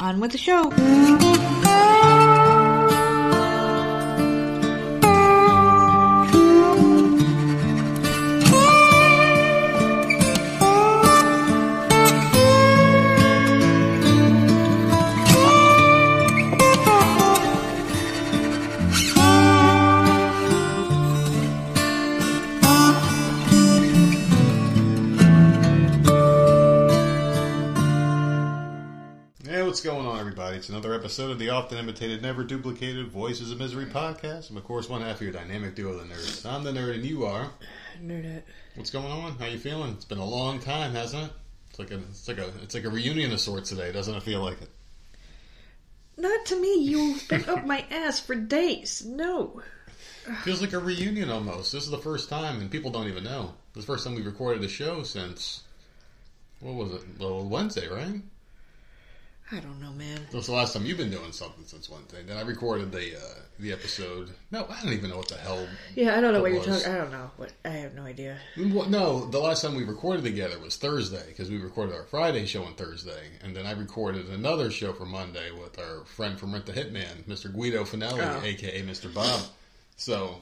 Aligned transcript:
On 0.00 0.20
with 0.20 0.30
the 0.30 0.38
show. 0.38 2.47
It's 30.68 30.74
another 30.74 30.92
episode 30.92 31.30
of 31.30 31.38
the 31.38 31.48
often 31.48 31.78
imitated, 31.78 32.20
never 32.20 32.44
duplicated 32.44 33.08
Voices 33.08 33.50
of 33.50 33.58
Misery 33.58 33.86
podcast. 33.86 34.50
I'm, 34.50 34.58
of 34.58 34.64
course, 34.64 34.86
one 34.86 35.00
half 35.00 35.16
of 35.16 35.22
your 35.22 35.32
dynamic 35.32 35.74
duo, 35.74 35.96
the 35.96 36.04
nerds. 36.04 36.44
I'm 36.44 36.62
the 36.62 36.72
nerd, 36.72 36.96
and 36.96 37.06
you 37.06 37.24
are. 37.24 37.50
Nerd 38.02 38.42
What's 38.74 38.90
going 38.90 39.06
on? 39.06 39.38
How 39.38 39.46
you 39.46 39.58
feeling? 39.58 39.94
It's 39.94 40.04
been 40.04 40.18
a 40.18 40.26
long 40.26 40.60
time, 40.60 40.92
hasn't 40.92 41.24
it? 41.24 41.32
It's 41.70 41.78
like 41.78 41.90
a, 41.90 42.00
it's 42.10 42.28
like 42.28 42.36
a, 42.36 42.52
it's 42.62 42.74
like 42.74 42.84
a 42.84 42.90
reunion 42.90 43.32
of 43.32 43.40
sorts 43.40 43.70
today, 43.70 43.92
doesn't 43.92 44.14
it 44.14 44.22
feel 44.22 44.42
like 44.42 44.60
it? 44.60 44.68
Not 46.18 46.44
to 46.44 46.60
me. 46.60 46.82
You've 46.82 47.26
been 47.28 47.48
up 47.48 47.64
my 47.64 47.86
ass 47.90 48.20
for 48.20 48.34
days. 48.34 49.02
No. 49.06 49.62
Feels 50.42 50.60
like 50.60 50.74
a 50.74 50.78
reunion 50.78 51.30
almost. 51.30 51.72
This 51.72 51.84
is 51.84 51.90
the 51.90 51.96
first 51.96 52.28
time, 52.28 52.60
and 52.60 52.70
people 52.70 52.90
don't 52.90 53.08
even 53.08 53.24
know. 53.24 53.54
This 53.72 53.80
is 53.80 53.86
the 53.86 53.92
first 53.94 54.04
time 54.04 54.16
we've 54.16 54.26
recorded 54.26 54.62
a 54.62 54.68
show 54.68 55.02
since 55.02 55.62
what 56.60 56.74
was 56.74 56.92
it? 56.92 57.04
Well, 57.18 57.48
Wednesday, 57.48 57.88
right? 57.88 58.20
I 59.50 59.60
don't 59.60 59.80
know, 59.80 59.92
man. 59.92 60.20
That's 60.30 60.46
the 60.46 60.52
last 60.52 60.74
time 60.74 60.84
you've 60.84 60.98
been 60.98 61.10
doing 61.10 61.32
something 61.32 61.64
since 61.64 61.88
Wednesday. 61.88 62.22
Then 62.22 62.36
I 62.36 62.42
recorded 62.42 62.92
the 62.92 63.16
uh, 63.16 63.34
the 63.58 63.72
episode. 63.72 64.28
No, 64.50 64.66
I 64.68 64.82
don't 64.82 64.92
even 64.92 65.08
know 65.08 65.16
what 65.16 65.28
the 65.28 65.38
hell. 65.38 65.66
Yeah, 65.94 66.16
I 66.18 66.20
don't 66.20 66.34
know 66.34 66.42
what 66.42 66.52
you're 66.52 66.62
talking. 66.62 66.92
I 66.92 66.98
don't 66.98 67.10
know. 67.10 67.30
What 67.38 67.52
I 67.64 67.70
have 67.70 67.94
no 67.94 68.02
idea. 68.02 68.36
Well, 68.58 68.90
no, 68.90 69.24
the 69.30 69.38
last 69.38 69.62
time 69.62 69.74
we 69.74 69.84
recorded 69.84 70.22
together 70.24 70.58
was 70.58 70.76
Thursday 70.76 71.24
because 71.28 71.48
we 71.50 71.56
recorded 71.56 71.94
our 71.94 72.04
Friday 72.04 72.44
show 72.44 72.62
on 72.64 72.74
Thursday, 72.74 73.22
and 73.42 73.56
then 73.56 73.64
I 73.64 73.72
recorded 73.72 74.28
another 74.28 74.70
show 74.70 74.92
for 74.92 75.06
Monday 75.06 75.50
with 75.50 75.78
our 75.78 76.04
friend 76.04 76.38
from 76.38 76.52
Rent 76.52 76.66
the 76.66 76.72
Hitman, 76.74 77.24
Mr. 77.26 77.50
Guido 77.50 77.84
Finelli, 77.84 78.20
Oh. 78.20 78.44
aka 78.44 78.82
Mr. 78.82 79.12
Bob. 79.12 79.40
So 79.96 80.36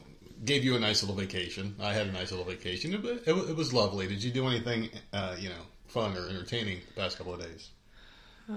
gave 0.45 0.65
you 0.65 0.75
a 0.75 0.81
nice 0.81 1.03
little 1.05 1.17
vacation. 1.17 1.77
I 1.81 1.93
had 1.93 2.09
a 2.09 2.13
nice 2.13 2.33
little 2.33 2.45
vacation. 2.45 2.93
It, 2.93 3.05
it, 3.05 3.29
it 3.29 3.57
was 3.57 3.73
lovely. 3.73 4.09
Did 4.09 4.23
you 4.25 4.33
do 4.33 4.49
anything, 4.49 4.91
uh, 5.13 5.37
you 5.39 5.49
know, 5.49 5.63
fun 5.87 6.17
or 6.17 6.29
entertaining 6.29 6.81
the 6.89 7.01
past 7.01 7.17
couple 7.19 7.33
of 7.35 7.41
days? 7.41 7.71
Uh, 8.49 8.53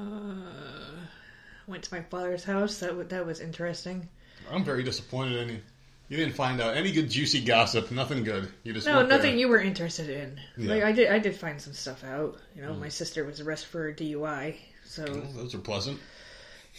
went 1.67 1.83
to 1.83 1.93
my 1.93 2.01
father's 2.01 2.43
house. 2.43 2.79
That 2.79 2.89
w- 2.89 3.07
that 3.07 3.25
was 3.25 3.39
interesting. 3.39 4.07
I'm 4.51 4.63
very 4.63 4.83
disappointed 4.83 5.37
in 5.37 5.49
you. 5.49 5.61
You 6.09 6.17
didn't 6.17 6.33
find 6.35 6.59
out 6.59 6.75
any 6.75 6.91
good 6.91 7.09
juicy 7.09 7.41
gossip. 7.41 7.91
Nothing 7.91 8.23
good. 8.23 8.51
You 8.63 8.73
just 8.73 8.87
No, 8.87 8.97
went 8.97 9.09
there. 9.09 9.17
nothing 9.19 9.37
you 9.37 9.47
were 9.47 9.59
interested 9.59 10.09
in. 10.09 10.39
Yeah. 10.57 10.73
Like 10.73 10.83
I 10.83 10.91
did. 10.91 11.11
I 11.11 11.19
did 11.19 11.35
find 11.35 11.61
some 11.61 11.73
stuff 11.73 12.03
out. 12.03 12.39
You 12.55 12.63
know, 12.63 12.73
hmm. 12.73 12.79
my 12.79 12.89
sister 12.89 13.23
was 13.25 13.39
arrested 13.39 13.69
for 13.69 13.93
DUI. 13.93 14.55
So 14.85 15.03
Well, 15.03 15.33
those 15.35 15.53
are 15.53 15.59
pleasant. 15.59 15.99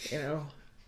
you 0.09 0.17
know, 0.19 0.45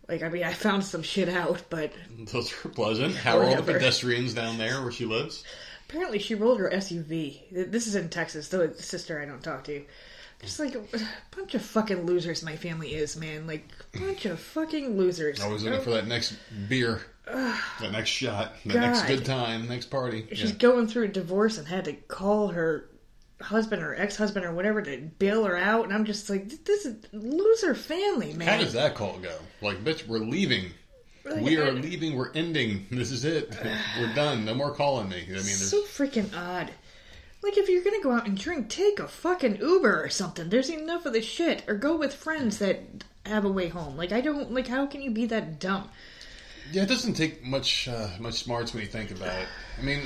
like 0.09 0.23
I 0.23 0.29
mean, 0.29 0.43
I 0.43 0.51
found 0.53 0.83
some 0.83 1.03
shit 1.03 1.29
out, 1.29 1.61
but 1.69 1.93
Those 2.31 2.53
are 2.65 2.69
pleasant. 2.69 3.15
How 3.15 3.37
are 3.39 3.45
all 3.45 3.61
the 3.61 3.73
pedestrians 3.73 4.33
down 4.33 4.57
there 4.57 4.81
where 4.81 4.91
she 4.91 5.05
lives? 5.05 5.43
apparently 5.87 6.17
she 6.17 6.33
rolled 6.33 6.59
her 6.59 6.69
SUV. 6.69 7.39
This 7.51 7.85
is 7.87 7.93
in 7.95 8.09
Texas. 8.09 8.47
Though 8.49 8.65
the 8.67 8.81
sister 8.81 9.21
I 9.21 9.25
don't 9.25 9.43
talk 9.43 9.63
to. 9.65 9.83
Just 10.43 10.59
like 10.59 10.75
a 10.75 10.83
bunch 11.35 11.55
of 11.55 11.61
fucking 11.63 12.05
losers, 12.05 12.43
my 12.43 12.55
family 12.55 12.93
is, 12.93 13.15
man. 13.17 13.47
Like 13.47 13.65
a 13.95 13.99
bunch 13.99 14.25
of 14.25 14.39
fucking 14.39 14.97
losers. 14.97 15.41
Always 15.41 15.63
looking 15.63 15.81
for 15.81 15.91
that 15.91 16.07
next 16.07 16.35
beer, 16.69 17.01
that 17.25 17.91
next 17.91 18.09
shot, 18.09 18.53
that 18.65 18.75
next 18.75 19.03
good 19.03 19.25
time, 19.25 19.67
next 19.67 19.87
party. 19.87 20.27
She's 20.31 20.51
Yeah. 20.51 20.57
going 20.57 20.87
through 20.87 21.05
a 21.05 21.07
divorce 21.09 21.57
and 21.57 21.67
had 21.67 21.85
to 21.85 21.93
call 21.93 22.49
her 22.49 22.89
husband 23.41 23.83
or 23.83 23.93
ex-husband 23.95 24.45
or 24.45 24.53
whatever 24.53 24.81
to 24.81 24.97
bail 25.19 25.43
her 25.43 25.57
out, 25.57 25.83
and 25.85 25.93
I'm 25.93 26.05
just 26.05 26.29
like, 26.29 26.49
this 26.63 26.85
is 26.85 26.95
loser 27.11 27.75
family, 27.75 28.33
man. 28.33 28.47
How 28.47 28.57
does 28.57 28.73
that 28.73 28.95
call 28.95 29.17
go? 29.19 29.35
Like, 29.61 29.83
bitch, 29.83 30.07
we're 30.07 30.19
leaving. 30.19 30.71
Like, 31.25 31.41
we 31.41 31.57
are 31.57 31.71
leaving. 31.71 32.15
We're 32.15 32.31
ending. 32.33 32.85
This 32.91 33.09
is 33.11 33.23
it. 33.23 33.57
We're 33.99 34.13
done. 34.13 34.43
No 34.43 34.53
more 34.53 34.73
calling 34.73 35.07
me. 35.07 35.23
I 35.23 35.27
mean, 35.27 35.35
there's 35.35 35.69
so 35.71 35.81
freaking 35.83 36.29
odd. 36.35 36.69
Like, 37.43 37.57
if 37.57 37.67
you're 37.69 37.83
gonna 37.83 38.01
go 38.01 38.11
out 38.11 38.25
and 38.25 38.37
drink, 38.37 38.69
take 38.69 38.99
a 38.99 39.07
fucking 39.07 39.57
Uber 39.57 40.01
or 40.03 40.09
something. 40.09 40.49
There's 40.49 40.69
enough 40.69 41.05
of 41.05 41.13
the 41.13 41.21
shit. 41.21 41.63
Or 41.67 41.75
go 41.75 41.95
with 41.97 42.13
friends 42.13 42.59
that 42.59 42.79
have 43.25 43.45
a 43.45 43.51
way 43.51 43.67
home. 43.67 43.97
Like, 43.97 44.11
I 44.13 44.21
don't, 44.21 44.51
like, 44.53 44.67
how 44.67 44.85
can 44.85 45.01
you 45.01 45.11
be 45.11 45.25
that 45.27 45.59
dumb? 45.59 45.89
yeah. 46.71 46.83
It 46.83 46.89
doesn't 46.89 47.13
take 47.15 47.43
much 47.43 47.87
uh, 47.87 48.07
much 48.19 48.35
smarts 48.43 48.73
when 48.73 48.81
you 48.83 48.89
think 48.89 49.11
about 49.11 49.37
it. 49.39 49.47
I 49.77 49.81
mean, 49.81 50.01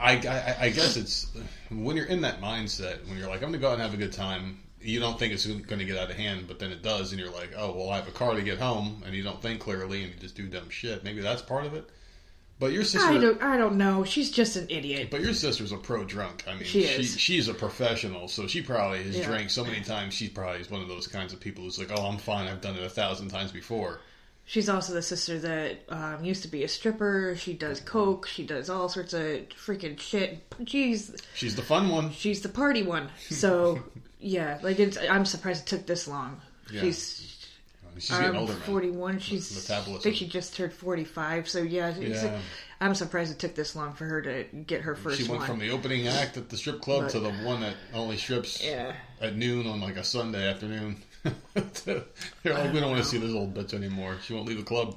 I, 0.00 0.14
I 0.16 0.56
I 0.66 0.70
guess 0.70 0.96
it's 0.96 1.30
when 1.70 1.96
you're 1.96 2.06
in 2.06 2.22
that 2.22 2.40
mindset 2.40 3.06
when 3.08 3.16
you're 3.18 3.28
like, 3.28 3.42
I'm 3.42 3.48
gonna 3.50 3.58
go 3.58 3.68
out 3.68 3.74
and 3.74 3.82
have 3.82 3.94
a 3.94 3.96
good 3.96 4.12
time. 4.12 4.58
You 4.80 4.98
don't 4.98 5.16
think 5.16 5.32
it's 5.32 5.46
going 5.46 5.78
to 5.78 5.84
get 5.84 5.96
out 5.96 6.10
of 6.10 6.16
hand, 6.16 6.46
but 6.48 6.58
then 6.58 6.72
it 6.72 6.82
does, 6.82 7.12
and 7.12 7.20
you're 7.20 7.30
like, 7.30 7.52
oh 7.56 7.72
well, 7.72 7.90
I 7.90 7.96
have 7.96 8.08
a 8.08 8.10
car 8.10 8.34
to 8.34 8.42
get 8.42 8.58
home, 8.58 9.00
and 9.06 9.14
you 9.14 9.22
don't 9.22 9.40
think 9.40 9.60
clearly, 9.60 10.02
and 10.02 10.12
you 10.12 10.18
just 10.18 10.34
do 10.34 10.48
dumb 10.48 10.70
shit. 10.70 11.04
Maybe 11.04 11.20
that's 11.20 11.40
part 11.40 11.66
of 11.66 11.74
it. 11.74 11.88
But 12.62 12.70
your 12.70 12.84
sister, 12.84 13.08
I 13.08 13.18
don't, 13.18 13.42
I 13.42 13.56
don't 13.56 13.74
know. 13.76 14.04
She's 14.04 14.30
just 14.30 14.54
an 14.54 14.66
idiot. 14.68 15.08
But 15.10 15.20
your 15.22 15.34
sister's 15.34 15.72
a 15.72 15.76
pro 15.76 16.04
drunk. 16.04 16.44
I 16.46 16.54
mean, 16.54 16.62
She 16.62 16.86
she, 16.86 17.00
is. 17.02 17.18
she's 17.18 17.48
a 17.48 17.54
professional, 17.54 18.28
so 18.28 18.46
she 18.46 18.62
probably 18.62 19.02
has 19.02 19.18
Yeah. 19.18 19.26
drank 19.26 19.50
so 19.50 19.64
many 19.64 19.80
times. 19.80 20.14
She 20.14 20.28
probably 20.28 20.60
is 20.60 20.70
one 20.70 20.80
of 20.80 20.86
those 20.86 21.08
kinds 21.08 21.32
of 21.32 21.40
people 21.40 21.64
who's 21.64 21.76
like, 21.80 21.90
"Oh, 21.92 22.06
I'm 22.06 22.18
fine. 22.18 22.46
I've 22.46 22.60
done 22.60 22.76
it 22.76 22.84
a 22.84 22.88
thousand 22.88 23.30
times 23.30 23.50
before." 23.50 23.98
She's 24.44 24.68
also 24.68 24.92
the 24.94 25.02
sister 25.02 25.40
that 25.40 25.78
um, 25.88 26.24
used 26.24 26.42
to 26.42 26.48
be 26.48 26.62
a 26.62 26.68
stripper. 26.68 27.34
She 27.36 27.52
does 27.52 27.80
coke. 27.80 28.26
She 28.28 28.44
does 28.44 28.70
all 28.70 28.88
sorts 28.88 29.12
of 29.12 29.22
freaking 29.50 29.98
shit. 29.98 30.40
She's 30.66 31.16
She's 31.34 31.56
the 31.56 31.62
fun 31.62 31.88
one. 31.88 32.12
she's 32.12 32.42
the 32.42 32.48
party 32.48 32.84
one. 32.84 33.08
So 33.28 33.82
yeah, 34.20 34.58
like 34.62 34.78
it's. 34.78 34.96
I'm 34.98 35.24
surprised 35.26 35.62
it 35.64 35.66
took 35.68 35.86
this 35.86 36.06
long. 36.06 36.40
Yeah. 36.72 36.82
She's 36.82 37.31
She's 37.98 38.10
getting 38.10 38.26
I'm 38.30 38.36
older, 38.36 38.52
man. 38.54 38.62
41. 38.62 39.18
She's 39.18 39.54
metabolism. 39.54 40.00
I 40.00 40.02
think 40.02 40.16
she 40.16 40.26
just 40.26 40.54
turned 40.56 40.72
45. 40.72 41.48
So 41.48 41.62
yeah, 41.62 41.94
Yeah. 41.98 42.38
I'm 42.80 42.94
surprised 42.94 43.30
it 43.32 43.38
took 43.38 43.54
this 43.54 43.76
long 43.76 43.92
for 43.94 44.04
her 44.06 44.22
to 44.22 44.44
get 44.66 44.80
her 44.82 44.94
first 44.96 45.18
She 45.20 45.28
went 45.28 45.40
one. 45.40 45.46
from 45.48 45.58
the 45.60 45.70
opening 45.70 46.08
act 46.08 46.36
at 46.36 46.48
the 46.48 46.56
strip 46.56 46.80
club 46.80 47.02
But- 47.02 47.10
to 47.12 47.20
the 47.20 47.30
one 47.30 47.60
that 47.60 47.74
only 47.94 48.16
strips 48.16 48.62
Yeah. 48.64 48.94
at 49.20 49.36
noon 49.36 49.66
on 49.66 49.80
like 49.80 49.96
a 49.96 50.04
Sunday 50.04 50.48
afternoon. 50.48 50.96
They're 51.54 52.02
like, 52.44 52.72
we 52.72 52.80
don't 52.80 52.90
want 52.90 53.02
to 53.02 53.08
see 53.08 53.18
this 53.18 53.32
old 53.32 53.54
bitch 53.54 53.74
anymore. 53.74 54.16
She 54.24 54.32
won't 54.34 54.46
leave 54.48 54.58
the 54.58 54.64
club. 54.64 54.96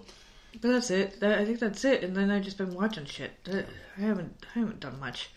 But 0.61 0.69
that's 0.69 0.89
it. 0.89 1.19
That, 1.19 1.37
I 1.39 1.45
think 1.45 1.59
that's 1.59 1.83
it. 1.85 2.03
And 2.03 2.15
then 2.15 2.31
I've 2.31 2.43
just 2.43 2.57
been 2.57 2.73
watching 2.73 3.05
shit. 3.05 3.31
I 3.47 4.01
haven't 4.01 4.43
I 4.55 4.59
haven't 4.59 4.79
done 4.79 4.99
much. 4.99 5.29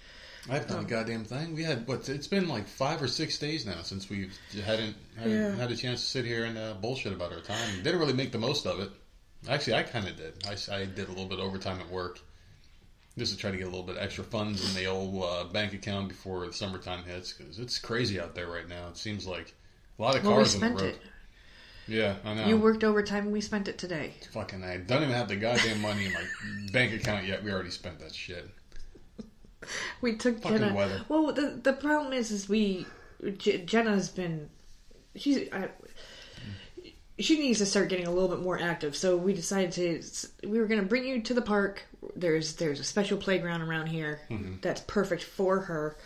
I 0.51 0.55
haven't 0.55 0.69
done 0.69 0.85
a 0.85 0.89
goddamn 0.89 1.25
thing. 1.25 1.55
We 1.55 1.63
had 1.63 1.87
what? 1.87 2.09
It's 2.09 2.27
been 2.27 2.49
like 2.49 2.67
five 2.67 3.03
or 3.03 3.09
six 3.09 3.39
days 3.39 3.67
now 3.67 3.83
since 3.83 4.09
we 4.09 4.31
hadn't, 4.65 4.97
hadn't 5.17 5.33
Yeah. 5.33 5.55
had 5.57 5.71
a 5.71 5.77
chance 5.77 6.01
to 6.01 6.07
sit 6.07 6.25
here 6.25 6.45
and 6.45 6.57
uh, 6.57 6.75
bullshit 6.81 7.13
about 7.13 7.33
our 7.33 7.41
time. 7.41 7.83
Didn't 7.83 7.99
really 8.01 8.13
make 8.15 8.33
the 8.33 8.39
most 8.39 8.67
of 8.67 8.81
it. 8.81 8.91
Actually, 9.49 9.75
I 9.75 9.83
kind 9.85 10.09
of 10.09 10.17
did. 10.17 10.35
I 10.47 10.85
did 10.85 11.07
a 11.07 11.11
little 11.13 11.27
bit 11.27 11.39
of 11.39 11.45
overtime 11.45 11.81
at 11.81 11.91
work 11.91 12.19
just 13.17 13.33
to 13.33 13.39
try 13.39 13.51
to 13.51 13.57
get 13.57 13.65
a 13.67 13.71
little 13.71 13.83
bit 13.87 13.97
extra 13.99 14.25
funds 14.25 14.69
in 14.69 14.81
the 14.81 14.87
old 14.89 15.23
uh, 15.23 15.45
bank 15.53 15.73
account 15.75 16.09
before 16.09 16.47
the 16.47 16.53
summertime 16.53 17.03
hits 17.05 17.33
because 17.33 17.59
it's 17.59 17.79
crazy 17.79 18.19
out 18.21 18.35
there 18.35 18.47
right 18.49 18.69
now. 18.69 18.89
It 18.89 18.97
seems 18.97 19.27
like 19.27 19.55
a 19.99 20.03
lot 20.03 20.17
of 20.17 20.23
Well, 20.25 20.33
we 20.33 20.37
cars 20.45 20.55
on 20.55 20.61
the 20.61 20.67
spent 20.67 20.81
road. 20.81 20.91
it. 20.95 21.01
Yeah, 21.89 22.17
I 22.25 22.35
know. 22.35 22.47
You 22.47 22.57
worked 22.59 22.85
overtime 22.85 23.25
and 23.25 23.33
we 23.33 23.41
spent 23.41 23.67
it 23.67 23.79
today. 23.79 24.13
Fucking, 24.33 24.63
I 24.63 24.77
don't 24.79 25.03
even 25.03 25.15
have 25.15 25.29
the 25.29 25.37
goddamn 25.37 25.81
money 25.81 26.07
in 26.07 26.13
my 26.13 26.23
bank 26.73 26.93
account 26.93 27.27
yet. 27.27 27.43
We 27.43 27.51
already 27.51 27.71
spent 27.71 27.99
that 28.01 28.15
shit. 28.15 28.49
We 30.01 30.17
took 30.17 30.41
Fucking 30.41 30.59
Jenna. 30.59 30.75
weather. 30.75 31.03
Well, 31.09 31.33
the 31.33 31.59
the 31.63 31.73
problem 31.73 32.13
is, 32.13 32.31
is 32.31 32.49
we 32.49 32.87
J- 33.39 33.65
Jenna's 33.65 34.09
been 34.09 34.49
she's 35.17 35.53
I, 35.53 35.69
she 37.19 37.39
needs 37.39 37.59
to 37.59 37.67
start 37.67 37.89
getting 37.89 38.07
a 38.07 38.11
little 38.13 38.29
bit 38.29 38.41
more 38.41 38.59
active. 38.61 38.95
So 38.97 39.17
we 39.17 39.33
decided 39.35 39.73
to 39.73 40.49
we 40.49 40.59
were 40.61 40.67
going 40.67 40.81
to 40.81 40.87
bring 40.87 41.05
you 41.07 41.21
to 41.23 41.35
the 41.35 41.43
park. 41.43 41.83
There's 42.15 42.55
there's 42.55 42.79
a 42.81 42.85
special 42.85 43.19
playground 43.19 43.63
around 43.63 43.87
here 43.89 44.21
Mm-hmm. 44.31 44.57
that's 44.63 44.81
perfect 44.83 45.23
for 45.25 45.61
her. 45.61 45.97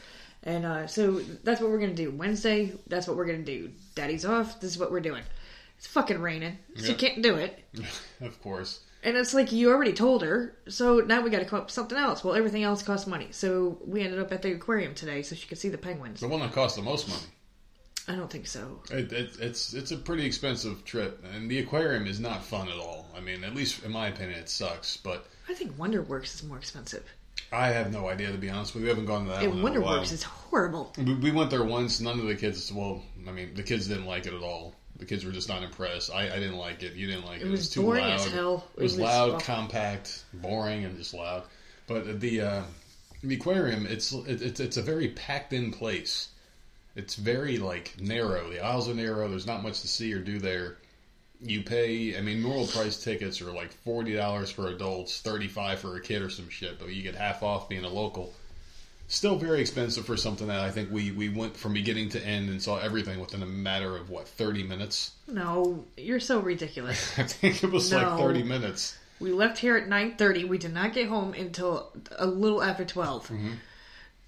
And 0.45 0.65
uh, 0.67 0.87
so 0.89 1.21
that's 1.45 1.61
what 1.61 1.71
we're 1.71 1.79
gonna 1.79 1.95
do 1.95 2.11
Wednesday. 2.11 2.73
That's 2.89 3.07
what 3.07 3.17
we're 3.17 3.27
gonna 3.27 3.39
do. 3.45 3.71
Daddy's 3.95 4.25
off. 4.25 4.59
This 4.61 4.73
is 4.73 4.79
what 4.79 4.91
we're 4.91 4.99
doing. 5.01 5.23
It's 5.79 5.87
fucking 5.87 6.21
raining. 6.21 6.59
She 6.77 6.89
Yeah. 6.89 6.95
can't 6.95 7.23
do 7.23 7.37
it. 7.37 7.63
of 8.21 8.43
course. 8.43 8.81
And 9.05 9.17
it's 9.17 9.35
like 9.35 9.51
you 9.51 9.71
already 9.71 9.93
told 9.93 10.23
her, 10.23 10.57
so 10.69 11.01
now 11.01 11.23
we 11.23 11.31
got 11.31 11.41
to 11.41 11.45
come 11.45 11.59
up 11.59 11.65
with 11.67 11.75
something 11.75 11.99
else. 11.99 12.23
Well, 12.23 12.35
everything 12.35 12.63
else 12.63 12.83
costs 12.83 13.07
money, 13.07 13.29
so 13.33 13.79
we 13.85 14.03
ended 14.03 14.21
up 14.21 14.31
at 14.33 14.43
the 14.43 14.53
aquarium 14.53 14.95
today 14.95 15.23
so 15.23 15.35
she 15.35 15.49
could 15.49 15.59
see 15.59 15.69
the 15.69 15.79
penguins. 15.79 16.21
The 16.21 16.29
one 16.29 16.41
that 16.41 16.53
cost 16.53 16.77
the 16.77 16.83
most 16.83 17.09
money. 17.09 17.27
I 18.09 18.15
don't 18.17 18.31
think 18.31 18.47
so. 18.47 18.81
It, 18.91 19.13
it, 19.13 19.37
it's 19.41 19.75
it's 19.75 19.93
a 19.93 19.97
pretty 19.97 20.25
expensive 20.25 20.85
trip, 20.85 21.25
and 21.35 21.51
the 21.51 21.59
aquarium 21.61 22.07
is 22.07 22.19
not 22.19 22.45
fun 22.45 22.69
at 22.69 22.79
all. 22.79 23.09
I 23.17 23.21
mean, 23.21 23.45
at 23.45 23.55
least 23.55 23.85
in 23.85 23.93
my 23.93 24.09
opinion, 24.09 24.39
it 24.39 24.49
sucks. 24.49 24.97
But 24.97 25.27
I 25.49 25.55
think 25.55 25.77
WonderWorks 25.77 26.35
is 26.35 26.43
more 26.43 26.57
expensive. 26.57 27.05
I 27.53 27.69
have 27.69 27.93
no 27.93 28.09
idea 28.09 28.33
to 28.33 28.39
be 28.39 28.51
honest 28.51 28.75
with 28.75 28.83
you. 28.83 28.87
We 28.87 28.91
haven't 28.91 29.07
gone 29.07 29.27
to 29.27 29.33
that 29.33 29.43
And 29.43 29.63
one 29.63 29.73
in 29.73 29.83
a 29.83 29.85
while. 29.85 30.01
WonderWorks 30.01 30.13
is 30.13 30.23
horrible. 30.23 30.93
We, 30.99 31.15
we 31.15 31.31
went 31.31 31.51
there 31.51 31.65
once. 31.65 32.01
None 32.01 32.19
of 32.19 32.27
the 32.27 32.35
kids. 32.35 32.73
Well, 32.73 33.03
I 33.29 33.31
mean, 33.31 33.55
the 33.55 33.63
kids 33.63 33.89
didn't 33.89 34.07
like 34.07 34.27
it 34.27 34.35
at 34.35 34.43
all. 34.43 34.75
The 35.03 35.09
kids 35.09 35.25
were 35.25 35.33
just 35.33 35.49
not 35.49 35.65
impressed. 35.65 36.13
I, 36.15 36.27
I 36.27 36.39
didn't 36.39 36.59
like 36.59 36.85
it. 36.85 36.93
You 36.95 37.09
didn't 37.09 37.27
like 37.27 37.41
it. 37.41 37.49
It 37.49 37.51
was 37.51 37.69
too 37.69 37.83
boring 37.83 38.05
loud. 38.05 38.21
as 38.21 38.27
hell. 38.31 38.69
It 38.77 38.83
was, 38.85 38.95
It 38.95 39.01
was 39.01 39.09
loud, 39.11 39.31
awful. 39.33 39.41
compact, 39.55 40.25
boring, 40.35 40.85
and 40.85 40.97
just 40.97 41.13
loud. 41.13 41.43
But 41.89 42.21
the 42.21 42.41
uh, 42.41 42.63
the 43.25 43.35
aquarium, 43.35 43.85
it's 43.87 44.13
it, 44.13 44.41
it's 44.41 44.61
it's 44.61 44.77
a 44.77 44.83
very 44.83 45.09
packed 45.09 45.53
in 45.53 45.73
place. 45.73 46.29
It's 46.95 47.17
very 47.17 47.59
like 47.59 47.97
narrow. 48.01 48.49
The 48.49 48.61
aisles 48.65 48.89
are 48.89 48.95
narrow. 48.95 49.27
There's 49.29 49.47
not 49.47 49.65
much 49.65 49.81
to 49.81 49.89
see 49.89 50.13
or 50.15 50.21
do 50.21 50.39
there. 50.39 50.77
You 51.41 51.63
pay. 51.65 52.17
I 52.17 52.21
mean, 52.21 52.41
normal 52.41 52.69
price 52.69 53.03
tickets 53.03 53.41
are 53.43 53.51
like 53.51 53.73
forty 53.73 54.15
dollars 54.15 54.53
for 54.53 54.69
adults, 54.69 55.21
thirty 55.21 55.49
five 55.49 55.81
for 55.81 55.97
a 55.97 56.01
kid 56.01 56.23
or 56.23 56.31
some 56.31 56.49
shit. 56.49 56.79
But 56.79 56.91
you 56.91 57.03
get 57.03 57.17
half 57.17 57.43
off 57.43 57.69
being 57.69 57.83
a 57.85 57.89
local. 57.89 58.33
Still 59.13 59.37
very 59.37 59.61
expensive 59.61 60.07
for 60.07 60.17
something 60.17 60.47
that 60.47 60.61
I 60.61 60.71
think 60.71 60.91
we 60.91 61.11
we 61.11 61.29
went 61.29 61.55
from 61.55 61.75
beginning 61.75 62.09
to 62.11 62.27
end 62.27 62.49
and 62.49 62.63
saw 62.63 62.79
everything 62.79 63.21
within 63.21 63.43
a 63.43 63.47
matter 63.47 63.95
of 63.95 64.09
what 64.09 64.27
thirty 64.27 64.63
minutes. 64.63 65.11
No, 65.29 65.85
you're 65.99 66.19
so 66.19 66.41
ridiculous. 66.41 67.13
I 67.19 67.25
think 67.25 67.63
it 67.63 67.71
was 67.71 67.93
like 67.93 68.19
thirty 68.19 68.43
minutes. 68.43 68.97
We 69.21 69.33
left 69.33 69.59
here 69.59 69.77
at 69.77 69.87
nine 69.87 70.17
thirty. 70.17 70.47
We 70.47 70.57
did 70.57 70.73
not 70.73 70.95
get 70.95 71.09
home 71.09 71.35
until 71.35 71.93
a 72.17 72.27
little 72.27 72.63
after 72.63 72.87
12 72.87 73.29
Mm-hmm. 73.29 73.51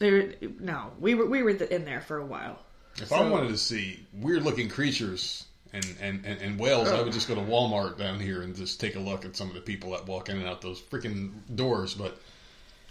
There, 0.01 0.35
no, 0.61 0.93
we 1.01 1.15
were 1.15 1.25
we 1.25 1.43
were 1.43 1.51
in 1.51 1.87
there 1.87 2.03
for 2.03 2.19
a 2.19 2.27
while. 2.27 2.59
If 3.01 3.11
I 3.11 3.27
wanted 3.27 3.49
to 3.49 3.59
see 3.59 4.07
weird 4.13 4.43
looking 4.43 4.69
creatures 4.69 5.47
and, 5.73 5.87
and, 5.99 6.27
and, 6.27 6.43
and 6.43 6.61
whales, 6.61 6.91
I 6.91 7.01
would 7.01 7.15
just 7.15 7.27
go 7.27 7.35
to 7.35 7.41
Walmart 7.41 7.97
down 7.97 8.21
here 8.21 8.43
and 8.43 8.55
just 8.55 8.81
take 8.81 8.97
a 8.97 9.01
look 9.01 9.25
at 9.25 9.35
some 9.35 9.49
of 9.49 9.55
the 9.55 9.63
people 9.63 9.93
that 9.93 10.07
walk 10.07 10.29
in 10.29 10.37
and 10.37 10.47
out 10.47 10.61
those 10.61 10.79
freaking 10.79 11.33
doors. 11.55 11.95
But 11.95 12.19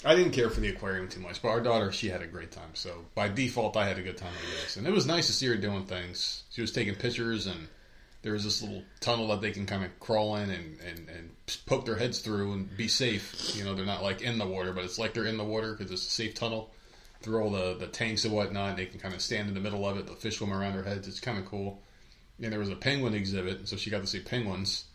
I 0.06 0.16
didn't 0.16 0.32
care 0.32 0.50
for 0.50 0.60
the 0.60 0.70
aquarium 0.70 1.08
too 1.08 1.20
much. 1.20 1.42
But 1.42 1.50
our 1.50 1.62
daughter, 1.62 1.92
she 1.92 2.10
had 2.10 2.22
a 2.22 2.28
great 2.28 2.52
time. 2.52 2.72
So 2.74 3.06
by 3.16 3.30
default, 3.30 3.78
I 3.78 3.88
had 3.88 3.98
a 3.98 4.04
good 4.04 4.18
time, 4.18 4.32
I 4.32 4.62
guess. 4.62 4.78
And 4.78 4.86
it 4.86 4.92
was 4.92 5.06
nice 5.06 5.28
to 5.28 5.34
see 5.34 5.48
her 5.48 5.56
doing 5.56 5.86
things. 5.86 6.44
She 6.52 6.62
was 6.62 6.72
taking 6.72 6.96
pictures, 6.96 7.48
and 7.48 7.68
there 8.22 8.34
was 8.34 8.44
this 8.44 8.62
little 8.62 8.84
tunnel 9.00 9.28
that 9.30 9.42
they 9.42 9.52
can 9.52 9.66
kind 9.66 9.84
of 9.84 10.00
crawl 10.00 10.36
in 10.36 10.50
and, 10.50 10.80
and, 10.82 11.10
and 11.10 11.30
poke 11.66 11.86
their 11.86 11.96
heads 11.96 12.20
through 12.20 12.54
and 12.54 12.76
be 12.76 12.88
safe. 12.88 13.56
You 13.56 13.64
know, 13.64 13.76
they're 13.76 13.86
not 13.86 14.04
like 14.04 14.22
in 14.22 14.38
the 14.38 14.48
water, 14.48 14.74
but 14.74 14.84
it's 14.84 15.00
like 15.00 15.14
they're 15.14 15.26
in 15.26 15.38
the 15.38 15.44
water 15.44 15.74
because 15.74 15.92
it's 15.92 16.08
a 16.08 16.12
safe 16.12 16.34
tunnel 16.34 16.72
through 17.22 17.42
all 17.42 17.50
the, 17.50 17.76
the 17.76 17.88
tanks 17.88 18.26
and 18.26 18.34
whatnot. 18.34 18.76
They 18.76 18.86
can 18.86 19.00
kind 19.00 19.14
of 19.14 19.22
stand 19.22 19.48
in 19.48 19.54
the 19.54 19.62
middle 19.62 19.88
of 19.88 19.98
it. 19.98 20.08
The 20.08 20.14
fish 20.14 20.38
swim 20.38 20.54
around 20.54 20.74
their 20.74 20.84
heads. 20.84 21.08
It's 21.08 21.20
kind 21.20 21.38
of 21.38 21.46
cool. 21.46 21.82
And 22.42 22.52
there 22.52 22.60
was 22.60 22.70
a 22.70 22.76
penguin 22.76 23.14
exhibit, 23.14 23.68
so 23.68 23.78
she 23.78 23.90
got 23.90 24.02
to 24.02 24.08
see 24.08 24.20
penguins. 24.20 24.86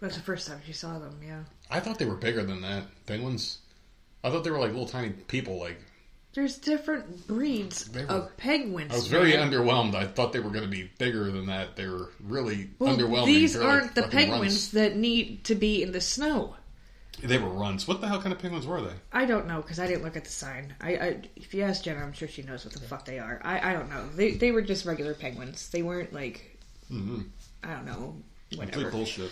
That's 0.00 0.16
the 0.16 0.22
first 0.22 0.46
time 0.46 0.60
she 0.66 0.72
saw 0.72 0.98
them. 0.98 1.18
Yeah, 1.26 1.44
I 1.70 1.80
thought 1.80 1.98
they 1.98 2.04
were 2.04 2.14
bigger 2.14 2.44
than 2.44 2.60
that. 2.62 2.84
Penguins. 3.06 3.58
I 4.24 4.30
thought 4.30 4.42
they 4.42 4.50
were 4.50 4.58
like 4.58 4.70
little 4.70 4.88
tiny 4.88 5.10
people. 5.10 5.58
Like 5.60 5.78
there's 6.32 6.56
different 6.58 7.28
breeds 7.28 7.84
They 7.84 8.04
were- 8.04 8.10
of 8.10 8.36
penguins. 8.36 8.90
I 8.92 8.96
was 8.96 9.06
very 9.06 9.34
man. 9.36 9.50
underwhelmed. 9.50 9.94
I 9.94 10.06
thought 10.06 10.32
they 10.32 10.40
were 10.40 10.50
going 10.50 10.64
to 10.64 10.70
be 10.70 10.90
bigger 10.98 11.30
than 11.30 11.46
that. 11.46 11.76
They 11.76 11.86
were 11.86 12.10
really 12.20 12.70
Well, 12.80 12.96
underwhelming. 12.96 13.26
These 13.26 13.54
They're 13.54 13.62
like 13.62 13.70
aren't 13.82 13.94
the 13.94 14.02
fucking 14.02 14.18
penguins 14.18 14.70
that 14.72 14.96
need 14.96 15.44
to 15.44 15.54
be 15.54 15.82
in 15.82 15.92
the 15.92 16.00
snow. 16.00 16.56
They 17.22 17.38
were 17.38 17.48
runts. 17.48 17.86
What 17.86 18.00
the 18.00 18.08
hell 18.08 18.20
kind 18.20 18.32
of 18.32 18.40
penguins 18.40 18.66
were 18.66 18.80
they? 18.80 18.92
I 19.12 19.24
don't 19.24 19.46
know 19.46 19.62
because 19.62 19.78
I 19.78 19.86
didn't 19.86 20.02
look 20.02 20.16
at 20.16 20.24
the 20.24 20.30
sign. 20.32 20.74
I, 20.80 20.96
I 20.96 21.16
if 21.36 21.54
you 21.54 21.62
ask 21.62 21.84
Jenna, 21.84 22.00
I'm 22.02 22.12
sure 22.12 22.26
she 22.26 22.42
knows 22.42 22.64
what 22.64 22.74
the 22.74 22.80
fuck 22.80 23.04
they 23.04 23.20
are. 23.20 23.40
I, 23.44 23.70
I 23.70 23.72
don't 23.72 23.88
know. 23.88 24.04
They 24.16 24.32
they 24.32 24.50
were 24.50 24.62
just 24.62 24.84
regular 24.84 25.14
penguins. 25.14 25.68
They 25.70 25.82
weren't 25.82 26.12
like 26.12 26.58
Mm-hmm. 26.90 27.20
I 27.62 27.74
don't 27.74 27.86
know 27.86 28.16
Complete 28.50 28.74
whatever. 28.74 28.90
bullshit. 28.90 29.30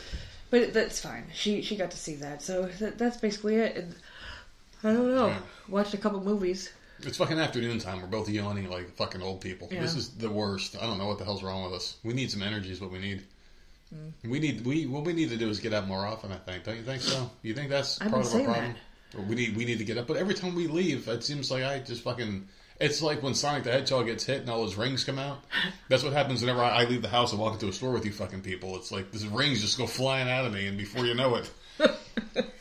But 0.51 0.73
that's 0.73 1.01
fine. 1.01 1.27
She 1.35 1.63
she 1.63 1.77
got 1.77 1.91
to 1.91 1.97
see 1.97 2.15
that, 2.17 2.41
so 2.43 2.67
that, 2.79 2.99
that's 2.99 3.17
basically 3.17 3.57
it. 3.57 3.77
And 3.77 3.95
I 4.85 4.93
don't 4.93 5.15
know. 5.15 5.29
Yeah. 5.29 5.39
Watched 5.69 5.95
a 5.95 5.99
couple 5.99 6.21
movies. 6.21 6.71
It's 7.01 7.17
fucking 7.17 7.39
afternoon 7.39 7.79
time. 7.79 8.01
We're 8.01 8.07
both 8.07 8.29
yawning 8.29 8.69
like 8.71 8.95
fucking 8.97 9.23
old 9.23 9.41
people. 9.41 9.69
Yeah. 9.71 9.81
This 9.81 9.95
is 9.95 10.11
the 10.11 10.31
worst. 10.31 10.77
I 10.81 10.87
don't 10.87 10.99
know 10.99 11.07
what 11.07 11.19
the 11.19 11.25
hell's 11.25 11.43
wrong 11.43 11.65
with 11.65 11.73
us. 11.73 11.97
We 12.05 12.15
need 12.15 12.31
some 12.31 12.43
energy. 12.43 12.71
Is 12.71 12.81
what 12.81 12.93
we 12.93 12.99
need. 12.99 13.23
Mm. 13.95 14.31
We 14.31 14.39
need 14.39 14.65
we 14.65 14.87
what 14.87 15.05
we 15.05 15.13
need 15.13 15.31
to 15.31 15.37
do 15.37 15.49
is 15.49 15.61
get 15.61 15.73
up 15.73 15.87
more 15.87 16.07
often. 16.07 16.33
I 16.33 16.37
think. 16.37 16.65
Don't 16.65 16.77
you 16.77 16.83
think 16.83 17.03
so? 17.03 17.31
You 17.43 17.55
think 17.55 17.71
that's 17.71 18.01
I've 18.01 18.11
part 18.11 18.25
of 18.25 18.35
our 18.35 18.45
problem? 18.45 18.75
Or 19.17 19.23
We 19.23 19.35
need 19.35 19.57
we 19.57 19.65
need 19.65 19.79
to 19.79 19.85
get 19.85 19.99
up. 19.99 20.07
But 20.07 20.17
every 20.17 20.35
time 20.35 20.55
we 20.55 20.67
leave, 20.69 21.09
it 21.09 21.25
seems 21.25 21.51
like 21.51 21.65
I 21.65 21.81
just 21.81 22.03
fucking. 22.03 22.49
It's 22.81 23.03
like 23.03 23.23
when 23.23 23.35
Sonic 23.35 23.65
the 23.65 23.71
Hedgehog 23.71 24.07
gets 24.07 24.25
hit 24.25 24.41
and 24.41 24.51
all 24.51 24.65
his 24.65 24.77
rings 24.77 25.05
come 25.05 25.19
out. 25.19 25.45
That's 25.89 26.03
what 26.03 26.13
happens 26.13 26.41
whenever 26.41 26.63
I, 26.63 26.83
I 26.83 26.85
leave 26.85 27.03
the 27.03 27.09
house 27.09 27.33
and 27.33 27.41
walk 27.41 27.55
into 27.55 27.69
a 27.69 27.73
store 27.73 27.93
with 27.93 28.05
you 28.05 28.13
fucking 28.13 28.43
people. 28.43 28.77
It's 28.77 28.91
like 28.91 29.11
these 29.11 29.27
rings 29.27 29.61
just 29.61 29.79
go 29.79 29.87
flying 29.87 30.29
out 30.29 30.47
of 30.47 30.53
me, 30.53 30.67
and 30.67 30.79
before 30.79 31.05
you 31.05 31.15
know 31.15 31.37
it. 31.37 31.51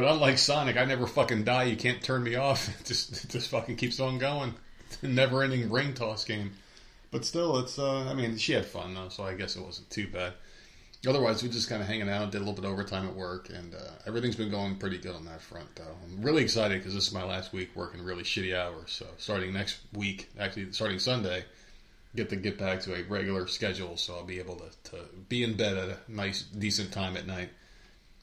But 0.00 0.12
unlike 0.12 0.38
Sonic, 0.38 0.78
I 0.78 0.86
never 0.86 1.06
fucking 1.06 1.44
die. 1.44 1.64
You 1.64 1.76
can't 1.76 2.02
turn 2.02 2.22
me 2.22 2.34
off. 2.34 2.70
It 2.80 2.84
just 2.86 3.22
it 3.22 3.28
just 3.28 3.50
fucking 3.50 3.76
keeps 3.76 4.00
on 4.00 4.16
going. 4.16 4.54
Never 5.02 5.42
ending 5.42 5.70
ring 5.70 5.92
toss 5.92 6.24
game. 6.24 6.52
But 7.10 7.26
still, 7.26 7.58
it's 7.58 7.78
uh, 7.78 8.08
I 8.08 8.14
mean, 8.14 8.38
she 8.38 8.54
had 8.54 8.64
fun 8.64 8.94
though, 8.94 9.10
so 9.10 9.24
I 9.24 9.34
guess 9.34 9.56
it 9.56 9.62
wasn't 9.62 9.90
too 9.90 10.08
bad. 10.08 10.32
Otherwise, 11.06 11.42
we 11.42 11.50
just 11.50 11.68
kind 11.68 11.82
of 11.82 11.88
hanging 11.88 12.08
out, 12.08 12.30
did 12.30 12.38
a 12.38 12.40
little 12.40 12.54
bit 12.54 12.64
of 12.64 12.70
overtime 12.70 13.06
at 13.06 13.14
work, 13.14 13.50
and 13.50 13.74
uh, 13.74 13.78
everything's 14.06 14.36
been 14.36 14.50
going 14.50 14.76
pretty 14.76 14.96
good 14.96 15.14
on 15.14 15.26
that 15.26 15.42
front. 15.42 15.68
Though 15.76 15.94
I'm 16.02 16.22
really 16.22 16.42
excited 16.42 16.78
because 16.78 16.94
this 16.94 17.08
is 17.08 17.12
my 17.12 17.24
last 17.24 17.52
week 17.52 17.68
working 17.74 18.02
really 18.02 18.22
shitty 18.22 18.56
hours. 18.56 18.92
So 18.92 19.06
starting 19.18 19.52
next 19.52 19.80
week, 19.92 20.30
actually 20.38 20.72
starting 20.72 20.98
Sunday, 20.98 21.44
get 22.16 22.30
to 22.30 22.36
get 22.36 22.56
back 22.56 22.80
to 22.82 22.94
a 22.94 23.02
regular 23.02 23.46
schedule. 23.48 23.98
So 23.98 24.14
I'll 24.14 24.24
be 24.24 24.38
able 24.38 24.56
to, 24.56 24.92
to 24.92 24.96
be 25.28 25.44
in 25.44 25.58
bed 25.58 25.76
at 25.76 25.88
a 25.90 25.98
nice, 26.08 26.44
decent 26.44 26.90
time 26.90 27.18
at 27.18 27.26
night 27.26 27.50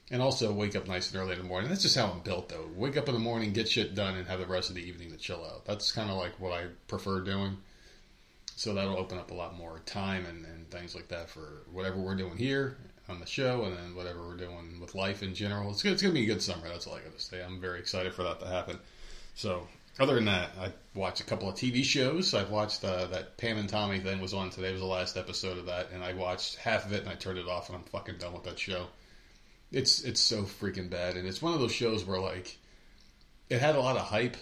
and 0.09 0.21
also 0.21 0.53
wake 0.53 0.75
up 0.75 0.87
nice 0.87 1.11
and 1.11 1.21
early 1.21 1.33
in 1.33 1.39
the 1.39 1.43
morning. 1.43 1.69
That's 1.69 1.81
just 1.81 1.97
how 1.97 2.07
I'm 2.07 2.21
built, 2.21 2.49
though. 2.49 2.69
Wake 2.75 2.95
up 2.95 3.09
in 3.09 3.13
the 3.13 3.19
morning, 3.19 3.51
get 3.51 3.67
shit 3.67 3.93
done, 3.93 4.15
and 4.15 4.27
have 4.27 4.39
the 4.39 4.45
rest 4.45 4.69
of 4.69 4.75
the 4.75 4.87
evening 4.87 5.11
to 5.11 5.17
chill 5.17 5.43
out. 5.43 5.65
That's 5.65 5.91
kind 5.91 6.09
of 6.09 6.17
like 6.17 6.39
what 6.39 6.53
I 6.53 6.65
prefer 6.87 7.21
doing. 7.21 7.57
So 8.55 8.73
that'll 8.73 8.97
open 8.97 9.17
up 9.17 9.31
a 9.31 9.35
lot 9.35 9.57
more 9.57 9.81
time 9.85 10.25
and, 10.25 10.45
and 10.45 10.69
things 10.71 10.95
like 10.95 11.09
that 11.09 11.29
for 11.29 11.61
whatever 11.71 11.97
we're 11.97 12.15
doing 12.15 12.37
here 12.37 12.77
on 13.09 13.19
the 13.19 13.25
show, 13.25 13.65
and 13.65 13.77
then 13.77 13.95
whatever 13.95 14.25
we're 14.25 14.37
doing 14.37 14.79
with 14.79 14.95
life 14.95 15.23
in 15.23 15.35
general. 15.35 15.71
It's, 15.71 15.83
it's 15.85 16.01
going 16.01 16.13
to 16.13 16.19
be 16.19 16.25
a 16.25 16.33
good 16.33 16.41
summer. 16.41 16.67
That's 16.67 16.87
all 16.87 16.95
I 16.95 17.01
got 17.01 17.17
to 17.17 17.23
say. 17.23 17.43
I'm 17.43 17.59
very 17.59 17.79
excited 17.79 18.13
for 18.13 18.23
that 18.23 18.39
to 18.39 18.47
happen. 18.47 18.79
So, 19.35 19.67
other 19.99 20.15
than 20.15 20.25
that, 20.25 20.49
I 20.59 20.71
watched 20.93 21.21
a 21.21 21.23
couple 21.23 21.49
of 21.49 21.55
TV 21.55 21.83
shows. 21.83 22.33
I've 22.33 22.49
watched 22.49 22.83
uh, 22.83 23.07
that 23.07 23.37
Pam 23.37 23.57
and 23.57 23.69
Tommy 23.69 23.99
thing 23.99 24.19
was 24.19 24.33
on 24.33 24.49
today. 24.49 24.71
Was 24.71 24.81
the 24.81 24.87
last 24.87 25.17
episode 25.17 25.57
of 25.57 25.65
that, 25.67 25.91
and 25.93 26.03
I 26.03 26.13
watched 26.13 26.55
half 26.55 26.85
of 26.85 26.93
it 26.93 27.01
and 27.01 27.09
I 27.09 27.15
turned 27.15 27.37
it 27.37 27.47
off, 27.47 27.69
and 27.69 27.77
I'm 27.77 27.83
fucking 27.83 28.17
done 28.17 28.33
with 28.33 28.43
that 28.43 28.59
show 28.59 28.87
it's 29.71 30.01
it's 30.03 30.21
so 30.21 30.43
freaking 30.43 30.89
bad. 30.89 31.15
And 31.15 31.27
it's 31.27 31.41
one 31.41 31.53
of 31.53 31.59
those 31.59 31.73
shows 31.73 32.05
where 32.05 32.19
like 32.19 32.57
it 33.49 33.59
had 33.59 33.75
a 33.75 33.81
lot 33.81 33.97
of 33.97 34.03
hype. 34.03 34.37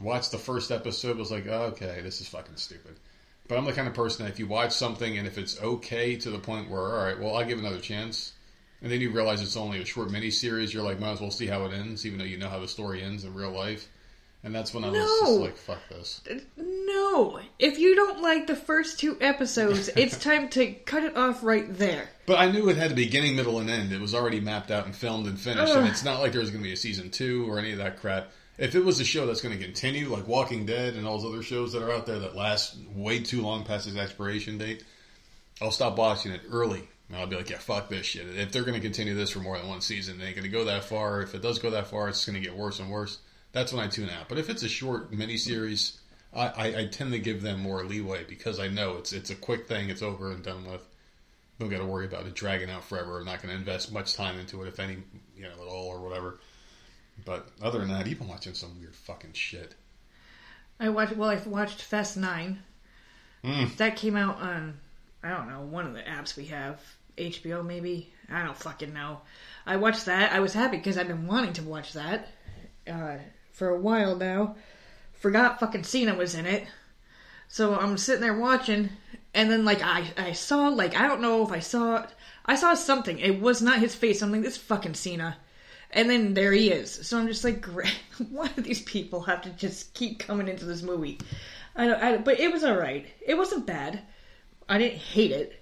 Watched 0.00 0.30
the 0.30 0.38
first 0.38 0.70
episode 0.70 1.16
was 1.16 1.30
like 1.30 1.46
oh, 1.48 1.72
okay 1.72 2.00
this 2.02 2.20
is 2.20 2.28
fucking 2.28 2.56
stupid. 2.56 2.96
But 3.48 3.56
i'm 3.56 3.64
the 3.64 3.72
kind 3.72 3.88
of 3.88 3.94
person 3.94 4.24
that 4.24 4.30
if 4.30 4.38
you 4.38 4.46
watch 4.46 4.72
something 4.72 5.16
and 5.16 5.26
if 5.26 5.38
it's 5.38 5.60
okay 5.60 6.16
to 6.16 6.30
the 6.30 6.38
point 6.38 6.70
where 6.70 6.82
all 6.82 7.04
right 7.04 7.18
well 7.18 7.34
i'll 7.34 7.44
give 7.46 7.58
it 7.58 7.62
another 7.62 7.80
chance 7.80 8.34
and 8.82 8.92
then 8.92 9.00
you 9.00 9.10
realize 9.10 9.40
it's 9.40 9.56
only 9.56 9.80
a 9.80 9.86
short 9.86 10.10
mini 10.10 10.30
series 10.30 10.72
you're 10.72 10.82
like 10.82 11.00
might 11.00 11.12
as 11.12 11.20
well 11.20 11.30
see 11.30 11.46
how 11.46 11.64
it 11.64 11.72
ends 11.72 12.04
even 12.04 12.18
though 12.18 12.26
you 12.26 12.36
know 12.36 12.50
how 12.50 12.60
the 12.60 12.68
story 12.68 13.02
ends 13.02 13.24
in 13.24 13.34
real 13.34 13.50
life 13.50 13.88
and 14.44 14.54
that's 14.54 14.72
when 14.72 14.84
i 14.84 14.88
was 14.88 14.98
No. 14.98 15.20
just 15.26 15.40
like 15.40 15.56
fuck 15.56 15.78
this 15.90 16.20
No, 16.56 17.40
if 17.58 17.78
you 17.78 17.94
don't 17.96 18.22
like 18.22 18.46
the 18.46 18.56
first 18.56 18.98
two 18.98 19.16
episodes, 19.20 19.88
it's 19.96 20.18
time 20.18 20.48
to 20.50 20.72
cut 20.72 21.04
it 21.04 21.16
off 21.16 21.42
right 21.42 21.66
there. 21.76 22.08
But 22.26 22.38
I 22.38 22.50
knew 22.50 22.68
it 22.68 22.76
had 22.76 22.92
a 22.92 22.94
beginning, 22.94 23.36
middle, 23.36 23.58
and 23.58 23.68
end. 23.70 23.92
It 23.92 24.00
was 24.00 24.14
already 24.14 24.40
mapped 24.40 24.70
out 24.70 24.84
and 24.86 24.94
filmed 24.94 25.26
and 25.26 25.38
finished, 25.38 25.72
and 25.74 25.86
it's 25.88 26.04
not 26.04 26.20
like 26.20 26.32
there 26.32 26.40
was 26.40 26.50
going 26.50 26.62
to 26.62 26.66
be 26.68 26.72
a 26.72 26.76
season 26.76 27.10
two 27.10 27.50
or 27.50 27.58
any 27.58 27.72
of 27.72 27.78
that 27.78 27.98
crap. 28.00 28.30
If 28.58 28.74
it 28.74 28.84
was 28.84 29.00
a 29.00 29.04
show 29.04 29.26
that's 29.26 29.40
going 29.40 29.56
to 29.56 29.62
continue, 29.64 30.08
like 30.08 30.26
Walking 30.26 30.66
Dead 30.66 30.94
and 30.94 31.06
all 31.06 31.18
those 31.18 31.32
other 31.32 31.42
shows 31.42 31.72
that 31.72 31.82
are 31.82 31.92
out 31.92 32.06
there 32.06 32.18
that 32.18 32.34
last 32.36 32.76
way 32.94 33.20
too 33.20 33.40
long 33.42 33.64
past 33.64 33.86
its 33.86 33.96
expiration 33.96 34.58
date, 34.58 34.82
I'll 35.60 35.70
stop 35.70 35.96
watching 35.96 36.32
it 36.32 36.40
early. 36.50 36.82
And 37.08 37.16
I'll 37.16 37.26
be 37.26 37.36
like, 37.36 37.50
yeah, 37.50 37.58
fuck 37.58 37.88
this 37.88 38.04
shit. 38.06 38.26
If 38.36 38.52
they're 38.52 38.62
going 38.64 38.74
to 38.74 38.80
continue 38.80 39.14
this 39.14 39.30
for 39.30 39.38
more 39.38 39.56
than 39.58 39.68
one 39.68 39.80
season, 39.80 40.18
they 40.18 40.26
ain't 40.26 40.34
going 40.36 40.42
to 40.44 40.50
go 40.50 40.64
that 40.64 40.84
far. 40.84 41.22
If 41.22 41.34
it 41.34 41.40
does 41.42 41.58
go 41.58 41.70
that 41.70 41.86
far, 41.86 42.08
it's 42.08 42.24
going 42.26 42.34
to 42.34 42.46
get 42.46 42.56
worse 42.56 42.80
and 42.80 42.90
worse. 42.90 43.18
That's 43.52 43.72
when 43.72 43.84
I 43.84 43.88
tune 43.88 44.10
out. 44.10 44.28
But 44.28 44.38
if 44.38 44.50
it's 44.50 44.62
a 44.62 44.68
short 44.68 45.10
miniseries, 45.10 45.96
I, 46.34 46.46
I, 46.46 46.66
I 46.80 46.86
tend 46.86 47.12
to 47.12 47.18
give 47.18 47.42
them 47.42 47.60
more 47.60 47.84
leeway 47.84 48.24
because 48.28 48.60
I 48.60 48.68
know 48.68 48.96
it's 48.96 49.12
it's 49.12 49.30
a 49.30 49.34
quick 49.34 49.66
thing. 49.66 49.88
It's 49.90 50.02
over 50.02 50.30
and 50.32 50.42
done 50.42 50.70
with 50.70 50.86
don't 51.58 51.70
got 51.70 51.78
to 51.78 51.86
worry 51.86 52.06
about 52.06 52.26
it 52.26 52.34
dragging 52.34 52.70
out 52.70 52.84
forever. 52.84 53.18
I'm 53.18 53.24
not 53.24 53.42
going 53.42 53.52
to 53.52 53.58
invest 53.58 53.92
much 53.92 54.14
time 54.14 54.38
into 54.38 54.62
it, 54.62 54.68
if 54.68 54.78
any, 54.78 54.98
you 55.36 55.42
know, 55.42 55.50
at 55.50 55.66
all 55.68 55.88
or 55.88 56.00
whatever. 56.00 56.38
But 57.24 57.48
other 57.60 57.80
than 57.80 57.88
that, 57.88 58.06
you've 58.06 58.18
been 58.18 58.28
watching 58.28 58.54
some 58.54 58.78
weird 58.78 58.94
fucking 58.94 59.32
shit. 59.32 59.74
I 60.78 60.90
watched. 60.90 61.16
Well, 61.16 61.30
I 61.30 61.36
watched 61.46 61.82
Fast 61.82 62.16
Nine. 62.16 62.60
Mm. 63.42 63.76
That 63.76 63.96
came 63.96 64.16
out 64.16 64.36
on 64.36 64.78
I 65.22 65.30
don't 65.30 65.48
know 65.48 65.62
one 65.62 65.86
of 65.86 65.94
the 65.94 66.02
apps 66.02 66.36
we 66.36 66.46
have, 66.46 66.80
HBO 67.16 67.64
maybe. 67.64 68.12
I 68.30 68.44
don't 68.44 68.56
fucking 68.56 68.92
know. 68.92 69.20
I 69.66 69.76
watched 69.76 70.06
that. 70.06 70.32
I 70.32 70.40
was 70.40 70.54
happy 70.54 70.76
because 70.76 70.96
I've 70.96 71.08
been 71.08 71.26
wanting 71.26 71.54
to 71.54 71.62
watch 71.62 71.94
that 71.94 72.28
uh, 72.86 73.16
for 73.58 73.68
a 73.68 73.78
while 73.78 74.16
now. 74.16 74.54
Forgot 75.12 75.58
fucking 75.58 75.82
Cena 75.82 76.14
was 76.14 76.36
in 76.36 76.46
it, 76.46 76.66
so 77.48 77.74
I'm 77.74 77.98
sitting 77.98 78.20
there 78.20 78.38
watching, 78.38 78.90
and 79.34 79.50
then 79.50 79.64
like 79.64 79.82
I 79.82 80.06
I 80.16 80.32
saw 80.32 80.68
like 80.68 80.96
I 80.96 81.08
don't 81.08 81.20
know 81.20 81.42
if 81.42 81.50
I 81.50 81.58
saw 81.58 82.06
I 82.46 82.54
saw 82.54 82.74
something. 82.74 83.18
It 83.18 83.40
was 83.40 83.60
not 83.60 83.80
his 83.80 83.96
face. 83.96 84.22
I'm 84.22 84.30
like 84.30 84.42
this 84.42 84.56
fucking 84.56 84.94
Cena. 84.94 85.36
And 85.90 86.08
then 86.08 86.34
there 86.34 86.52
he 86.52 86.70
is. 86.70 87.06
So 87.06 87.18
I'm 87.18 87.26
just 87.26 87.44
like. 87.44 87.66
Why 88.30 88.48
do 88.48 88.62
these 88.62 88.82
people 88.82 89.20
have 89.22 89.42
to 89.42 89.50
just 89.50 89.94
keep 89.94 90.18
coming 90.18 90.48
into 90.48 90.64
this 90.64 90.82
movie? 90.82 91.18
I 91.76 91.86
don't, 91.86 92.02
I, 92.02 92.16
but 92.18 92.40
it 92.40 92.52
was 92.52 92.64
all 92.64 92.76
right. 92.76 93.06
It 93.24 93.36
wasn't 93.36 93.66
bad. 93.66 94.02
I 94.68 94.78
didn't 94.78 94.98
hate 94.98 95.30
it. 95.30 95.57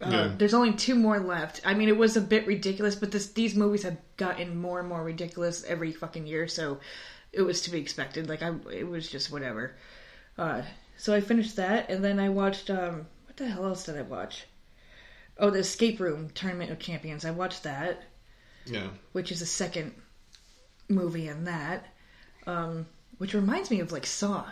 Uh, 0.00 0.08
Yeah. 0.10 0.32
There's 0.36 0.54
only 0.54 0.72
two 0.74 0.94
more 0.94 1.18
left. 1.18 1.60
I 1.64 1.74
mean, 1.74 1.88
it 1.88 1.96
was 1.96 2.16
a 2.16 2.20
bit 2.20 2.46
ridiculous, 2.46 2.94
but 2.94 3.10
this 3.10 3.28
these 3.32 3.54
movies 3.54 3.82
have 3.82 3.96
gotten 4.16 4.56
more 4.56 4.80
and 4.80 4.88
more 4.88 5.02
ridiculous 5.02 5.64
every 5.64 5.92
fucking 5.92 6.26
year, 6.26 6.46
so 6.48 6.78
it 7.32 7.42
was 7.42 7.62
to 7.62 7.70
be 7.70 7.78
expected. 7.78 8.28
Like 8.28 8.42
I, 8.42 8.54
it 8.72 8.86
was 8.88 9.10
just 9.10 9.30
whatever. 9.32 9.74
Uh, 10.36 10.62
so 10.96 11.12
I 11.14 11.20
finished 11.20 11.56
that, 11.56 11.90
and 11.90 12.04
then 12.04 12.20
I 12.20 12.28
watched. 12.28 12.70
Um, 12.70 13.06
what 13.26 13.36
the 13.36 13.48
hell 13.48 13.66
else 13.66 13.84
did 13.84 13.96
I 13.96 14.02
watch? 14.02 14.44
Oh, 15.36 15.50
the 15.50 15.60
Escape 15.60 16.00
Room 16.00 16.30
Tournament 16.30 16.70
of 16.70 16.78
Champions. 16.78 17.24
I 17.24 17.30
watched 17.32 17.62
that, 17.64 18.02
Yeah. 18.66 18.88
which 19.12 19.30
is 19.32 19.40
the 19.40 19.46
second 19.46 19.94
movie 20.88 21.28
in 21.28 21.44
that. 21.44 21.86
Um, 22.46 22.86
which 23.18 23.34
reminds 23.34 23.70
me 23.70 23.80
of 23.80 23.92
like 23.92 24.06
Saw. 24.06 24.46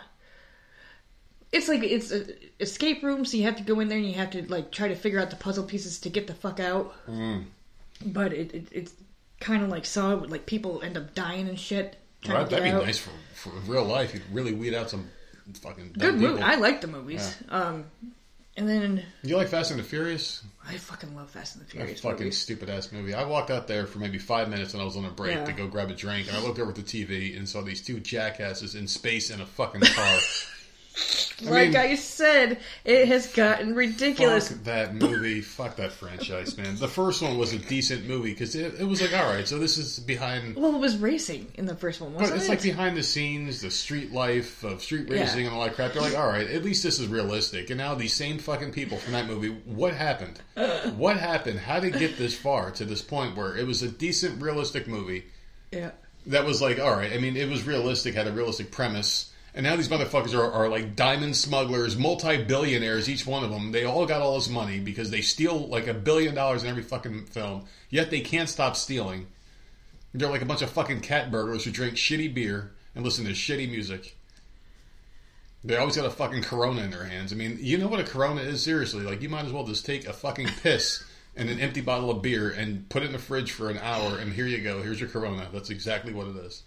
It's 1.51 1.67
like 1.69 1.81
it's 1.83 2.11
a 2.11 2.25
escape 2.61 3.03
room, 3.03 3.23
so 3.25 3.37
you 3.37 3.43
have 3.43 3.55
to 3.57 3.63
go 3.63 3.79
in 3.79 3.87
there 3.87 3.97
and 3.97 4.07
you 4.07 4.15
have 4.15 4.31
to 4.31 4.43
like 4.51 4.71
try 4.71 4.87
to 4.89 4.95
figure 4.95 5.19
out 5.19 5.29
the 5.29 5.35
puzzle 5.37 5.63
pieces 5.63 5.99
to 6.01 6.09
get 6.09 6.27
the 6.27 6.33
fuck 6.33 6.59
out. 6.59 6.93
Mm. 7.07 7.45
But 8.05 8.33
it, 8.33 8.53
it 8.53 8.67
it's 8.71 8.93
kind 9.39 9.63
of 9.63 9.69
like 9.69 9.85
Saw, 9.85 10.13
like 10.15 10.45
people 10.45 10.81
end 10.81 10.97
up 10.97 11.15
dying 11.15 11.47
and 11.47 11.57
shit. 11.59 11.95
That'd 12.25 12.63
be 12.63 12.69
out. 12.69 12.83
nice 12.85 12.97
for, 12.97 13.11
for 13.33 13.49
real 13.71 13.85
life. 13.85 14.13
You'd 14.13 14.23
really 14.33 14.51
weed 14.53 14.73
out 14.73 14.89
some 14.89 15.07
fucking 15.61 15.93
Good 15.97 16.15
movie. 16.15 16.33
people. 16.33 16.43
I 16.43 16.55
like 16.55 16.81
the 16.81 16.87
movies. 16.87 17.37
Um, 17.47 17.85
and 18.57 18.67
then 18.67 19.03
You 19.23 19.37
like 19.37 19.47
Fast 19.49 19.69
and 19.71 19.79
the 19.79 19.83
Furious? 19.83 20.43
I 20.67 20.75
fucking 20.77 21.15
love 21.15 21.29
Fast 21.29 21.55
and 21.55 21.63
the 21.65 21.69
Furious. 21.69 22.01
That 22.01 22.09
fucking 22.09 22.31
stupid 22.31 22.69
ass 22.69 22.91
movie. 22.91 23.13
I 23.13 23.23
walked 23.23 23.51
out 23.51 23.67
there 23.67 23.85
for 23.85 23.99
maybe 23.99 24.17
five 24.17 24.49
minutes 24.49 24.73
when 24.73 24.81
I 24.81 24.85
was 24.85 24.97
on 24.97 25.05
a 25.05 25.11
break 25.11 25.35
Yeah. 25.35 25.45
to 25.45 25.53
go 25.53 25.67
grab 25.67 25.91
a 25.91 25.93
drink, 25.93 26.27
and 26.27 26.35
I 26.35 26.41
looked 26.41 26.59
over 26.59 26.71
at 26.71 26.75
the 26.75 26.81
TV 26.81 27.37
and 27.37 27.47
saw 27.47 27.61
these 27.61 27.81
two 27.81 27.99
jackasses 27.99 28.73
in 28.75 28.87
space 28.87 29.29
in 29.29 29.39
a 29.39 29.45
fucking 29.45 29.81
car. 29.81 30.17
I 31.45 31.49
like 31.49 31.67
mean- 31.69 31.77
I 31.77 31.95
said, 31.95 32.59
it 32.83 33.07
has 33.09 33.27
gotten 33.33 33.75
ridiculous. 33.75 34.49
Fuck 34.49 34.63
that 34.63 34.95
movie. 34.95 35.41
Fuck 35.41 35.75
that 35.75 35.91
franchise, 35.91 36.57
man. 36.57 36.75
The 36.77 36.87
first 36.87 37.21
one 37.21 37.37
was 37.37 37.53
a 37.53 37.59
decent 37.59 38.07
movie 38.07 38.31
because 38.31 38.55
it, 38.55 38.79
it 38.79 38.83
was 38.83 39.01
like, 39.01 39.13
all 39.13 39.29
right, 39.31 39.47
so 39.47 39.59
this 39.59 39.77
is 39.77 39.99
behind. 39.99 40.55
Well, 40.55 40.73
it 40.75 40.79
was 40.79 40.97
racing 40.97 41.51
in 41.55 41.65
the 41.65 41.75
first 41.75 42.01
one, 42.01 42.13
But 42.13 42.21
wasn't 42.21 42.37
it's 42.39 42.47
it? 42.47 42.49
like 42.49 42.61
behind 42.63 42.97
the 42.97 43.03
scenes, 43.03 43.61
the 43.61 43.69
street 43.69 44.11
life 44.11 44.63
of 44.63 44.81
street 44.81 45.07
Yeah. 45.09 45.21
racing 45.21 45.45
and 45.45 45.55
all 45.55 45.63
that 45.63 45.75
crap. 45.75 45.93
You're 45.93 46.03
like, 46.03 46.17
all 46.17 46.27
right, 46.27 46.47
at 46.47 46.63
least 46.63 46.81
this 46.83 46.99
is 46.99 47.07
realistic. 47.07 47.69
And 47.69 47.77
now 47.77 47.93
these 47.93 48.13
same 48.13 48.39
fucking 48.39 48.71
people 48.71 48.97
from 48.97 49.13
that 49.13 49.27
movie, 49.27 49.49
what 49.65 49.93
happened? 49.93 50.39
What 50.97 51.17
happened? 51.17 51.59
How 51.59 51.79
did 51.79 51.95
it 51.95 51.99
get 51.99 52.17
this 52.17 52.35
far 52.37 52.71
to 52.71 52.85
this 52.85 53.01
point 53.01 53.35
where 53.35 53.55
it 53.55 53.67
was 53.67 53.83
a 53.83 53.87
decent, 53.89 54.41
realistic 54.41 54.87
movie 54.87 55.25
yeah. 55.71 55.91
that 56.27 56.45
was 56.45 56.61
like, 56.61 56.79
all 56.79 56.95
right, 56.95 57.13
I 57.13 57.17
mean, 57.19 57.35
it 57.37 57.47
was 57.49 57.63
realistic, 57.67 58.15
had 58.15 58.27
a 58.27 58.31
realistic 58.31 58.71
premise. 58.71 59.31
And 59.57 59.63
now 59.63 59.75
these 59.75 59.89
motherfuckers 59.89 60.35
are, 60.35 60.51
are 60.51 60.69
like 60.69 60.95
diamond 60.95 61.35
smugglers, 61.35 61.97
multi 61.97 62.43
billionaires, 62.43 63.09
each 63.09 63.25
one 63.25 63.43
of 63.43 63.49
them. 63.49 63.71
They 63.71 63.85
all 63.85 64.05
got 64.05 64.21
all 64.21 64.35
this 64.35 64.49
money 64.49 64.79
because 64.79 65.09
they 65.09 65.21
steal 65.21 65.67
like 65.67 65.87
a 65.87 65.95
billion 65.95 66.35
dollars 66.35 66.61
in 66.61 66.69
every 66.69 66.83
fucking 66.83 67.25
film, 67.25 67.65
yet 67.89 68.11
they 68.11 68.21
can't 68.21 68.49
stop 68.49 68.75
stealing. 68.75 69.25
They're 70.13 70.29
like 70.29 70.43
a 70.43 70.45
bunch 70.45 70.61
of 70.61 70.69
fucking 70.69 71.01
cat 71.01 71.31
burglars 71.31 71.63
who 71.63 71.71
drink 71.71 71.95
shitty 71.95 72.35
beer 72.35 72.73
and 72.93 73.03
listen 73.03 73.25
to 73.25 73.31
shitty 73.31 73.67
music. 73.67 74.15
They 75.63 75.75
always 75.75 75.95
got 75.95 76.05
a 76.05 76.11
fucking 76.11 76.43
Corona 76.43 76.83
in 76.83 76.91
their 76.91 77.05
hands. 77.05 77.33
I 77.33 77.35
mean, 77.35 77.57
you 77.59 77.79
know 77.79 77.87
what 77.87 77.99
a 77.99 78.03
Corona 78.03 78.41
is? 78.41 78.61
Seriously, 78.61 79.05
like 79.05 79.23
you 79.23 79.29
might 79.29 79.45
as 79.45 79.51
well 79.51 79.65
just 79.65 79.87
take 79.87 80.05
a 80.05 80.13
fucking 80.13 80.49
piss 80.61 81.03
and 81.35 81.49
an 81.49 81.59
empty 81.59 81.81
bottle 81.81 82.11
of 82.11 82.21
beer 82.21 82.51
and 82.51 82.87
put 82.89 83.01
it 83.01 83.07
in 83.07 83.11
the 83.11 83.17
fridge 83.17 83.53
for 83.53 83.71
an 83.71 83.79
hour, 83.79 84.19
and 84.19 84.33
here 84.33 84.45
you 84.45 84.59
go. 84.59 84.83
Here's 84.83 84.99
your 84.99 85.09
Corona. 85.09 85.47
That's 85.51 85.71
exactly 85.71 86.13
what 86.13 86.27
it 86.27 86.35
is. 86.35 86.61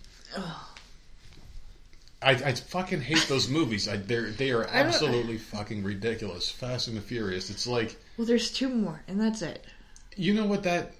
I, 2.22 2.30
I 2.32 2.52
fucking 2.52 3.00
hate 3.00 3.24
those 3.28 3.48
movies. 3.48 3.88
I, 3.88 3.96
they're 3.96 4.30
they 4.30 4.50
are 4.50 4.64
absolutely 4.66 5.38
fucking 5.38 5.82
ridiculous. 5.82 6.50
Fast 6.50 6.88
and 6.88 6.96
the 6.96 7.00
Furious. 7.00 7.48
It's 7.50 7.66
like 7.66 7.96
Well, 8.16 8.26
there's 8.26 8.50
two 8.50 8.68
more, 8.68 9.02
and 9.08 9.20
that's 9.20 9.42
it. 9.42 9.64
you 10.16 10.34
know 10.34 10.44
what 10.46 10.62
that 10.64 10.92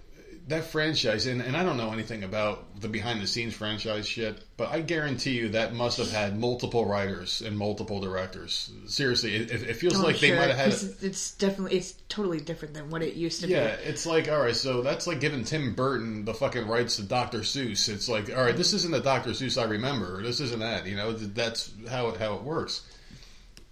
that 0.51 0.65
franchise 0.65 1.27
and, 1.27 1.41
and 1.41 1.57
I 1.57 1.65
don't 1.65 1.77
know 1.77 1.93
anything 1.93 2.23
about 2.23 2.81
the 2.81 2.89
behind 2.89 3.21
the 3.21 3.27
scenes 3.27 3.55
franchise 3.55 4.07
shit, 4.07 4.45
but 4.57 4.69
I 4.71 4.81
guarantee 4.81 5.33
you 5.33 5.49
that 5.51 5.75
must 5.75 5.99
have 5.99 6.11
had 6.13 6.39
multiple 6.39 6.85
writers 6.85 7.41
and 7.41 7.57
multiple 7.59 8.01
directors. 8.01 8.71
Seriously, 8.87 9.35
it, 9.37 9.51
it 9.51 9.75
feels 9.75 9.97
Oh, 9.97 10.03
like 10.03 10.19
they 10.21 10.37
might 10.37 10.49
have 10.49 10.57
had. 10.57 10.69
it's 11.03 11.35
definitely 11.35 11.77
it's 11.79 11.95
totally 12.09 12.41
different 12.41 12.75
than 12.75 12.91
what 12.91 13.03
it 13.03 13.15
used 13.15 13.41
to 13.41 13.49
Yeah, 13.49 13.61
be. 13.77 13.83
Yeah, 13.83 13.89
it's 13.91 14.07
like 14.07 14.29
all 14.31 14.41
right, 14.41 14.55
so 14.57 14.83
that's 14.83 15.07
like 15.07 15.21
giving 15.21 15.45
Tim 15.45 15.75
Burton 15.75 16.25
the 16.25 16.35
fucking 16.35 16.67
rights 16.69 16.97
to 16.97 17.03
Dr. 17.03 17.41
Seuss. 17.41 17.89
It's 17.89 18.09
like 18.09 18.31
all 18.37 18.43
right, 18.45 18.57
this 18.57 18.73
isn't 18.73 18.93
the 18.93 19.01
Dr. 19.01 19.31
Seuss 19.31 19.61
I 19.61 19.65
remember. 19.67 20.23
This 20.23 20.41
isn't 20.41 20.61
that. 20.61 20.87
You 20.87 20.97
know, 20.97 21.13
that's 21.13 21.73
how 21.89 22.09
it, 22.09 22.17
how 22.21 22.35
it 22.35 22.43
works. 22.43 22.83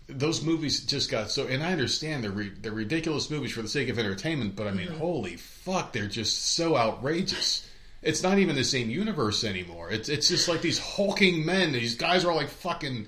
Those 0.09 0.43
movies 0.43 0.81
just 0.85 1.11
got 1.11 1.31
so, 1.31 1.47
and 1.47 1.63
I 1.63 1.73
understand 1.73 2.25
they're 2.25 2.31
re, 2.31 2.51
they're 2.63 2.73
ridiculous 2.73 3.31
movies 3.31 3.53
for 3.53 3.63
the 3.63 3.69
sake 3.69 3.89
of 3.89 3.99
entertainment, 3.99 4.57
but 4.57 4.67
I 4.67 4.71
mean, 4.71 4.89
mm-hmm. 4.89 4.99
holy 4.99 5.37
fuck, 5.37 5.93
they're 5.93 6.07
just 6.07 6.55
so 6.55 6.77
outrageous. 6.77 7.69
It's 8.03 8.23
not 8.23 8.39
even 8.39 8.57
the 8.57 8.65
same 8.65 8.89
universe 8.91 9.45
anymore. 9.45 9.91
It's 9.91 10.09
it's 10.09 10.29
just 10.29 10.49
like 10.49 10.63
these 10.63 10.79
hulking 10.79 11.45
men. 11.45 11.73
These 11.73 11.97
guys 11.97 12.25
are 12.25 12.35
like 12.35 12.49
fucking 12.49 13.07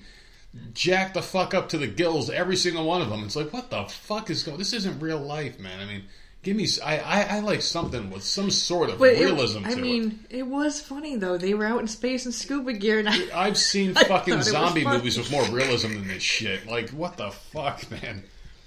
jacked 0.73 1.13
the 1.13 1.21
fuck 1.21 1.53
up 1.53 1.69
to 1.69 1.77
the 1.77 1.87
gills. 1.87 2.29
Every 2.29 2.57
single 2.57 2.85
one 2.85 3.01
of 3.01 3.09
them. 3.09 3.23
It's 3.23 3.35
like 3.35 3.51
what 3.51 3.69
the 3.69 3.85
fuck 3.85 4.29
is 4.29 4.43
going? 4.43 4.57
This 4.57 4.73
isn't 4.73 4.99
real 4.99 5.19
life, 5.19 5.59
man. 5.59 5.79
I 5.79 5.85
mean, 5.85 6.03
give 6.43 6.55
me. 6.55 6.67
I 6.83 6.99
I, 6.99 7.21
I 7.37 7.39
like 7.39 7.61
something 7.61 8.09
with 8.09 8.23
some 8.23 8.49
sort 8.51 8.89
of 8.89 8.99
But 8.99 9.15
realism 9.17 9.65
it. 9.65 9.71
I 9.71 9.75
mean, 9.75 10.19
it 10.29 10.43
was 10.47 10.81
funny 10.81 11.15
though. 11.15 11.37
They 11.37 11.53
were 11.53 11.65
out 11.65 11.81
in 11.81 11.87
space 11.87 12.25
in 12.25 12.31
scuba 12.31 12.73
gear, 12.73 12.99
and 12.99 13.09
I, 13.09 13.27
I've 13.33 13.57
seen 13.57 13.93
I 13.97 14.03
fucking 14.05 14.41
zombie 14.43 14.85
movies 14.85 15.17
with 15.17 15.31
more 15.31 15.43
realism 15.45 15.93
than 15.93 16.07
this 16.07 16.23
shit. 16.23 16.67
Like, 16.67 16.89
what 16.91 17.17
the 17.17 17.31
fuck, 17.31 17.89
man? 17.91 18.23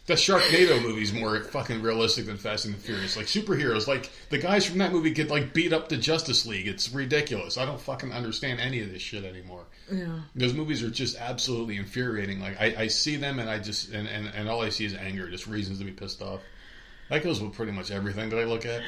The 0.07 0.14
Sharknado 0.14 0.83
movie's 0.83 1.14
more 1.14 1.40
fucking 1.40 1.81
realistic 1.81 2.26
than 2.26 2.37
Fast 2.37 2.66
and 2.66 2.75
the 2.75 2.78
Furious. 2.78 3.16
Like 3.16 3.25
superheroes, 3.25 3.87
like 3.88 4.11
the 4.28 4.37
guys 4.37 4.66
from 4.66 4.76
that 4.78 4.93
movie 4.93 5.11
get 5.11 5.31
like 5.31 5.54
beat 5.54 5.73
up 5.73 5.88
the 5.88 5.97
Justice 5.97 6.45
League. 6.45 6.69
It's 6.69 6.93
ridiculous. 6.93 7.57
I 7.57 7.64
don't 7.64 7.81
fucking 7.81 8.12
understand 8.12 8.61
any 8.61 8.81
of 8.81 8.93
this 8.93 9.00
shit 9.00 9.25
anymore. 9.25 9.64
yeah. 9.90 10.21
Those 10.35 10.52
movies 10.52 10.83
are 10.83 10.90
just 10.90 11.16
absolutely 11.16 11.76
infuriating. 11.76 12.38
Like 12.38 12.61
I, 12.61 12.75
I 12.81 12.87
see 12.88 13.16
them 13.16 13.38
and 13.38 13.49
I 13.49 13.59
just 13.59 13.93
and, 13.93 14.07
and, 14.07 14.31
and 14.35 14.47
all 14.47 14.61
I 14.61 14.69
see 14.69 14.85
is 14.85 14.95
anger, 14.95 15.26
just 15.31 15.47
reasons 15.47 15.78
to 15.78 15.87
be 15.87 15.93
pissed 15.93 16.21
off. 16.21 16.40
That 17.11 17.23
goes 17.23 17.41
with 17.41 17.53
pretty 17.53 17.73
much 17.73 17.91
everything 17.91 18.31
that 18.31 18.39
I 18.39 18.45
look 18.45 18.65
at. 18.65 18.83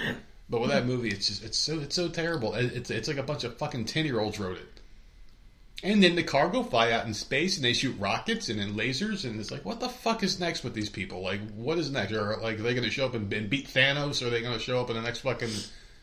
But 0.48 0.60
with 0.60 0.70
that 0.70 0.86
movie, 0.86 1.08
it's 1.08 1.26
just 1.26 1.44
it's 1.44 1.58
so 1.58 1.80
it's 1.80 1.96
so 1.96 2.08
terrible. 2.08 2.54
It's 2.54 2.90
it's 2.90 3.08
like 3.08 3.16
a 3.16 3.22
bunch 3.22 3.44
of 3.44 3.56
fucking 3.58 3.86
ten 3.86 4.04
year 4.04 4.20
olds 4.20 4.38
wrote 4.38 4.58
it. 4.58 4.80
And 5.82 6.02
then 6.02 6.14
the 6.16 6.22
cargo 6.22 6.62
fly 6.62 6.92
out 6.92 7.06
in 7.06 7.12
space 7.12 7.56
and 7.56 7.64
they 7.64 7.74
shoot 7.74 7.98
rockets 7.98 8.48
and 8.48 8.58
then 8.58 8.74
lasers 8.74 9.28
and 9.28 9.38
it's 9.38 9.50
like 9.50 9.64
what 9.64 9.80
the 9.80 9.88
fuck 9.88 10.22
is 10.22 10.40
next 10.40 10.64
with 10.64 10.72
these 10.72 10.88
people? 10.88 11.20
Like 11.20 11.40
what 11.54 11.78
is 11.78 11.90
next? 11.90 12.12
Are 12.12 12.36
like 12.38 12.58
are 12.58 12.62
they 12.62 12.74
going 12.74 12.84
to 12.84 12.90
show 12.90 13.06
up 13.06 13.14
and, 13.14 13.30
and 13.32 13.50
beat 13.50 13.68
Thanos? 13.68 14.22
Or 14.22 14.28
are 14.28 14.30
they 14.30 14.40
going 14.40 14.56
to 14.56 14.62
show 14.62 14.80
up 14.80 14.88
in 14.88 14.96
the 14.96 15.02
next 15.02 15.20
fucking 15.20 15.50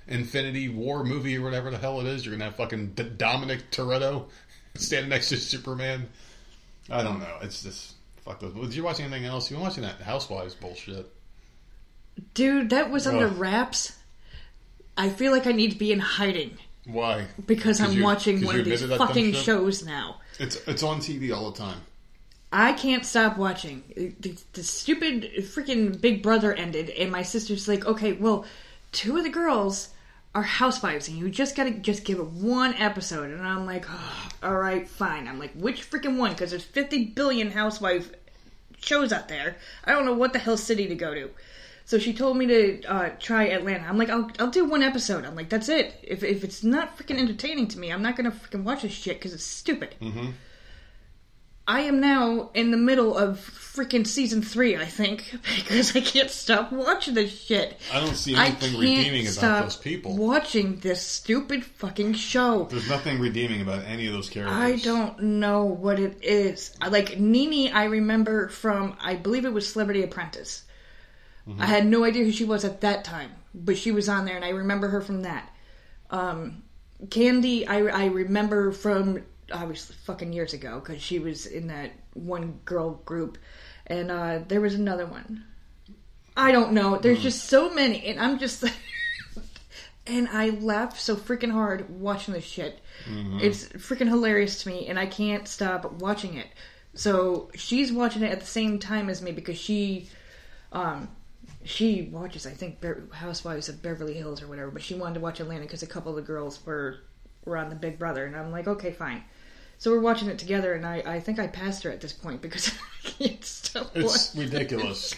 Infinity 0.08 0.70
War 0.70 1.04
movie 1.04 1.38
or 1.38 1.42
whatever 1.42 1.72
the 1.72 1.78
hell 1.78 2.02
it 2.02 2.08
is? 2.08 2.26
You're 2.26 2.34
going 2.34 2.40
to 2.40 2.46
have 2.46 2.56
fucking 2.56 2.92
D- 2.96 3.12
Dominic 3.18 3.72
Toretto 3.72 4.28
standing 4.76 5.10
next 5.10 5.30
to 5.30 5.38
Superman. 5.38 6.10
I 6.90 7.02
don't 7.02 7.20
know. 7.20 7.38
It's 7.42 7.64
just 7.64 7.96
fuck 8.18 8.42
those. 8.42 8.54
Did 8.54 8.76
you 8.76 8.84
watch 8.84 9.00
anything 9.00 9.26
else? 9.26 9.50
You 9.50 9.56
been 9.56 9.64
watching 9.64 9.84
that 9.84 10.02
Housewives 10.02 10.54
bullshit? 10.54 11.10
Dude, 12.34 12.70
that 12.72 12.90
was 12.92 13.08
under 13.08 13.28
Ugh. 13.28 13.38
wraps. 13.38 13.98
I 14.98 15.10
feel 15.10 15.32
like 15.32 15.48
I 15.48 15.52
need 15.52 15.72
to 15.72 15.78
be 15.78 15.92
in 15.92 16.00
hiding 16.00 16.58
Why? 16.86 17.26
because 17.48 17.82
I'm 17.82 17.94
you- 17.94 18.04
watching 18.04 18.38
'cause 18.38 18.46
one 18.46 18.56
you 18.56 18.62
of 18.62 18.66
these 18.66 18.82
admitted 18.82 18.92
that 18.92 18.98
dumb 19.00 19.08
fucking 19.08 19.34
shit? 19.34 19.44
shows 19.44 19.84
now. 19.86 20.22
It's 20.40 20.56
it's 20.68 20.84
on 20.84 21.00
TV 21.00 21.32
all 21.36 21.52
the 21.52 21.58
time. 21.58 21.82
I 22.52 22.74
can't 22.74 23.04
stop 23.04 23.38
watching. 23.38 23.84
The, 24.20 24.36
the 24.54 24.64
stupid 24.64 25.32
freaking 25.40 26.00
Big 26.00 26.22
Brother 26.22 26.54
ended, 26.54 26.92
and 26.92 27.12
my 27.12 27.24
sister's 27.24 27.68
like, 27.68 27.86
"Okay, 27.86 28.14
well, 28.14 28.46
two 28.92 29.18
of 29.18 29.24
the 29.24 29.30
girls 29.32 29.90
are 30.36 30.44
housewives, 30.44 31.08
and 31.08 31.18
you 31.18 31.30
just 31.30 31.56
gotta 31.56 31.72
just 31.72 32.04
give 32.04 32.20
it 32.20 32.28
one 32.28 32.76
episode." 32.76 33.32
And 33.32 33.42
I'm 33.42 33.66
like, 33.66 33.86
"Oh, 33.90 34.30
"All 34.44 34.56
right, 34.58 34.88
fine." 34.88 35.28
I'm 35.28 35.40
like, 35.40 35.54
"Which 35.54 35.90
freaking 35.90 36.18
one?" 36.18 36.32
Because 36.34 36.52
there's 36.52 36.64
50 36.64 37.06
billion 37.06 37.50
housewife 37.52 38.12
shows 38.80 39.12
out 39.12 39.30
there. 39.30 39.56
I 39.86 39.92
don't 39.92 40.06
know 40.06 40.14
what 40.14 40.34
the 40.34 40.40
hell 40.40 40.58
city 40.58 40.88
to 40.88 40.96
go 40.96 41.16
to. 41.16 41.32
So 41.86 42.00
she 42.00 42.14
told 42.14 42.38
me 42.38 42.46
to 42.48 42.84
uh, 42.86 43.10
try 43.20 43.48
Atlanta. 43.48 43.88
I'm 43.88 43.98
like, 43.98 44.10
I'll, 44.10 44.30
I'll 44.40 44.50
do 44.50 44.66
one 44.66 44.84
episode. 44.84 45.26
I'm 45.26 45.36
like, 45.36 45.50
that's 45.50 45.70
it. 45.70 45.94
If, 46.04 46.24
if 46.24 46.44
it's 46.44 46.64
not 46.64 46.98
freaking 46.98 47.20
entertaining 47.20 47.68
to 47.70 47.80
me, 47.80 47.92
I'm 47.92 48.02
not 48.02 48.16
gonna 48.16 48.32
freaking 48.32 48.64
watch 48.64 48.84
this 48.84 48.94
shit 48.94 49.18
because 49.18 49.34
it's 49.34 49.44
stupid. 49.44 49.96
Mm-hmm. 50.02 50.30
I 51.66 51.82
am 51.82 52.02
now 52.02 52.50
in 52.54 52.72
the 52.72 52.78
middle 52.78 53.18
of 53.18 53.40
freaking 53.40 54.06
season 54.06 54.42
three, 54.42 54.76
I 54.76 54.86
think, 54.86 55.34
because 55.56 55.96
I 55.96 56.02
can't 56.02 56.30
stop 56.30 56.74
watching 56.74 57.14
this 57.14 57.38
shit. 57.38 57.80
I 57.92 58.02
don't 58.02 58.16
see 58.16 58.36
anything 58.36 58.78
redeeming 58.78 59.28
about 59.28 59.64
those 59.64 59.78
people. 59.78 60.18
watching 60.18 60.80
this 60.80 61.02
stupid 61.02 61.64
fucking 61.64 62.16
show. 62.16 62.66
There's 62.70 62.90
nothing 62.90 63.20
redeeming 63.20 63.62
about 63.62 63.86
any 63.86 64.08
of 64.08 64.14
those 64.14 64.30
characters. 64.30 64.58
I 64.58 64.76
don't 64.76 65.22
know 65.22 65.64
what 65.64 66.00
it 66.00 66.22
is. 66.22 66.76
Like 66.86 67.18
NeNe. 67.18 67.72
I 67.74 67.86
remember 67.86 68.50
from 68.50 68.98
I 69.00 69.16
believe 69.16 69.46
it 69.46 69.54
was 69.54 69.72
Celebrity 69.72 70.04
Apprentice. 70.04 70.64
Mm-hmm. 71.48 71.62
I 71.62 71.66
had 71.66 71.86
no 71.86 72.04
idea 72.04 72.24
who 72.24 72.32
she 72.32 72.46
was 72.46 72.64
at 72.64 72.82
that 72.82 73.04
time, 73.04 73.32
but 73.54 73.78
she 73.78 73.92
was 73.92 74.08
on 74.08 74.26
there, 74.26 74.36
and 74.36 74.46
I 74.46 74.50
remember 74.50 74.88
her 74.90 75.02
from 75.02 75.24
that. 75.24 75.50
Um, 76.10 76.64
Kandi, 77.06 77.68
I 77.68 77.88
I 77.88 78.06
remember 78.06 78.72
from 78.72 79.24
obviously 79.52 79.96
fucking 80.06 80.34
years 80.34 80.54
ago 80.54 80.80
because 80.80 81.02
she 81.02 81.20
was 81.20 81.46
in 81.46 81.68
that 81.68 81.92
one 82.14 82.60
girl 82.66 83.02
group, 83.06 83.38
and 83.88 84.10
uh, 84.10 84.40
there 84.48 84.62
was 84.62 84.74
another 84.74 85.06
one. 85.06 85.44
I 86.36 86.52
don't 86.52 86.74
know. 86.74 86.98
There's 86.98 87.22
just 87.22 87.46
so 87.46 87.74
many, 87.74 88.06
and 88.06 88.20
I'm 88.20 88.40
just. 88.40 88.64
and 90.08 90.28
I 90.30 90.50
laugh 90.50 91.00
so 91.00 91.16
freaking 91.16 91.52
hard 91.52 91.90
watching 91.90 92.34
this 92.34 92.44
shit. 92.44 92.80
It's 93.42 93.66
freaking 93.66 94.08
hilarious 94.08 94.64
to 94.64 94.70
me, 94.70 94.88
and 94.88 95.00
I 95.00 95.06
can't 95.06 95.48
stop 95.48 95.92
watching 95.94 96.36
it. 96.36 96.48
So 96.96 97.50
she's 97.56 97.92
watching 97.92 98.24
it 98.24 98.32
at 98.32 98.40
the 98.40 98.46
same 98.46 98.80
time 98.80 99.10
as 99.10 99.22
me 99.22 99.32
because 99.32 99.58
she, 99.58 100.10
um, 100.72 101.10
she 101.66 102.04
watches 102.12 102.46
I 102.46 102.52
think 102.52 102.84
Housewives 103.14 103.70
of 103.70 103.82
Beverly 103.82 104.14
Hills 104.14 104.42
or 104.42 104.48
whatever. 104.48 104.72
But 104.72 104.82
she 104.82 104.96
wanted 104.96 105.16
to 105.16 105.20
watch 105.20 105.40
Atlanta 105.40 105.62
because 105.62 105.84
a 105.84 105.88
couple 105.88 106.12
of 106.12 106.16
the 106.16 106.22
girls 106.22 106.66
were 106.66 107.00
were 107.46 107.58
on 107.58 107.70
the 107.70 107.76
Big 107.76 108.00
Brother, 108.00 108.26
and 108.26 108.36
I'm 108.36 108.52
like, 108.52 108.68
okay, 108.68 108.92
fine. 108.92 109.24
So 109.78 109.92
we're 109.92 110.00
watching 110.00 110.30
it 110.30 110.40
together, 110.40 110.76
and 110.76 110.86
I, 110.86 111.04
I 111.06 111.20
think 111.20 111.40
I 111.40 111.48
passed 111.48 111.84
her 111.84 111.92
at 111.92 112.00
this 112.00 112.14
point 112.14 112.42
because 112.42 112.70
I 113.06 113.10
can't 113.10 113.44
stop 113.44 113.92
It's 113.96 114.34
ridiculous. 114.34 115.14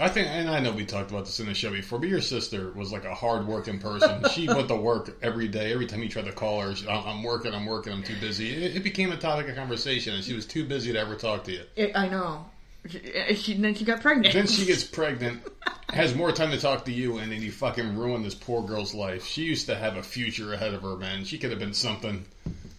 I 0.00 0.08
think, 0.08 0.26
and 0.26 0.50
I 0.50 0.58
know 0.58 0.72
we 0.72 0.84
talked 0.84 1.12
about 1.12 1.26
this 1.26 1.38
in 1.38 1.46
the 1.46 1.54
show 1.54 1.70
before, 1.70 2.00
but 2.00 2.08
your 2.08 2.20
sister 2.20 2.72
was 2.72 2.90
like 2.90 3.04
a 3.04 3.14
hard 3.14 3.46
working 3.46 3.78
person. 3.78 4.24
She 4.32 4.48
went 4.48 4.66
to 4.68 4.76
work 4.76 5.16
every 5.22 5.46
day. 5.46 5.72
Every 5.72 5.86
time 5.86 6.02
you 6.02 6.08
tried 6.08 6.24
to 6.24 6.32
call 6.32 6.60
her, 6.60 6.74
she, 6.74 6.88
I'm 6.88 7.06
I'm 7.06 7.22
working, 7.22 7.54
I'm 7.54 7.66
working, 7.66 7.92
I'm 7.92 8.02
too 8.02 8.18
busy. 8.20 8.52
It, 8.52 8.76
it 8.76 8.82
became 8.82 9.12
a 9.12 9.16
topic 9.16 9.48
of 9.48 9.54
conversation, 9.54 10.14
and 10.14 10.24
she 10.24 10.34
was 10.34 10.46
too 10.46 10.64
busy 10.64 10.92
to 10.92 10.98
ever 10.98 11.14
talk 11.14 11.44
to 11.44 11.52
you. 11.52 11.62
It, 11.76 11.96
I 11.96 12.08
know. 12.08 12.46
She, 12.88 13.54
then 13.54 13.74
she 13.74 13.84
got 13.84 14.00
pregnant. 14.00 14.34
Then 14.34 14.46
she 14.46 14.66
gets 14.66 14.84
pregnant, 14.98 15.42
has 15.90 16.14
more 16.14 16.32
time 16.32 16.50
to 16.50 16.60
talk 16.60 16.84
to 16.86 16.92
you, 16.92 17.18
and 17.18 17.30
then 17.30 17.42
you 17.42 17.52
fucking 17.52 17.96
ruin 17.96 18.22
this 18.22 18.34
poor 18.34 18.62
girl's 18.62 18.94
life. 18.94 19.26
She 19.26 19.42
used 19.42 19.66
to 19.66 19.74
have 19.74 19.96
a 19.96 20.02
future 20.02 20.52
ahead 20.54 20.74
of 20.74 20.82
her, 20.82 20.96
man. 20.96 21.24
She 21.24 21.38
could 21.38 21.50
have 21.50 21.58
been 21.58 21.74
something. 21.74 22.24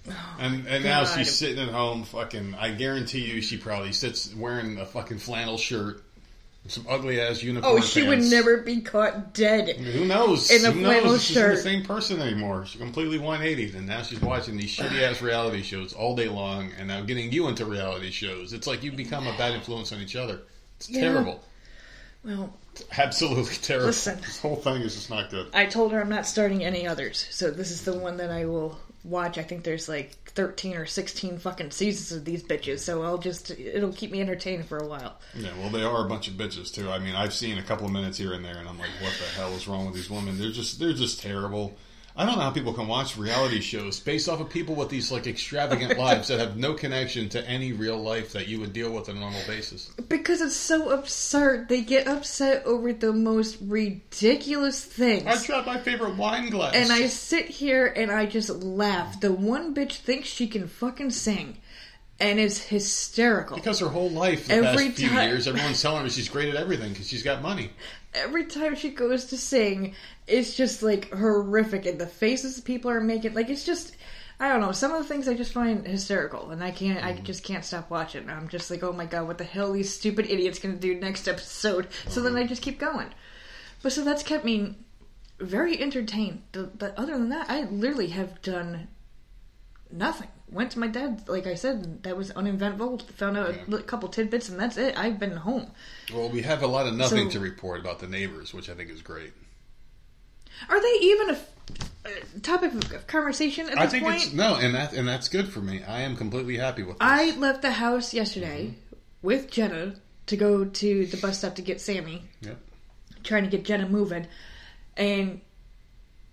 Oh, 0.10 0.38
and 0.40 0.68
and 0.68 0.84
now 0.84 1.06
she's 1.06 1.36
sitting 1.36 1.60
at 1.60 1.70
home, 1.70 2.04
fucking. 2.04 2.56
I 2.56 2.72
guarantee 2.72 3.32
you, 3.32 3.42
she 3.42 3.58
probably 3.58 3.94
sits 3.94 4.34
wearing 4.34 4.80
a 4.80 4.86
fucking 4.86 5.20
flannel 5.20 5.58
shirt, 5.58 6.04
some 6.68 6.86
ugly 6.90 7.20
ass 7.20 7.42
uniform. 7.42 7.78
oh, 7.78 7.82
she 7.82 8.04
would 8.04 8.20
never 8.22 8.58
be 8.58 8.82
caught 8.82 9.34
dead. 9.34 9.70
Who 9.78 10.06
knows? 10.06 10.52
In 10.52 10.66
a 10.66 10.72
Who 10.72 10.82
flannel 10.82 11.06
knows? 11.12 11.24
She's 11.24 11.36
not 11.38 11.50
the 11.50 11.58
same 11.58 11.84
person 11.84 12.22
anymore. 12.22 12.66
She's 12.66 12.80
completely 12.80 13.18
180, 13.18 13.78
and 13.78 13.88
now 13.88 14.02
she's 14.04 14.22
watching 14.22 14.58
these 14.58 14.76
shitty 14.76 15.02
ass 15.02 15.22
reality 15.22 15.64
shows 15.64 15.94
all 15.94 16.16
day 16.16 16.28
long, 16.28 16.72
and 16.78 16.88
now 16.88 17.02
getting 17.02 17.32
you 17.32 17.48
into 17.48 17.66
reality 17.66 18.12
shows. 18.12 18.54
It's 18.54 18.68
like 18.68 18.84
you 18.84 18.92
become 18.92 19.26
a 19.26 19.36
bad 19.38 19.54
influence 19.54 19.92
on 19.92 20.00
each 20.02 20.16
other. 20.16 20.42
It's 20.78 20.90
Yeah. 20.90 21.02
terrible. 21.02 21.44
Well, 22.24 22.54
Absolutely 22.98 23.56
terrible. 23.62 23.88
Listen. 23.88 24.20
This 24.22 24.40
whole 24.40 24.56
thing 24.56 24.82
is 24.84 24.96
just 24.96 25.10
not 25.10 25.30
good. 25.32 25.48
I 25.54 25.66
told 25.66 25.92
her 25.92 26.00
I'm 26.02 26.10
not 26.10 26.26
starting 26.26 26.64
any 26.64 26.86
others, 26.88 27.26
so 27.32 27.50
this 27.52 27.72
is 27.72 27.84
the 27.84 27.94
one 27.94 28.18
that 28.18 28.30
I 28.30 28.46
will 28.46 28.78
watch. 29.04 29.38
I 29.38 29.44
think 29.44 29.64
there's 29.64 29.88
like 29.88 30.16
13 30.32 30.76
or 30.76 30.86
16 30.86 31.40
fucking 31.40 31.72
seasons 31.72 32.12
of 32.12 32.26
these 32.26 32.44
bitches, 32.44 32.80
so 32.80 33.04
I'll 33.04 33.18
just 33.18 33.52
it'll 33.52 33.94
keep 33.94 34.12
me 34.12 34.22
entertained 34.22 34.66
for 34.66 34.78
a 34.78 34.88
while. 34.88 35.18
Yeah, 35.36 35.50
well, 35.60 35.70
they 35.70 35.84
are 35.84 36.06
a 36.06 36.10
bunch 36.10 36.28
of 36.28 36.36
bitches 36.36 36.74
too. 36.74 36.90
I 36.90 37.00
mean, 37.00 37.16
I've 37.16 37.34
seen 37.34 37.58
a 37.58 37.64
couple 37.64 37.86
of 37.86 37.92
minutes 37.92 38.18
here 38.18 38.34
and 38.34 38.44
there, 38.44 38.58
and 38.58 38.68
I'm 38.68 38.80
like, 38.80 38.90
what 39.02 39.14
the 39.14 39.40
hell 39.40 39.52
is 39.54 39.68
wrong 39.68 39.86
with 39.86 39.96
these 39.96 40.10
women? 40.10 40.38
They're 40.38 40.52
just, 40.52 40.80
they're 40.80 40.94
just 40.94 41.22
terrible. 41.22 41.76
I 42.16 42.26
don't 42.26 42.36
know 42.38 42.44
how 42.44 42.52
people 42.52 42.74
can 42.74 42.88
watch 42.88 43.18
reality 43.18 43.62
shows 43.62 44.00
based 44.00 44.28
off 44.28 44.42
of 44.42 44.50
people 44.50 44.76
with 44.76 44.90
these 44.90 45.12
like 45.12 45.26
extravagant 45.28 45.98
lives 45.98 46.28
that 46.28 46.40
have 46.40 46.58
no 46.58 46.74
connection 46.74 47.30
to 47.30 47.48
any 47.48 47.72
real 47.72 47.98
life 47.98 48.34
that 48.34 48.48
you 48.48 48.60
would 48.60 48.74
deal 48.74 48.92
with 48.92 49.08
on 49.10 49.18
a 49.18 49.20
normal 49.20 49.42
basis. 49.48 49.90
Because 50.10 50.42
it's 50.42 50.56
so 50.56 50.90
absurd. 50.90 51.70
They 51.70 51.82
get 51.82 52.08
upset 52.08 52.66
over 52.66 52.92
the 52.94 53.14
most 53.14 53.58
ridiculous 53.62 54.84
things. 54.84 55.26
I 55.26 55.44
dropped 55.46 55.68
my 55.68 55.78
favorite 55.80 56.16
wine 56.16 56.50
glass. 56.50 56.74
and 56.76 56.92
I 56.92 57.08
sit 57.08 57.46
here 57.48 57.86
and 57.88 58.12
I 58.12 58.26
just 58.26 58.50
laugh. 58.50 59.20
The 59.20 59.32
one 59.32 59.74
bitch 59.74 59.98
thinks 59.98 60.28
she 60.28 60.48
can 60.48 60.68
fucking 60.68 61.12
sing 61.12 61.58
and 62.20 62.38
is 62.40 62.62
hysterical. 62.62 63.56
because 63.56 63.80
her 63.80 63.88
whole 63.88 64.10
life, 64.10 64.48
the 64.48 64.56
Every 64.56 64.88
past 64.88 64.98
few 65.00 65.10
years, 65.12 65.48
everyone's 65.48 65.82
telling 65.82 66.04
her 66.04 66.10
she's 66.10 66.28
great 66.28 66.50
at 66.50 66.56
everything 66.56 66.90
because 66.92 67.08
she's 67.08 67.24
got 67.24 67.42
money. 67.42 67.72
every 68.14 68.46
time 68.46 68.76
she 68.76 68.90
goes 68.90 69.26
to 69.26 69.38
sing, 69.38 69.96
it's 70.30 70.56
just 70.56 70.84
like 70.84 71.12
horrific, 71.12 71.86
and 71.86 72.00
the 72.00 72.08
faces 72.08 72.62
people 72.62 72.92
are 72.92 73.02
making, 73.02 73.34
like 73.34 73.50
it's 73.50 73.66
just, 73.66 73.96
I 74.40 74.48
don't 74.48 74.62
know. 74.62 74.72
Some 74.72 74.92
of 74.92 75.00
the 75.00 75.08
things 75.08 75.28
I 75.28 75.34
just 75.34 75.54
find 75.54 75.86
hysterical, 75.86 76.52
and 76.52 76.64
I 76.64 76.72
can't, 76.72 77.04
I 77.04 77.14
mm-hmm. 77.14 77.24
just 77.24 77.44
can't 77.44 77.66
stop 77.66 77.90
watching. 77.90 78.30
I'm 78.30 78.48
just 78.48 78.72
like, 78.72 78.84
oh 78.84 78.94
my 78.94 79.06
god, 79.06 79.28
what 79.28 79.38
the 79.38 79.44
hell 79.44 79.72
are 79.72 79.74
these 79.74 79.94
stupid 79.94 80.28
idiots 80.30 80.60
gonna 80.60 80.76
do 80.76 80.96
next 80.96 81.28
episode? 81.28 81.88
So 82.08 82.22
then 82.22 82.34
mm-hmm. 82.34 82.44
I 82.44 82.48
just 82.48 82.62
keep 82.62 82.80
going. 82.80 83.10
But 83.82 83.92
so 83.92 84.04
that's 84.04 84.24
kept 84.24 84.46
me 84.46 84.76
very 85.40 85.80
entertained. 85.80 86.44
But 86.52 86.94
other 86.98 87.18
than 87.18 87.30
that, 87.30 87.50
I 87.50 87.64
literally 87.64 88.08
have 88.08 88.42
done 88.42 88.88
nothing. 89.92 90.28
Went 90.52 90.72
to 90.72 90.80
my 90.80 90.88
dad, 90.88 91.24
like 91.28 91.46
I 91.46 91.54
said, 91.54 92.04
that 92.04 92.18
was 92.18 92.32
uneventful. 92.32 93.00
Found 93.18 93.38
out 93.38 93.56
Yeah. 93.68 93.78
a 93.78 93.82
couple 93.84 94.10
tidbits, 94.10 94.50
and 94.50 94.60
that's 94.60 94.78
it. 94.78 94.98
I've 94.98 95.20
been 95.20 95.38
home. 95.38 95.72
Well, 96.14 96.30
we 96.30 96.42
have 96.42 96.64
a 96.64 96.68
lot 96.68 96.88
of 96.88 96.96
nothing 96.96 97.30
So- 97.30 97.38
to 97.38 97.40
report 97.40 97.80
about 97.80 98.00
the 98.00 98.08
neighbors, 98.08 98.54
which 98.54 98.70
I 98.70 98.74
think 98.74 98.90
is 98.90 99.02
great. 99.02 99.34
Are 100.70 100.82
they 100.82 100.98
even 101.02 101.30
a, 101.32 101.38
a 102.36 102.40
topic 102.42 102.74
of 102.74 103.08
conversation 103.08 103.66
at 103.70 103.76
this 103.76 103.80
I 103.80 103.88
think 103.88 104.04
point? 104.04 104.24
it's 104.24 104.34
no, 104.34 104.56
and 104.56 104.76
that 104.76 104.94
and 104.94 105.08
that's 105.08 105.30
good 105.30 105.48
for 105.50 105.60
me. 105.62 105.84
I 105.84 106.02
am 106.02 106.16
completely 106.16 106.58
happy 106.58 106.84
with 106.84 106.98
this. 107.00 107.08
I 107.08 107.32
left 107.38 107.62
the 107.62 107.72
house 107.72 108.14
yesterday 108.14 108.68
Mm-hmm. 108.68 108.96
with 109.28 109.52
Jenna 109.52 109.96
to 110.28 110.38
go 110.38 110.66
to 110.66 111.06
the 111.08 111.18
bus 111.18 111.40
stop 111.40 111.56
to 111.56 111.62
get 111.62 111.82
Sammy, 111.82 112.24
Yep. 112.42 112.58
trying 113.24 113.44
to 113.44 113.50
get 113.50 113.66
Jenna 113.66 113.88
moving, 113.88 114.28
and 114.98 115.42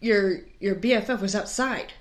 your 0.00 0.40
your 0.60 0.74
BFF 0.74 1.20
was 1.20 1.34
outside. 1.34 1.92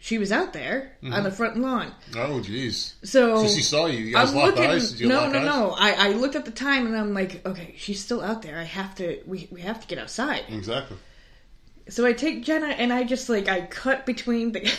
She 0.00 0.16
was 0.18 0.30
out 0.30 0.52
there 0.52 0.92
Mm-hmm. 1.02 1.12
on 1.14 1.22
the 1.24 1.30
front 1.32 1.56
lawn. 1.56 1.92
Oh, 2.14 2.40
jeez. 2.40 2.92
So, 3.02 3.44
So 3.46 3.48
she 3.54 3.62
saw 3.62 3.86
you. 3.86 3.98
You 3.98 4.14
guys 4.14 4.30
I'm 4.30 4.36
locked 4.36 4.56
looking. 4.56 4.70
eyes? 4.70 5.00
No, 5.00 5.28
no, 5.28 5.38
eyes? 5.38 5.44
no. 5.44 5.70
I, 5.76 5.90
I 5.92 6.08
looked 6.10 6.36
at 6.36 6.44
the 6.44 6.50
time 6.52 6.86
and 6.86 6.96
I'm 6.96 7.14
like, 7.14 7.44
okay, 7.46 7.74
she's 7.76 8.00
still 8.02 8.22
out 8.22 8.42
there. 8.42 8.58
I 8.58 8.64
have 8.64 8.94
to. 8.96 9.20
We 9.26 9.48
we 9.50 9.60
have 9.62 9.80
to 9.80 9.86
get 9.88 9.98
outside. 9.98 10.44
Exactly. 10.48 10.96
So 11.88 12.04
I 12.06 12.12
take 12.12 12.44
Jenna 12.44 12.66
and 12.68 12.92
I 12.92 13.04
just 13.04 13.28
like 13.28 13.48
I 13.48 13.62
cut 13.62 14.04
between 14.06 14.52
the. 14.52 14.70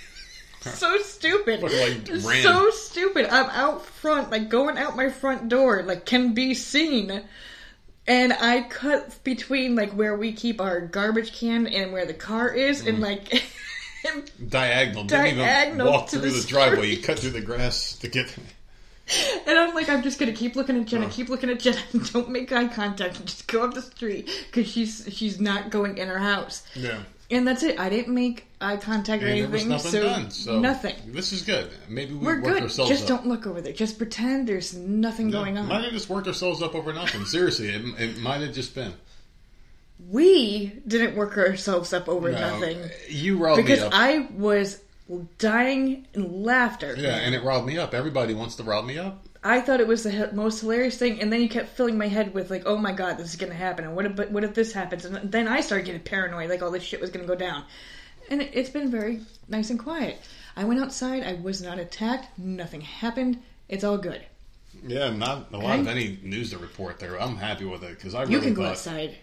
so 0.60 0.96
stupid. 0.98 1.62
Like 1.62 2.06
so 2.42 2.70
stupid. 2.70 3.26
I'm 3.26 3.50
out 3.50 3.84
front, 3.84 4.30
like 4.30 4.48
going 4.48 4.78
out 4.78 4.96
my 4.96 5.10
front 5.10 5.48
door, 5.48 5.82
like 5.82 6.06
can 6.06 6.34
be 6.34 6.54
seen. 6.54 7.22
And 8.06 8.32
I 8.32 8.62
cut 8.62 9.22
between 9.22 9.76
like 9.76 9.92
where 9.92 10.16
we 10.16 10.32
keep 10.32 10.60
our 10.60 10.80
garbage 10.80 11.32
can 11.32 11.66
and 11.66 11.92
where 11.92 12.04
the 12.06 12.14
car 12.14 12.48
is, 12.52 12.86
and 12.86 12.98
Mm. 12.98 13.02
like. 13.02 13.42
Diagonal. 14.48 15.04
Didn't 15.04 15.38
Diagonal 15.38 15.86
even 15.86 15.92
walk 15.92 16.08
to 16.08 16.18
through 16.18 16.30
the 16.30 16.40
the, 16.40 16.46
driveway. 16.48 16.88
You 16.88 17.00
cut 17.00 17.20
through 17.20 17.30
the 17.30 17.40
grass 17.40 17.96
to 17.98 18.08
get. 18.08 18.34
And 19.46 19.58
I'm 19.58 19.74
like, 19.74 19.88
I'm 19.88 20.02
just 20.02 20.18
gonna 20.18 20.32
keep 20.32 20.54
looking 20.56 20.80
at 20.80 20.86
Jenna, 20.86 21.06
Oh. 21.06 21.10
keep 21.10 21.28
looking 21.28 21.50
at 21.50 21.58
Jenna, 21.60 21.80
don't 22.12 22.30
make 22.30 22.52
eye 22.52 22.68
contact, 22.68 23.18
and 23.18 23.26
just 23.26 23.46
go 23.48 23.64
up 23.64 23.74
the 23.74 23.82
street 23.82 24.30
because 24.46 24.70
she's 24.70 25.08
she's 25.10 25.40
not 25.40 25.70
going 25.70 25.98
in 25.98 26.08
her 26.08 26.18
house. 26.18 26.62
Yeah. 26.74 27.00
And 27.30 27.46
that's 27.48 27.62
it. 27.62 27.80
I 27.80 27.88
didn't 27.88 28.14
make 28.14 28.46
eye 28.60 28.76
contact 28.76 29.22
or 29.22 29.26
And 29.26 29.40
there 29.40 29.48
was 29.48 29.62
anything, 29.62 29.68
nothing 29.70 29.90
so, 29.90 30.02
done. 30.02 30.30
So 30.30 30.60
nothing. 30.60 30.94
This 31.08 31.32
is 31.32 31.42
good. 31.42 31.70
Maybe 31.88 32.12
we 32.12 32.26
We're 32.26 32.42
worked 32.42 32.76
good. 32.76 32.86
Just 32.86 33.04
up. 33.04 33.08
don't 33.08 33.26
look 33.26 33.46
over 33.46 33.60
there. 33.62 33.72
Just 33.72 33.96
pretend 33.98 34.46
there's 34.48 34.74
nothing 34.74 35.30
going 35.30 35.56
on. 35.56 35.66
Might 35.66 35.82
have 35.84 35.92
just 35.92 36.10
worked 36.10 36.26
ourselves 36.28 36.62
up 36.62 36.74
over 36.74 36.92
nothing. 36.92 37.24
Seriously, 37.24 37.68
it, 37.70 37.82
it 37.98 38.18
might 38.18 38.42
have 38.42 38.52
just 38.52 38.74
been 38.74 38.92
We 40.10 40.80
didn't 40.86 41.16
work 41.16 41.36
ourselves 41.38 41.92
up 41.92 42.08
over 42.08 42.30
No, 42.32 42.38
nothing 42.38 42.78
You 43.08 43.38
riled 43.38 43.56
because. 43.56 43.82
I 43.92 44.28
was 44.36 44.80
dying 45.38 46.06
in 46.14 46.42
laughter. 46.42 46.94
yeah, 46.98 47.16
and 47.16 47.34
it 47.34 47.42
riled 47.42 47.66
me 47.66 47.78
up. 47.78 47.94
Everybody 47.94 48.34
wants 48.34 48.54
to 48.56 48.62
rile 48.62 48.82
me 48.82 48.98
up. 48.98 49.26
I 49.44 49.60
thought 49.60 49.80
it 49.80 49.88
was 49.88 50.04
the 50.04 50.30
most 50.32 50.60
hilarious 50.60 50.96
thing, 50.96 51.20
and 51.20 51.32
then 51.32 51.40
you 51.40 51.48
kept 51.48 51.70
filling 51.76 51.98
my 51.98 52.06
head 52.08 52.32
with 52.32 52.50
like, 52.50 52.62
"Oh 52.64 52.76
my 52.78 52.92
god, 52.92 53.18
this 53.18 53.30
is 53.30 53.36
gonna 53.36 53.54
happen," 53.54 53.84
and 53.84 53.96
what 53.96 54.06
if 54.06 54.30
what 54.30 54.44
if 54.44 54.54
this 54.54 54.72
happens? 54.72 55.04
And 55.04 55.32
then 55.32 55.48
I 55.48 55.60
started 55.60 55.84
getting 55.86 56.00
paranoid, 56.02 56.48
like 56.48 56.62
all 56.62 56.70
this 56.70 56.84
shit 56.84 57.00
was 57.00 57.10
gonna 57.10 57.26
go 57.26 57.34
down. 57.34 57.64
And 58.30 58.40
it, 58.40 58.50
it's 58.54 58.70
been 58.70 58.90
very 58.90 59.20
nice 59.48 59.70
and 59.70 59.78
quiet. 59.80 60.18
I 60.56 60.64
went 60.64 60.80
outside. 60.80 61.24
I 61.24 61.34
was 61.34 61.60
not 61.60 61.78
attacked. 61.80 62.38
Nothing 62.38 62.82
happened. 62.82 63.38
It's 63.68 63.82
all 63.82 63.98
good. 63.98 64.22
Yeah, 64.86 65.10
not 65.10 65.48
a 65.52 65.56
lot 65.56 65.72
Okay. 65.72 65.80
of 65.80 65.88
any 65.88 66.18
news 66.22 66.50
to 66.50 66.58
report 66.58 66.98
there. 67.00 67.20
I'm 67.20 67.36
happy 67.36 67.64
with 67.64 67.82
it 67.82 67.96
because 67.96 68.14
I 68.14 68.22
really 68.22 68.34
You 68.34 68.40
can 68.40 68.54
go 68.54 68.62
thought. 68.62 68.70
outside. 68.72 69.16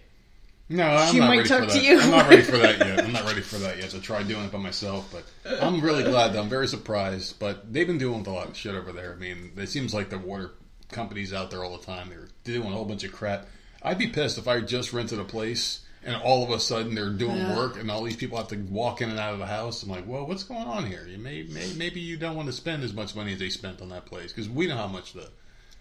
No, 0.72 0.84
I'm 0.88 1.12
She 1.12 1.20
not 1.20 1.28
might 1.30 1.38
ready 1.38 1.50
talk 1.50 1.60
for 1.64 1.68
to 1.70 1.74
that. 1.74 1.84
you. 1.84 2.00
I'm 2.00 2.12
not 2.12 2.30
ready 2.30 2.42
for 2.44 2.58
that 2.58 2.78
yet. 2.80 3.04
I'm 3.04 3.12
not 3.12 3.26
ready 3.26 3.42
for 3.42 3.58
that 3.58 3.78
yet 3.78 3.90
to 3.90 4.00
try 4.00 4.22
doing 4.22 4.46
it 4.46 4.52
by 4.52 4.60
myself. 4.60 5.12
But 5.12 5.62
I'm 5.64 5.82
really 5.82 6.04
glad. 6.04 6.36
I'm 6.36 6.48
very 6.50 6.68
surprised. 6.68 7.40
But 7.40 7.74
they've 7.74 7.88
been 7.88 7.98
doing 7.98 8.26
a 8.26 8.30
lot 8.32 8.48
of 8.50 8.56
shit 8.56 8.76
over 8.76 8.92
there. 8.92 9.14
I 9.14 9.16
mean, 9.16 9.52
it 9.58 9.68
seems 9.70 9.94
like 9.96 10.10
the 10.12 10.20
water 10.20 10.52
companies 10.92 11.34
out 11.34 11.50
there 11.50 11.64
all 11.64 11.76
the 11.76 11.84
time. 11.86 12.10
They're 12.10 12.28
doing 12.44 12.68
a 12.68 12.72
whole 12.76 12.86
bunch 12.86 13.04
of 13.04 13.12
crap. 13.12 13.48
I'd 13.82 13.98
be 13.98 14.08
pissed 14.08 14.38
if 14.38 14.48
I 14.48 14.62
just 14.62 14.94
rented 14.94 15.20
a 15.20 15.24
place 15.24 15.80
and 16.04 16.16
all 16.22 16.44
of 16.44 16.50
a 16.52 16.60
sudden 16.60 16.94
they're 16.96 17.10
doing 17.10 17.36
Yeah. 17.38 17.58
work 17.58 17.78
and 17.80 17.90
all 17.90 18.04
these 18.04 18.16
people 18.16 18.38
have 18.38 18.48
to 18.50 18.58
walk 18.58 19.02
in 19.02 19.10
and 19.10 19.18
out 19.20 19.34
of 19.34 19.40
the 19.40 19.46
house. 19.48 19.82
I'm 19.84 19.90
like, 19.90 20.08
well, 20.08 20.26
what's 20.28 20.44
going 20.44 20.62
on 20.68 20.86
here? 20.86 21.06
You 21.10 21.18
may, 21.18 21.44
may 21.44 21.74
maybe 21.78 22.00
you 22.00 22.16
don't 22.18 22.36
want 22.36 22.48
to 22.48 22.54
spend 22.54 22.84
as 22.84 22.94
much 22.94 23.16
money 23.16 23.34
as 23.34 23.40
they 23.40 23.50
spent 23.50 23.82
on 23.82 23.90
that 23.90 24.06
place 24.06 24.32
because 24.32 24.48
we 24.50 24.68
know 24.68 24.78
how 24.78 24.88
much 24.88 25.14
the 25.14 25.30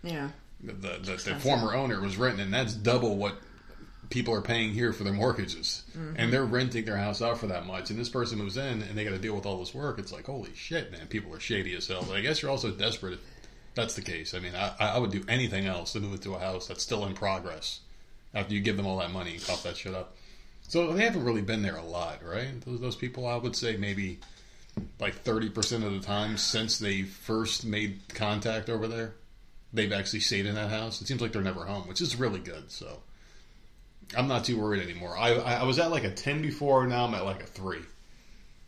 Yeah. 0.02 0.30
the, 0.62 0.72
the, 0.72 0.88
the, 1.02 1.12
the 1.34 1.34
former 1.40 1.74
owner 1.74 2.00
was 2.00 2.16
renting, 2.16 2.40
and 2.40 2.54
that's 2.54 2.72
double 2.74 3.16
what 3.16 3.34
people 4.10 4.34
are 4.34 4.40
paying 4.40 4.72
here 4.72 4.92
for 4.92 5.04
their 5.04 5.12
mortgages. 5.12 5.84
And 6.16 6.32
they're 6.32 6.44
renting 6.44 6.84
their 6.84 6.96
house 6.96 7.20
out 7.20 7.38
for 7.38 7.48
that 7.48 7.66
much. 7.66 7.90
And 7.90 7.98
this 7.98 8.08
person 8.08 8.38
moves 8.38 8.56
in, 8.56 8.82
and 8.82 8.96
they 8.96 9.04
got 9.04 9.10
to 9.10 9.18
deal 9.18 9.34
with 9.34 9.46
all 9.46 9.58
this 9.58 9.74
work. 9.74 9.98
It's 9.98 10.12
like, 10.12 10.26
holy 10.26 10.54
shit, 10.54 10.90
man! 10.92 11.06
People 11.08 11.34
are 11.34 11.40
shady 11.40 11.74
as 11.76 11.86
hell. 11.88 12.04
But 12.06 12.16
I 12.16 12.20
guess 12.20 12.40
you're 12.40 12.50
also 12.50 12.70
desperate 12.70 13.14
if 13.14 13.20
that's 13.74 13.94
the 13.94 14.02
case. 14.02 14.34
I 14.34 14.38
mean, 14.40 14.54
I, 14.54 14.74
I 14.78 14.98
would 14.98 15.10
do 15.10 15.24
anything 15.28 15.66
else 15.66 15.92
to 15.92 16.00
move 16.00 16.14
into 16.14 16.34
a 16.34 16.38
house 16.38 16.66
that's 16.68 16.82
still 16.82 17.04
in 17.06 17.14
progress. 17.14 17.80
after 18.34 18.54
you 18.54 18.60
give 18.60 18.76
them 18.76 18.86
all 18.86 18.98
that 18.98 19.10
money 19.12 19.34
and 19.34 19.44
cough 19.44 19.62
that 19.62 19.76
shit 19.76 19.94
up. 19.94 20.16
So 20.68 20.92
they 20.92 21.04
haven't 21.04 21.24
really 21.24 21.42
been 21.42 21.62
there 21.62 21.76
a 21.76 21.84
lot, 21.84 22.22
right? 22.22 22.60
Those, 22.64 22.80
those 22.80 22.96
people, 22.96 23.26
I 23.26 23.36
would 23.36 23.56
say 23.56 23.76
maybe 23.76 24.20
like 25.00 25.14
thirty 25.14 25.48
percent 25.48 25.82
of 25.84 25.92
the 25.92 26.00
time 26.00 26.36
since 26.36 26.78
they 26.78 27.02
first 27.02 27.64
made 27.64 28.00
contact 28.14 28.68
over 28.68 28.86
there, 28.86 29.14
they've 29.72 29.92
actually 29.92 30.20
stayed 30.20 30.46
in 30.46 30.54
that 30.56 30.70
house. 30.70 31.00
It 31.00 31.06
seems 31.06 31.20
like 31.20 31.32
they're 31.32 31.42
never 31.42 31.64
home, 31.64 31.88
which 31.88 32.00
is 32.00 32.16
really 32.16 32.40
good. 32.40 32.70
So 32.70 33.00
I'm 34.16 34.28
not 34.28 34.44
too 34.44 34.58
worried 34.58 34.82
anymore. 34.82 35.16
I 35.16 35.34
I, 35.34 35.62
was 35.64 35.78
at 35.78 35.90
like 35.90 36.04
a 36.04 36.10
ten 36.10 36.42
before. 36.42 36.86
Now 36.86 37.04
I'm 37.04 37.14
at 37.14 37.24
like 37.24 37.42
a 37.42 37.46
three. 37.46 37.80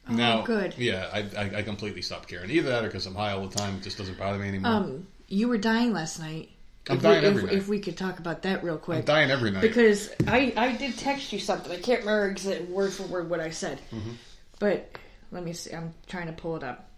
Oh, 0.08 0.14
now, 0.14 0.42
good. 0.42 0.76
Yeah, 0.76 1.08
I, 1.12 1.18
I, 1.36 1.50
I 1.58 1.62
completely 1.62 2.02
stopped 2.02 2.28
caring. 2.28 2.50
Either 2.50 2.70
that 2.70 2.84
or 2.84 2.88
because 2.88 3.06
I'm 3.06 3.14
high 3.14 3.32
all 3.32 3.46
the 3.46 3.56
time, 3.56 3.76
it 3.76 3.82
just 3.82 3.98
doesn't 3.98 4.18
bother 4.18 4.38
me 4.38 4.48
anymore. 4.48 4.72
Um, 4.72 5.06
you 5.28 5.48
were 5.48 5.58
dying 5.58 5.92
last 5.92 6.18
night. 6.18 6.50
I'm 6.88 6.96
if 6.96 7.02
dying 7.02 7.22
we, 7.22 7.28
every 7.28 7.42
if, 7.42 7.48
night. 7.48 7.58
if 7.58 7.68
we 7.68 7.78
could 7.80 7.96
talk 7.96 8.18
about 8.18 8.42
that 8.42 8.64
real 8.64 8.78
quick. 8.78 9.00
I'm 9.00 9.04
dying 9.04 9.30
every 9.30 9.50
night. 9.50 9.60
Because 9.60 10.10
I, 10.26 10.52
I 10.56 10.72
did 10.72 10.98
text 10.98 11.32
you 11.32 11.38
something. 11.38 11.70
I 11.70 11.78
can't 11.78 12.00
remember 12.00 12.34
exa- 12.34 12.68
word 12.68 12.92
for 12.92 13.04
word 13.04 13.30
what 13.30 13.40
I 13.40 13.50
said. 13.50 13.80
Mm-hmm. 13.92 14.12
But 14.58 14.90
let 15.30 15.44
me 15.44 15.52
see. 15.52 15.72
I'm 15.72 15.94
trying 16.06 16.26
to 16.26 16.32
pull 16.32 16.56
it 16.56 16.64
up. 16.64 16.89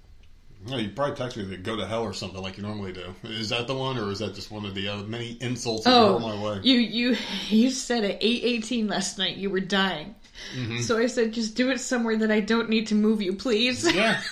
No, 0.67 0.77
you 0.77 0.91
probably 0.91 1.17
text 1.17 1.37
me 1.37 1.49
to 1.49 1.57
go 1.57 1.75
to 1.77 1.85
hell 1.87 2.03
or 2.03 2.13
something 2.13 2.41
like 2.41 2.57
you 2.57 2.63
normally 2.63 2.93
do. 2.93 3.15
Is 3.25 3.49
that 3.49 3.67
the 3.67 3.75
one, 3.75 3.99
or 3.99 4.11
is 4.13 4.21
that 4.21 4.35
just 4.35 4.51
one 4.53 4.65
of 4.65 4.75
the 4.75 4.89
uh, 4.89 5.03
many 5.03 5.37
insults 5.41 5.85
Oh, 5.87 6.19
my 6.21 6.41
way? 6.41 6.61
you 6.63 6.79
you 6.79 7.17
you 7.49 7.71
said 7.71 8.05
at 8.05 8.19
eight 8.21 8.45
eighteen 8.45 8.87
last 8.87 9.19
night 9.19 9.37
you 9.37 9.51
were 9.51 9.61
dying. 9.61 10.15
Mm-hmm. 10.57 10.79
So 10.81 10.99
I 10.99 11.07
said, 11.07 11.33
just 11.33 11.55
do 11.57 11.71
it 11.71 11.79
somewhere 11.79 12.17
that 12.19 12.31
I 12.31 12.41
don't 12.41 12.69
need 12.69 12.89
to 12.89 12.95
move 12.95 13.21
you, 13.23 13.35
please. 13.35 13.93
Yeah. 13.93 14.21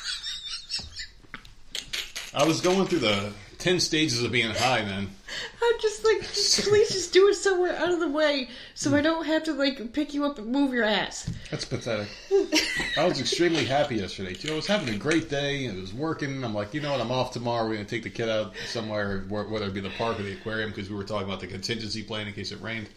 I 2.35 2.45
was 2.45 2.61
going 2.61 2.87
through 2.87 3.01
the 3.01 3.33
ten 3.59 3.81
stages 3.81 4.23
of 4.23 4.31
being 4.33 4.51
high, 4.51 4.83
man. 4.83 5.11
I'm 5.63 5.81
just 5.81 6.05
like, 6.05 6.21
just, 6.21 6.69
please 6.69 6.91
just 6.91 7.13
do 7.13 7.29
it 7.29 7.35
somewhere 7.35 7.77
out 7.77 7.91
of 7.91 8.01
the 8.01 8.09
way, 8.09 8.49
so 8.75 8.95
I 8.95 9.01
don't 9.01 9.25
have 9.27 9.45
to 9.45 9.53
like 9.53 9.93
pick 9.93 10.15
you 10.15 10.25
up 10.25 10.39
and 10.39 10.49
move 10.49 10.73
your 10.73 10.85
ass. 10.85 11.31
That's 11.51 11.65
pathetic. 11.65 12.09
I 12.97 13.05
was 13.05 13.21
extremely 13.21 13.65
happy 13.65 13.97
yesterday. 13.97 14.35
too. 14.35 14.53
I 14.53 14.57
was 14.57 14.67
having 14.67 14.95
a 14.95 14.99
great 14.99 15.29
day. 15.29 15.65
It 15.67 15.77
was 15.81 15.93
working. 15.93 16.45
I'm 16.45 16.55
like, 16.55 16.75
you 16.75 16.81
know 16.81 16.93
what? 16.93 17.01
I'm 17.01 17.11
off 17.11 17.33
tomorrow. 17.33 17.65
We're 17.67 17.75
going 17.75 17.87
to 17.87 17.91
take 17.91 18.03
the 18.03 18.11
kid 18.11 18.29
out 18.29 18.55
somewhere, 18.67 19.21
whether 19.29 19.67
it 19.67 19.75
be 19.75 19.81
the 19.81 19.91
park 19.91 20.19
or 20.19 20.23
the 20.23 20.33
aquarium, 20.33 20.71
because 20.71 20.91
we 20.91 20.97
were 20.97 21.05
talking 21.05 21.27
about 21.27 21.41
the 21.41 21.47
contingency 21.47 22.03
plan 22.03 22.27
in 22.27 22.33
case 22.33 22.53
it 22.53 22.61
rained. 22.61 22.89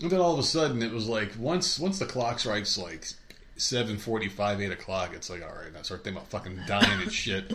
And 0.00 0.10
then 0.10 0.20
all 0.20 0.32
of 0.32 0.38
a 0.38 0.44
sudden, 0.44 0.82
it 0.82 0.92
was 0.92 1.08
like 1.08 1.32
once 1.38 1.78
once 1.78 1.98
the 1.98 2.06
clock 2.06 2.38
strikes 2.38 2.78
like 2.78 3.06
seven 3.56 3.98
forty 3.98 4.28
five, 4.28 4.60
eight 4.60 4.70
o'clock, 4.70 5.10
it's 5.14 5.28
like 5.28 5.42
all 5.42 5.48
right. 5.48 5.72
I 5.76 5.82
start 5.82 6.04
thinking 6.04 6.18
about 6.18 6.30
fucking 6.30 6.60
dying 6.66 7.02
and 7.02 7.12
shit. 7.12 7.52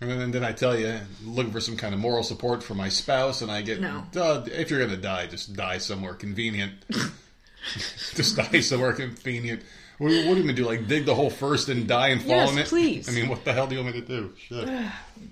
And 0.00 0.10
then, 0.10 0.20
and 0.20 0.32
then 0.34 0.44
I 0.44 0.52
tell 0.52 0.78
you, 0.78 0.98
looking 1.24 1.50
for 1.52 1.60
some 1.60 1.76
kind 1.76 1.92
of 1.92 2.00
moral 2.00 2.22
support 2.22 2.62
for 2.62 2.74
my 2.74 2.88
spouse, 2.88 3.42
and 3.42 3.50
I 3.50 3.62
get, 3.62 3.80
No. 3.80 4.04
"Duh, 4.12 4.44
if 4.46 4.70
you're 4.70 4.78
gonna 4.84 4.96
die, 4.96 5.26
just 5.26 5.54
die 5.54 5.78
somewhere 5.78 6.14
convenient. 6.14 6.72
just 8.14 8.36
die 8.36 8.60
somewhere 8.60 8.92
convenient. 8.92 9.62
What, 9.98 10.10
what 10.12 10.26
are 10.26 10.34
we 10.36 10.40
gonna 10.42 10.52
do? 10.52 10.64
Like 10.64 10.86
dig 10.86 11.04
the 11.06 11.14
hole 11.16 11.30
first 11.30 11.68
and 11.68 11.88
die 11.88 12.08
and 12.08 12.20
fall 12.22 12.30
Yes, 12.36 12.52
in 12.52 12.58
it? 12.58 12.66
please. 12.68 13.08
I 13.08 13.12
mean, 13.12 13.28
what 13.28 13.44
the 13.44 13.52
hell 13.52 13.66
do 13.66 13.74
you 13.74 13.82
want 13.82 13.96
me 13.96 14.00
to 14.02 14.06
do? 14.06 14.32
Shit. 14.38 14.68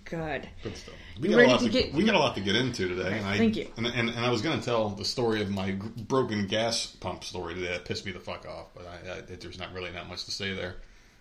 God. 0.05 0.49
Good 0.65 0.77
stuff. 0.77 0.95
We 1.21 1.29
got, 1.29 1.35
a 1.35 1.39
ready 1.39 1.51
lot 1.53 1.61
to 1.61 1.67
to, 1.67 1.71
get- 1.73 1.95
we 1.95 2.05
got 2.05 2.15
a 2.17 2.19
lot 2.19 2.35
to 2.35 2.41
get 2.41 2.57
into 2.57 2.89
today. 2.89 3.19
And 3.19 3.27
I, 3.27 3.39
Thank 3.39 3.57
you. 3.57 3.69
And, 3.77 3.87
and, 3.87 4.11
and 4.11 4.19
I 4.19 4.31
was 4.31 4.43
going 4.43 4.59
to 4.59 4.65
tell 4.65 4.89
the 4.91 5.05
story 5.05 5.41
of 5.41 5.49
my 5.51 5.71
gr- 5.71 5.87
broken 5.97 6.47
gas 6.49 6.87
pump 6.87 7.23
story 7.25 7.55
today. 7.55 7.69
That 7.69 7.85
pissed 7.85 8.05
me 8.05 8.11
the 8.13 8.19
fuck 8.21 8.45
off. 8.47 8.67
But 8.75 8.87
I, 8.87 9.13
I, 9.19 9.21
there's 9.21 9.59
not 9.59 9.73
really 9.73 9.93
not 9.93 10.09
much 10.09 10.25
to 10.25 10.31
say 10.33 10.53
there. 10.53 10.75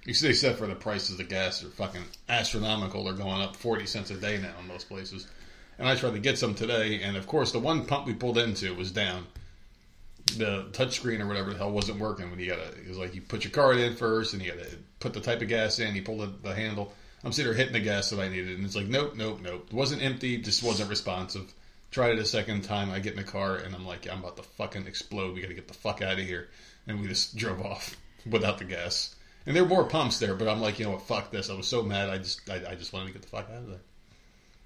You 0.05 0.13
see, 0.13 0.29
except 0.29 0.59
for 0.59 0.67
the 0.67 0.75
prices 0.75 1.19
of 1.19 1.29
gas 1.29 1.63
are 1.63 1.69
fucking 1.69 2.03
astronomical. 2.29 3.03
They're 3.03 3.13
going 3.13 3.41
up 3.41 3.55
40 3.55 3.87
cents 3.87 4.11
a 4.11 4.15
day 4.15 4.37
now 4.37 4.53
in 4.59 4.67
most 4.67 4.87
places. 4.87 5.27
And 5.79 5.87
I 5.87 5.95
tried 5.95 6.13
to 6.13 6.19
get 6.19 6.37
some 6.37 6.53
today. 6.53 7.01
And 7.01 7.17
of 7.17 7.27
course, 7.27 7.51
the 7.51 7.59
one 7.59 7.85
pump 7.85 8.05
we 8.05 8.13
pulled 8.13 8.37
into 8.37 8.73
was 8.75 8.91
down. 8.91 9.25
The 10.37 10.67
touchscreen 10.71 11.19
or 11.19 11.27
whatever 11.27 11.51
the 11.51 11.57
hell 11.57 11.71
wasn't 11.71 11.99
working 11.99 12.29
when 12.29 12.39
you 12.39 12.47
got 12.47 12.59
to. 12.59 12.79
It 12.79 12.87
was 12.87 12.97
like 12.97 13.15
you 13.15 13.21
put 13.21 13.43
your 13.43 13.51
card 13.51 13.77
in 13.77 13.95
first 13.95 14.33
and 14.33 14.41
you 14.41 14.51
got 14.51 14.63
to 14.63 14.77
put 14.99 15.13
the 15.13 15.21
type 15.21 15.41
of 15.41 15.47
gas 15.47 15.79
in. 15.79 15.95
You 15.95 16.03
pull 16.03 16.19
the, 16.19 16.31
the 16.43 16.53
handle. 16.53 16.93
I'm 17.23 17.31
sitting 17.31 17.51
there 17.51 17.57
hitting 17.57 17.73
the 17.73 17.79
gas 17.79 18.11
that 18.11 18.19
I 18.19 18.27
needed, 18.27 18.55
and 18.55 18.65
it's 18.65 18.75
like, 18.75 18.85
nope, 18.85 19.15
nope, 19.15 19.39
nope. 19.41 19.65
It 19.67 19.73
wasn't 19.73 20.03
empty, 20.03 20.37
just 20.37 20.61
wasn't 20.61 20.91
responsive. 20.91 21.51
Tried 21.89 22.11
it 22.11 22.19
a 22.19 22.25
second 22.25 22.63
time. 22.63 22.91
I 22.91 22.99
get 22.99 23.13
in 23.13 23.17
the 23.17 23.23
car, 23.23 23.55
and 23.55 23.73
I'm 23.73 23.85
like, 23.85 24.07
I'm 24.07 24.19
about 24.19 24.37
to 24.37 24.43
fucking 24.43 24.85
explode. 24.85 25.33
We 25.33 25.41
got 25.41 25.47
to 25.47 25.55
get 25.55 25.67
the 25.67 25.73
fuck 25.73 26.03
out 26.03 26.19
of 26.19 26.25
here. 26.25 26.49
And 26.85 27.01
we 27.01 27.07
just 27.07 27.35
drove 27.35 27.61
off 27.61 27.97
without 28.29 28.59
the 28.59 28.65
gas. 28.65 29.14
And 29.45 29.55
there 29.55 29.63
were 29.63 29.69
more 29.69 29.83
pumps 29.85 30.17
there, 30.19 30.35
but 30.35 30.47
I'm 30.47 30.59
like, 30.61 30.79
you 30.79 30.85
know 30.85 30.91
what? 30.91 31.03
Fuck 31.03 31.31
this. 31.31 31.49
I 31.49 31.53
was 31.53 31.67
so 31.67 31.83
mad. 31.83 32.09
I 32.09 32.17
just, 32.17 32.49
I, 32.49 32.71
I 32.71 32.75
just 32.75 32.93
wanted 32.93 33.07
to 33.07 33.13
get 33.13 33.21
the 33.21 33.27
fuck 33.27 33.47
out 33.49 33.57
of 33.57 33.67
there. 33.69 33.79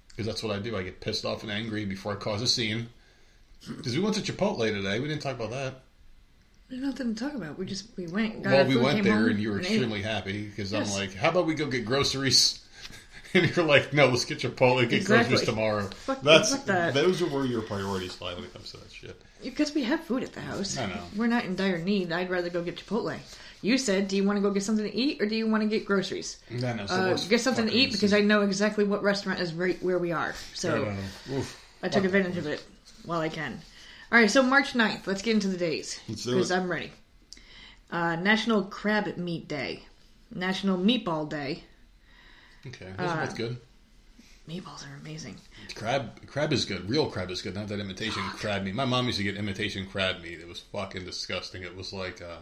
Because 0.08 0.26
that's 0.26 0.42
what 0.42 0.56
I 0.56 0.58
do. 0.58 0.76
I 0.76 0.82
get 0.82 1.00
pissed 1.00 1.24
off 1.24 1.42
and 1.42 1.52
angry 1.52 1.84
before 1.84 2.12
I 2.12 2.16
cause 2.16 2.40
a 2.42 2.46
scene. 2.46 2.88
Because 3.76 3.94
we 3.96 4.02
went 4.02 4.16
to 4.16 4.22
Chipotle 4.32 4.58
today. 4.70 4.98
We 5.00 5.08
didn't 5.08 5.22
talk 5.22 5.36
about 5.36 5.50
that. 5.50 5.74
There's 6.70 6.82
nothing 6.82 7.14
to 7.14 7.24
talk 7.24 7.34
about. 7.34 7.58
We 7.58 7.66
just 7.66 7.86
we 7.96 8.06
went. 8.06 8.40
Well, 8.44 8.64
we 8.64 8.76
went 8.76 9.02
there, 9.02 9.26
and 9.26 9.38
you 9.40 9.50
were 9.50 9.58
ate. 9.58 9.66
extremely 9.66 10.02
happy 10.02 10.46
because 10.46 10.70
Yes. 10.72 10.88
I'm 10.94 11.00
like, 11.00 11.12
"How 11.14 11.30
about 11.30 11.46
we 11.46 11.54
go 11.54 11.66
get 11.66 11.84
groceries?" 11.84 12.64
and 13.34 13.54
you're 13.56 13.64
like, 13.66 13.92
"No, 13.92 14.06
let's 14.06 14.24
get 14.24 14.38
Chipotle, 14.38 14.82
get 14.88 14.92
Exactly. 14.92 15.30
groceries 15.30 15.48
tomorrow." 15.48 15.90
Fuck- 15.90 16.22
That's 16.22 16.54
fuck 16.54 16.66
that. 16.66 16.94
those 16.94 17.20
are 17.22 17.26
where 17.26 17.44
your 17.44 17.62
priorities 17.62 18.20
lie 18.20 18.34
when 18.34 18.44
it 18.44 18.52
comes 18.52 18.70
to 18.70 18.76
that 18.76 18.92
shit. 18.92 19.20
Because 19.42 19.74
we 19.74 19.82
have 19.82 20.00
food 20.04 20.22
at 20.22 20.32
the 20.32 20.40
house. 20.42 20.78
I 20.78 20.86
know. 20.86 21.02
We're 21.16 21.26
not 21.26 21.44
in 21.44 21.56
dire 21.56 21.78
need. 21.78 22.12
I'd 22.12 22.30
rather 22.30 22.50
go 22.50 22.62
get 22.62 22.76
Chipotle. 22.76 23.18
You 23.62 23.76
said, 23.76 24.08
do 24.08 24.16
you 24.16 24.24
want 24.24 24.38
to 24.38 24.40
go 24.40 24.50
get 24.50 24.62
something 24.62 24.84
to 24.84 24.94
eat 24.94 25.20
or 25.20 25.26
do 25.26 25.34
you 25.34 25.46
want 25.46 25.62
to 25.62 25.68
get 25.68 25.84
groceries? 25.84 26.38
No, 26.50 26.74
no, 26.74 26.86
the 26.86 26.92
Uh, 26.94 27.16
get 27.28 27.40
something 27.40 27.66
to 27.66 27.72
eat 27.72 27.92
because 27.92 28.14
I 28.14 28.20
know 28.20 28.40
exactly 28.40 28.84
what 28.84 29.02
restaurant 29.02 29.40
is 29.40 29.52
right 29.52 29.80
where 29.82 29.98
we 29.98 30.12
are. 30.12 30.34
So. 30.54 30.94
I 31.82 31.88
took 31.88 32.04
advantage 32.04 32.36
of 32.36 32.46
it 32.46 32.64
while 33.04 33.20
I 33.20 33.28
can. 33.28 33.60
All 34.12 34.18
right, 34.18 34.30
so 34.30 34.42
March 34.42 34.72
9th. 34.72 35.06
Let's 35.06 35.22
get 35.22 35.34
into 35.34 35.48
the 35.48 35.56
days 35.56 36.00
because. 36.08 36.50
I'm 36.50 36.70
ready. 36.70 36.90
Uh, 37.90 38.16
National 38.16 38.62
Crab 38.62 39.16
Meat 39.16 39.48
Day, 39.48 39.84
National 40.34 40.78
Meatball 40.78 41.28
Day. 41.28 41.64
Okay, 42.66 42.86
those 42.96 43.10
are 43.10 43.20
Uh, 43.22 43.26
both 43.26 43.36
good. 43.36 43.56
Meatballs 44.48 44.84
are 44.84 44.96
amazing. 45.00 45.36
Crab, 45.74 46.26
crab 46.26 46.52
is 46.52 46.64
good. 46.64 46.88
Real 46.88 47.08
crab 47.08 47.30
is 47.30 47.40
good. 47.42 47.54
Not 47.54 47.68
that 47.68 47.78
imitation 47.78 48.22
crab 48.30 48.64
meat. 48.64 48.74
My 48.74 48.84
mom 48.84 49.06
used 49.06 49.18
to 49.18 49.24
get 49.24 49.36
imitation 49.36 49.86
crab 49.86 50.22
meat. 50.22 50.40
It 50.40 50.48
was 50.48 50.60
fucking 50.72 51.04
disgusting. 51.04 51.62
It 51.62 51.76
was 51.76 51.92
like, 51.92 52.20
uh, 52.20 52.38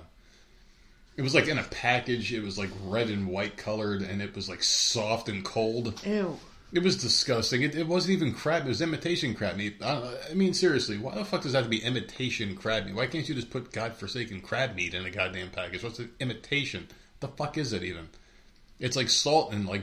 it 1.18 1.22
was 1.22 1.34
like 1.34 1.48
in 1.48 1.58
a 1.58 1.64
package. 1.64 2.32
It 2.32 2.44
was 2.44 2.56
like 2.56 2.70
red 2.84 3.08
and 3.08 3.26
white 3.26 3.56
colored, 3.56 4.02
and 4.02 4.22
it 4.22 4.36
was 4.36 4.48
like 4.48 4.62
soft 4.62 5.28
and 5.28 5.44
cold. 5.44 6.00
Ew. 6.06 6.38
It 6.72 6.84
was 6.84 6.96
disgusting. 6.96 7.62
It, 7.62 7.74
it 7.74 7.88
wasn't 7.88 8.12
even 8.12 8.32
crab. 8.32 8.66
It 8.66 8.68
was 8.68 8.80
imitation 8.80 9.34
crab 9.34 9.56
meat. 9.56 9.82
I, 9.82 10.14
I 10.30 10.34
mean, 10.34 10.54
seriously, 10.54 10.96
why 10.96 11.16
the 11.16 11.24
fuck 11.24 11.42
does 11.42 11.52
that 11.52 11.58
have 11.58 11.66
to 11.66 11.70
be 11.70 11.82
imitation 11.82 12.54
crab 12.54 12.86
meat? 12.86 12.94
Why 12.94 13.08
can't 13.08 13.28
you 13.28 13.34
just 13.34 13.50
put 13.50 13.72
godforsaken 13.72 14.42
crab 14.42 14.76
meat 14.76 14.94
in 14.94 15.04
a 15.04 15.10
goddamn 15.10 15.50
package? 15.50 15.82
What's 15.82 15.98
the 15.98 16.08
imitation? 16.20 16.86
The 17.18 17.28
fuck 17.28 17.58
is 17.58 17.72
it 17.72 17.82
even? 17.82 18.10
It's 18.78 18.96
like 18.96 19.10
salt 19.10 19.52
and 19.52 19.66
like 19.66 19.82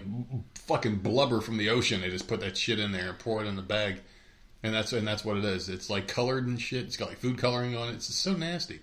fucking 0.53 0.99
blubber 0.99 1.41
from 1.41 1.57
the 1.57 1.69
ocean. 1.69 1.99
They 1.99 2.11
just 2.11 2.29
put 2.29 2.39
that 2.39 2.55
shit 2.55 2.79
in 2.79 2.93
there 2.93 3.09
and 3.09 3.19
pour 3.19 3.43
it 3.43 3.47
in 3.47 3.57
the 3.57 3.61
bag, 3.61 3.99
and 4.63 4.73
that's 4.73 4.93
and 4.93 5.05
that's 5.05 5.25
what 5.25 5.35
it 5.35 5.43
is. 5.43 5.67
It's 5.67 5.89
like 5.89 6.07
colored 6.07 6.47
and 6.47 6.61
shit. 6.61 6.85
It's 6.85 6.95
got 6.95 7.09
like 7.09 7.19
food 7.19 7.37
coloring 7.37 7.75
on 7.75 7.89
it. 7.89 7.95
It's 7.95 8.15
so 8.15 8.31
nasty. 8.31 8.79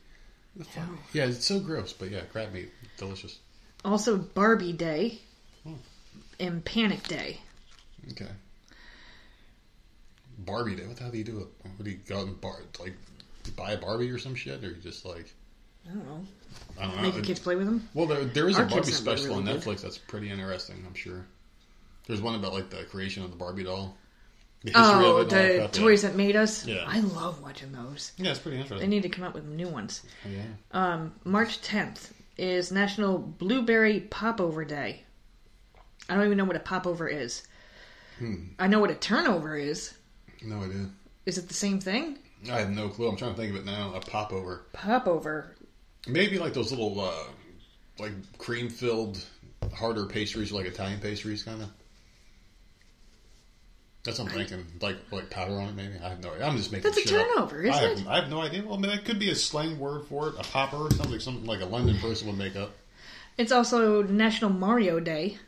The 0.57 0.65
fuck? 0.65 0.85
Yeah, 1.13 1.27
it's 1.27 1.47
so 1.47 1.61
gross. 1.61 1.93
But 1.93 2.11
yeah, 2.11 2.21
crab 2.23 2.53
meat, 2.53 2.71
delicious. 2.99 3.39
Also, 3.85 4.17
Barbie 4.19 4.73
Day 4.73 5.19
Hmm. 5.65 5.75
and 6.41 6.65
Panic 6.65 7.03
Day. 7.09 7.39
Okay. 8.13 8.29
Barbie 10.39 10.75
Day. 10.77 10.87
What 10.87 10.97
the 10.97 11.03
hell 11.05 11.13
do 11.13 11.19
you 11.19 11.25
do? 11.25 11.35
With, 11.37 11.49
what 11.77 11.85
do 11.85 11.91
you 11.91 11.99
go 12.07 12.21
out 12.21 12.27
and 12.27 12.41
bar, 12.41 12.57
like 12.81 12.95
buy 13.57 13.73
a 13.73 13.79
Barbie 13.79 14.11
or 14.11 14.19
some 14.19 14.35
shit, 14.35 14.63
or 14.65 14.69
you 14.69 14.75
just 14.77 15.05
like 15.05 15.33
I 15.89 15.95
don't 15.95 16.07
know. 16.07 16.25
I 16.79 16.83
don't 16.87 16.97
know. 16.97 17.03
Make 17.03 17.15
your 17.15 17.25
kids 17.25 17.41
play 17.41 17.57
with 17.57 17.67
them. 17.67 17.89
Well, 17.95 18.07
there, 18.07 18.25
there 18.25 18.49
is 18.49 18.57
Our 18.57 18.65
a 18.65 18.69
Barbie 18.69 18.91
special 18.93 19.35
on 19.35 19.45
really 19.45 19.59
did. 19.59 19.63
Netflix 19.67 19.83
that's 19.83 19.99
pretty 19.99 20.31
interesting. 20.31 20.83
I'm 20.87 20.95
sure. 20.95 21.25
There's 22.07 22.21
one 22.21 22.35
about 22.35 22.53
like 22.53 22.71
the 22.71 22.85
creation 22.85 23.23
of 23.25 23.31
the 23.31 23.37
Barbie 23.37 23.65
doll. 23.65 23.97
The 24.65 24.71
history 24.71 24.83
of 24.83 24.87
Oh, 24.87 24.99
it 24.99 25.01
and 25.01 25.09
all 25.11 25.25
that 25.59 25.73
the 25.73 25.79
toys 25.81 26.03
that 26.03 26.15
made 26.15 26.37
us. 26.37 26.65
Yeah. 26.67 26.85
I 26.87 27.01
love 27.01 27.43
watching 27.43 27.73
those. 27.73 28.13
Yeah, 28.17 28.31
it's 28.31 28.39
pretty 28.39 28.59
interesting. 28.59 28.89
They 28.89 28.95
need 28.95 29.03
to 29.03 29.09
come 29.09 29.25
up 29.25 29.35
with 29.35 29.45
new 29.45 29.69
ones. 29.69 30.03
yeah. 30.29 30.43
Um, 30.73 31.15
March 31.25 31.61
10th 31.63 32.13
is 32.39 32.71
National 32.73 33.19
Blueberry 33.19 34.01
Popover 34.01 34.65
Day. 34.65 35.03
I 36.09 36.15
don't 36.15 36.25
even 36.27 36.39
know 36.39 36.45
what 36.45 36.57
a 36.57 36.61
popover 36.61 37.09
is. 37.09 37.47
Hmm. 38.19 38.45
I 38.59 38.67
know 38.69 38.79
what 38.81 38.91
a 38.91 38.95
turnover 38.95 39.57
is. 39.57 39.95
No 40.43 40.63
idea. 40.63 40.89
Is 41.27 41.39
it 41.39 41.49
the 41.49 41.55
same 41.55 41.81
thing? 41.81 42.19
I 42.51 42.59
have 42.59 42.71
no 42.71 42.89
clue. 42.89 43.09
I'm 43.09 43.17
trying 43.17 43.35
to 43.35 43.37
think 43.41 43.51
of 43.51 43.57
it 43.57 43.65
now. 43.65 43.95
A 43.95 44.01
popover. 44.01 44.67
Popover. 44.73 45.55
Maybe 46.09 46.39
like 46.39 46.53
those 46.55 46.71
little 46.73 47.01
uh, 47.01 47.25
like 47.99 48.13
cream 48.39 48.69
filled 48.69 49.25
harder 49.73 50.07
pastries, 50.07 50.51
like 50.51 50.67
Italian 50.67 50.99
pastries, 51.01 51.45
kind 51.45 51.63
of. 51.63 51.69
That's 54.05 54.19
what 54.19 54.33
I'm 54.33 54.35
thinking. 54.35 54.67
Like 54.81 54.97
like 55.11 55.31
powder 55.31 55.55
on 55.55 55.69
it, 55.69 55.75
maybe. 55.77 55.95
I 56.03 56.09
have 56.09 56.21
no. 56.21 56.33
idea. 56.33 56.47
I'm 56.47 56.57
just 56.57 56.73
making. 56.73 56.91
That's 56.91 57.05
a 57.05 57.09
shit 57.09 57.21
up. 57.21 57.27
turnover, 57.29 57.63
isn't 57.63 57.75
I 57.75 57.89
have, 57.89 57.99
it? 57.99 58.07
I 58.09 58.17
have 58.21 58.31
no 58.31 58.41
idea. 58.41 58.63
Well, 58.65 58.75
I 58.75 58.79
mean, 58.79 58.91
that 58.91 59.05
could 59.05 59.19
be 59.21 59.31
a 59.31 59.35
slang 59.35 59.79
word 59.79 60.07
for 60.07 60.29
it. 60.29 60.35
A 60.39 60.43
popper 60.43 60.77
or 60.77 60.91
something. 60.91 61.21
Something 61.21 61.47
like 61.47 61.61
a 61.61 61.67
London 61.67 61.97
person 61.99 62.27
would 62.27 62.39
make 62.39 62.57
up. 62.57 62.73
It's 63.39 63.53
also 63.53 64.03
National 64.03 64.51
Mario 64.51 64.99
Day. 65.01 65.39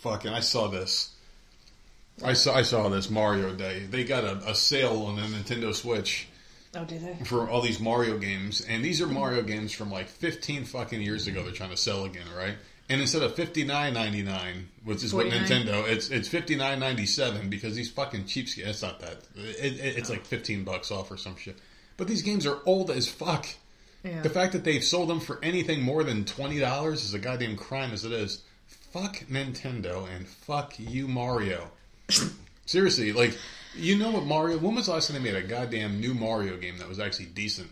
Fucking, 0.00 0.30
I 0.32 0.40
saw 0.40 0.68
this. 0.68 1.10
I 2.24 2.32
saw 2.32 2.54
I 2.54 2.62
saw 2.62 2.88
this 2.88 3.10
Mario 3.10 3.52
Day. 3.54 3.80
They 3.80 4.04
got 4.04 4.24
a, 4.24 4.36
a 4.48 4.54
sale 4.54 5.02
on 5.02 5.16
the 5.16 5.22
Nintendo 5.22 5.74
Switch, 5.74 6.28
Oh, 6.74 6.84
do 6.84 6.98
they? 6.98 7.24
for 7.24 7.48
all 7.48 7.60
these 7.62 7.80
Mario 7.80 8.18
games, 8.18 8.60
and 8.60 8.84
these 8.84 9.00
are 9.00 9.06
Mario 9.06 9.42
games 9.42 9.72
from 9.72 9.90
like 9.90 10.06
15 10.08 10.64
fucking 10.64 11.00
years 11.02 11.26
ago. 11.26 11.42
They're 11.42 11.52
trying 11.52 11.70
to 11.70 11.76
sell 11.76 12.04
again, 12.04 12.26
right? 12.36 12.54
And 12.88 13.00
instead 13.00 13.22
of 13.22 13.34
59.99, 13.34 14.64
which 14.88 15.04
is 15.04 15.12
what 15.12 15.26
Nintendo, 15.26 15.86
it's 15.86 16.08
it's 16.08 16.30
59.97 16.30 17.50
because 17.50 17.74
these 17.74 17.90
fucking 17.90 18.24
cheapskates. 18.24 18.66
It's 18.66 18.82
not 18.82 19.00
that. 19.00 19.18
It, 19.36 19.78
it, 19.78 19.98
it's 19.98 20.08
like 20.08 20.24
15 20.24 20.64
bucks 20.64 20.90
off 20.90 21.10
or 21.10 21.18
some 21.18 21.36
shit. 21.36 21.58
But 21.98 22.08
these 22.08 22.22
games 22.22 22.46
are 22.46 22.58
old 22.64 22.90
as 22.90 23.06
fuck. 23.06 23.46
Yeah. 24.02 24.22
The 24.22 24.30
fact 24.30 24.54
that 24.54 24.64
they've 24.64 24.82
sold 24.82 25.10
them 25.10 25.20
for 25.20 25.38
anything 25.42 25.82
more 25.82 26.04
than 26.04 26.24
twenty 26.24 26.58
dollars 26.58 27.04
is 27.04 27.12
a 27.12 27.18
goddamn 27.18 27.56
crime 27.56 27.92
as 27.92 28.06
it 28.06 28.12
is. 28.12 28.42
Fuck 28.66 29.16
Nintendo 29.30 30.08
and 30.16 30.26
fuck 30.26 30.78
you, 30.78 31.06
Mario. 31.06 31.70
Seriously, 32.64 33.12
like 33.12 33.36
you 33.74 33.98
know 33.98 34.12
what 34.12 34.24
Mario? 34.24 34.56
When 34.58 34.76
was 34.76 34.86
the 34.86 34.92
last 34.92 35.10
time 35.10 35.22
they 35.22 35.32
made 35.32 35.42
a 35.42 35.46
goddamn 35.46 36.00
new 36.00 36.14
Mario 36.14 36.56
game 36.56 36.78
that 36.78 36.88
was 36.88 36.98
actually 36.98 37.26
decent? 37.26 37.68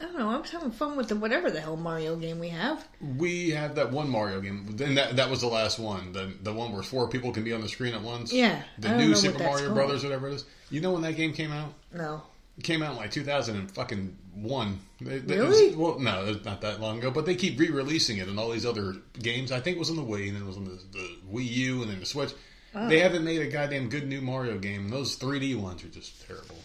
I 0.00 0.04
don't 0.04 0.16
know. 0.18 0.30
I 0.30 0.36
was 0.38 0.50
having 0.50 0.70
fun 0.70 0.96
with 0.96 1.08
the 1.08 1.16
whatever 1.16 1.50
the 1.50 1.60
hell 1.60 1.76
Mario 1.76 2.14
game 2.16 2.38
we 2.38 2.50
have. 2.50 2.86
We 3.16 3.50
have 3.50 3.74
that 3.74 3.90
one 3.90 4.08
Mario 4.08 4.40
game, 4.40 4.66
and 4.80 4.96
that 4.96 5.16
that 5.16 5.28
was 5.28 5.40
the 5.40 5.48
last 5.48 5.78
one. 5.78 6.12
The 6.12 6.32
the 6.42 6.52
one 6.52 6.72
where 6.72 6.82
four 6.84 7.08
people 7.08 7.32
can 7.32 7.42
be 7.44 7.52
on 7.52 7.60
the 7.62 7.68
screen 7.68 7.94
at 7.94 8.02
once. 8.02 8.32
Yeah, 8.32 8.62
the 8.78 8.96
new 8.96 9.14
Super 9.16 9.38
Mario 9.40 9.64
called. 9.66 9.74
Brothers, 9.74 10.04
whatever 10.04 10.28
it 10.28 10.34
is. 10.34 10.44
You 10.70 10.80
know 10.80 10.92
when 10.92 11.02
that 11.02 11.16
game 11.16 11.32
came 11.32 11.50
out? 11.52 11.72
No. 11.92 12.22
It 12.58 12.64
came 12.64 12.82
out 12.82 12.92
in 12.92 12.96
like 12.96 13.10
2000 13.12 13.56
and 13.56 13.70
fucking 13.70 14.16
one. 14.34 14.80
It- 15.00 15.30
it 15.30 15.36
Really? 15.36 15.68
was- 15.68 15.76
well, 15.76 15.98
no, 16.00 16.24
it's 16.26 16.44
not 16.44 16.60
that 16.62 16.80
long 16.80 16.98
ago. 16.98 17.10
But 17.12 17.24
they 17.24 17.36
keep 17.36 17.56
re-releasing 17.58 18.18
it 18.18 18.28
in 18.28 18.36
all 18.38 18.50
these 18.50 18.66
other 18.66 18.96
games. 19.20 19.52
I 19.52 19.60
think 19.60 19.76
it 19.76 19.78
was 19.78 19.90
on 19.90 19.96
the 19.96 20.02
Wii, 20.02 20.26
and 20.28 20.34
then 20.36 20.42
it 20.42 20.46
was 20.46 20.56
on 20.56 20.64
the, 20.64 20.78
the 20.92 21.08
Wii 21.32 21.48
U, 21.50 21.82
and 21.82 21.90
then 21.90 22.00
the 22.00 22.06
Switch. 22.06 22.32
Oh. 22.74 22.88
They 22.88 22.98
haven't 22.98 23.22
made 23.24 23.40
a 23.42 23.46
goddamn 23.46 23.88
good 23.88 24.08
new 24.08 24.20
Mario 24.20 24.58
game. 24.58 24.84
and 24.86 24.92
Those 24.92 25.16
3D 25.16 25.54
ones 25.54 25.84
are 25.84 25.88
just 25.88 26.26
terrible. 26.26 26.56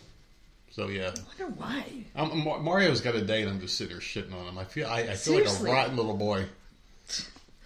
So 0.75 0.88
yeah, 0.88 1.12
I 1.15 1.43
wonder 1.43 1.55
why. 1.55 1.86
I'm, 2.15 2.63
Mario's 2.63 2.99
got 2.99 3.13
a 3.13 3.21
date. 3.21 3.47
I'm 3.47 3.59
just 3.62 3.77
sitting 3.77 3.93
there 3.95 4.01
shitting 4.01 4.33
on 4.33 4.47
him. 4.47 4.57
I 4.57 4.63
feel 4.63 4.88
I, 4.88 5.01
I 5.01 5.13
feel 5.13 5.36
like 5.36 5.45
a 5.47 5.63
rotten 5.63 5.95
little 5.95 6.17
boy. 6.17 6.45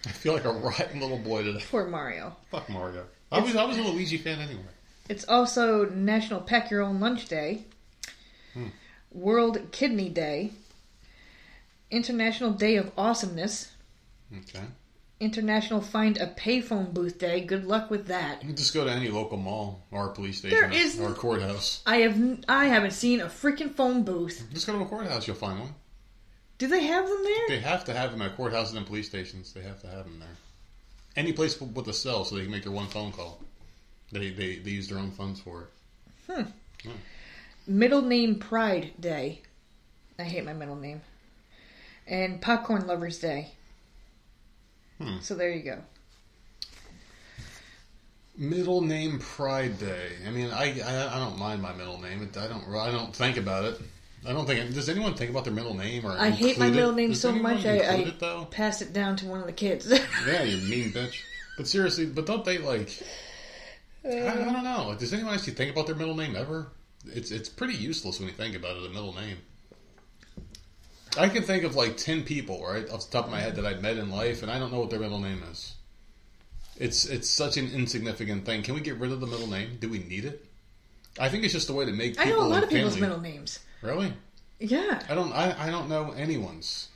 I 0.04 0.10
feel 0.10 0.34
like 0.34 0.44
a 0.44 0.52
rotten 0.52 1.00
little 1.00 1.16
boy 1.18 1.42
today. 1.42 1.64
Poor 1.70 1.86
Mario. 1.86 2.36
Fuck 2.50 2.68
Mario. 2.68 3.06
I 3.32 3.40
was 3.40 3.56
I 3.56 3.64
was 3.64 3.78
a 3.78 3.82
Luigi 3.82 4.18
fan 4.18 4.40
anyway. 4.40 4.60
It's 5.08 5.26
also 5.26 5.86
National 5.86 6.40
Pack 6.42 6.70
Your 6.70 6.82
Own 6.82 7.00
Lunch 7.00 7.28
Day, 7.28 7.62
Hmm. 8.52 8.66
World 9.10 9.72
Kidney 9.72 10.10
Day, 10.10 10.52
International 11.90 12.50
Day 12.50 12.76
of 12.76 12.92
Awesomeness, 12.98 13.72
Okay. 14.36 14.64
International 15.20 15.80
Find 15.80 16.16
a 16.18 16.28
Payphone 16.28 16.94
Booth 16.94 17.18
Day. 17.18 17.40
Good 17.40 17.64
luck 17.64 17.90
with 17.90 18.06
that. 18.06 18.40
You 18.42 18.48
can 18.48 18.56
just 18.56 18.72
go 18.72 18.84
to 18.84 18.90
any 18.90 19.08
local 19.08 19.36
mall 19.36 19.84
or 19.90 20.10
police 20.10 20.38
station 20.38 20.56
There 20.58 20.68
or, 20.68 20.72
is- 20.72 21.00
or 21.00 21.12
courthouse. 21.12 21.82
I 21.86 21.98
have 21.98 22.44
I 22.48 22.66
haven't 22.66 22.92
seen 22.92 23.20
a 23.20 23.26
freaking 23.26 23.74
phone 23.74 24.04
booth. 24.04 24.46
Just 24.52 24.66
go 24.66 24.74
to 24.74 24.84
a 24.84 24.86
courthouse, 24.86 25.26
you'll 25.26 25.36
find 25.36 25.58
one. 25.60 25.74
Do 26.58 26.66
they 26.68 26.84
have 26.84 27.08
them 27.08 27.22
there? 27.24 27.48
They 27.48 27.60
have 27.60 27.84
to 27.84 27.94
have 27.94 28.10
them 28.12 28.22
at 28.22 28.36
courthouses 28.36 28.76
and 28.76 28.86
police 28.86 29.06
stations. 29.06 29.52
They 29.52 29.62
have 29.62 29.80
to 29.82 29.86
have 29.88 30.04
them 30.04 30.18
there. 30.20 30.28
Any 31.16 31.32
place 31.32 31.60
with 31.60 31.88
a 31.88 31.92
cell, 31.92 32.24
so 32.24 32.36
they 32.36 32.42
can 32.42 32.50
make 32.50 32.62
their 32.64 32.72
one 32.72 32.86
phone 32.86 33.12
call. 33.12 33.40
They 34.12 34.30
they, 34.30 34.56
they 34.56 34.70
use 34.70 34.88
their 34.88 34.98
own 34.98 35.10
funds 35.10 35.40
for 35.40 35.62
it. 36.28 36.36
Hmm. 36.84 36.90
Middle 37.66 38.02
Name 38.02 38.36
Pride 38.36 38.92
Day. 39.00 39.42
I 40.18 40.24
hate 40.24 40.44
my 40.44 40.52
middle 40.52 40.76
name. 40.76 41.00
And 42.06 42.40
Popcorn 42.40 42.86
Lovers 42.86 43.18
Day. 43.18 43.52
Hmm. 45.00 45.18
So 45.20 45.34
there 45.34 45.50
you 45.50 45.62
go. 45.62 45.78
Middle 48.36 48.82
name 48.82 49.18
Pride 49.18 49.78
Day. 49.78 50.10
I 50.26 50.30
mean, 50.30 50.50
I, 50.50 50.80
I 50.80 51.16
I 51.16 51.18
don't 51.18 51.38
mind 51.38 51.60
my 51.60 51.72
middle 51.72 52.00
name. 52.00 52.28
I 52.36 52.46
don't 52.46 52.64
I 52.74 52.90
don't 52.90 53.14
think 53.14 53.36
about 53.36 53.64
it. 53.64 53.80
I 54.26 54.32
don't 54.32 54.46
think. 54.46 54.74
Does 54.74 54.88
anyone 54.88 55.14
think 55.14 55.30
about 55.30 55.44
their 55.44 55.52
middle 55.52 55.74
name 55.74 56.04
or? 56.04 56.12
I 56.12 56.30
hate 56.30 56.58
my 56.58 56.70
middle 56.70 56.92
name 56.92 57.14
so 57.14 57.32
much. 57.32 57.64
I, 57.64 57.78
I 57.78 57.94
it 57.94 58.50
pass 58.50 58.82
it 58.82 58.92
down 58.92 59.16
to 59.16 59.26
one 59.26 59.40
of 59.40 59.46
the 59.46 59.52
kids. 59.52 59.86
Yeah, 60.26 60.42
you 60.42 60.56
mean 60.68 60.92
bitch. 60.92 61.22
But 61.56 61.66
seriously, 61.66 62.06
but 62.06 62.26
don't 62.26 62.44
they 62.44 62.58
like? 62.58 62.90
I, 64.04 64.28
I 64.28 64.34
don't 64.34 64.64
know. 64.64 64.88
Like, 64.88 64.98
does 64.98 65.12
anyone 65.12 65.34
actually 65.34 65.54
think 65.54 65.72
about 65.72 65.86
their 65.86 65.96
middle 65.96 66.16
name 66.16 66.36
ever? 66.36 66.68
It's 67.06 67.30
it's 67.30 67.48
pretty 67.48 67.74
useless 67.74 68.18
when 68.18 68.28
you 68.28 68.34
think 68.34 68.56
about 68.56 68.76
it. 68.76 68.86
A 68.86 68.88
middle 68.88 69.14
name. 69.14 69.38
I 71.16 71.28
can 71.28 71.42
think 71.42 71.64
of 71.64 71.74
like 71.74 71.96
ten 71.96 72.22
people 72.22 72.64
right 72.64 72.88
off 72.90 73.06
the 73.06 73.12
top 73.12 73.26
of 73.26 73.30
my 73.30 73.40
head 73.40 73.56
that 73.56 73.66
I've 73.66 73.82
met 73.82 73.96
in 73.96 74.10
life, 74.10 74.42
and 74.42 74.50
I 74.50 74.58
don't 74.58 74.72
know 74.72 74.80
what 74.80 74.90
their 74.90 75.00
middle 75.00 75.20
name 75.20 75.42
is. 75.50 75.74
It's 76.76 77.06
it's 77.06 77.28
such 77.28 77.56
an 77.56 77.70
insignificant 77.72 78.44
thing. 78.44 78.62
Can 78.62 78.74
we 78.74 78.80
get 78.80 78.98
rid 78.98 79.10
of 79.12 79.20
the 79.20 79.26
middle 79.26 79.48
name? 79.48 79.78
Do 79.80 79.88
we 79.88 79.98
need 79.98 80.24
it? 80.24 80.44
I 81.18 81.28
think 81.28 81.44
it's 81.44 81.52
just 81.52 81.68
a 81.70 81.72
way 81.72 81.84
to 81.84 81.92
make. 81.92 82.18
I 82.20 82.24
People 82.24 82.42
know 82.42 82.46
a 82.46 82.50
lot 82.50 82.62
of 82.62 82.68
people's 82.68 82.98
middle 82.98 83.20
names. 83.20 83.58
Really? 83.82 84.12
Yeah. 84.60 85.00
I 85.08 85.14
don't. 85.14 85.32
I, 85.32 85.66
I 85.66 85.70
don't 85.70 85.88
know 85.88 86.12
anyone's. 86.12 86.88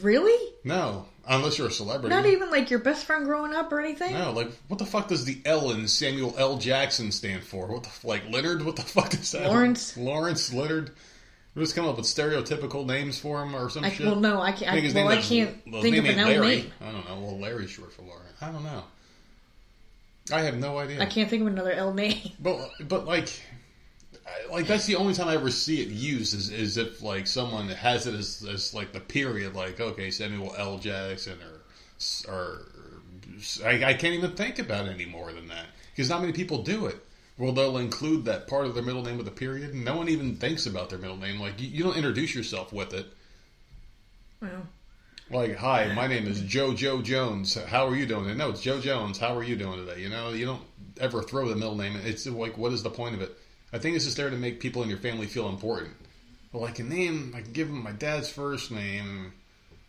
Really? 0.00 0.54
No, 0.62 1.06
unless 1.26 1.58
you're 1.58 1.66
a 1.66 1.72
celebrity. 1.72 2.14
Not 2.14 2.26
even 2.26 2.50
like 2.50 2.70
your 2.70 2.78
best 2.78 3.04
friend 3.04 3.24
growing 3.24 3.52
up 3.52 3.72
or 3.72 3.80
anything? 3.80 4.14
No, 4.14 4.30
like 4.30 4.52
what 4.68 4.78
the 4.78 4.86
fuck 4.86 5.08
does 5.08 5.24
the 5.24 5.40
L 5.44 5.72
in 5.72 5.88
Samuel 5.88 6.34
L. 6.38 6.56
Jackson 6.56 7.10
stand 7.10 7.42
for? 7.42 7.66
What 7.66 7.82
the 7.82 8.06
like 8.06 8.28
Leonard? 8.30 8.64
What 8.64 8.76
the 8.76 8.82
fuck 8.82 9.12
is 9.14 9.32
that? 9.32 9.48
Lawrence. 9.48 9.96
Lawrence 9.96 10.52
Leonard. 10.52 10.90
We 11.54 11.62
just 11.62 11.74
come 11.74 11.86
up 11.86 11.98
with 11.98 12.06
stereotypical 12.06 12.86
names 12.86 13.18
for 13.18 13.42
him 13.42 13.54
or 13.54 13.68
some 13.68 13.84
I, 13.84 13.90
shit. 13.90 14.06
well, 14.06 14.16
no, 14.16 14.40
I 14.40 14.52
can't. 14.52 14.70
I 14.70 14.74
think 14.74 14.84
I, 14.84 14.86
his 14.86 14.94
well, 14.94 15.08
I 15.08 15.20
can't 15.20 15.56
well, 15.70 15.82
think 15.82 15.96
of 15.96 16.04
name 16.04 16.18
an 16.18 16.26
Larry. 16.26 16.46
name. 16.46 16.72
I 16.80 16.92
don't 16.92 17.08
know. 17.08 17.20
Well, 17.20 17.38
Larry's 17.38 17.70
short 17.70 17.92
for 17.92 18.02
Lauren. 18.02 18.22
I 18.40 18.50
don't 18.50 18.64
know. 18.64 18.84
I 20.32 20.42
have 20.42 20.56
no 20.56 20.78
idea. 20.78 21.00
I 21.00 21.06
can't 21.06 21.28
think 21.28 21.42
of 21.42 21.48
another 21.48 21.72
L 21.72 21.92
name. 21.92 22.30
But 22.40 22.70
but 22.88 23.06
like, 23.06 23.28
like 24.50 24.66
that's 24.66 24.86
the 24.86 24.96
only 24.96 25.14
time 25.14 25.28
I 25.28 25.34
ever 25.34 25.50
see 25.50 25.82
it 25.82 25.88
used 25.88 26.34
is, 26.34 26.50
is 26.50 26.76
if 26.76 27.02
like 27.02 27.26
someone 27.26 27.68
has 27.68 28.06
it 28.06 28.14
as, 28.14 28.46
as 28.48 28.72
like 28.72 28.92
the 28.92 29.00
period, 29.00 29.54
like 29.54 29.80
okay 29.80 30.10
Samuel 30.10 30.54
L. 30.56 30.78
Jackson 30.78 31.38
or 31.42 32.32
or 32.32 32.66
I, 33.64 33.84
I 33.84 33.94
can't 33.94 34.14
even 34.14 34.32
think 34.32 34.58
about 34.58 34.86
it 34.86 34.90
any 34.90 35.06
more 35.06 35.32
than 35.32 35.48
that 35.48 35.66
because 35.90 36.08
not 36.08 36.20
many 36.20 36.32
people 36.32 36.62
do 36.62 36.86
it. 36.86 36.96
Well, 37.42 37.50
they'll 37.50 37.78
include 37.78 38.26
that 38.26 38.46
part 38.46 38.66
of 38.66 38.74
their 38.74 38.84
middle 38.84 39.02
name 39.02 39.18
with 39.18 39.26
a 39.26 39.32
period. 39.32 39.74
No 39.74 39.96
one 39.96 40.08
even 40.08 40.36
thinks 40.36 40.64
about 40.64 40.90
their 40.90 40.98
middle 41.00 41.16
name. 41.16 41.40
Like 41.40 41.60
you, 41.60 41.66
you 41.66 41.82
don't 41.82 41.96
introduce 41.96 42.36
yourself 42.36 42.72
with 42.72 42.94
it. 42.94 43.04
Well, 44.40 44.68
Like, 45.28 45.56
hi, 45.56 45.92
my 45.92 46.06
name 46.06 46.28
is 46.28 46.40
Joe 46.42 46.72
Joe 46.72 47.02
Jones. 47.02 47.56
How 47.56 47.88
are 47.88 47.96
you 47.96 48.06
doing? 48.06 48.28
And 48.28 48.38
no, 48.38 48.50
it's 48.50 48.60
Joe 48.60 48.78
Jones. 48.78 49.18
How 49.18 49.36
are 49.36 49.42
you 49.42 49.56
doing 49.56 49.84
today? 49.84 50.00
You 50.00 50.08
know, 50.08 50.30
you 50.30 50.46
don't 50.46 50.62
ever 51.00 51.20
throw 51.20 51.48
the 51.48 51.56
middle 51.56 51.74
name. 51.74 51.98
It's 52.04 52.24
like, 52.28 52.56
what 52.56 52.72
is 52.72 52.84
the 52.84 52.90
point 52.90 53.16
of 53.16 53.22
it? 53.22 53.36
I 53.72 53.78
think 53.78 53.96
it's 53.96 54.04
just 54.04 54.16
there 54.16 54.30
to 54.30 54.36
make 54.36 54.60
people 54.60 54.84
in 54.84 54.88
your 54.88 54.98
family 54.98 55.26
feel 55.26 55.48
important. 55.48 55.96
Well, 56.52 56.64
I 56.64 56.70
can 56.70 56.88
name, 56.88 57.34
I 57.36 57.40
can 57.40 57.52
give 57.52 57.66
them 57.66 57.82
my 57.82 57.90
dad's 57.90 58.30
first 58.30 58.70
name. 58.70 59.32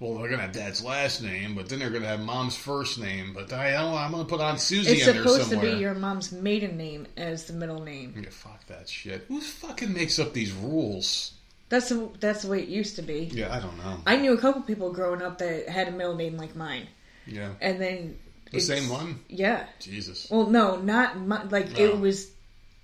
Well, 0.04 0.16
they're 0.16 0.30
gonna 0.30 0.42
have 0.42 0.52
dad's 0.52 0.84
last 0.84 1.22
name, 1.24 1.56
but 1.56 1.70
then 1.70 1.80
they're 1.80 1.90
gonna 1.90 2.08
have 2.08 2.20
mom's 2.20 2.58
first 2.58 3.00
name. 3.00 3.32
But 3.34 3.54
I 3.54 3.72
don't. 3.72 3.94
I'm 3.94 4.12
gonna 4.12 4.26
put 4.26 4.42
on 4.42 4.58
Susie 4.58 4.92
it's 4.92 5.08
in 5.08 5.14
there 5.16 5.24
supposed 5.24 5.50
to 5.52 5.58
be 5.62 5.70
your 5.80 5.94
mom's 5.94 6.34
maiden 6.34 6.76
name 6.76 7.08
as 7.16 7.46
the 7.46 7.54
middle 7.54 7.82
name. 7.82 8.14
Yeah, 8.22 8.30
fuck 8.30 8.66
that 8.68 8.90
shit. 8.90 9.24
Who 9.30 9.40
fucking 9.40 9.94
makes 9.94 10.20
up 10.20 10.34
these 10.34 10.52
rules? 10.52 11.32
That's 11.70 11.88
the, 11.88 12.10
that's 12.20 12.42
the 12.42 12.50
way 12.50 12.60
it 12.62 12.68
used 12.68 12.98
to 12.98 13.02
be. 13.02 13.30
Yeah, 13.34 13.56
I 13.56 13.62
don't 13.62 13.78
know. 13.78 13.98
I 14.06 14.18
knew 14.18 14.34
a 14.34 14.38
couple 14.38 14.62
people 14.64 14.92
growing 14.92 15.22
up 15.22 15.38
that 15.38 15.70
had 15.70 15.88
a 15.88 15.92
middle 15.92 16.16
name 16.16 16.36
like 16.36 16.54
mine, 16.54 16.88
Yeah, 17.26 17.52
and 17.62 17.80
then 17.80 18.18
the 18.52 18.58
it's- 18.58 18.68
same 18.68 18.90
one. 18.90 19.22
Yeah. 19.30 19.66
Jesus. 19.80 20.28
Well, 20.30 20.48
no, 20.48 20.82
not 20.82 21.18
my, 21.18 21.44
like 21.46 21.70
Oh. 21.80 21.82
it 21.82 21.98
was 21.98 22.30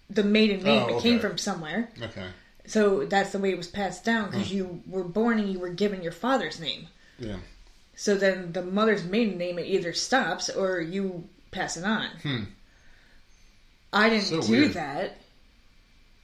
the 0.09 0.23
maiden 0.23 0.63
name. 0.63 0.83
Oh, 0.89 0.97
It 0.97 1.03
came 1.03 1.19
from 1.19 1.37
somewhere, 1.37 1.89
Okay. 2.01 2.27
so 2.65 3.03
that's 3.03 3.33
the 3.33 3.39
way 3.39 3.51
it 3.51 3.57
was 3.57 3.67
passed 3.67 4.05
down 4.05 4.31
because 4.31 4.53
you 4.53 4.81
were 4.87 5.03
born 5.03 5.37
and 5.37 5.51
you 5.51 5.59
were 5.59 5.69
given 5.69 6.01
your 6.01 6.13
father's 6.13 6.61
name. 6.61 6.87
Yeah. 7.19 7.37
So 7.95 8.15
then 8.15 8.53
the 8.53 8.61
mother's 8.63 9.03
maiden 9.03 9.37
name 9.37 9.59
it 9.59 9.65
either 9.67 9.93
stops 9.93 10.49
or 10.49 10.79
you 10.79 11.27
pass 11.51 11.75
it 11.77 11.83
on. 11.83 12.07
Hmm. 12.23 12.43
I 13.91 14.09
didn't 14.09 14.25
So 14.25 14.41
do 14.41 14.51
weird. 14.51 14.73
that. 14.73 15.17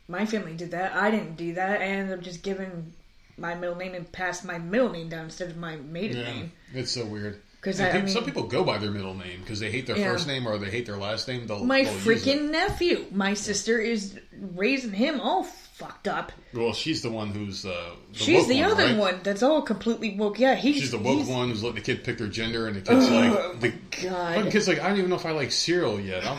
My 0.08 0.26
family 0.26 0.54
did 0.54 0.72
that. 0.72 0.94
I 0.94 1.10
didn't 1.12 1.36
do 1.36 1.54
that. 1.56 1.82
I 1.82 1.86
ended 1.86 2.18
up 2.18 2.24
just 2.24 2.44
giving 2.44 2.94
my 3.38 3.56
middle 3.56 3.76
name 3.76 3.96
and 3.96 4.10
passed 4.12 4.46
my 4.46 4.58
middle 4.60 4.90
name 4.90 5.10
down 5.10 5.26
instead 5.26 5.50
of 5.50 5.58
my 5.58 5.76
maiden 5.78 6.18
Yeah, 6.18 6.24
name. 6.32 6.52
it's 6.74 6.92
so 6.92 7.06
weird. 7.06 7.42
Because 7.60 7.82
I- 7.82 7.90
I 7.90 8.02
peop- 8.02 8.10
some 8.10 8.24
people 8.24 8.44
go 8.44 8.64
by 8.64 8.78
their 8.78 8.92
middle 8.92 9.16
name 9.16 9.40
because 9.42 9.60
they 9.60 9.72
hate 9.72 9.88
their 9.88 9.98
Yeah. 9.98 10.12
first 10.12 10.28
name 10.28 10.46
or 10.48 10.58
they 10.60 10.70
hate 10.70 10.86
their 10.86 10.98
last 10.98 11.28
name. 11.28 11.48
They'll, 11.48 11.66
My 11.66 11.84
they'll 11.84 11.94
freaking 11.96 12.52
nephew. 12.52 13.08
My 13.12 13.34
sister 13.34 13.80
is 13.80 14.20
raising 14.32 14.94
him 14.94 15.20
all 15.20 15.44
fucked 15.78 16.08
up. 16.08 16.32
Well, 16.54 16.72
she's 16.72 17.02
the 17.02 17.10
one 17.10 17.30
who's 17.30 17.66
uh, 17.66 17.92
the 18.14 18.18
She's 18.18 18.48
the 18.48 18.62
one, 18.62 18.72
other 18.72 18.86
right? 18.86 18.98
one 18.98 19.20
that's 19.24 19.44
all 19.44 19.62
completely 19.62 20.16
woke. 20.16 20.40
Yeah, 20.40 20.56
he's 20.56 20.78
She's 20.78 20.92
the 20.92 20.98
woke 20.98 21.18
he's- 21.18 21.28
one 21.30 21.50
who's 21.50 21.62
letting 21.64 21.76
the 21.76 21.82
kid 21.82 22.04
pick 22.06 22.18
their 22.18 22.28
gender, 22.28 22.68
and 22.68 22.78
the 22.78 22.82
kid's 22.82 23.06
Oh, 23.10 23.14
like, 23.14 23.60
the 23.60 23.70
God. 24.08 24.36
fucking 24.36 24.52
kid's 24.52 24.68
like, 24.70 24.80
I 24.80 24.88
don't 24.88 24.98
even 25.00 25.10
know 25.10 25.18
if 25.18 25.26
I 25.26 25.32
like 25.32 25.52
cereal 25.52 26.00
yet. 26.00 26.26
I'm, 26.26 26.38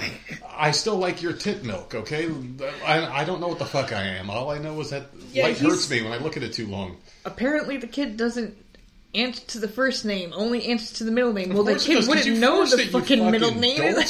I 0.51 0.71
still 0.71 0.97
like 0.97 1.21
your 1.21 1.35
tit 1.35 1.65
milk, 1.65 1.95
okay? 1.95 2.31
I, 2.85 3.21
I 3.21 3.25
don't 3.25 3.41
know 3.41 3.49
what 3.49 3.59
the 3.59 3.67
fuck 3.67 3.93
I 3.93 4.03
am. 4.03 4.31
All 4.31 4.51
I 4.51 4.57
know 4.59 4.81
is 4.81 4.89
that 4.91 5.09
Yeah, 5.33 5.45
light 5.45 5.59
he's- 5.59 5.71
hurts 5.71 5.91
me 5.91 6.03
when 6.03 6.13
I 6.13 6.17
look 6.19 6.37
at 6.39 6.43
it 6.43 6.55
too 6.55 6.67
long. 6.67 6.97
Apparently, 7.27 7.77
the 7.77 7.89
kid 7.89 8.17
doesn't 8.17 8.57
answer 9.15 9.43
to 9.49 9.59
the 9.59 9.69
first 9.69 10.05
name, 10.07 10.33
only 10.35 10.67
answers 10.67 10.93
to 10.99 11.05
the 11.05 11.11
middle 11.13 11.33
name. 11.35 11.53
Well, 11.53 11.63
the 11.65 11.75
kid 11.79 11.97
does, 11.97 12.09
wouldn't 12.09 12.39
know 12.39 12.65
the 12.65 12.85
you 12.85 12.91
fucking 12.91 13.31
middle 13.31 13.49
fucking 13.51 13.61
name. 13.61 13.95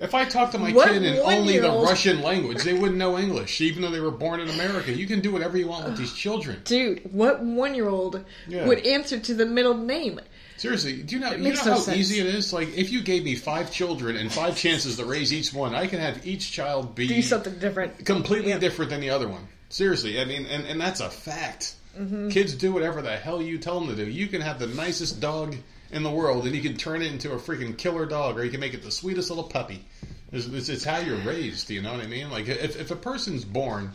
If 0.00 0.14
I 0.14 0.24
talk 0.24 0.52
to 0.52 0.58
my 0.58 0.70
What 0.72 0.88
kid 0.88 1.02
in 1.02 1.18
only 1.18 1.58
the 1.58 1.70
Russian 1.70 2.22
language, 2.22 2.62
they 2.62 2.72
wouldn't 2.72 2.98
know 2.98 3.18
English, 3.18 3.60
even 3.60 3.82
though 3.82 3.90
they 3.90 3.98
were 4.00 4.12
born 4.12 4.38
in 4.38 4.48
America. 4.48 4.92
You 4.92 5.06
can 5.08 5.20
do 5.20 5.32
whatever 5.32 5.58
you 5.58 5.66
want 5.66 5.86
with 5.86 5.96
these 5.98 6.12
children. 6.12 6.60
Dude, 6.64 7.12
what 7.12 7.42
one 7.42 7.74
year 7.74 7.88
old 7.88 8.24
Yeah. 8.46 8.66
would 8.66 8.86
answer 8.86 9.18
to 9.18 9.34
the 9.34 9.44
middle 9.46 9.74
name? 9.74 10.20
Seriously, 10.56 11.02
do 11.02 11.16
you 11.16 11.20
know, 11.20 11.32
you 11.32 11.38
know 11.38 11.50
no 11.50 11.56
how 11.56 11.78
sense. 11.78 11.96
easy 11.96 12.20
it 12.20 12.26
is? 12.26 12.52
Like, 12.52 12.76
if 12.76 12.90
you 12.90 13.00
gave 13.02 13.24
me 13.24 13.34
five 13.34 13.72
children 13.72 14.16
and 14.16 14.32
five 14.32 14.56
chances 14.56 14.96
to 14.96 15.04
raise 15.04 15.32
each 15.32 15.52
one, 15.52 15.74
I 15.74 15.86
can 15.88 15.98
have 16.00 16.24
each 16.26 16.50
child 16.52 16.94
be 16.94 17.06
Do 17.08 17.22
something 17.22 17.58
different. 17.58 18.04
completely 18.04 18.50
Yeah. 18.50 18.58
different 18.58 18.90
than 18.90 19.00
the 19.00 19.10
other 19.10 19.28
one. 19.28 19.46
Seriously, 19.68 20.20
I 20.20 20.24
mean, 20.24 20.46
and, 20.46 20.64
and 20.66 20.80
that's 20.80 21.00
a 21.00 21.10
fact. 21.10 21.74
Mm-hmm. 21.98 22.28
Kids 22.30 22.54
do 22.54 22.72
whatever 22.72 23.02
the 23.02 23.16
hell 23.16 23.42
you 23.42 23.58
tell 23.58 23.80
them 23.80 23.88
to 23.88 23.96
do. 24.04 24.08
You 24.08 24.28
can 24.28 24.40
have 24.40 24.58
the 24.60 24.66
nicest 24.68 25.20
dog 25.20 25.56
in 25.90 26.02
the 26.02 26.10
world, 26.10 26.46
and 26.46 26.54
you 26.54 26.62
can 26.62 26.76
turn 26.76 27.02
it 27.02 27.10
into 27.10 27.32
a 27.32 27.36
freaking 27.36 27.76
killer 27.76 28.06
dog, 28.06 28.38
or 28.38 28.44
you 28.44 28.50
can 28.50 28.60
make 28.60 28.74
it 28.74 28.82
the 28.82 28.90
sweetest 28.90 29.30
little 29.30 29.44
puppy. 29.44 29.84
It's, 30.32 30.46
it's, 30.46 30.68
it's 30.68 30.84
how 30.84 30.98
you're 30.98 31.16
raised. 31.18 31.70
You 31.70 31.82
know 31.82 31.92
what 31.92 32.04
I 32.04 32.06
mean? 32.06 32.30
Like, 32.30 32.48
if, 32.48 32.78
if 32.78 32.90
a 32.90 32.96
person's 32.96 33.44
born 33.44 33.92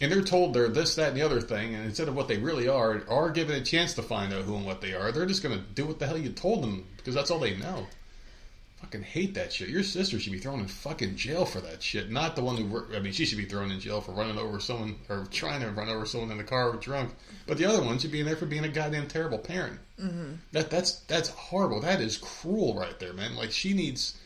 and 0.00 0.10
they're 0.10 0.22
told 0.22 0.54
they're 0.54 0.68
this, 0.68 0.96
that, 0.96 1.08
and 1.08 1.16
the 1.16 1.22
other 1.22 1.40
thing, 1.40 1.74
and 1.74 1.84
instead 1.84 2.08
of 2.08 2.16
what 2.16 2.28
they 2.28 2.38
really 2.38 2.68
are, 2.68 3.02
are 3.08 3.30
given 3.30 3.56
a 3.56 3.64
chance 3.64 3.94
to 3.94 4.02
find 4.02 4.32
out 4.32 4.42
who 4.42 4.56
and 4.56 4.66
what 4.66 4.80
they 4.80 4.94
are, 4.94 5.12
they're 5.12 5.26
just 5.26 5.42
going 5.42 5.56
to 5.56 5.64
do 5.74 5.86
what 5.86 5.98
the 5.98 6.06
hell 6.06 6.18
you 6.18 6.30
told 6.30 6.62
them 6.62 6.84
because 6.96 7.14
that's 7.14 7.30
all 7.30 7.38
they 7.38 7.56
know. 7.56 7.86
Fucking 8.82 9.02
hate 9.02 9.34
that 9.34 9.52
shit. 9.52 9.68
Your 9.68 9.84
sister 9.84 10.18
should 10.18 10.32
be 10.32 10.40
thrown 10.40 10.58
in 10.58 10.66
fucking 10.66 11.14
jail 11.14 11.44
for 11.44 11.60
that 11.60 11.82
shit. 11.82 12.10
Not 12.10 12.34
the 12.34 12.42
one 12.42 12.56
who, 12.56 12.94
I 12.94 12.98
mean, 12.98 13.12
she 13.12 13.24
should 13.24 13.38
be 13.38 13.44
thrown 13.44 13.70
in 13.70 13.78
jail 13.78 14.00
for 14.00 14.10
running 14.10 14.38
over 14.38 14.58
someone 14.58 14.96
or 15.08 15.26
trying 15.30 15.60
to 15.60 15.70
run 15.70 15.88
over 15.88 16.04
someone 16.04 16.32
in 16.32 16.38
the 16.38 16.44
car 16.44 16.72
drunk. 16.74 17.14
But 17.46 17.58
the 17.58 17.64
other 17.64 17.80
one 17.80 17.98
should 17.98 18.10
be 18.10 18.18
in 18.18 18.26
there 18.26 18.36
for 18.36 18.46
being 18.46 18.64
a 18.64 18.68
goddamn 18.68 19.06
terrible 19.06 19.38
parent. 19.38 19.78
Mm-hmm. 20.00 20.32
That 20.50 20.68
that's 20.68 20.98
that's 21.00 21.28
horrible. 21.28 21.80
That 21.80 22.00
is 22.00 22.18
cruel 22.18 22.74
right 22.74 22.98
there, 22.98 23.12
man. 23.12 23.36
Like 23.36 23.52
she 23.52 23.72
needs. 23.72 24.18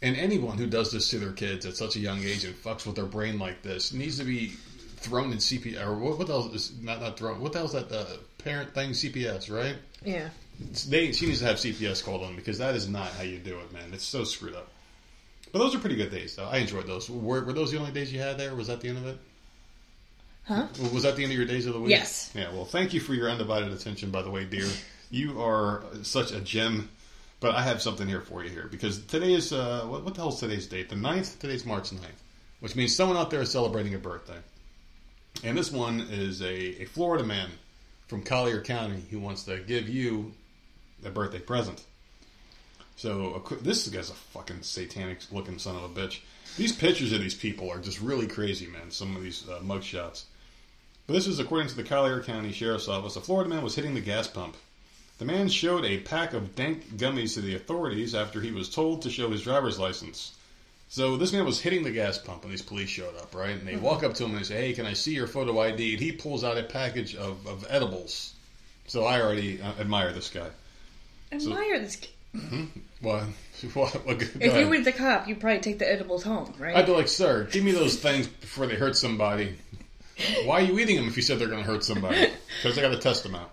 And 0.00 0.16
anyone 0.16 0.56
who 0.56 0.66
does 0.66 0.92
this 0.92 1.10
to 1.10 1.18
their 1.18 1.32
kids 1.32 1.66
at 1.66 1.76
such 1.76 1.96
a 1.96 2.00
young 2.00 2.22
age 2.22 2.44
and 2.44 2.54
fucks 2.54 2.86
with 2.86 2.96
their 2.96 3.04
brain 3.04 3.38
like 3.38 3.62
this 3.62 3.92
needs 3.92 4.18
to 4.18 4.24
be 4.24 4.54
thrown 4.96 5.32
in 5.32 5.38
CPS. 5.38 5.84
Or 5.84 5.98
what, 5.98 6.18
what 6.18 6.26
the 6.28 6.32
hell 6.34 6.54
is 6.54 6.72
not 6.80 7.00
not 7.00 7.18
thrown? 7.18 7.40
What 7.40 7.52
the 7.52 7.58
hell's 7.58 7.72
that 7.72 7.90
uh, 7.90 8.16
parent 8.38 8.74
thing? 8.74 8.90
CPS, 8.90 9.52
right? 9.52 9.76
Yeah. 10.04 10.28
They 10.88 11.12
she 11.12 11.26
needs 11.26 11.40
to 11.40 11.46
have 11.46 11.56
CPS 11.56 12.04
called 12.04 12.22
on 12.22 12.36
because 12.36 12.58
that 12.58 12.74
is 12.74 12.88
not 12.88 13.08
how 13.12 13.22
you 13.22 13.38
do 13.38 13.58
it, 13.58 13.72
man. 13.72 13.90
It's 13.92 14.04
so 14.04 14.24
screwed 14.24 14.54
up. 14.54 14.68
But 15.52 15.58
those 15.58 15.74
are 15.74 15.78
pretty 15.78 15.96
good 15.96 16.10
days, 16.10 16.36
though. 16.36 16.46
I 16.46 16.58
enjoyed 16.58 16.86
those. 16.86 17.10
Were, 17.10 17.44
were 17.44 17.52
those 17.52 17.72
the 17.72 17.78
only 17.78 17.92
days 17.92 18.12
you 18.12 18.20
had 18.20 18.38
there? 18.38 18.54
Was 18.54 18.68
that 18.68 18.80
the 18.80 18.88
end 18.88 18.98
of 18.98 19.06
it? 19.06 19.18
Huh? 20.44 20.66
Was 20.92 21.02
that 21.02 21.16
the 21.16 21.24
end 21.24 21.32
of 21.32 21.38
your 21.38 21.46
days 21.46 21.66
of 21.66 21.74
the 21.74 21.80
week? 21.80 21.90
Yes. 21.90 22.30
Yeah. 22.34 22.52
Well, 22.52 22.64
thank 22.64 22.94
you 22.94 23.00
for 23.00 23.14
your 23.14 23.28
undivided 23.28 23.72
attention, 23.72 24.10
by 24.10 24.22
the 24.22 24.30
way, 24.30 24.44
dear. 24.44 24.68
You 25.10 25.42
are 25.42 25.82
such 26.02 26.32
a 26.32 26.40
gem. 26.40 26.88
But 27.40 27.54
I 27.54 27.62
have 27.62 27.80
something 27.80 28.06
here 28.06 28.20
for 28.20 28.44
you 28.44 28.50
here 28.50 28.68
because 28.70 29.00
today 29.06 29.32
is 29.32 29.50
uh, 29.52 29.86
what, 29.86 30.04
what 30.04 30.14
the 30.14 30.20
hell's 30.20 30.40
today's 30.40 30.66
date? 30.66 30.90
The 30.90 30.96
9th? 30.96 31.38
Today's 31.38 31.64
March 31.64 31.90
9th, 31.90 32.04
which 32.60 32.76
means 32.76 32.94
someone 32.94 33.16
out 33.16 33.30
there 33.30 33.40
is 33.40 33.50
celebrating 33.50 33.94
a 33.94 33.98
birthday. 33.98 34.36
And 35.42 35.56
this 35.56 35.72
one 35.72 36.00
is 36.10 36.42
a, 36.42 36.82
a 36.82 36.84
Florida 36.84 37.24
man 37.24 37.48
from 38.08 38.22
Collier 38.22 38.60
County 38.60 39.02
who 39.10 39.18
wants 39.20 39.44
to 39.44 39.58
give 39.60 39.88
you 39.88 40.32
a 41.04 41.10
birthday 41.10 41.38
present. 41.38 41.82
So 42.96 43.42
this 43.62 43.88
guy's 43.88 44.10
a 44.10 44.14
fucking 44.14 44.62
satanic 44.62 45.20
looking 45.32 45.58
son 45.58 45.76
of 45.76 45.84
a 45.84 45.88
bitch. 45.88 46.20
These 46.56 46.76
pictures 46.76 47.12
of 47.12 47.20
these 47.20 47.34
people 47.34 47.70
are 47.70 47.78
just 47.78 48.00
really 48.00 48.26
crazy, 48.26 48.66
man. 48.66 48.90
Some 48.90 49.16
of 49.16 49.22
these 49.22 49.48
uh, 49.48 49.60
mug 49.62 49.82
shots. 49.82 50.26
But 51.06 51.14
this 51.14 51.26
is 51.26 51.38
according 51.38 51.68
to 51.68 51.76
the 51.76 51.82
Collier 51.82 52.22
County 52.22 52.52
Sheriff's 52.52 52.88
Office. 52.88 53.16
A 53.16 53.20
Florida 53.20 53.48
man 53.48 53.62
was 53.62 53.74
hitting 53.74 53.94
the 53.94 54.00
gas 54.00 54.28
pump. 54.28 54.56
The 55.18 55.24
man 55.24 55.48
showed 55.48 55.84
a 55.84 55.98
pack 55.98 56.34
of 56.34 56.54
dank 56.54 56.96
gummies 56.96 57.34
to 57.34 57.40
the 57.40 57.54
authorities 57.54 58.14
after 58.14 58.40
he 58.40 58.52
was 58.52 58.68
told 58.68 59.02
to 59.02 59.10
show 59.10 59.30
his 59.30 59.42
driver's 59.42 59.78
license. 59.78 60.32
So 60.88 61.16
this 61.16 61.32
man 61.32 61.44
was 61.44 61.60
hitting 61.60 61.84
the 61.84 61.90
gas 61.90 62.18
pump 62.18 62.42
when 62.42 62.50
these 62.50 62.62
police 62.62 62.88
showed 62.88 63.16
up, 63.16 63.34
right? 63.34 63.50
And 63.50 63.66
they 63.66 63.76
walk 63.76 64.02
up 64.02 64.14
to 64.14 64.24
him 64.24 64.30
and 64.30 64.40
they 64.40 64.44
say, 64.44 64.66
"Hey, 64.66 64.72
can 64.72 64.86
I 64.86 64.92
see 64.92 65.14
your 65.14 65.26
photo 65.26 65.58
ID?" 65.60 65.92
And 65.92 66.02
he 66.02 66.12
pulls 66.12 66.44
out 66.44 66.58
a 66.58 66.64
package 66.64 67.14
of, 67.14 67.46
of 67.46 67.66
edibles. 67.70 68.34
So 68.86 69.04
I 69.04 69.20
already 69.20 69.62
uh, 69.62 69.72
admire 69.78 70.12
this 70.12 70.30
guy. 70.30 70.50
Admire 71.32 71.78
this. 71.80 71.96
kid. 71.96 72.10
Mm-hmm. 72.36 72.64
What? 73.00 73.22
what, 73.72 73.94
what 74.06 74.18
go 74.18 74.26
If 74.26 74.36
ahead. 74.42 74.60
you 74.60 74.68
were 74.68 74.80
the 74.82 74.92
cop, 74.92 75.26
you'd 75.26 75.40
probably 75.40 75.60
take 75.60 75.78
the 75.78 75.90
edibles 75.90 76.22
home, 76.22 76.52
right? 76.58 76.76
I'd 76.76 76.84
be 76.84 76.92
like, 76.92 77.08
"Sir, 77.08 77.44
give 77.50 77.64
me 77.64 77.72
those 77.72 77.96
things 77.96 78.26
before 78.26 78.66
they 78.66 78.74
hurt 78.74 78.94
somebody." 78.94 79.56
Why 80.44 80.56
are 80.60 80.64
you 80.64 80.78
eating 80.78 80.96
them 80.96 81.06
if 81.06 81.16
you 81.16 81.22
said 81.22 81.38
they're 81.38 81.48
going 81.48 81.64
to 81.64 81.70
hurt 81.70 81.82
somebody? 81.82 82.28
Because 82.62 82.76
I 82.76 82.82
got 82.82 82.90
to 82.90 82.98
test 82.98 83.22
them 83.22 83.34
out. 83.34 83.50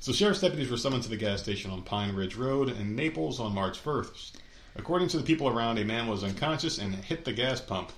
So 0.00 0.10
sheriff's 0.12 0.40
deputies 0.40 0.70
were 0.70 0.78
summoned 0.78 1.02
to 1.02 1.10
the 1.10 1.18
gas 1.18 1.42
station 1.42 1.70
on 1.70 1.82
Pine 1.82 2.14
Ridge 2.14 2.34
Road 2.34 2.70
in 2.70 2.96
Naples 2.96 3.40
on 3.40 3.52
March 3.54 3.84
1st. 3.84 4.32
According 4.76 5.08
to 5.08 5.18
the 5.18 5.22
people 5.22 5.48
around, 5.48 5.76
a 5.78 5.84
man 5.84 6.06
was 6.08 6.24
unconscious 6.24 6.78
and 6.78 6.94
hit 6.94 7.26
the 7.26 7.32
gas 7.34 7.60
pump. 7.60 7.92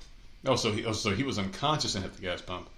Oh, 0.44 0.56
so 0.56 0.72
he, 0.72 0.84
oh, 0.84 0.92
so 0.92 1.10
he 1.10 1.22
was 1.22 1.38
unconscious 1.38 1.94
and 1.94 2.02
hit 2.02 2.14
the 2.16 2.22
gas 2.22 2.42
pump. 2.42 2.68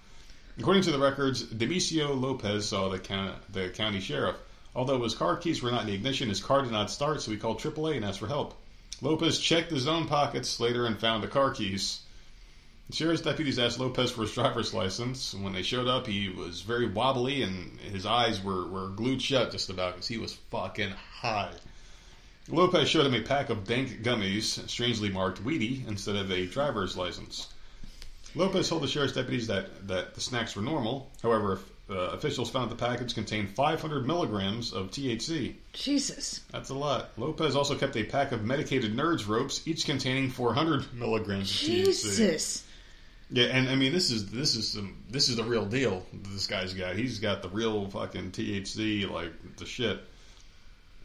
According 0.59 0.83
to 0.83 0.91
the 0.91 0.99
records, 0.99 1.43
Demisio 1.43 2.19
Lopez 2.19 2.69
saw 2.69 2.89
the 2.89 2.99
county, 2.99 3.33
the 3.51 3.69
county 3.69 3.99
sheriff. 4.01 4.35
Although 4.77 5.01
his 5.01 5.15
car 5.15 5.35
keys 5.35 5.63
were 5.63 5.71
not 5.71 5.81
in 5.81 5.87
the 5.87 5.95
ignition, 5.95 6.29
his 6.29 6.39
car 6.39 6.61
did 6.61 6.71
not 6.71 6.91
start, 6.91 7.23
so 7.23 7.31
he 7.31 7.37
called 7.37 7.59
AAA 7.59 7.95
and 7.95 8.05
asked 8.05 8.19
for 8.19 8.27
help. 8.27 8.53
Lopez 9.01 9.39
checked 9.39 9.71
his 9.71 9.87
own 9.87 10.07
pockets 10.07 10.59
later 10.59 10.85
and 10.85 10.99
found 10.99 11.23
the 11.23 11.27
car 11.27 11.49
keys. 11.49 12.01
The 12.87 12.95
sheriff's 12.95 13.23
deputies 13.23 13.57
asked 13.57 13.79
Lopez 13.79 14.11
for 14.11 14.21
his 14.21 14.33
driver's 14.33 14.75
license. 14.75 15.33
When 15.33 15.53
they 15.53 15.63
showed 15.63 15.87
up, 15.87 16.05
he 16.05 16.29
was 16.29 16.61
very 16.61 16.85
wobbly 16.87 17.41
and 17.41 17.79
his 17.79 18.05
eyes 18.05 18.43
were, 18.43 18.67
were 18.67 18.89
glued 18.89 19.19
shut 19.19 19.51
just 19.51 19.71
about 19.71 19.95
because 19.95 20.09
he 20.09 20.19
was 20.19 20.33
fucking 20.51 20.91
high. 20.91 21.55
Lopez 22.47 22.87
showed 22.87 23.07
him 23.07 23.15
a 23.15 23.21
pack 23.21 23.49
of 23.49 23.65
dank 23.65 24.03
gummies, 24.03 24.69
strangely 24.69 25.09
marked 25.09 25.43
Weedy, 25.43 25.85
instead 25.87 26.15
of 26.15 26.31
a 26.31 26.45
driver's 26.45 26.95
license. 26.95 27.47
Lopez 28.35 28.69
told 28.69 28.83
the 28.83 28.87
sheriff's 28.87 29.13
deputies 29.13 29.47
that, 29.47 29.87
that 29.87 30.13
the 30.13 30.21
snacks 30.21 30.55
were 30.55 30.61
normal. 30.61 31.09
However, 31.23 31.61
uh, 31.89 31.93
officials 31.93 32.49
found 32.49 32.69
the 32.69 32.75
package 32.75 33.13
contained 33.13 33.49
500 33.49 34.05
milligrams 34.05 34.73
of 34.73 34.91
THC. 34.91 35.55
Jesus. 35.73 36.41
That's 36.51 36.69
a 36.69 36.73
lot. 36.73 37.11
Lopez 37.17 37.55
also 37.55 37.75
kept 37.75 37.95
a 37.95 38.03
pack 38.03 38.31
of 38.31 38.43
medicated 38.43 38.95
nerds 38.95 39.27
ropes, 39.27 39.65
each 39.65 39.85
containing 39.85 40.29
400 40.29 40.93
milligrams 40.93 41.49
of 41.49 41.69
THC. 41.69 41.85
Jesus. 41.85 42.63
Yeah, 43.29 43.45
and 43.47 43.67
I 43.69 43.75
mean 43.75 43.91
this 43.91 44.09
is 44.09 44.31
this 44.31 44.55
is 44.55 44.69
some 44.71 45.03
this 45.09 45.27
is 45.27 45.35
the 45.35 45.43
real 45.43 45.65
deal. 45.65 46.05
This 46.13 46.47
guy's 46.47 46.73
got 46.73 46.95
he's 46.95 47.19
got 47.19 47.41
the 47.41 47.49
real 47.49 47.89
fucking 47.89 48.31
THC 48.31 49.09
like 49.09 49.33
the 49.57 49.65
shit. 49.65 49.99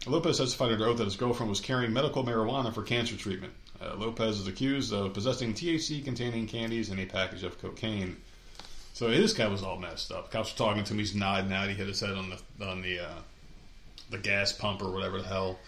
Lopez 0.07 0.39
testified 0.39 0.73
under 0.73 0.87
oath 0.87 0.99
that 0.99 1.05
his 1.05 1.17
girlfriend 1.17 1.51
was 1.51 1.61
carrying 1.61 1.93
medical 1.93 2.25
marijuana 2.25 2.73
for 2.73 2.83
cancer 2.83 3.17
treatment. 3.17 3.53
Uh, 3.81 3.95
Lopez 3.97 4.39
is 4.39 4.47
accused 4.47 4.93
of 4.93 5.15
possessing 5.15 5.55
THC 5.55 6.05
containing 6.05 6.47
candies 6.47 6.91
and 6.91 7.01
a 7.01 7.07
package 7.07 7.43
of 7.43 7.61
cocaine. 7.61 8.17
So 8.93 9.09
this 9.11 9.33
guy 9.33 9.49
was 9.49 9.63
all 9.63 9.79
messed 9.79 10.13
up. 10.13 10.31
Cops 10.31 10.53
were 10.53 10.59
talking 10.59 10.85
to 10.85 10.93
him. 10.93 10.99
He's 10.99 11.15
nodding 11.15 11.53
out. 11.53 11.69
He 11.69 11.75
hit 11.75 11.89
his 11.89 12.01
head 12.01 12.13
on 12.13 12.31
the 12.31 12.67
on 12.67 12.83
the 12.83 13.01
uh, 13.01 13.21
the 14.11 14.19
gas 14.19 14.53
pump 14.53 14.83
or 14.83 14.91
whatever 14.91 15.21
the 15.21 15.29
hell. 15.29 15.59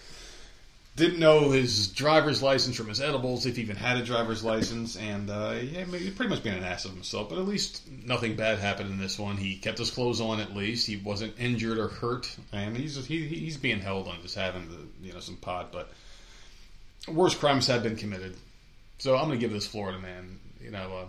Didn't 0.97 1.19
know 1.19 1.51
his 1.51 1.89
driver's 1.89 2.41
license 2.41 2.77
from 2.77 2.89
his 2.89 3.01
edibles, 3.01 3.47
if 3.47 3.57
he 3.57 3.63
even 3.63 3.75
had 3.75 3.97
a 3.97 4.05
driver's 4.05 4.45
license, 4.45 4.97
and 4.97 5.29
uh, 5.29 5.57
yeah, 5.61 5.85
pretty 5.85 6.29
much 6.29 6.45
being 6.45 6.57
an 6.57 6.63
ass 6.63 6.85
of 6.85 6.93
himself. 6.93 7.31
But 7.31 7.39
at 7.39 7.47
least 7.47 7.83
nothing 8.05 8.37
bad 8.37 8.61
happened 8.61 8.91
in 8.91 8.99
this 8.99 9.19
one. 9.19 9.37
He 9.37 9.57
kept 9.57 9.79
his 9.79 9.91
clothes 9.91 10.21
on. 10.21 10.39
At 10.39 10.55
least 10.55 10.87
he 10.87 10.97
wasn't 10.97 11.35
injured 11.37 11.79
or 11.79 11.89
hurt, 11.89 12.37
and 12.53 12.77
he's 12.77 13.05
he, 13.07 13.27
he's 13.27 13.57
being 13.57 13.81
held 13.81 14.07
on 14.07 14.23
just 14.23 14.37
having 14.37 14.69
the 14.69 15.07
you 15.07 15.13
know 15.13 15.21
some 15.21 15.37
pot. 15.37 15.73
But 15.73 15.91
worse 17.09 17.35
crimes 17.35 17.67
have 17.67 17.83
been 17.83 17.97
committed. 17.97 18.37
So 18.99 19.17
I'm 19.17 19.25
gonna 19.25 19.39
give 19.39 19.53
this 19.53 19.67
Florida 19.67 19.99
man, 19.99 20.39
you 20.63 20.71
know, 20.71 20.97
uh, 20.97 21.07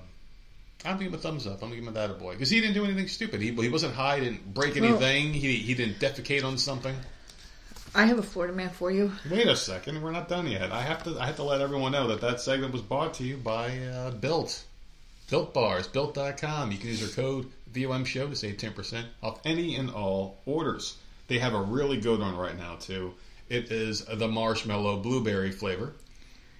I'm 0.86 0.93
gonna 0.93 1.06
give 1.06 1.13
him 1.13 1.19
a 1.19 1.21
thumbs 1.21 1.48
up. 1.48 1.56
I'm 1.56 1.69
gonna 1.69 1.82
give 1.82 1.88
him 1.88 1.95
a 1.98 2.08
boy 2.13 2.34
because 2.34 2.50
he 2.50 2.62
didn't 2.62 2.76
do 2.76 2.86
anything 2.86 3.08
stupid. 3.08 3.41
He, 3.41 3.52
he 3.52 3.69
wasn't 3.69 3.95
high, 3.95 4.19
didn't 4.19 4.54
break 4.54 4.76
Well- 4.76 4.86
anything. 4.86 5.34
He 5.34 5.56
he 5.58 5.74
didn't 5.74 6.00
defecate 6.00 6.43
on 6.43 6.58
something. 6.58 6.95
I 7.93 8.06
have 8.06 8.19
a 8.19 8.24
Florida 8.24 8.54
man 8.54 8.69
for 8.69 8.91
you. 8.91 9.13
Wait 9.32 9.48
a 9.48 9.56
second, 9.56 10.02
we're 10.02 10.12
not 10.12 10.28
done 10.28 10.48
yet. 10.48 10.71
I 10.71 10.82
have 10.82 11.04
to 11.04 11.17
I 11.19 11.26
have 11.28 11.38
to 11.38 11.43
let 11.43 11.62
everyone 11.62 11.93
know 11.93 12.08
that 12.08 12.21
that 12.21 12.41
segment 12.41 12.74
was 12.74 12.82
brought 12.82 13.13
to 13.15 13.24
you 13.24 13.38
by 13.38 13.77
uh, 13.79 14.12
Built. 14.12 14.63
Built 15.29 15.54
Bars, 15.54 15.88
Built.com. 15.88 16.71
You 16.71 16.77
can 16.77 16.90
use 16.90 17.02
our 17.02 17.10
code 17.23 17.50
VOM 17.73 18.06
Show 18.06 18.27
to 18.27 18.36
save 18.36 18.58
10% 18.58 19.06
off 19.23 19.40
any 19.44 19.75
and 19.75 19.90
all 19.90 20.38
orders. 20.46 20.98
They 21.27 21.40
have 21.40 21.54
a 21.54 21.62
really 21.62 21.98
good 21.98 22.19
one 22.19 22.38
right 22.38 22.58
now, 22.58 22.75
too. 22.75 23.13
It 23.50 23.71
is 23.71 24.06
the 24.06 24.27
marshmallow 24.27 24.98
blueberry 24.98 25.52
flavor. 25.52 25.94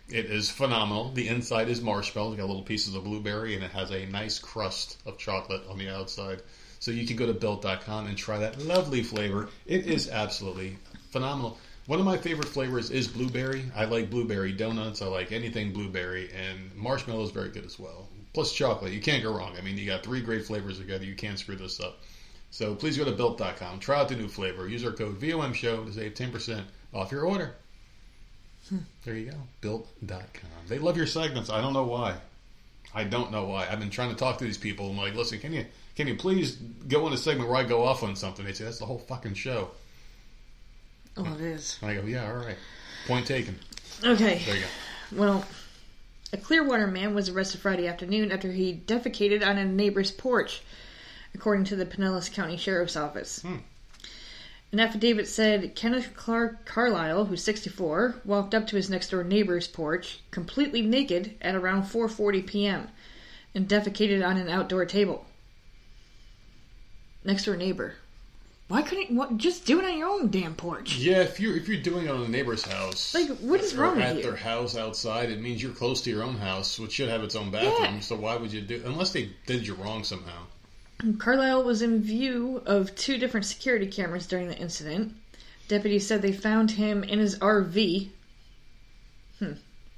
It 0.08 0.26
is 0.26 0.52
phenomenal. 0.52 1.12
The 1.12 1.28
inside 1.28 1.68
is 1.68 1.82
marshmallow. 1.82 2.34
It's 2.34 2.40
got 2.40 2.48
little 2.48 2.62
pieces 2.62 2.94
of 2.94 3.06
blueberry, 3.06 3.56
and 3.56 3.64
it 3.64 3.72
has 3.72 3.90
a 3.90 4.06
nice 4.06 4.38
crust 4.38 4.98
of 5.04 5.18
chocolate 5.18 5.64
on 5.68 5.80
the 5.80 5.90
outside. 5.90 6.44
So 6.80 6.92
you 6.92 7.08
can 7.08 7.16
go 7.16 7.26
to 7.26 7.34
Built.com 7.34 8.06
and 8.06 8.16
try 8.16 8.38
that 8.38 8.62
lovely 8.62 9.02
flavor. 9.02 9.50
It 9.66 9.88
is 9.88 10.08
absolutely 10.08 10.78
phenomenal. 11.10 11.58
One 11.88 12.00
of 12.00 12.06
my 12.06 12.18
favorite 12.18 12.50
flavors 12.50 12.92
is 12.92 13.08
blueberry. 13.08 13.66
I 13.76 13.86
like 13.86 14.12
blueberry 14.12 14.52
donuts. 14.52 15.02
I 15.02 15.08
like 15.08 15.32
anything 15.32 15.74
blueberry, 15.74 16.32
and 16.34 16.76
marshmallow 16.76 17.24
is 17.24 17.32
very 17.32 17.50
good 17.50 17.66
as 17.66 17.80
well. 17.80 18.08
Plus 18.34 18.54
chocolate. 18.54 18.94
You 18.94 19.02
can't 19.02 19.24
go 19.24 19.36
wrong. 19.36 19.56
I 19.58 19.62
mean, 19.62 19.76
you 19.76 19.88
got 19.88 20.04
three 20.04 20.22
great 20.22 20.46
flavors 20.46 20.78
together. 20.78 21.06
You 21.06 21.16
can't 21.16 21.40
screw 21.40 21.56
this 21.56 21.80
up. 21.80 22.04
So 22.52 22.76
please 22.76 22.96
go 22.96 23.06
to 23.06 23.12
Built.com. 23.12 23.80
Try 23.80 24.02
out 24.02 24.10
the 24.10 24.16
new 24.16 24.28
flavor. 24.28 24.68
Use 24.68 24.86
our 24.86 24.92
code 24.92 25.18
VOM 25.18 25.54
Show 25.54 25.84
to 25.84 25.92
save 25.92 26.14
10% 26.14 26.64
off 26.94 27.12
your 27.12 27.26
order. 27.26 27.56
There 29.04 29.16
you 29.16 29.32
go. 29.32 29.38
Built.com. 29.62 30.50
They 30.68 30.80
love 30.80 30.98
your 30.98 31.08
segments. 31.08 31.50
I 31.50 31.62
don't 31.62 31.74
know 31.74 31.84
why. 31.84 32.16
I 32.94 33.04
don't 33.04 33.32
know 33.32 33.46
why. 33.46 33.68
I've 33.70 33.80
been 33.80 33.90
trying 33.90 34.10
to 34.10 34.16
talk 34.16 34.38
to 34.40 34.46
these 34.46 34.58
people. 34.58 34.90
I'm 34.90 34.98
like, 34.98 35.14
listen, 35.14 35.40
can 35.40 35.54
you 35.54 35.66
can 35.96 36.08
you 36.08 36.16
please 36.16 36.56
go 36.56 37.06
in 37.08 37.14
a 37.14 37.18
segment 37.18 37.50
where 37.50 37.60
I 37.60 37.64
go 37.64 37.84
off 37.84 38.04
on 38.04 38.16
something? 38.16 38.46
They 38.46 38.54
say 38.54 38.64
that's 38.64 38.80
the 38.80 38.86
whole 38.86 39.00
fucking 39.00 39.34
show. 39.36 39.70
Oh, 41.18 41.34
it 41.34 41.42
is. 41.42 41.78
And 41.82 41.92
I 41.92 41.96
go, 41.96 42.02
yeah, 42.06 42.28
all 42.28 42.38
right. 42.38 42.58
Point 43.08 43.28
taken. 43.28 43.58
Okay. 44.04 44.42
There 44.46 44.56
you 44.56 44.62
go. 44.62 44.68
Well, 45.18 45.46
a 46.34 46.38
Clearwater 46.38 46.88
man 46.88 47.16
was 47.16 47.30
arrested 47.30 47.62
Friday 47.62 47.88
afternoon 47.88 48.32
after 48.32 48.52
he 48.52 48.82
defecated 48.86 49.46
on 49.46 49.58
a 49.58 49.66
neighbor's 49.66 50.12
porch, 50.12 50.62
according 51.34 51.66
to 51.66 51.76
the 51.76 51.86
Pinellas 51.86 52.32
County 52.32 52.58
Sheriff's 52.58 52.98
Office. 52.98 53.42
Hmm. 53.42 53.58
An 54.76 54.82
affidavit 54.82 55.26
said 55.26 55.74
Kenneth 55.74 56.18
Clark 56.18 56.66
Carlisle, 56.66 57.28
who's 57.28 57.42
64, 57.44 58.16
walked 58.26 58.54
up 58.54 58.68
to 58.68 58.76
his 58.76 58.90
next 58.90 59.10
door 59.10 59.24
neighbor's 59.24 59.70
porch 59.70 60.20
completely 60.32 60.82
naked 60.82 61.38
at 61.42 61.56
around 61.56 61.84
4:40 61.84 62.46
p.m. 62.46 62.90
and 63.54 63.70
defecated 63.70 64.22
on 64.22 64.36
an 64.36 64.50
outdoor 64.50 64.84
table. 64.84 65.28
Next 67.24 67.46
door 67.46 67.56
neighbor. 67.56 67.96
Why 68.68 68.82
couldn't 68.82 69.12
you 69.12 69.16
what, 69.16 69.38
just 69.38 69.66
do 69.66 69.80
it 69.80 69.86
on 69.86 69.98
your 69.98 70.10
own 70.10 70.30
damn 70.30 70.56
porch? 70.56 70.98
Yeah, 70.98 71.22
if 71.22 71.40
you're 71.40 71.56
if 71.56 71.70
you're 71.70 71.82
doing 71.82 72.08
it 72.08 72.12
on 72.12 72.24
a 72.24 72.28
neighbor's 72.28 72.66
house, 72.66 73.16
Like, 73.16 73.30
what 73.38 73.62
is 73.62 73.76
wrong 73.76 73.96
with 73.96 74.04
at 74.04 74.18
you? 74.18 74.24
their 74.24 74.36
house 74.36 74.76
outside, 74.76 75.30
it 75.30 75.40
means 75.40 75.64
you're 75.64 75.72
close 75.72 76.02
to 76.02 76.10
your 76.10 76.22
own 76.24 76.36
house, 76.36 76.78
which 76.78 76.92
should 76.92 77.08
have 77.08 77.24
its 77.24 77.38
own 77.38 77.50
bathroom. 77.50 77.94
Yeah. 77.94 78.00
So 78.02 78.18
why 78.18 78.36
would 78.36 78.52
you 78.52 78.60
do? 78.60 78.82
Unless 78.84 79.14
they 79.14 79.30
did 79.46 79.66
you 79.66 79.76
wrong 79.76 80.04
somehow. 80.04 80.48
Carlisle 81.18 81.64
was 81.64 81.82
in 81.82 82.02
view 82.02 82.64
of 82.66 82.96
two 82.96 83.18
different 83.18 83.46
security 83.46 83.86
cameras 83.86 84.28
during 84.28 84.48
the 84.48 84.58
incident. 84.58 85.14
Deputies 85.68 86.08
said 86.08 86.22
they 86.22 86.32
found 86.32 86.72
him 86.72 87.04
in 87.04 87.20
his 87.20 87.38
RV. 87.40 88.10
Hmm. 89.40 89.54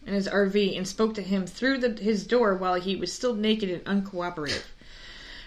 In 0.05 0.13
his 0.13 0.27
RV 0.27 0.75
and 0.77 0.87
spoke 0.87 1.13
to 1.15 1.21
him 1.21 1.45
through 1.45 1.79
the, 1.79 1.91
his 2.01 2.25
door 2.25 2.55
while 2.55 2.75
he 2.75 2.95
was 2.95 3.13
still 3.13 3.35
naked 3.35 3.69
and 3.69 3.85
uncooperative. 3.85 4.63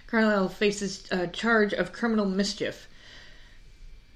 Carlisle 0.06 0.50
faces 0.50 1.04
a 1.10 1.26
charge 1.26 1.72
of 1.72 1.92
criminal 1.92 2.26
mischief. 2.26 2.86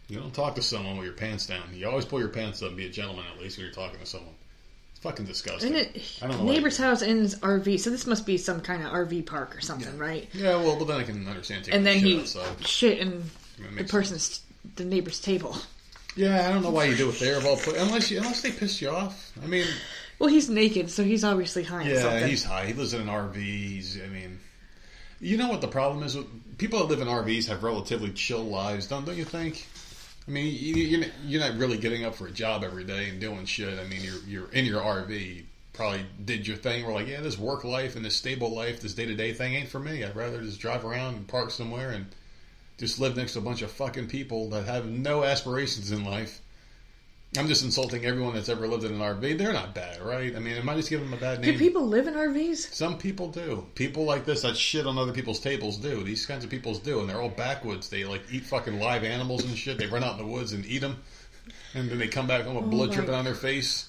You 0.08 0.18
don't 0.18 0.34
talk 0.34 0.54
to 0.56 0.62
someone 0.62 0.96
with 0.96 1.06
your 1.06 1.14
pants 1.14 1.46
down. 1.46 1.62
You 1.72 1.88
always 1.88 2.04
pull 2.04 2.20
your 2.20 2.28
pants 2.28 2.62
up 2.62 2.68
and 2.68 2.76
be 2.76 2.86
a 2.86 2.90
gentleman 2.90 3.24
at 3.32 3.40
least 3.40 3.56
when 3.56 3.66
you're 3.66 3.74
talking 3.74 3.98
to 3.98 4.06
someone. 4.06 4.33
Fucking 5.04 5.26
disgusting. 5.26 5.74
And 5.74 5.76
it, 5.86 6.18
I 6.22 6.26
don't 6.28 6.38
know. 6.38 6.50
neighbor's 6.50 6.78
house 6.78 7.02
in 7.02 7.18
his 7.18 7.38
RV, 7.40 7.78
so 7.78 7.90
this 7.90 8.06
must 8.06 8.24
be 8.24 8.38
some 8.38 8.60
kind 8.62 8.82
of 8.82 8.90
RV 8.90 9.26
park 9.26 9.54
or 9.54 9.60
something, 9.60 9.98
right? 9.98 10.26
Yeah, 10.32 10.56
well, 10.56 10.76
but 10.78 10.86
then 10.86 10.96
I 10.98 11.02
can 11.04 11.28
understand 11.28 11.68
And 11.70 11.84
then 11.84 11.96
shit 11.98 12.04
he 12.06 12.20
outside. 12.20 12.66
shit 12.66 12.98
in 13.00 13.22
the 13.76 13.84
person's 13.84 14.40
the 14.76 14.84
neighbor's 14.86 15.20
table. 15.20 15.56
Yeah, 16.16 16.48
I 16.48 16.52
don't 16.52 16.62
know 16.62 16.70
why 16.70 16.84
you 16.84 16.96
do 16.96 17.10
it 17.10 17.18
there 17.20 17.36
of 17.36 17.44
all 17.44 17.56
pla- 17.58 17.74
unless 17.76 18.10
you, 18.10 18.16
unless 18.18 18.40
they 18.40 18.50
piss 18.50 18.80
you 18.80 18.88
off. 18.88 19.32
I 19.42 19.46
mean, 19.46 19.66
Well, 20.18 20.30
he's 20.30 20.48
naked, 20.48 20.90
so 20.90 21.04
he's 21.04 21.22
obviously 21.22 21.64
high 21.64 21.82
yeah, 21.82 22.00
something. 22.00 22.26
he's 22.28 22.42
high. 22.44 22.64
He 22.66 22.72
lives 22.72 22.94
in 22.94 23.02
an 23.02 23.08
RV. 23.08 23.34
He's, 23.34 24.00
I 24.02 24.06
mean, 24.06 24.38
you 25.20 25.36
know 25.36 25.48
what 25.50 25.60
the 25.60 25.68
problem 25.68 26.02
is? 26.02 26.16
with 26.16 26.26
People 26.56 26.78
that 26.78 26.84
live 26.88 27.00
in 27.00 27.08
RVs 27.08 27.48
have 27.48 27.62
relatively 27.62 28.10
chill 28.12 28.44
lives, 28.44 28.86
don't 28.86 29.04
don't 29.04 29.16
you 29.18 29.24
think? 29.24 29.66
I 30.26 30.30
mean, 30.30 30.46
you, 30.46 30.74
you're 30.76 31.00
not- 31.00 31.10
you're 31.26 31.40
not 31.40 31.58
really 31.58 31.76
getting 31.76 32.04
up 32.04 32.14
for 32.14 32.26
a 32.26 32.30
job 32.30 32.64
every 32.64 32.84
day 32.84 33.08
and 33.10 33.20
doing 33.20 33.44
shit. 33.44 33.78
I 33.78 33.84
mean, 33.84 34.02
you're 34.02 34.20
you're 34.26 34.50
in 34.52 34.64
your 34.64 34.80
RV. 34.80 35.44
Probably 35.74 36.06
did 36.24 36.46
your 36.46 36.56
thing. 36.56 36.86
We're 36.86 36.94
like, 36.94 37.08
yeah, 37.08 37.20
this 37.20 37.36
work 37.38 37.64
life 37.64 37.96
and 37.96 38.04
this 38.04 38.16
stable 38.16 38.54
life, 38.54 38.80
this 38.80 38.94
day 38.94 39.06
to 39.06 39.14
day 39.14 39.32
thing 39.32 39.54
ain't 39.54 39.68
for 39.68 39.80
me. 39.80 40.04
I'd 40.04 40.16
rather 40.16 40.40
just 40.40 40.60
drive 40.60 40.84
around 40.84 41.16
and 41.16 41.26
park 41.28 41.50
somewhere 41.50 41.90
and 41.90 42.06
just 42.78 43.00
live 43.00 43.16
next 43.16 43.32
to 43.34 43.40
a 43.40 43.42
bunch 43.42 43.60
of 43.62 43.70
fucking 43.72 44.06
people 44.08 44.48
that 44.50 44.66
have 44.66 44.86
no 44.86 45.24
aspirations 45.24 45.90
in 45.90 46.04
life. 46.04 46.40
I'm 47.36 47.48
just 47.48 47.64
insulting 47.64 48.04
everyone 48.04 48.34
that's 48.34 48.48
ever 48.48 48.68
lived 48.68 48.84
in 48.84 48.92
an 48.92 49.00
RV. 49.00 49.38
They're 49.38 49.52
not 49.52 49.74
bad, 49.74 50.00
right? 50.00 50.34
I 50.36 50.38
mean, 50.38 50.54
am 50.56 50.68
I 50.68 50.76
just 50.76 50.88
giving 50.88 51.06
them 51.10 51.18
a 51.18 51.20
bad 51.20 51.40
name? 51.40 51.52
Do 51.52 51.58
people 51.58 51.84
live 51.86 52.06
in 52.06 52.14
RVs? 52.14 52.72
Some 52.72 52.96
people 52.96 53.28
do. 53.28 53.66
People 53.74 54.04
like 54.04 54.24
this 54.24 54.42
that 54.42 54.56
shit 54.56 54.86
on 54.86 54.98
other 54.98 55.12
people's 55.12 55.40
tables 55.40 55.76
do. 55.76 56.04
These 56.04 56.26
kinds 56.26 56.44
of 56.44 56.50
people 56.50 56.74
do, 56.74 57.00
and 57.00 57.08
they're 57.08 57.20
all 57.20 57.28
backwoods. 57.28 57.88
They 57.88 58.04
like 58.04 58.22
eat 58.30 58.44
fucking 58.44 58.78
live 58.78 59.02
animals 59.02 59.44
and 59.44 59.56
shit. 59.58 59.78
They 59.78 59.86
run 59.86 60.04
out 60.04 60.18
in 60.18 60.26
the 60.26 60.32
woods 60.32 60.52
and 60.52 60.64
eat 60.64 60.78
them, 60.78 61.02
and 61.74 61.90
then 61.90 61.98
they 61.98 62.06
come 62.06 62.26
back 62.28 62.44
home 62.44 62.54
with 62.54 62.64
oh 62.66 62.68
blood 62.68 62.84
Oh 62.84 62.90
my- 62.90 62.94
dripping 62.94 63.14
on 63.14 63.24
their 63.24 63.34
face. 63.34 63.88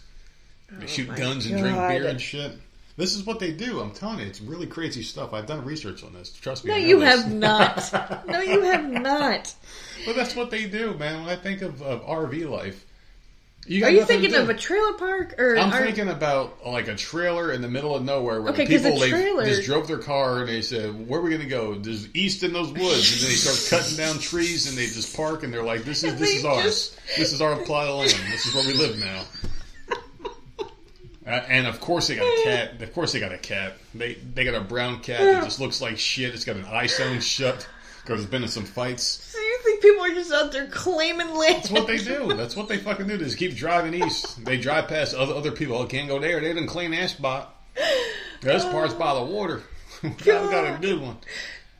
They 0.71 0.85
oh 0.85 0.87
shoot 0.87 1.07
my 1.07 1.15
guns 1.15 1.45
and 1.45 1.59
drink 1.59 1.77
beer 1.77 2.07
and 2.07 2.19
shit. 2.19 2.53
This 2.97 3.13
is 3.13 3.25
what 3.25 3.39
they 3.39 3.51
do. 3.51 3.81
I'm 3.81 3.91
telling 3.91 4.19
you, 4.19 4.25
it's 4.25 4.41
really 4.41 4.65
crazy 4.67 5.03
stuff. 5.03 5.33
I've 5.33 5.45
done 5.45 5.65
research 5.65 6.03
on 6.03 6.13
this. 6.13 6.31
Trust 6.31 6.63
me. 6.63 6.71
No, 6.71 6.77
you 6.77 6.99
this. 7.01 7.21
have 7.21 7.31
not. 7.31 8.25
No, 8.27 8.39
you 8.39 8.61
have 8.61 8.89
not. 8.89 9.53
But 10.05 10.15
that's 10.15 10.35
what 10.35 10.49
they 10.49 10.65
do, 10.65 10.93
man. 10.95 11.21
When 11.21 11.29
I 11.29 11.35
think 11.35 11.61
of, 11.61 11.81
of 11.81 12.05
RV 12.05 12.49
life, 12.49 12.85
you 13.67 13.83
Are 13.85 13.89
you 13.89 14.05
thinking 14.05 14.35
of 14.35 14.49
a 14.49 14.53
trailer 14.53 14.93
park 14.93 15.35
or? 15.39 15.57
I'm 15.57 15.73
are- 15.73 15.83
thinking 15.83 16.09
about 16.09 16.65
like 16.65 16.87
a 16.87 16.95
trailer 16.95 17.51
in 17.51 17.61
the 17.61 17.67
middle 17.67 17.95
of 17.95 18.03
nowhere 18.03 18.41
where 18.41 18.51
Okay, 18.53 18.65
'cause 18.65 18.83
the 18.83 18.89
people 18.89 18.99
they 18.99 19.09
trailer- 19.09 19.45
just 19.45 19.63
drove 19.63 19.87
their 19.87 19.97
car 19.97 20.39
and 20.39 20.49
they 20.49 20.61
said, 20.61 21.07
"Where 21.07 21.19
are 21.19 21.23
we 21.23 21.29
going 21.29 21.41
to 21.41 21.47
go?" 21.47 21.75
There's 21.75 22.07
east 22.13 22.43
in 22.43 22.53
those 22.53 22.69
woods, 22.71 23.11
and 23.13 23.21
then 23.21 23.29
they 23.29 23.35
start 23.35 23.81
cutting 23.81 23.97
down 23.97 24.19
trees 24.19 24.67
and 24.67 24.77
they 24.77 24.85
just 24.85 25.15
park 25.15 25.43
and 25.43 25.53
they're 25.53 25.63
like, 25.63 25.83
"This 25.83 26.03
is 26.03 26.15
this 26.19 26.35
is 26.35 26.45
ours. 26.45 26.95
This 27.17 27.33
is 27.33 27.41
our 27.41 27.55
plot 27.57 27.87
of 27.87 27.95
land. 27.97 28.11
This 28.31 28.45
is 28.45 28.53
where 28.53 28.65
we 28.67 28.73
live 28.73 28.97
now." 28.99 29.23
Uh, 31.27 31.41
and 31.49 31.65
of 31.65 31.81
course 31.81 32.07
they 32.07 32.15
got 32.15 32.23
a 32.23 32.43
cat. 32.43 32.79
Of 32.79 32.93
course 32.93 33.11
they 33.13 33.19
got 33.19 33.31
a 33.31 33.39
cat. 33.39 33.77
They 33.95 34.13
they 34.13 34.45
got 34.45 34.53
a 34.53 34.61
brown 34.61 34.99
cat 34.99 35.21
that 35.21 35.43
just 35.45 35.59
looks 35.59 35.81
like 35.81 35.97
shit. 35.97 36.35
It's 36.35 36.45
got 36.45 36.55
an 36.55 36.65
eye 36.65 36.85
sewn 36.85 37.19
shut 37.19 37.67
because 38.03 38.21
it's 38.21 38.29
been 38.29 38.43
in 38.43 38.47
some 38.47 38.63
fights. 38.63 39.35
Think 39.75 39.81
people 39.93 40.05
are 40.05 40.13
just 40.13 40.31
out 40.31 40.51
there 40.51 40.67
claiming 40.67 41.33
land? 41.35 41.55
That's 41.55 41.71
what 41.71 41.87
they 41.87 41.97
do. 41.97 42.33
That's 42.33 42.55
what 42.55 42.67
they 42.67 42.77
fucking 42.77 43.07
do. 43.07 43.17
They 43.17 43.25
just 43.25 43.37
keep 43.37 43.55
driving 43.55 43.93
east. 43.93 44.43
They 44.43 44.57
drive 44.57 44.87
past 44.87 45.13
other 45.13 45.33
other 45.33 45.51
people. 45.51 45.77
Oh, 45.77 45.85
can't 45.85 46.07
go 46.07 46.19
there. 46.19 46.39
They 46.39 46.53
didn't 46.53 46.67
clean 46.67 46.91
that 46.91 47.09
spot. 47.09 47.55
This 48.41 48.63
part's 48.65 48.93
by 48.93 49.13
the 49.13 49.23
water. 49.23 49.63
we 50.03 50.09
got 50.09 50.75
a 50.75 50.77
good 50.79 51.01
one. 51.01 51.17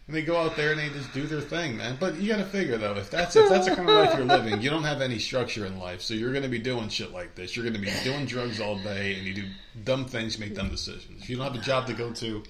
And 0.08 0.16
they 0.16 0.22
go 0.22 0.38
out 0.38 0.56
there 0.56 0.72
and 0.72 0.80
they 0.80 0.90
just 0.90 1.12
do 1.14 1.26
their 1.26 1.42
thing, 1.42 1.78
man. 1.78 1.98
But 2.00 2.16
you 2.16 2.28
got 2.28 2.38
to 2.38 2.46
figure 2.46 2.78
though, 2.78 2.96
if 2.96 3.10
that's 3.10 3.36
if 3.36 3.50
that's 3.50 3.68
the 3.68 3.76
kind 3.76 3.90
of 3.90 3.96
life 3.96 4.16
you're 4.16 4.26
living, 4.26 4.62
you 4.62 4.70
don't 4.70 4.84
have 4.84 5.02
any 5.02 5.18
structure 5.18 5.66
in 5.66 5.80
life, 5.80 6.02
so 6.02 6.14
you're 6.14 6.32
going 6.32 6.44
to 6.44 6.50
be 6.50 6.60
doing 6.60 6.90
shit 6.90 7.12
like 7.12 7.34
this. 7.34 7.56
You're 7.56 7.64
going 7.64 7.76
to 7.76 7.82
be 7.82 7.92
doing 8.04 8.26
drugs 8.26 8.62
all 8.62 8.78
day, 8.78 9.16
and 9.16 9.26
you 9.26 9.34
do 9.34 9.46
dumb 9.84 10.06
things, 10.06 10.38
make 10.38 10.54
dumb 10.54 10.70
decisions. 10.70 11.24
If 11.24 11.30
you 11.30 11.38
don't 11.38 11.52
have 11.52 11.60
a 11.60 11.66
job 11.66 11.88
to 11.88 11.94
go 11.94 12.12
to, 12.12 12.44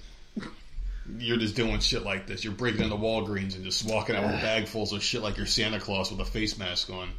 you're 1.18 1.36
just 1.36 1.56
doing 1.56 1.80
shit 1.80 2.02
like 2.02 2.26
this. 2.26 2.44
You're 2.44 2.52
breaking 2.52 2.82
into 2.82 2.96
Walgreens 2.96 3.54
and 3.54 3.64
just 3.64 3.88
walking 3.88 4.16
out 4.16 4.24
with 4.24 4.40
bagfuls 4.40 4.92
of 4.92 5.02
shit 5.02 5.22
like 5.22 5.36
you're 5.36 5.46
Santa 5.46 5.80
Claus 5.80 6.10
with 6.10 6.20
a 6.20 6.24
face 6.24 6.58
mask 6.58 6.90
on. 6.90 7.10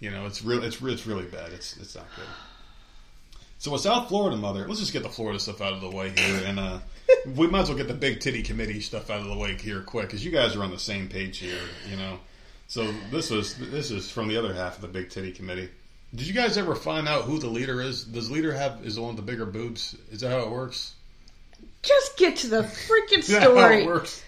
You 0.00 0.10
know, 0.10 0.26
it's 0.26 0.44
real. 0.44 0.62
It's 0.62 0.80
it's 0.82 1.06
really 1.06 1.24
bad. 1.24 1.52
It's 1.52 1.76
it's 1.78 1.94
not 1.94 2.06
good. 2.16 2.26
So 3.58 3.74
a 3.74 3.78
South 3.78 4.08
Florida 4.08 4.36
mother. 4.36 4.68
Let's 4.68 4.80
just 4.80 4.92
get 4.92 5.02
the 5.02 5.08
Florida 5.08 5.38
stuff 5.38 5.60
out 5.60 5.72
of 5.72 5.80
the 5.80 5.90
way 5.90 6.10
here, 6.10 6.42
and 6.44 6.60
uh, 6.60 6.78
we 7.34 7.46
might 7.46 7.60
as 7.60 7.68
well 7.68 7.78
get 7.78 7.88
the 7.88 7.94
big 7.94 8.20
titty 8.20 8.42
committee 8.42 8.80
stuff 8.80 9.08
out 9.08 9.20
of 9.20 9.28
the 9.28 9.36
way 9.36 9.54
here 9.54 9.80
quick, 9.80 10.08
because 10.08 10.24
you 10.24 10.30
guys 10.30 10.54
are 10.54 10.62
on 10.62 10.70
the 10.70 10.78
same 10.78 11.08
page 11.08 11.38
here. 11.38 11.62
You 11.90 11.96
know, 11.96 12.18
so 12.68 12.92
this 13.10 13.30
is 13.30 13.56
this 13.70 13.90
is 13.90 14.10
from 14.10 14.28
the 14.28 14.36
other 14.36 14.52
half 14.52 14.76
of 14.76 14.82
the 14.82 14.88
big 14.88 15.08
titty 15.08 15.32
committee. 15.32 15.70
Did 16.14 16.26
you 16.26 16.34
guys 16.34 16.58
ever 16.58 16.74
find 16.74 17.08
out 17.08 17.24
who 17.24 17.38
the 17.38 17.48
leader 17.48 17.80
is? 17.80 18.04
Does 18.04 18.30
leader 18.30 18.52
have 18.52 18.84
is 18.84 18.96
the 18.96 19.00
one 19.00 19.16
with 19.16 19.24
the 19.24 19.30
bigger 19.32 19.46
boobs? 19.46 19.96
Is 20.10 20.20
that 20.20 20.30
how 20.30 20.40
it 20.40 20.50
works? 20.50 20.95
Just 21.86 22.16
get 22.16 22.36
to 22.38 22.48
the 22.48 22.62
freaking 22.62 23.18
Is 23.18 23.28
that 23.28 23.42
how 23.42 23.50
story. 23.52 23.82
it 23.84 23.86
works? 23.86 24.22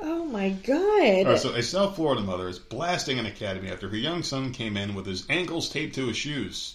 Oh 0.00 0.26
my 0.26 0.50
god! 0.50 0.76
All 0.78 1.24
right, 1.24 1.38
so 1.40 1.54
a 1.54 1.62
South 1.62 1.96
Florida 1.96 2.20
mother 2.20 2.48
is 2.48 2.58
blasting 2.58 3.18
an 3.18 3.26
academy 3.26 3.70
after 3.70 3.88
her 3.88 3.96
young 3.96 4.22
son 4.22 4.52
came 4.52 4.76
in 4.76 4.94
with 4.94 5.06
his 5.06 5.24
ankles 5.28 5.70
taped 5.70 5.94
to 5.94 6.06
his 6.06 6.16
shoes. 6.16 6.74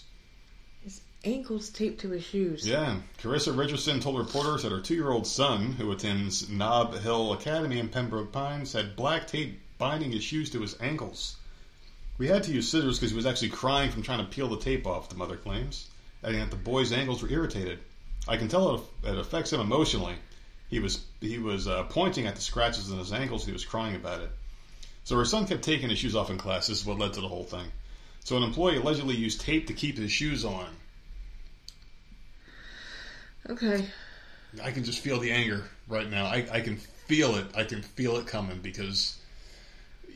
His 0.82 1.00
ankles 1.24 1.70
taped 1.70 2.00
to 2.00 2.10
his 2.10 2.24
shoes. 2.24 2.66
Yeah, 2.66 2.96
Carissa 3.22 3.56
Richardson 3.56 4.00
told 4.00 4.18
reporters 4.18 4.62
that 4.62 4.72
her 4.72 4.80
two-year-old 4.80 5.26
son, 5.26 5.72
who 5.72 5.92
attends 5.92 6.50
Nob 6.50 6.98
Hill 6.98 7.32
Academy 7.32 7.78
in 7.78 7.88
Pembroke 7.88 8.32
Pines, 8.32 8.72
had 8.72 8.96
black 8.96 9.26
tape 9.26 9.58
binding 9.78 10.12
his 10.12 10.24
shoes 10.24 10.50
to 10.50 10.60
his 10.60 10.76
ankles. 10.80 11.36
We 12.18 12.26
had 12.28 12.42
to 12.42 12.52
use 12.52 12.68
scissors 12.68 12.98
because 12.98 13.10
he 13.10 13.16
was 13.16 13.26
actually 13.26 13.50
crying 13.50 13.90
from 13.90 14.02
trying 14.02 14.18
to 14.18 14.30
peel 14.30 14.48
the 14.48 14.58
tape 14.58 14.86
off. 14.86 15.08
The 15.08 15.16
mother 15.16 15.36
claims, 15.36 15.88
adding 16.22 16.40
that 16.40 16.50
the 16.50 16.56
boy's 16.56 16.92
ankles 16.92 17.22
were 17.22 17.30
irritated. 17.30 17.78
I 18.26 18.36
can 18.36 18.48
tell 18.48 18.86
it, 19.04 19.18
affects 19.18 19.52
him 19.52 19.60
emotionally. 19.60 20.16
He 20.68 20.78
was 20.78 21.04
he 21.20 21.38
was 21.38 21.68
uh, 21.68 21.84
pointing 21.84 22.26
at 22.26 22.34
the 22.34 22.40
scratches 22.40 22.90
in 22.90 22.98
his 22.98 23.12
ankles. 23.12 23.42
and 23.42 23.48
He 23.48 23.52
was 23.52 23.64
crying 23.64 23.94
about 23.94 24.22
it. 24.22 24.30
So 25.04 25.16
her 25.16 25.24
son 25.24 25.46
kept 25.46 25.62
taking 25.62 25.90
his 25.90 25.98
shoes 25.98 26.16
off 26.16 26.30
in 26.30 26.38
class. 26.38 26.66
This 26.66 26.80
is 26.80 26.86
what 26.86 26.98
led 26.98 27.12
to 27.14 27.20
the 27.20 27.28
whole 27.28 27.44
thing. 27.44 27.70
So 28.24 28.36
an 28.38 28.42
employee 28.42 28.78
allegedly 28.78 29.14
used 29.14 29.42
tape 29.42 29.66
to 29.66 29.74
keep 29.74 29.98
his 29.98 30.10
shoes 30.10 30.44
on. 30.44 30.68
Okay. 33.50 33.86
I 34.62 34.70
can 34.70 34.84
just 34.84 35.00
feel 35.00 35.20
the 35.20 35.30
anger 35.30 35.64
right 35.88 36.08
now. 36.08 36.24
I, 36.24 36.46
I 36.50 36.60
can 36.60 36.76
feel 36.76 37.36
it. 37.36 37.46
I 37.54 37.64
can 37.64 37.82
feel 37.82 38.16
it 38.16 38.26
coming 38.26 38.60
because 38.60 39.18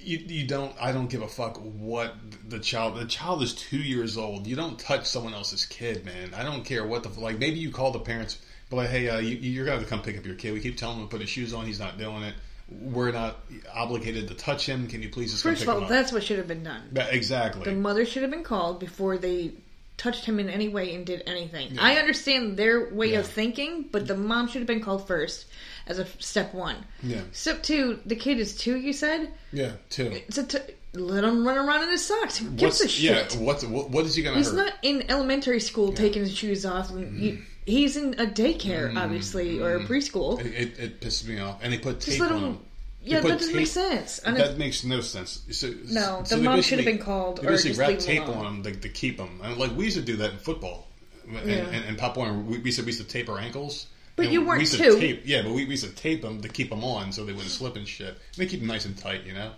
you, 0.00 0.18
you 0.18 0.46
don't. 0.46 0.74
I 0.80 0.92
don't 0.92 1.08
give 1.08 1.22
a 1.22 1.28
fuck 1.28 1.56
what 1.58 2.14
the 2.48 2.58
child. 2.58 2.96
The 2.96 3.04
child 3.06 3.42
is 3.42 3.54
two 3.54 3.78
years 3.78 4.16
old. 4.16 4.46
You 4.46 4.56
don't 4.56 4.78
touch 4.78 5.06
someone 5.06 5.34
else's 5.34 5.64
kid, 5.66 6.04
man. 6.04 6.32
I 6.34 6.42
don't 6.42 6.64
care 6.64 6.86
what 6.86 7.02
the 7.02 7.20
like. 7.20 7.38
Maybe 7.38 7.58
you 7.58 7.70
call 7.70 7.90
the 7.92 7.98
parents, 8.00 8.38
but 8.70 8.76
like, 8.76 8.90
hey, 8.90 9.08
uh, 9.08 9.18
you, 9.18 9.36
you're 9.36 9.64
gonna 9.64 9.76
have 9.78 9.84
to 9.84 9.90
come 9.90 10.02
pick 10.02 10.18
up 10.18 10.24
your 10.26 10.34
kid. 10.36 10.52
We 10.54 10.60
keep 10.60 10.76
telling 10.76 10.98
him 10.98 11.06
to 11.06 11.10
put 11.10 11.20
his 11.20 11.30
shoes 11.30 11.52
on. 11.54 11.66
He's 11.66 11.80
not 11.80 11.98
doing 11.98 12.22
it. 12.22 12.34
We're 12.70 13.12
not 13.12 13.38
obligated 13.74 14.28
to 14.28 14.34
touch 14.34 14.66
him. 14.66 14.88
Can 14.88 15.02
you 15.02 15.08
please 15.08 15.30
just 15.30 15.42
come 15.42 15.52
First 15.52 15.62
pick 15.62 15.68
of 15.70 15.76
all, 15.76 15.82
up? 15.84 15.88
that's 15.88 16.12
what 16.12 16.22
should 16.22 16.36
have 16.38 16.48
been 16.48 16.64
done. 16.64 16.82
Yeah, 16.92 17.06
exactly. 17.06 17.64
The 17.64 17.72
mother 17.72 18.04
should 18.04 18.22
have 18.22 18.30
been 18.30 18.44
called 18.44 18.78
before 18.78 19.16
they 19.16 19.52
touched 19.96 20.26
him 20.26 20.38
in 20.38 20.48
any 20.48 20.68
way 20.68 20.94
and 20.94 21.04
did 21.04 21.22
anything. 21.26 21.78
I 21.78 21.96
understand 21.96 22.56
their 22.56 22.88
way 22.94 23.12
Yeah. 23.12 23.20
of 23.20 23.26
thinking, 23.26 23.86
but 23.90 24.06
the 24.06 24.16
mom 24.16 24.46
should 24.48 24.60
have 24.60 24.66
been 24.68 24.82
called 24.82 25.08
first 25.08 25.46
as 25.88 25.98
a 25.98 26.06
step 26.18 26.54
one. 26.54 26.76
Yeah. 27.02 27.22
Step 27.32 27.62
two, 27.62 27.98
the 28.06 28.16
kid 28.16 28.38
is 28.38 28.56
two. 28.56 28.76
You 28.76 28.92
said 28.92 29.32
Yeah, 29.52 29.72
too. 29.90 30.20
so. 30.30 30.44
T- 30.44 30.58
let 30.94 31.22
him 31.22 31.46
run 31.46 31.58
around 31.58 31.82
in 31.84 31.90
his 31.90 32.04
socks. 32.04 32.38
Who 32.38 32.46
gives 32.50 32.62
What's 32.62 32.80
a 32.80 32.88
shit? 32.88 33.34
yeah? 33.34 33.40
What's 33.40 33.62
what, 33.62 33.90
what 33.90 34.06
is 34.06 34.14
he 34.14 34.22
gonna 34.22 34.38
He's 34.38 34.48
hurt? 34.50 34.56
not 34.56 34.72
in 34.82 35.04
elementary 35.10 35.60
school 35.60 35.92
taking 35.92 36.22
his 36.22 36.34
shoes 36.34 36.64
off. 36.64 36.88
Mm-hmm. 36.88 37.22
you, 37.22 37.42
he's 37.66 37.96
in 37.98 38.14
a 38.14 38.24
daycare, 38.26 38.96
obviously, 38.96 39.60
or 39.60 39.76
a 39.76 39.80
preschool. 39.80 40.40
It, 40.40 40.46
it, 40.46 40.78
it 40.78 41.00
pisses 41.00 41.28
me 41.28 41.38
off, 41.40 41.58
and 41.62 41.72
they 41.74 41.78
put 41.78 42.00
tape 42.00 42.20
on 42.22 42.42
him. 42.42 42.58
Yeah, 43.04 43.20
that 43.20 43.38
doesn't 43.38 43.54
make 43.54 43.66
sense. 43.66 44.18
And 44.20 44.36
That 44.38 44.56
makes 44.58 44.82
no 44.82 45.00
sense. 45.02 45.42
So, 45.52 45.72
No, 45.84 46.22
so 46.24 46.36
the 46.36 46.42
mom 46.42 46.62
should 46.62 46.78
have 46.78 46.86
been 46.86 46.98
called 46.98 47.38
They 47.42 47.46
or 47.46 47.50
basically 47.50 47.70
just 47.76 47.80
wrap 47.80 47.98
tape 47.98 48.26
alone. 48.26 48.46
on 48.46 48.62
them 48.62 48.72
to, 48.74 48.80
to 48.80 48.88
keep 48.88 49.18
them. 49.18 49.40
And 49.44 49.56
like 49.58 49.76
we 49.76 49.84
used 49.84 49.96
to 49.98 50.02
do 50.02 50.16
that 50.16 50.32
in 50.32 50.38
football, 50.38 50.88
and, 51.28 51.48
Yeah. 51.48 51.56
and, 51.58 51.84
and 51.84 51.98
Pop 51.98 52.16
Warner, 52.16 52.32
we, 52.38 52.58
we 52.58 52.64
used 52.64 52.78
to 52.78 52.82
we 52.84 52.88
used 52.92 53.00
to 53.02 53.06
tape 53.06 53.28
our 53.28 53.38
ankles. 53.38 53.86
But 54.18 54.30
you 54.30 54.40
we 54.42 54.46
weren't 54.46 54.60
used 54.60 54.74
to 54.74 54.82
two. 54.82 54.98
Tape, 54.98 55.22
yeah, 55.24 55.42
but 55.42 55.52
we, 55.52 55.64
we 55.64 55.70
used 55.70 55.84
to 55.84 55.90
tape 55.94 56.20
them 56.22 56.42
to 56.42 56.48
keep 56.48 56.68
them 56.70 56.84
on 56.84 57.12
so 57.12 57.24
they 57.24 57.32
wouldn't 57.32 57.50
slip 57.50 57.76
and 57.76 57.88
shit. 57.88 58.08
And 58.08 58.16
they 58.36 58.46
keep 58.46 58.60
them 58.60 58.68
nice 58.68 58.84
and 58.84 58.96
tight, 58.98 59.24
you 59.24 59.32
know. 59.32 59.52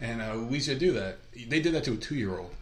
And 0.00 0.22
uh, 0.22 0.38
we 0.48 0.54
used 0.56 0.68
to 0.68 0.78
do 0.78 0.92
that. 0.92 1.18
They 1.34 1.60
did 1.60 1.74
that 1.74 1.84
to 1.84 1.92
a 1.92 1.96
two-year-old. 1.96 2.54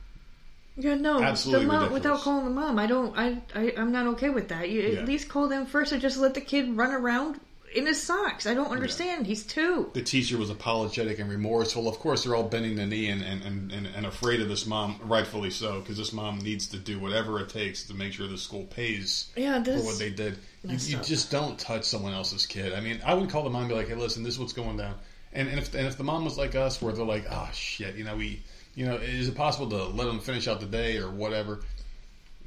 Yeah, 0.78 0.95
no, 0.95 1.22
Absolutely 1.22 1.64
the 1.66 1.72
mom 1.72 1.82
ridiculous. 1.84 2.03
without 2.03 2.20
calling 2.22 2.45
the 2.45 2.51
mom. 2.51 2.78
I 2.78 2.87
don't. 2.87 3.16
I, 3.16 3.39
I 3.55 3.72
I'm 3.78 3.93
not 3.93 4.07
okay 4.09 4.28
with 4.28 4.49
that. 4.49 4.68
You 4.68 4.82
Yeah. 4.82 5.01
at 5.01 5.07
least 5.07 5.28
call 5.28 5.49
them 5.49 5.64
first, 5.66 5.93
or 5.93 5.99
just 5.99 6.18
let 6.18 6.34
the 6.34 6.41
kid 6.43 6.76
run 6.76 6.93
around 6.93 7.41
in 7.74 7.87
his 7.87 8.03
socks. 8.03 8.47
I 8.47 8.53
don't 8.55 8.70
understand. 8.70 9.26
He's 9.26 9.45
two. 9.45 9.91
the 9.95 10.03
teacher 10.03 10.37
was 10.39 10.51
apologetic 10.51 11.18
and 11.18 11.28
remorseful. 11.30 11.89
Of 11.89 11.99
course, 11.99 12.24
they're 12.24 12.34
all 12.34 12.43
bending 12.45 12.76
the 12.76 12.87
knee 12.87 13.09
and, 13.09 13.22
and, 13.22 13.43
and, 13.43 13.72
and, 13.72 13.87
and 13.87 14.07
afraid 14.07 14.41
of 14.41 14.49
this 14.49 14.66
mom, 14.66 14.99
rightfully 15.03 15.51
so, 15.51 15.80
because 15.80 15.97
this 15.99 16.12
mom 16.12 16.39
needs 16.39 16.68
to 16.68 16.78
do 16.78 16.99
whatever 16.99 17.41
it 17.41 17.49
takes 17.49 17.84
to 17.89 17.95
make 17.95 18.12
sure 18.12 18.28
the 18.28 18.39
school 18.39 18.64
pays 18.64 19.30
Yeah, 19.37 19.62
for 19.62 19.82
what 19.82 19.99
they 19.99 20.11
did. 20.11 20.39
You, 20.69 20.77
you 20.99 21.05
just 21.05 21.31
don't 21.31 21.59
touch 21.59 21.85
someone 21.85 22.12
else's 22.12 22.47
kid. 22.47 22.73
I 22.73 22.81
mean, 22.81 23.01
I 23.05 23.14
would 23.14 23.31
call 23.31 23.45
the 23.45 23.51
mom 23.51 23.62
and 23.62 23.69
be 23.69 23.75
like, 23.75 23.89
"Hey, 23.89 23.95
listen, 23.95 24.23
this 24.23 24.35
is 24.35 24.41
what's 24.41 24.53
going 24.53 24.77
down." 24.77 24.95
And, 25.33 25.49
and 25.49 25.59
if 25.59 25.75
and 25.75 25.87
if 25.87 25.97
the 25.97 26.05
mom 26.05 26.25
was 26.25 26.37
like 26.39 26.55
us, 26.55 26.81
where 26.81 26.93
they're 26.93 27.05
like, 27.05 27.27
"Oh 27.31 27.49
shit," 27.53 27.95
you 27.97 28.05
know, 28.05 28.17
we, 28.17 28.43
you 28.75 28.87
know, 28.87 28.97
is 28.97 29.29
it 29.29 29.35
possible 29.35 29.69
to 29.71 29.85
let 29.85 30.07
them 30.07 30.21
finish 30.21 30.49
out 30.49 30.61
the 30.61 30.67
day 30.67 30.99
or 30.99 31.11
whatever? 31.11 31.61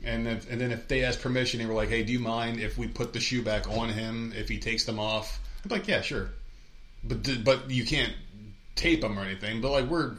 And 0.03 0.27
if, 0.27 0.49
and 0.49 0.61
then 0.61 0.71
if 0.71 0.87
they 0.87 1.03
ask 1.03 1.19
permission, 1.19 1.59
they 1.59 1.65
were 1.65 1.73
like, 1.73 1.89
"Hey, 1.89 2.03
do 2.03 2.11
you 2.13 2.19
mind 2.19 2.59
if 2.59 2.77
we 2.77 2.87
put 2.87 3.13
the 3.13 3.19
shoe 3.19 3.41
back 3.41 3.67
on 3.69 3.89
him 3.89 4.33
if 4.35 4.49
he 4.49 4.57
takes 4.59 4.85
them 4.85 4.99
off?" 4.99 5.39
I'm 5.63 5.69
like, 5.69 5.87
"Yeah, 5.87 6.01
sure," 6.01 6.29
but 7.03 7.43
but 7.43 7.69
you 7.69 7.85
can't 7.85 8.13
tape 8.75 9.01
them 9.01 9.19
or 9.19 9.23
anything. 9.23 9.61
But 9.61 9.71
like 9.71 9.85
we're 9.85 10.15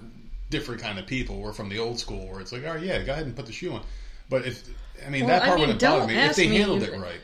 different 0.51 0.81
kind 0.83 0.99
of 0.99 1.07
people. 1.07 1.39
We're 1.41 1.53
from 1.53 1.69
the 1.69 1.79
old 1.79 1.99
school 1.99 2.27
where 2.29 2.41
it's 2.41 2.53
like, 2.53 2.65
"Oh 2.65 2.77
yeah, 2.77 3.03
go 3.03 3.13
ahead 3.13 3.27
and 3.27 3.35
put 3.35 3.47
the 3.47 3.53
shoe 3.53 3.73
on." 3.73 3.83
But 4.29 4.47
if 4.47 4.63
I 5.05 5.11
mean 5.11 5.25
Well, 5.27 5.31
that 5.31 5.43
I 5.43 5.47
part 5.47 5.59
mean, 5.59 5.69
wouldn't 5.69 5.81
bother 5.83 6.07
me 6.07 6.15
if 6.15 6.37
they 6.37 6.49
me 6.49 6.57
handled 6.59 6.83
if- 6.83 6.91
it 6.91 6.99
right. 6.99 7.21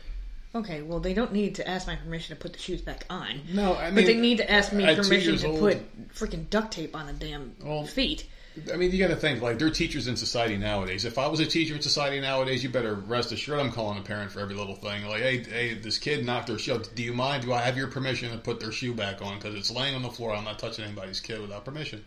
Okay, 0.57 0.83
well, 0.83 1.01
they 1.01 1.13
don't 1.15 1.33
need 1.33 1.57
to 1.57 1.69
ask 1.69 1.87
my 1.87 1.97
permission 1.97 2.35
to 2.37 2.41
put 2.41 2.53
the 2.55 2.59
shoes 2.59 2.81
back 2.81 3.05
on. 3.11 3.41
No, 3.53 3.75
I 3.77 3.87
mean, 3.87 3.95
but 3.97 4.07
they 4.07 4.17
need 4.17 4.39
to 4.39 4.51
ask 4.51 4.73
me 4.73 4.85
at 4.85 4.97
two 4.97 5.03
permission 5.03 5.31
years 5.33 5.43
to 5.43 5.49
old- 5.49 5.59
put 5.61 6.15
freaking 6.15 6.49
duct 6.49 6.73
tape 6.73 6.97
on 6.97 7.07
the 7.07 7.13
damn 7.13 7.55
Well, 7.63 7.85
feet. 7.85 8.27
I 8.73 8.77
mean, 8.77 8.91
you 8.91 8.99
got 8.99 9.09
to 9.13 9.17
think 9.17 9.43
like 9.43 9.59
they're 9.59 9.69
teachers 9.69 10.07
in 10.09 10.17
society 10.17 10.57
nowadays. 10.57 11.05
If 11.05 11.19
I 11.19 11.27
was 11.27 11.41
a 11.41 11.47
teacher 11.47 11.75
in 11.75 11.83
society 11.83 12.21
nowadays, 12.21 12.63
you 12.65 12.71
better 12.71 12.95
rest 12.95 13.31
assured 13.33 13.61
I'm 13.61 13.71
calling 13.71 13.99
a 13.99 14.01
parent 14.01 14.33
for 14.33 14.41
every 14.41 14.55
little 14.55 14.75
thing. 14.77 15.05
Like, 15.07 15.21
hey, 15.21 15.43
hey, 15.43 15.75
this 15.75 15.99
kid 15.99 16.25
knocked 16.25 16.47
their 16.47 16.59
shoe. 16.59 16.81
Do 16.95 17.03
you 17.03 17.13
mind? 17.13 17.43
Do 17.45 17.53
I 17.53 17.61
have 17.61 17.77
your 17.77 17.89
permission 17.89 18.31
to 18.33 18.39
put 18.39 18.59
their 18.59 18.73
shoe 18.73 18.95
back 18.95 19.21
on? 19.21 19.37
Because 19.37 19.55
it's 19.57 19.71
laying 19.71 19.95
on 19.95 20.01
the 20.01 20.09
floor. 20.09 20.35
I'm 20.35 20.45
not 20.45 20.59
touching 20.59 20.87
anybody's 20.87 21.21
kid 21.21 21.43
without 21.43 21.67
permission. 21.67 22.03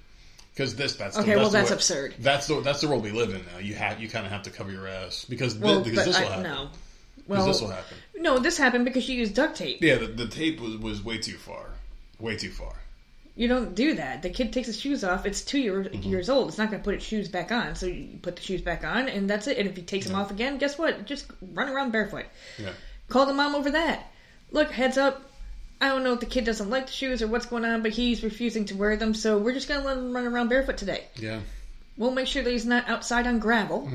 Because 0.56 0.76
this, 0.76 0.96
that's 0.96 1.16
the, 1.18 1.22
Okay, 1.22 1.36
well, 1.36 1.50
the 1.52 1.58
that's 1.60 1.70
way- 1.70 1.76
absurd. 1.76 2.16
That's 2.18 2.48
the 2.48 2.62
that's 2.62 2.82
the 2.82 2.88
world 2.88 3.04
we 3.04 3.12
live 3.12 3.30
in 3.30 3.46
now. 3.54 3.60
You 3.60 3.76
have 3.76 4.02
you 4.02 4.10
kind 4.10 4.26
of 4.26 4.32
have 4.32 4.42
to 4.44 4.50
cover 4.50 4.72
your 4.72 4.88
ass 4.88 5.26
because 5.30 5.54
thi- 5.54 5.60
Well, 5.64 5.82
because 5.84 6.00
but 6.00 6.06
this 6.06 6.20
will 6.20 6.26
I, 6.28 6.30
happen. 6.32 6.44
no. 6.44 6.70
Because 7.16 7.38
Well, 7.38 7.46
this 7.48 7.62
will 7.62 7.70
happen. 7.70 7.98
No, 8.20 8.38
this 8.40 8.58
happened 8.58 8.86
because 8.86 9.04
she 9.04 9.16
used 9.16 9.34
duct 9.36 9.56
tape. 9.58 9.82
Yeah, 9.82 9.96
the, 9.96 10.08
the 10.08 10.28
tape 10.28 10.60
was, 10.60 10.76
was 10.78 11.04
way 11.04 11.18
too 11.18 11.38
far, 11.38 11.72
way 12.20 12.36
too 12.38 12.52
far. 12.52 12.74
You 13.36 13.48
don't 13.48 13.74
do 13.74 13.94
that. 13.96 14.22
The 14.22 14.30
kid 14.30 14.52
takes 14.52 14.68
his 14.68 14.78
shoes 14.80 15.04
off. 15.04 15.26
It's 15.26 15.42
two 15.42 15.60
year, 15.60 15.84
Mm-hmm. 15.86 16.10
years 16.10 16.30
old. 16.30 16.50
It's 16.50 16.58
not 16.58 16.70
going 16.70 16.82
to 16.82 16.84
put 16.84 16.96
its 16.96 17.06
shoes 17.06 17.30
back 17.30 17.52
on. 17.54 17.76
So 17.76 17.86
you 17.86 18.20
put 18.22 18.36
the 18.36 18.42
shoes 18.42 18.62
back 18.62 18.84
on, 18.84 19.08
and 19.08 19.30
that's 19.30 19.48
it. 19.48 19.58
And 19.58 19.70
if 19.70 19.78
he 19.78 19.82
takes 19.82 20.06
them 20.08 20.16
off 20.16 20.30
again, 20.30 20.58
guess 20.58 20.78
what? 20.78 21.06
Just 21.06 21.26
run 21.54 21.70
around 21.70 21.92
barefoot. 21.92 22.26
Yeah. 22.58 22.72
Call 23.08 23.26
the 23.26 23.34
mom 23.34 23.56
over 23.56 23.72
that. 23.72 24.12
Look, 24.52 24.72
heads 24.72 24.98
up. 24.98 25.22
I 25.80 25.88
don't 25.88 26.04
know 26.04 26.12
if 26.14 26.20
the 26.20 26.26
kid 26.26 26.44
doesn't 26.44 26.70
like 26.70 26.88
the 26.88 26.92
shoes 26.92 27.22
or 27.22 27.28
what's 27.28 27.46
going 27.46 27.64
on, 27.64 27.82
but 27.82 27.92
he's 27.92 28.24
refusing 28.24 28.66
to 28.66 28.76
wear 28.76 28.98
them. 28.98 29.14
So 29.14 29.38
we're 29.38 29.54
just 29.54 29.70
going 29.70 29.80
to 29.80 29.88
let 29.88 29.98
him 29.98 30.12
run 30.14 30.26
around 30.28 30.50
barefoot 30.50 30.76
today. 30.76 31.06
Yeah. 31.16 31.40
We'll 31.96 32.12
make 32.12 32.28
sure 32.28 32.44
that 32.44 32.52
he's 32.52 32.66
not 32.66 32.90
outside 32.90 33.26
on 33.26 33.40
gravel. 33.40 33.90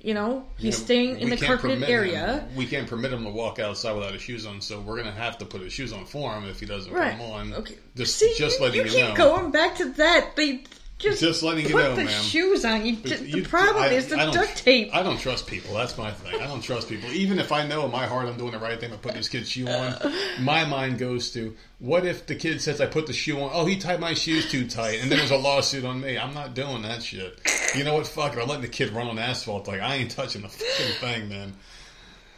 You 0.00 0.14
know, 0.14 0.46
he's 0.56 0.76
staying 0.76 1.18
in 1.18 1.28
the 1.28 1.36
carpeted 1.36 1.82
area. 1.82 2.38
him- 2.48 2.54
we 2.56 2.66
can't 2.66 2.86
permit 2.86 3.12
him 3.12 3.24
to 3.24 3.30
walk 3.30 3.58
outside 3.58 3.92
without 3.94 4.12
his 4.12 4.22
shoes 4.22 4.46
on, 4.46 4.60
so 4.60 4.78
we're 4.78 4.94
going 4.94 5.12
to 5.12 5.20
have 5.20 5.38
to 5.38 5.44
put 5.44 5.60
his 5.60 5.72
shoes 5.72 5.92
on 5.92 6.06
for 6.06 6.32
him 6.34 6.44
if 6.48 6.60
he 6.60 6.66
doesn't 6.66 6.92
Right. 6.92 7.16
put 7.16 7.18
them 7.18 7.30
on. 7.32 7.54
Okay. 7.54 7.74
Just, 7.96 8.16
See, 8.16 8.32
just 8.38 8.58
you, 8.60 8.64
letting 8.64 8.80
you 8.82 8.86
you, 8.86 8.92
keep 8.92 9.08
know. 9.08 9.14
going 9.16 9.50
back 9.50 9.74
to 9.78 9.86
that. 9.94 10.36
They 10.36 10.62
just 10.98 11.20
Just 11.20 11.42
letting 11.44 11.64
you 11.66 11.70
put 11.72 11.84
know, 11.84 11.94
the 11.94 12.04
ma'am. 12.04 12.22
shoes 12.24 12.64
on. 12.64 12.84
You, 12.84 12.96
just, 12.96 13.22
you- 13.24 13.42
the 13.42 13.48
problem 13.48 13.84
I- 13.84 13.88
is 13.88 14.08
the 14.08 14.18
I 14.18 14.30
duct 14.32 14.56
tape. 14.56 14.90
I 14.92 15.02
don't 15.04 15.18
trust 15.18 15.46
people. 15.46 15.74
That's 15.74 15.96
my 15.96 16.10
thing. 16.10 16.40
I 16.40 16.46
don't 16.46 16.60
trust 16.60 16.88
people. 16.88 17.08
Even 17.12 17.38
if 17.38 17.52
I 17.52 17.66
know 17.66 17.84
in 17.84 17.92
my 17.92 18.06
heart 18.06 18.26
I'm 18.26 18.36
doing 18.36 18.50
the 18.50 18.58
right 18.58 18.78
thing 18.80 18.90
by 18.90 18.96
putting 18.96 19.18
this 19.18 19.28
kid's 19.28 19.48
shoe 19.48 19.68
on, 19.68 19.94
my 20.40 20.64
mind 20.64 20.98
goes 20.98 21.30
to 21.32 21.54
what 21.78 22.04
if 22.04 22.26
the 22.26 22.34
kid 22.34 22.60
says 22.60 22.80
I 22.80 22.86
put 22.86 23.06
the 23.06 23.12
shoe 23.12 23.40
on? 23.40 23.50
Oh, 23.52 23.64
he 23.64 23.76
tied 23.78 24.00
my 24.00 24.14
shoes 24.14 24.50
too 24.50 24.66
tight, 24.66 25.00
and 25.00 25.10
then 25.10 25.18
there's 25.18 25.30
a 25.30 25.36
lawsuit 25.36 25.84
on 25.84 26.00
me. 26.00 26.18
I'm 26.18 26.34
not 26.34 26.54
doing 26.54 26.82
that 26.82 27.02
shit. 27.02 27.40
You 27.76 27.84
know 27.84 27.94
what? 27.94 28.06
Fuck 28.08 28.32
it. 28.34 28.40
I'm 28.40 28.48
letting 28.48 28.62
the 28.62 28.68
kid 28.68 28.90
run 28.92 29.06
on 29.06 29.18
asphalt. 29.18 29.68
Like 29.68 29.80
I 29.80 29.94
ain't 29.96 30.10
touching 30.10 30.42
the 30.42 30.48
fucking 30.48 30.94
thing, 31.00 31.28
man. 31.28 31.52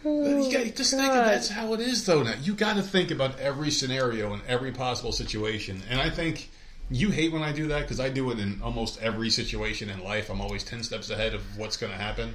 Oh, 0.05 0.47
you 0.49 0.53
got 0.53 0.77
just 0.77 0.91
think 0.93 1.03
of 1.03 1.09
God. 1.15 1.27
that's 1.29 1.49
how 1.49 1.73
it 1.75 1.81
is, 1.81 2.05
though. 2.07 2.23
Now 2.23 2.35
you 2.43 2.55
got 2.55 2.77
to 2.77 2.83
think 2.83 3.11
about 3.11 3.39
every 3.39 3.71
scenario 3.71 4.33
and 4.33 4.43
every 4.47 4.73
possible 4.73 5.13
situation, 5.13 5.83
and 5.89 6.01
I 6.01 6.11
think. 6.11 6.51
You 6.91 7.11
hate 7.11 7.33
when 7.33 7.43
I 7.43 7.53
do 7.53 7.69
that 7.69 7.83
because 7.83 8.01
I 8.01 8.09
do 8.09 8.31
it 8.33 8.41
in 8.41 8.61
almost 8.63 9.01
every 9.01 9.31
situation 9.31 9.89
in 9.89 10.03
life. 10.03 10.29
I'm 10.29 10.41
always 10.41 10.65
ten 10.65 10.83
steps 10.83 11.09
ahead 11.11 11.35
of 11.35 11.57
what's 11.57 11.77
going 11.77 11.93
to 11.93 11.99
happen. 11.99 12.35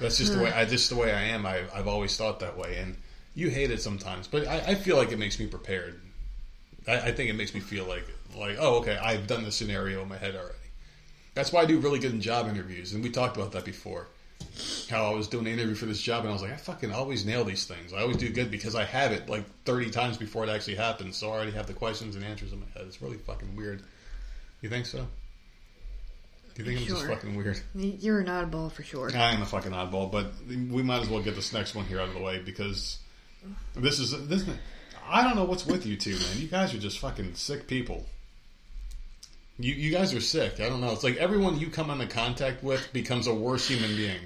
That's 0.00 0.18
just 0.18 0.32
the 0.32 0.38
hmm. 0.38 0.44
way 0.44 0.52
I 0.52 0.64
just 0.64 0.90
the 0.90 0.96
way 0.96 1.12
I 1.12 1.22
am. 1.22 1.46
I, 1.46 1.62
I've 1.74 1.86
always 1.86 2.16
thought 2.16 2.40
that 2.40 2.58
way, 2.58 2.78
and 2.78 2.96
you 3.34 3.48
hate 3.48 3.70
it 3.70 3.80
sometimes, 3.80 4.26
but 4.26 4.46
I, 4.48 4.58
I 4.68 4.74
feel 4.74 4.96
like 4.96 5.12
it 5.12 5.18
makes 5.18 5.38
me 5.38 5.46
prepared. 5.46 6.00
I, 6.88 6.98
I 6.98 7.12
think 7.12 7.30
it 7.30 7.34
makes 7.34 7.54
me 7.54 7.60
feel 7.60 7.84
like 7.84 8.04
like 8.36 8.56
oh 8.58 8.76
okay, 8.80 8.96
I've 8.96 9.26
done 9.26 9.44
the 9.44 9.52
scenario 9.52 10.02
in 10.02 10.08
my 10.08 10.18
head 10.18 10.34
already. 10.34 10.56
That's 11.34 11.52
why 11.52 11.62
I 11.62 11.66
do 11.66 11.78
really 11.78 11.98
good 11.98 12.12
in 12.12 12.20
job 12.20 12.48
interviews, 12.48 12.92
and 12.92 13.02
we 13.02 13.10
talked 13.10 13.36
about 13.36 13.52
that 13.52 13.64
before. 13.64 14.08
How 14.90 15.06
I 15.06 15.14
was 15.14 15.28
doing 15.28 15.46
an 15.46 15.52
interview 15.54 15.74
for 15.74 15.86
this 15.86 16.00
job, 16.00 16.20
and 16.20 16.28
I 16.28 16.32
was 16.32 16.42
like, 16.42 16.52
I 16.52 16.56
fucking 16.56 16.92
always 16.92 17.24
nail 17.24 17.44
these 17.44 17.64
things. 17.64 17.92
I 17.92 18.00
always 18.00 18.18
do 18.18 18.28
good 18.28 18.50
because 18.50 18.74
I 18.74 18.84
have 18.84 19.12
it 19.12 19.28
like 19.28 19.44
thirty 19.64 19.90
times 19.90 20.18
before 20.18 20.44
it 20.44 20.50
actually 20.50 20.74
happens, 20.76 21.16
so 21.16 21.30
I 21.30 21.34
already 21.36 21.52
have 21.52 21.66
the 21.66 21.72
questions 21.72 22.16
and 22.16 22.24
answers 22.24 22.52
in 22.52 22.60
my 22.60 22.66
head. 22.74 22.84
It's 22.86 23.00
really 23.00 23.16
fucking 23.16 23.56
weird. 23.56 23.82
You 24.60 24.68
think 24.68 24.86
so? 24.86 25.06
Do 26.54 26.62
you 26.62 26.68
think 26.68 26.80
I'm 26.80 26.96
just 26.96 27.06
fucking 27.06 27.34
weird? 27.34 27.60
You're 27.74 28.20
an 28.20 28.26
oddball 28.26 28.70
for 28.70 28.82
sure. 28.82 29.10
I 29.14 29.32
am 29.32 29.40
a 29.40 29.46
fucking 29.46 29.72
oddball, 29.72 30.12
but 30.12 30.32
we 30.46 30.82
might 30.82 31.00
as 31.00 31.08
well 31.08 31.22
get 31.22 31.34
this 31.34 31.52
next 31.52 31.74
one 31.74 31.86
here 31.86 32.00
out 32.00 32.08
of 32.08 32.14
the 32.14 32.20
way 32.20 32.40
because 32.40 32.98
this 33.74 33.98
is 33.98 34.28
this. 34.28 34.44
I 35.08 35.22
don't 35.22 35.36
know 35.36 35.44
what's 35.44 35.64
with 35.64 35.86
you 35.86 35.96
two, 35.96 36.12
man. 36.12 36.36
You 36.36 36.48
guys 36.48 36.74
are 36.74 36.78
just 36.78 36.98
fucking 36.98 37.34
sick 37.36 37.66
people. 37.66 38.04
You 39.58 39.72
you 39.72 39.90
guys 39.90 40.12
are 40.14 40.20
sick. 40.20 40.60
I 40.60 40.68
don't 40.68 40.80
know. 40.80 40.92
It's 40.92 41.04
like 41.04 41.16
everyone 41.16 41.58
you 41.58 41.68
come 41.68 41.90
into 41.90 42.06
contact 42.06 42.62
with 42.62 42.92
becomes 42.92 43.26
a 43.26 43.34
worse 43.34 43.66
human 43.68 43.96
being. 43.96 44.20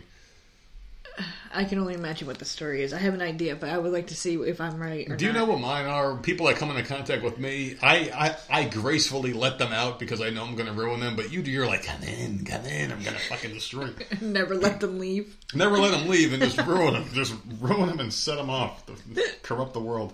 I 1.52 1.64
can 1.64 1.78
only 1.78 1.94
imagine 1.94 2.26
what 2.26 2.38
the 2.38 2.44
story 2.44 2.82
is. 2.82 2.92
I 2.92 2.98
have 2.98 3.14
an 3.14 3.22
idea, 3.22 3.56
but 3.56 3.70
I 3.70 3.78
would 3.78 3.92
like 3.92 4.08
to 4.08 4.14
see 4.14 4.34
if 4.34 4.60
I'm 4.60 4.78
right 4.80 5.08
or 5.08 5.16
Do 5.16 5.24
you 5.24 5.32
know 5.32 5.46
what 5.46 5.60
mine 5.60 5.86
are? 5.86 6.16
People 6.18 6.46
that 6.46 6.56
come 6.56 6.70
into 6.70 6.82
contact 6.82 7.22
with 7.22 7.38
me, 7.38 7.76
I, 7.82 8.36
I, 8.50 8.60
I 8.60 8.64
gracefully 8.64 9.32
let 9.32 9.58
them 9.58 9.72
out 9.72 9.98
because 9.98 10.20
I 10.20 10.30
know 10.30 10.44
I'm 10.44 10.54
going 10.54 10.66
to 10.66 10.72
ruin 10.74 11.00
them. 11.00 11.16
But 11.16 11.32
you, 11.32 11.40
you're 11.40 11.66
like, 11.66 11.84
come 11.84 12.02
in, 12.02 12.44
come 12.44 12.64
in. 12.66 12.92
I'm 12.92 13.02
going 13.02 13.16
to 13.16 13.22
fucking 13.22 13.52
destroy. 13.52 13.86
you." 13.86 13.94
Never 14.20 14.54
let 14.54 14.80
them 14.80 14.98
leave. 14.98 15.36
Never 15.54 15.78
let 15.78 15.92
them 15.92 16.08
leave 16.08 16.32
and 16.32 16.42
just 16.42 16.58
ruin 16.66 16.92
them. 16.94 17.08
Just 17.12 17.34
ruin 17.60 17.88
them 17.88 18.00
and 18.00 18.12
set 18.12 18.36
them 18.36 18.50
off. 18.50 18.84
to 18.86 18.94
Corrupt 19.42 19.72
the 19.72 19.80
world. 19.80 20.12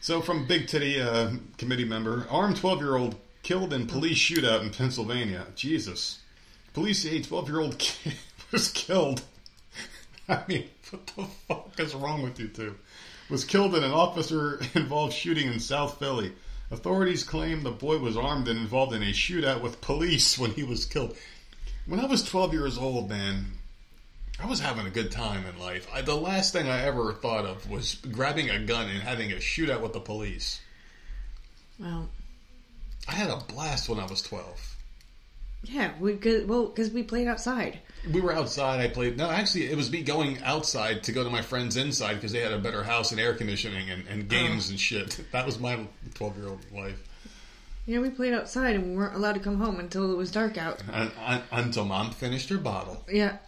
So, 0.00 0.20
from 0.20 0.46
Big 0.46 0.66
Titty 0.66 1.00
uh, 1.00 1.32
committee 1.56 1.84
member, 1.84 2.26
armed 2.30 2.56
12 2.56 2.80
year 2.80 2.96
old 2.96 3.16
killed 3.42 3.72
in 3.72 3.86
police 3.86 4.18
shootout 4.18 4.62
in 4.62 4.70
Pennsylvania. 4.70 5.46
Jesus. 5.54 6.18
Police 6.74 7.02
say 7.02 7.20
12 7.22 7.48
year 7.48 7.60
old 7.60 7.78
kid 7.78 8.14
was 8.52 8.68
killed. 8.68 9.22
I 10.28 10.42
mean, 10.48 10.64
what 10.90 11.06
the 11.06 11.24
fuck 11.46 11.80
is 11.80 11.94
wrong 11.94 12.22
with 12.22 12.40
you 12.40 12.48
two? 12.48 12.76
Was 13.28 13.44
killed 13.44 13.74
in 13.74 13.84
an 13.84 13.92
officer 13.92 14.60
involved 14.74 15.12
shooting 15.12 15.52
in 15.52 15.60
South 15.60 15.98
Philly. 15.98 16.32
Authorities 16.70 17.24
claim 17.24 17.62
the 17.62 17.70
boy 17.70 17.98
was 17.98 18.16
armed 18.16 18.48
and 18.48 18.58
involved 18.58 18.94
in 18.94 19.02
a 19.02 19.12
shootout 19.12 19.62
with 19.62 19.80
police 19.80 20.38
when 20.38 20.50
he 20.52 20.62
was 20.62 20.84
killed. 20.84 21.16
When 21.86 22.00
I 22.00 22.06
was 22.06 22.22
12 22.22 22.52
years 22.52 22.76
old, 22.76 23.08
man, 23.08 23.46
I 24.38 24.46
was 24.46 24.60
having 24.60 24.86
a 24.86 24.90
good 24.90 25.10
time 25.10 25.46
in 25.46 25.58
life. 25.58 25.88
I, 25.92 26.02
the 26.02 26.14
last 26.14 26.52
thing 26.52 26.68
I 26.68 26.82
ever 26.82 27.14
thought 27.14 27.46
of 27.46 27.68
was 27.68 27.96
grabbing 27.96 28.50
a 28.50 28.58
gun 28.58 28.88
and 28.88 29.02
having 29.02 29.32
a 29.32 29.36
shootout 29.36 29.80
with 29.80 29.94
the 29.94 30.00
police. 30.00 30.60
Well, 31.78 32.08
I 33.08 33.12
had 33.12 33.30
a 33.30 33.36
blast 33.36 33.88
when 33.88 33.98
I 33.98 34.06
was 34.06 34.20
12. 34.22 34.67
Yeah, 35.64 35.92
we 36.00 36.16
could. 36.16 36.48
Well, 36.48 36.66
because 36.66 36.90
we 36.90 37.02
played 37.02 37.26
outside. 37.26 37.80
We 38.12 38.20
were 38.20 38.32
outside. 38.32 38.80
I 38.80 38.88
played. 38.88 39.16
No, 39.16 39.28
actually, 39.28 39.66
it 39.66 39.76
was 39.76 39.90
me 39.90 40.02
going 40.02 40.42
outside 40.42 41.02
to 41.04 41.12
go 41.12 41.24
to 41.24 41.30
my 41.30 41.42
friend's 41.42 41.76
inside 41.76 42.14
because 42.14 42.32
they 42.32 42.40
had 42.40 42.52
a 42.52 42.58
better 42.58 42.84
house 42.84 43.10
and 43.10 43.20
air 43.20 43.34
conditioning 43.34 43.90
and, 43.90 44.06
and 44.08 44.22
oh. 44.22 44.26
games 44.26 44.70
and 44.70 44.78
shit. 44.78 45.20
That 45.32 45.44
was 45.46 45.58
my 45.58 45.86
twelve-year-old 46.14 46.60
life. 46.72 47.02
Yeah, 47.86 48.00
we 48.00 48.10
played 48.10 48.34
outside 48.34 48.76
and 48.76 48.90
we 48.90 48.96
weren't 48.96 49.14
allowed 49.14 49.32
to 49.32 49.40
come 49.40 49.56
home 49.56 49.80
until 49.80 50.12
it 50.12 50.16
was 50.16 50.30
dark 50.30 50.58
out. 50.58 50.82
Un- 50.92 51.10
un- 51.24 51.42
until 51.50 51.86
mom 51.86 52.10
finished 52.10 52.50
her 52.50 52.58
bottle. 52.58 53.02
Yeah. 53.10 53.38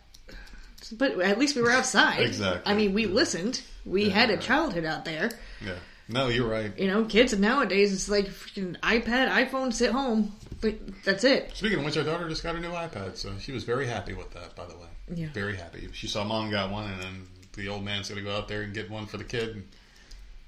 But 0.92 1.20
at 1.20 1.38
least 1.38 1.56
we 1.56 1.62
were 1.62 1.70
outside. 1.70 2.20
Exactly. 2.20 2.62
I 2.64 2.74
mean, 2.74 2.94
we 2.94 3.06
listened. 3.06 3.61
We 3.84 4.06
Yeah, 4.06 4.14
had 4.14 4.30
a 4.30 4.38
childhood 4.38 4.86
out 4.86 5.04
there. 5.04 5.30
Yeah. 5.64 5.74
No, 6.08 6.28
you're 6.28 6.48
right. 6.48 6.76
You 6.78 6.88
know, 6.88 7.04
kids 7.04 7.38
nowadays, 7.38 7.92
it's 7.92 8.08
like 8.08 8.26
freaking 8.26 8.78
iPad, 8.80 9.28
iPhone, 9.28 9.72
sit 9.72 9.92
home. 9.92 10.32
But 10.61 10.74
that's 11.04 11.24
it. 11.24 11.52
Speaking 11.54 11.78
of 11.78 11.84
which, 11.84 11.96
our 11.96 12.04
daughter 12.04 12.28
just 12.28 12.42
got 12.42 12.54
a 12.54 12.61
new 12.61 12.70
iPad, 12.70 13.16
so 13.16 13.32
she 13.40 13.52
was 13.52 13.64
very 13.64 13.86
happy 13.86 14.12
with 14.12 14.30
that. 14.34 14.54
By 14.54 14.66
the 14.66 14.76
way, 14.76 14.88
Yeah. 15.14 15.28
very 15.32 15.56
happy. 15.56 15.88
She 15.92 16.06
saw 16.06 16.22
mom 16.24 16.50
got 16.50 16.70
one, 16.70 16.90
and 16.90 17.02
then 17.02 17.26
the 17.54 17.68
old 17.68 17.82
man's 17.84 18.08
going 18.08 18.22
to 18.22 18.28
go 18.28 18.36
out 18.36 18.46
there 18.48 18.62
and 18.62 18.74
get 18.74 18.90
one 18.90 19.06
for 19.06 19.16
the 19.16 19.24
kid. 19.24 19.66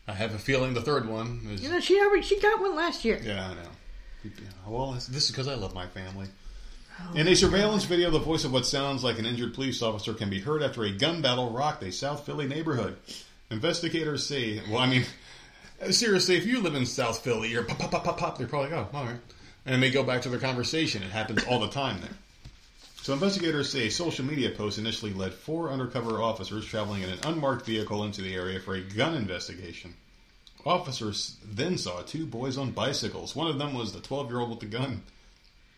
I 0.07 0.13
have 0.13 0.35
a 0.35 0.39
feeling 0.39 0.75
the 0.75 0.83
third 0.83 1.09
one 1.09 1.41
is. 1.51 1.63
You 1.63 1.71
know, 1.71 1.81
she 1.81 1.99
already 2.01 2.23
she 2.23 2.39
got 2.41 2.61
one 2.61 2.75
last 2.77 3.05
year. 3.05 3.21
Yeah, 3.25 3.49
I 3.51 3.55
know. 3.55 4.31
Well, 4.67 4.93
this 4.93 5.09
is 5.09 5.31
because 5.31 5.49
I 5.49 5.55
love 5.55 5.75
my 5.75 5.87
family. 5.87 6.29
Oh. 7.01 7.15
In 7.15 7.27
a 7.29 7.35
surveillance 7.35 7.85
video, 7.85 8.11
the 8.11 8.19
voice 8.19 8.45
of 8.45 8.53
what 8.53 8.67
sounds 8.67 9.03
like 9.03 9.19
an 9.19 9.25
injured 9.27 9.55
police 9.55 9.81
officer 9.83 10.13
can 10.13 10.29
be 10.29 10.41
heard 10.41 10.63
after 10.63 10.85
a 10.85 10.91
gun 10.93 11.23
battle 11.23 11.51
rocked 11.51 11.83
a 11.83 11.91
South 11.91 12.27
Philly 12.27 12.47
neighborhood. 12.47 12.97
Investigators 13.51 14.27
say, 14.27 14.61
well, 14.69 14.79
I 14.81 14.87
mean, 14.89 15.05
seriously, 15.91 16.37
if 16.37 16.47
you 16.47 16.61
live 16.61 16.75
in 16.75 16.85
South 16.87 17.21
Philly, 17.25 17.49
you're 17.51 17.65
pop, 17.65 17.79
pop, 17.79 17.91
pop, 17.91 18.05
pop, 18.05 18.19
pop, 18.19 18.39
they're 18.39 18.47
probably 18.47 18.71
like, 18.71 18.89
oh, 18.93 18.97
all 18.97 19.05
right. 19.07 19.17
And 19.65 19.83
they 19.83 19.91
go 19.91 20.03
back 20.03 20.23
to 20.23 20.29
their 20.29 20.41
conversation. 20.41 21.03
It 21.03 21.11
happens 21.11 21.45
all 21.45 21.61
the 21.61 21.69
time 21.69 22.01
there. 22.01 22.11
So 23.03 23.13
investigators 23.13 23.71
say 23.71 23.89
a 23.89 23.91
social 23.91 24.25
media 24.25 24.51
post 24.51 24.79
initially 24.79 25.13
led 25.13 25.35
four 25.35 25.71
undercover 25.71 26.23
officers 26.23 26.65
traveling 26.65 27.03
in 27.03 27.11
an 27.11 27.19
unmarked 27.25 27.67
vehicle 27.67 28.05
into 28.05 28.23
the 28.23 28.35
area 28.35 28.61
for 28.61 28.75
a 28.75 28.81
gun 28.81 29.15
investigation. 29.15 29.95
Officers 30.65 31.37
then 31.45 31.77
saw 31.79 32.03
two 32.03 32.27
boys 32.27 32.57
on 32.57 32.71
bicycles. 32.71 33.35
One 33.35 33.49
of 33.49 33.59
them 33.59 33.75
was 33.75 33.93
the 33.93 34.01
12 34.01 34.31
year 34.31 34.39
old 34.39 34.51
with 34.51 34.61
the 34.61 34.67
gun. 34.67 35.03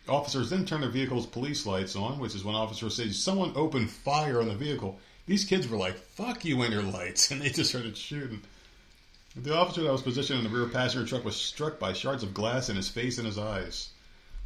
Officers 0.07 0.51
then 0.51 0.65
turned 0.65 0.83
their 0.83 0.91
vehicle's 0.91 1.25
police 1.25 1.65
lights 1.65 1.95
on, 1.95 2.19
which 2.19 2.35
is 2.35 2.43
when 2.43 2.53
officers 2.53 2.95
say 2.95 3.09
someone 3.09 3.53
opened 3.55 3.89
fire 3.89 4.39
on 4.39 4.47
the 4.47 4.53
vehicle. 4.53 4.99
These 5.25 5.45
kids 5.45 5.67
were 5.67 5.77
like, 5.77 5.97
fuck 5.97 6.45
you 6.45 6.61
and 6.61 6.71
your 6.71 6.83
lights, 6.83 7.31
and 7.31 7.41
they 7.41 7.49
just 7.49 7.71
started 7.71 7.97
shooting. 7.97 8.41
The 9.35 9.55
officer 9.55 9.83
that 9.83 9.91
was 9.91 10.01
positioned 10.01 10.39
in 10.39 10.51
the 10.51 10.57
rear 10.57 10.67
passenger 10.69 11.05
truck 11.05 11.25
was 11.25 11.35
struck 11.35 11.77
by 11.79 11.93
shards 11.93 12.23
of 12.23 12.33
glass 12.33 12.69
in 12.69 12.75
his 12.75 12.87
face 12.89 13.17
and 13.17 13.27
his 13.27 13.37
eyes. 13.37 13.89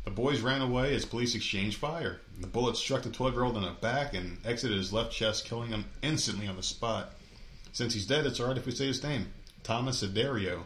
The 0.05 0.11
boys 0.11 0.41
ran 0.41 0.61
away 0.61 0.95
as 0.95 1.05
police 1.05 1.35
exchanged 1.35 1.77
fire. 1.77 2.19
The 2.39 2.47
bullet 2.47 2.75
struck 2.75 3.03
the 3.03 3.09
12 3.11 3.33
year 3.33 3.43
old 3.43 3.55
in 3.57 3.61
the 3.63 3.71
back 3.71 4.13
and 4.15 4.37
exited 4.45 4.77
his 4.77 4.91
left 4.91 5.11
chest, 5.11 5.45
killing 5.45 5.69
him 5.69 5.85
instantly 6.01 6.47
on 6.47 6.55
the 6.55 6.63
spot. 6.63 7.11
Since 7.73 7.93
he's 7.93 8.07
dead, 8.07 8.25
it's 8.25 8.39
alright 8.39 8.57
if 8.57 8.65
we 8.65 8.71
say 8.71 8.87
his 8.87 9.03
name 9.03 9.27
Thomas 9.63 10.01
Siderio. 10.03 10.63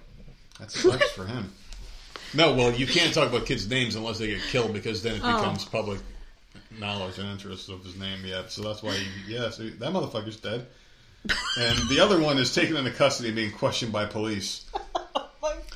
That's 0.59 0.79
sucks 0.81 1.11
for 1.11 1.25
him. 1.25 1.51
No, 2.33 2.53
well, 2.53 2.71
you 2.71 2.87
can't 2.87 3.13
talk 3.13 3.29
about 3.29 3.45
kids' 3.45 3.67
names 3.69 3.95
unless 3.95 4.19
they 4.19 4.27
get 4.27 4.41
killed 4.43 4.71
because 4.73 5.03
then 5.03 5.15
it 5.15 5.21
Oh. 5.23 5.37
becomes 5.37 5.65
public 5.65 5.99
knowledge 6.79 7.17
and 7.19 7.27
interest 7.29 7.67
of 7.69 7.83
his 7.83 7.95
name. 7.97 8.19
Yeah, 8.25 8.43
so 8.47 8.61
that's 8.61 8.81
why, 8.81 8.93
he, 8.95 9.33
yeah, 9.33 9.49
so 9.49 9.63
that 9.67 9.91
motherfucker's 9.91 10.37
dead. 10.37 10.65
And 11.57 11.77
the 11.89 11.99
other 12.01 12.19
one 12.19 12.37
is 12.37 12.53
taken 12.53 12.75
into 12.75 12.91
custody 12.91 13.29
and 13.29 13.35
being 13.35 13.51
questioned 13.51 13.91
by 13.91 14.05
police. 14.05 14.65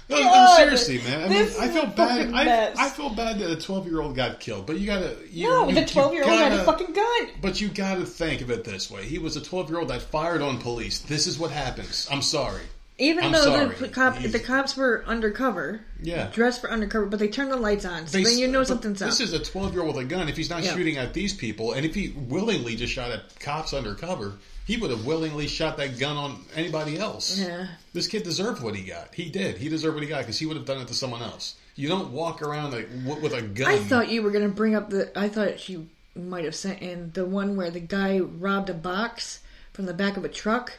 Oh 0.09 0.15
no, 0.15 0.23
no, 0.23 0.53
seriously, 0.55 0.99
man. 0.99 1.23
I 1.25 1.27
mean, 1.27 1.49
I 1.59 1.67
feel 1.67 1.85
bad. 1.87 2.33
I. 2.33 2.85
I 2.85 2.89
feel 2.89 3.09
bad 3.09 3.39
that 3.39 3.51
a 3.51 3.57
twelve-year-old 3.57 4.15
got 4.15 4.39
killed, 4.39 4.65
but 4.65 4.79
you 4.79 4.85
gotta. 4.85 5.17
You, 5.29 5.49
No, 5.49 5.67
you- 5.67 5.75
the 5.75 5.85
12 5.85 6.13
year 6.13 6.23
old 6.23 6.31
had 6.31 6.53
a 6.53 6.63
fucking 6.63 6.93
gun. 6.93 7.27
But 7.41 7.59
you 7.59 7.67
gotta 7.67 8.05
think 8.05 8.39
of 8.41 8.49
it 8.49 8.63
this 8.63 8.89
way: 8.89 9.03
he 9.03 9.19
was 9.19 9.35
a 9.35 9.41
twelve-year-old 9.41 9.89
that 9.89 10.01
fired 10.01 10.41
on 10.41 10.59
police. 10.59 10.99
This 10.99 11.27
is 11.27 11.37
what 11.37 11.51
happens. 11.51 12.07
I'm 12.09 12.21
sorry. 12.21 12.61
Even 12.97 13.25
I'm 13.25 13.31
though 13.33 13.43
sorry. 13.43 13.75
the 13.75 13.89
cop, 13.89 14.17
the 14.19 14.39
cops 14.39 14.77
were 14.77 15.03
undercover, 15.05 15.81
Yeah. 16.01 16.29
dressed 16.31 16.61
for 16.61 16.71
undercover, 16.71 17.07
but 17.07 17.19
they 17.19 17.27
turned 17.27 17.51
the 17.51 17.57
lights 17.57 17.83
on, 17.83 18.07
so 18.07 18.17
They- 18.17 18.23
then 18.23 18.37
you 18.37 18.47
know 18.47 18.63
something's 18.63 19.01
up. 19.01 19.09
This 19.09 19.19
is 19.19 19.33
a 19.33 19.39
12 19.39 19.73
year 19.73 19.83
old 19.83 19.97
with 19.97 20.05
a 20.05 20.07
gun. 20.07 20.29
If 20.29 20.37
he's 20.37 20.49
not 20.49 20.63
Yeah. 20.63 20.73
shooting 20.73 20.95
at 20.95 21.13
these 21.13 21.33
people, 21.33 21.73
and 21.73 21.85
if 21.85 21.93
he 21.93 22.13
willingly 22.15 22.77
just 22.77 22.93
shot 22.93 23.11
at 23.11 23.37
cops 23.41 23.73
undercover, 23.73 24.35
he 24.67 24.75
would 24.75 24.91
have 24.91 25.05
willingly 25.05 25.47
shot 25.47 25.77
that 25.77 25.97
gun 25.97 26.17
on 26.17 26.43
anybody 26.53 26.99
else. 26.99 27.39
Yeah. 27.39 27.67
This 27.93 28.07
kid 28.07 28.23
deserved 28.23 28.61
what 28.61 28.75
he 28.75 28.83
got. 28.83 29.15
He 29.15 29.29
did. 29.29 29.57
He 29.57 29.69
deserved 29.69 29.95
what 29.95 30.03
he 30.03 30.09
got 30.09 30.19
because 30.19 30.37
he 30.37 30.45
would 30.45 30.57
have 30.57 30.65
done 30.65 30.81
it 30.81 30.89
to 30.89 30.93
someone 30.93 31.21
else. 31.21 31.55
You 31.75 31.87
don't 31.87 32.11
walk 32.11 32.41
around 32.41 32.71
like, 32.71 32.89
w- 33.05 33.21
with 33.23 33.33
a 33.33 33.41
gun. 33.41 33.71
I 33.71 33.77
thought 33.77 34.09
you 34.09 34.21
were 34.21 34.31
going 34.31 34.43
to 34.47 34.53
bring 34.53 34.75
up 34.75 34.89
the. 34.89 35.17
I 35.17 35.29
thought 35.29 35.69
you 35.69 35.87
might 36.15 36.43
have 36.43 36.55
sent 36.55 36.81
in 36.81 37.11
the 37.13 37.25
one 37.25 37.55
where 37.55 37.71
the 37.71 37.79
guy 37.79 38.19
robbed 38.19 38.69
a 38.69 38.73
box 38.73 39.39
from 39.71 39.85
the 39.85 39.93
back 39.93 40.17
of 40.17 40.25
a 40.25 40.29
truck, 40.29 40.73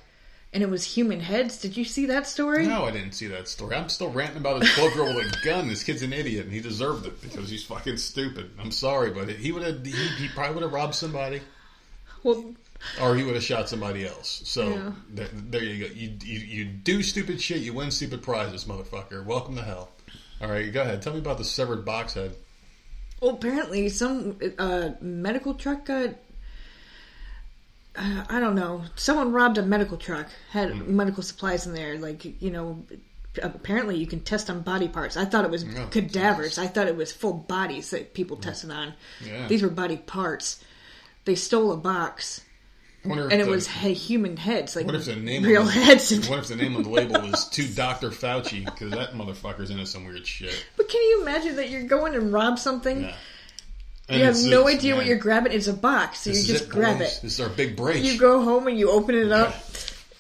and 0.53 0.63
it 0.63 0.69
was 0.69 0.85
human 0.85 1.21
heads. 1.21 1.59
Did 1.59 1.77
you 1.77 1.85
see 1.85 2.05
that 2.07 2.27
story? 2.27 2.67
No, 2.67 2.85
I 2.85 2.91
didn't 2.91 3.13
see 3.13 3.29
that 3.29 3.49
story. 3.49 3.75
I'm 3.75 3.89
still 3.89 4.11
ranting 4.11 4.39
about 4.39 4.63
a 4.63 4.67
12 4.67 4.95
year 4.97 5.05
old 5.05 5.15
with 5.17 5.33
a 5.35 5.45
gun. 5.45 5.69
This 5.69 5.83
kid's 5.83 6.03
an 6.03 6.13
idiot, 6.13 6.45
and 6.45 6.53
he 6.53 6.61
deserved 6.61 7.07
it 7.07 7.23
because 7.23 7.49
he's 7.49 7.65
fucking 7.65 7.97
stupid. 7.97 8.51
I'm 8.61 8.73
sorry, 8.73 9.13
but 9.13 9.31
he 9.31 9.51
would 9.53 9.63
have. 9.63 9.87
He, 9.87 9.93
he 9.93 10.29
probably 10.29 10.55
would 10.57 10.63
have 10.65 10.73
robbed 10.73 10.95
somebody. 10.97 11.41
Well, 12.25 12.45
or 13.01 13.17
he 13.17 13.25
would 13.25 13.35
have 13.35 13.43
shot 13.45 13.69
somebody 13.69 14.07
else. 14.07 14.43
So 14.45 14.69
Yeah. 14.71 14.93
there, 15.11 15.29
there 15.33 15.63
you 15.65 15.89
go. 15.89 15.95
You, 15.95 16.17
you 16.23 16.39
you 16.41 16.65
do 16.65 17.03
stupid 17.03 17.41
shit, 17.41 17.59
you 17.59 17.73
win 17.73 17.91
stupid 17.91 18.23
prizes, 18.23 18.65
motherfucker. 18.65 19.25
Welcome 19.25 19.57
to 19.57 19.63
hell. 19.63 19.91
All 20.41 20.49
right, 20.49 20.73
go 20.73 20.83
ahead. 20.83 21.03
Tell 21.03 21.13
me 21.13 21.19
about 21.19 21.39
the 21.39 21.45
severed 21.45 21.85
box 21.85 22.15
head. 22.15 22.35
well, 23.21 23.33
apparently 23.33 23.89
some 23.89 24.39
uh, 24.59 24.91
medical 25.01 25.55
truck 25.55 25.85
got. 25.87 26.11
Uh, 27.97 28.25
I 28.29 28.39
don't 28.39 28.55
know. 28.55 28.85
Someone 28.95 29.33
robbed 29.33 29.59
a 29.59 29.63
medical 29.63 29.97
truck, 29.97 30.29
had 30.51 30.71
Mm. 30.71 30.87
medical 30.89 31.23
supplies 31.23 31.67
in 31.67 31.75
there. 31.75 31.99
Like 31.99 32.25
you 32.41 32.51
know, 32.51 32.85
apparently 33.43 33.97
you 33.97 34.07
can 34.07 34.21
test 34.21 34.49
on 34.51 34.61
body 34.63 34.87
parts. 34.89 35.17
I 35.17 35.25
thought 35.25 35.45
it 35.45 35.51
was 35.51 35.65
Yeah. 35.65 35.87
cadavers. 35.87 36.59
I 36.59 36.69
thought 36.69 36.87
it 36.87 36.97
was 36.97 37.11
full 37.13 37.33
bodies 37.33 37.91
that 37.91 38.15
people 38.15 38.37
tested 38.37 38.71
on. 38.71 38.95
Yeah. 39.25 39.49
These 39.49 39.63
were 39.63 39.69
body 39.71 39.97
parts. 39.97 40.63
They 41.25 41.35
stole 41.35 41.73
a 41.73 41.77
box, 41.77 42.41
I 42.41 42.45
wonder 42.45 42.45
if 42.45 42.48
and 43.11 43.33
it 43.33 43.45
the, 43.45 43.51
was 43.51 43.67
human 43.67 44.37
heads, 44.37 44.77
like 44.77 44.87
What 44.87 44.95
if 44.95 45.05
the 45.05 45.17
name 45.17 45.45
real 45.45 45.63
of 45.63 45.69
the, 45.69 45.73
heads. 45.73 46.29
What 46.29 46.41
if 46.41 46.49
the 46.49 46.57
name 46.57 46.77
of 46.77 46.85
the 46.85 46.91
label 46.91 47.21
was 47.21 47.49
to 47.51 47.67
Doctor 47.75 48.11
Fauci? 48.11 48.65
Because 48.65 48.91
that 48.93 49.13
motherfucker's 49.13 49.71
into 49.71 49.87
some 49.87 50.05
weird 50.05 50.27
shit. 50.27 50.65
But 50.77 50.89
can 50.89 51.03
you 51.03 51.23
imagine 51.23 51.57
that 51.57 51.71
you're 51.71 51.85
going 51.85 52.15
and 52.15 52.33
rob 52.33 52.59
something? 52.59 53.03
Yeah. 53.03 53.15
You 54.11 54.25
have 54.25 54.39
no 54.43 54.67
idea 54.67 54.97
what 54.97 55.05
you're 55.05 55.19
grabbing. 55.19 55.53
It's 55.53 55.67
a 55.67 55.75
box, 55.75 56.21
so 56.21 56.31
this 56.31 56.49
you 56.49 56.55
just 56.55 56.71
grab 56.71 56.99
boys. 56.99 57.19
it. 57.19 57.23
This 57.23 57.35
is 57.35 57.41
our 57.41 57.51
big 57.51 57.77
break. 57.77 58.03
You 58.03 58.19
go 58.19 58.43
home 58.43 58.67
and 58.67 58.79
you 58.79 58.91
open 58.91 59.15
it 59.15 59.31
up, 59.31 59.55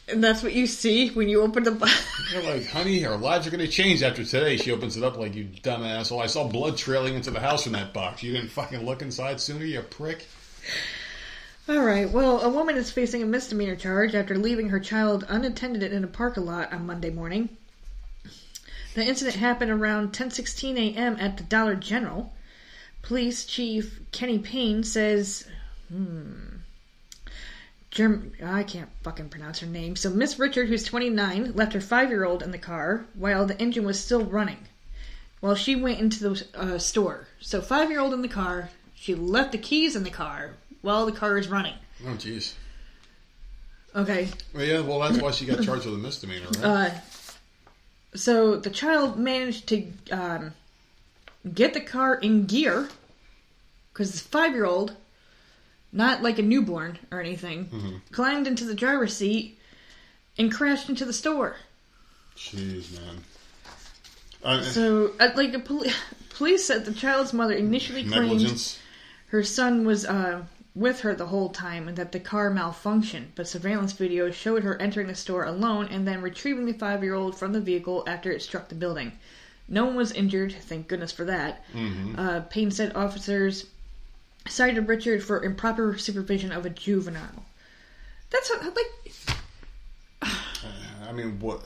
and 0.08 0.22
that's 0.22 0.42
what 0.42 0.52
you 0.52 0.66
see 0.66 1.08
when 1.10 1.30
you 1.30 1.40
open 1.40 1.62
the 1.62 1.70
box. 1.70 2.06
You're 2.32 2.42
like, 2.42 2.66
honey, 2.66 3.06
our 3.06 3.16
lives 3.16 3.46
are 3.46 3.50
going 3.50 3.64
to 3.64 3.68
change 3.68 4.02
after 4.02 4.24
today. 4.24 4.58
She 4.58 4.72
opens 4.72 4.98
it 4.98 5.04
up 5.04 5.16
like, 5.16 5.34
you 5.34 5.44
dumb 5.62 5.82
asshole. 5.82 6.20
I 6.20 6.26
saw 6.26 6.46
blood 6.46 6.76
trailing 6.76 7.14
into 7.14 7.30
the 7.30 7.40
house 7.40 7.62
from 7.62 7.72
that 7.72 7.94
box. 7.94 8.22
You 8.22 8.32
didn't 8.32 8.50
fucking 8.50 8.84
look 8.84 9.00
inside 9.00 9.40
sooner, 9.40 9.64
you 9.64 9.80
prick. 9.80 10.26
All 11.70 11.84
right. 11.84 12.10
Well, 12.10 12.40
a 12.40 12.48
woman 12.48 12.78
is 12.78 12.90
facing 12.90 13.22
a 13.22 13.26
misdemeanor 13.26 13.76
charge 13.76 14.14
after 14.14 14.38
leaving 14.38 14.70
her 14.70 14.80
child 14.80 15.26
unattended 15.28 15.92
in 15.92 16.02
a 16.02 16.06
parking 16.06 16.46
lot 16.46 16.72
on 16.72 16.86
Monday 16.86 17.10
morning. 17.10 17.50
The 18.94 19.04
incident 19.04 19.36
happened 19.36 19.70
around 19.70 20.14
10:16 20.14 20.78
a.m. 20.78 21.18
at 21.20 21.36
the 21.36 21.42
Dollar 21.42 21.74
General. 21.74 22.32
Police 23.02 23.44
Chief 23.44 24.00
Kenny 24.12 24.38
Payne 24.38 24.82
says, 24.82 25.46
"Hmm, 25.90 26.62
Germ- 27.90 28.32
I 28.42 28.62
can't 28.62 28.88
fucking 29.02 29.28
pronounce 29.28 29.58
her 29.58 29.66
name." 29.66 29.94
So 29.94 30.08
Miss 30.08 30.38
Richard, 30.38 30.68
who's 30.68 30.84
29, 30.84 31.52
left 31.54 31.74
her 31.74 31.82
five-year-old 31.82 32.42
in 32.42 32.50
the 32.50 32.56
car 32.56 33.04
while 33.12 33.44
the 33.44 33.60
engine 33.60 33.84
was 33.84 34.00
still 34.00 34.24
running. 34.24 34.68
While 35.40 35.54
she 35.54 35.76
went 35.76 36.00
into 36.00 36.30
the 36.30 36.46
uh, 36.54 36.78
store, 36.78 37.28
so 37.40 37.60
five-year-old 37.60 38.14
in 38.14 38.22
the 38.22 38.28
car, 38.28 38.70
she 38.94 39.14
left 39.14 39.52
the 39.52 39.58
keys 39.58 39.94
in 39.94 40.04
the 40.04 40.10
car 40.10 40.54
while 40.82 41.06
the 41.06 41.12
car 41.12 41.38
is 41.38 41.48
running. 41.48 41.74
Oh, 42.06 42.10
jeez. 42.10 42.54
Okay, 43.96 44.28
Well, 44.54 44.64
yeah, 44.64 44.80
well, 44.80 45.00
that's 45.00 45.18
why 45.20 45.30
she 45.30 45.46
got 45.46 45.62
charged 45.64 45.86
with 45.86 45.94
a 45.94 45.98
misdemeanor, 45.98 46.46
right? 46.56 46.64
Uh, 46.64 46.90
so 48.14 48.56
the 48.56 48.70
child 48.70 49.18
managed 49.18 49.66
to 49.68 49.86
um, 50.10 50.52
get 51.54 51.74
the 51.74 51.80
car 51.80 52.14
in 52.14 52.44
gear 52.46 52.88
because 53.92 54.12
this 54.12 54.20
five 54.20 54.52
year 54.52 54.66
old, 54.66 54.94
not 55.92 56.22
like 56.22 56.38
a 56.38 56.42
newborn 56.42 56.98
or 57.10 57.20
anything, 57.20 58.02
climbed 58.12 58.46
into 58.46 58.64
the 58.64 58.74
driver's 58.74 59.16
seat 59.16 59.58
and 60.36 60.52
crashed 60.52 60.88
into 60.88 61.04
the 61.04 61.12
store. 61.12 61.56
Jeez, 62.36 62.92
man. 62.94 63.16
Uh, 64.44 64.62
So, 64.62 65.12
uh, 65.18 65.30
like, 65.34 65.54
a 65.54 65.58
poli- 65.58 65.90
police 66.30 66.64
said 66.66 66.84
the 66.84 66.92
child's 66.94 67.32
mother 67.32 67.54
initially 67.54 68.04
claimed 68.04 68.40
her 69.28 69.42
son 69.42 69.84
was 69.84 70.04
uh, 70.04 70.42
with 70.78 71.00
her 71.00 71.14
the 71.14 71.26
whole 71.26 71.48
time 71.48 71.88
and 71.88 71.96
that 71.96 72.12
the 72.12 72.20
car 72.20 72.50
malfunctioned, 72.50 73.26
but 73.34 73.48
surveillance 73.48 73.92
video 73.92 74.30
showed 74.30 74.62
her 74.62 74.80
entering 74.80 75.08
the 75.08 75.14
store 75.14 75.44
alone 75.44 75.88
and 75.90 76.06
then 76.06 76.22
retrieving 76.22 76.66
the 76.66 76.72
five 76.72 77.02
year 77.02 77.14
old 77.14 77.36
from 77.36 77.52
the 77.52 77.60
vehicle 77.60 78.04
after 78.06 78.30
it 78.30 78.40
struck 78.42 78.68
the 78.68 78.74
building. 78.74 79.12
No 79.68 79.84
one 79.84 79.96
was 79.96 80.12
injured, 80.12 80.54
thank 80.54 80.88
goodness 80.88 81.12
for 81.12 81.24
that. 81.24 81.64
Uh, 82.18 82.40
Payne 82.42 82.70
said 82.70 82.94
officers 82.94 83.66
cited 84.46 84.88
Richard 84.88 85.22
for 85.22 85.42
improper 85.42 85.98
supervision 85.98 86.52
of 86.52 86.64
a 86.64 86.70
juvenile. 86.70 87.44
That's 88.30 88.50
a, 88.50 88.70
like 88.70 89.12
I 91.08 91.12
mean, 91.12 91.40
what? 91.40 91.62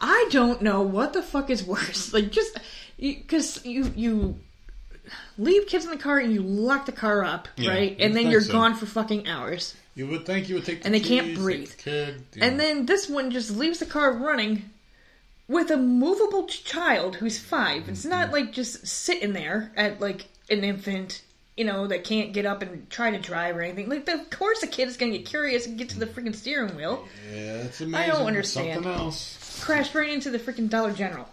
I 0.00 0.28
don't 0.30 0.62
know 0.62 0.82
what 0.82 1.12
the 1.12 1.22
fuck 1.22 1.50
is 1.50 1.64
worse. 1.64 2.12
Like 2.14 2.30
just 2.30 2.58
because 2.96 3.64
you, 3.64 3.92
you 3.96 4.38
leave 5.38 5.66
kids 5.66 5.84
in 5.84 5.90
the 5.90 5.96
car 5.96 6.18
and 6.18 6.32
you 6.32 6.42
lock 6.42 6.86
the 6.86 6.92
car 6.92 7.24
up, 7.24 7.48
Yeah, 7.56 7.70
right? 7.70 7.96
And 7.98 8.14
then 8.16 8.30
you're 8.30 8.40
so. 8.40 8.52
gone 8.52 8.74
for 8.74 8.86
fucking 8.86 9.28
hours. 9.28 9.74
You 9.94 10.06
would 10.08 10.26
think 10.26 10.48
you 10.48 10.56
would 10.56 10.64
take, 10.64 10.80
the 10.80 10.86
And 10.86 10.94
they 10.94 11.00
can't 11.00 11.34
breathe. 11.36 11.70
the 11.70 11.76
kid, 11.76 12.24
you 12.34 12.42
And 12.42 12.58
then 12.58 12.86
this 12.86 13.08
one 13.08 13.30
just 13.30 13.50
leaves 13.50 13.78
the 13.78 13.86
car 13.86 14.12
running 14.12 14.70
with 15.46 15.70
a 15.70 15.76
movable 15.76 16.46
child 16.46 17.16
who's 17.16 17.38
five. 17.38 17.88
It's 17.88 18.04
not 18.04 18.26
Mm-hmm. 18.26 18.32
like 18.32 18.52
just 18.52 18.86
sitting 18.86 19.32
there 19.34 19.70
at 19.76 20.00
like 20.00 20.26
an 20.50 20.64
infant, 20.64 21.22
you 21.56 21.64
know, 21.64 21.86
that 21.86 22.02
can't 22.04 22.32
get 22.32 22.44
up 22.46 22.62
and 22.62 22.88
try 22.90 23.10
to 23.10 23.18
drive 23.18 23.56
or 23.56 23.62
anything. 23.62 23.88
Like, 23.88 24.08
of 24.08 24.30
course, 24.30 24.60
the 24.62 24.66
kid 24.66 24.88
is 24.88 24.96
going 24.96 25.12
to 25.12 25.18
get 25.18 25.26
curious 25.26 25.66
and 25.66 25.78
get 25.78 25.90
to 25.90 25.98
the 26.00 26.06
freaking 26.06 26.34
steering 26.34 26.74
wheel. 26.74 27.06
yeah, 27.32 27.58
it's 27.58 27.80
amazing. 27.80 27.94
I 27.94 28.06
don't 28.12 28.26
understand. 28.26 28.74
Something 28.82 28.92
else. 28.92 29.60
Crash 29.64 29.94
right 29.94 30.10
into 30.10 30.30
the 30.30 30.38
freaking 30.40 30.68
Dollar 30.68 30.92
General. 30.92 31.28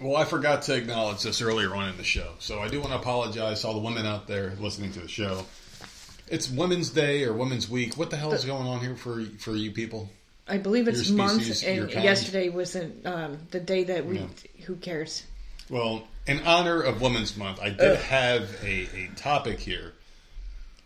Well, 0.00 0.16
I 0.16 0.24
forgot 0.24 0.62
to 0.62 0.74
acknowledge 0.74 1.22
this 1.22 1.40
earlier 1.40 1.74
on 1.74 1.88
in 1.88 1.96
the 1.96 2.04
show, 2.04 2.32
so 2.38 2.60
I 2.60 2.68
do 2.68 2.80
want 2.80 2.92
to 2.92 2.98
apologize 2.98 3.60
to 3.62 3.68
all 3.68 3.74
the 3.74 3.80
women 3.80 4.06
out 4.06 4.26
there 4.26 4.54
listening 4.58 4.92
to 4.92 5.00
the 5.00 5.08
show. 5.08 5.46
It's 6.28 6.50
Women's 6.50 6.90
Day 6.90 7.24
or 7.24 7.32
Women's 7.32 7.68
Week. 7.68 7.96
What 7.96 8.10
the 8.10 8.16
hell 8.16 8.32
is 8.32 8.44
going 8.44 8.66
on 8.66 8.80
here 8.80 8.96
for 8.96 9.22
for 9.38 9.54
you 9.54 9.70
people? 9.70 10.08
I 10.46 10.58
believe 10.58 10.88
it's 10.88 11.08
Your 11.08 11.18
month, 11.18 11.42
species, 11.42 11.64
and 11.64 11.90
yesterday 11.90 12.50
wasn't 12.50 13.06
um, 13.06 13.38
the 13.50 13.60
day 13.60 13.84
that 13.84 14.04
we. 14.04 14.18
Yeah. 14.18 14.26
Who 14.66 14.76
cares? 14.76 15.24
Well, 15.70 16.06
in 16.26 16.40
honor 16.40 16.82
of 16.82 17.00
Women's 17.00 17.36
Month, 17.36 17.60
I 17.60 17.70
did 17.70 17.98
have 17.98 18.50
a, 18.62 18.88
a 18.94 19.10
topic 19.16 19.60
here. 19.60 19.93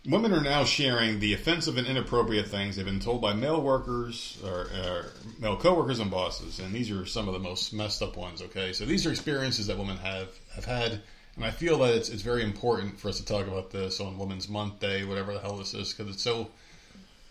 Women 0.07 0.31
are 0.31 0.41
now 0.41 0.63
sharing 0.63 1.19
the 1.19 1.33
offensive 1.33 1.77
and 1.77 1.85
inappropriate 1.85 2.47
things 2.47 2.77
they've 2.77 2.85
been 2.85 3.01
told 3.01 3.21
by 3.21 3.33
male 3.33 3.61
workers 3.61 4.37
or, 4.45 4.69
or 4.83 5.05
male 5.39 5.57
coworkers 5.57 5.99
and 5.99 6.09
bosses, 6.09 6.59
and 6.59 6.73
these 6.73 6.89
are 6.89 7.05
some 7.05 7.27
of 7.27 7.33
the 7.33 7.39
most 7.39 7.73
messed 7.73 8.01
up 8.01 8.15
ones. 8.15 8.41
Okay, 8.41 8.71
so 8.71 8.85
these 8.85 9.05
are 9.05 9.11
experiences 9.11 9.67
that 9.67 9.77
women 9.77 9.97
have 9.97 10.29
have 10.55 10.63
had, 10.63 11.01
and 11.35 11.43
I 11.43 11.51
feel 11.51 11.79
that 11.79 11.95
it's 11.95 12.07
it's 12.07 12.21
very 12.21 12.43
important 12.43 12.97
for 12.97 13.09
us 13.09 13.17
to 13.19 13.25
talk 13.25 13.45
about 13.47 13.71
this 13.71 13.99
on 13.99 14.17
Women's 14.17 14.47
Month 14.47 14.79
Day, 14.79 15.03
whatever 15.03 15.33
the 15.33 15.41
hell 15.41 15.57
this 15.57 15.73
is, 15.73 15.93
because 15.93 16.13
it's 16.13 16.23
so 16.23 16.49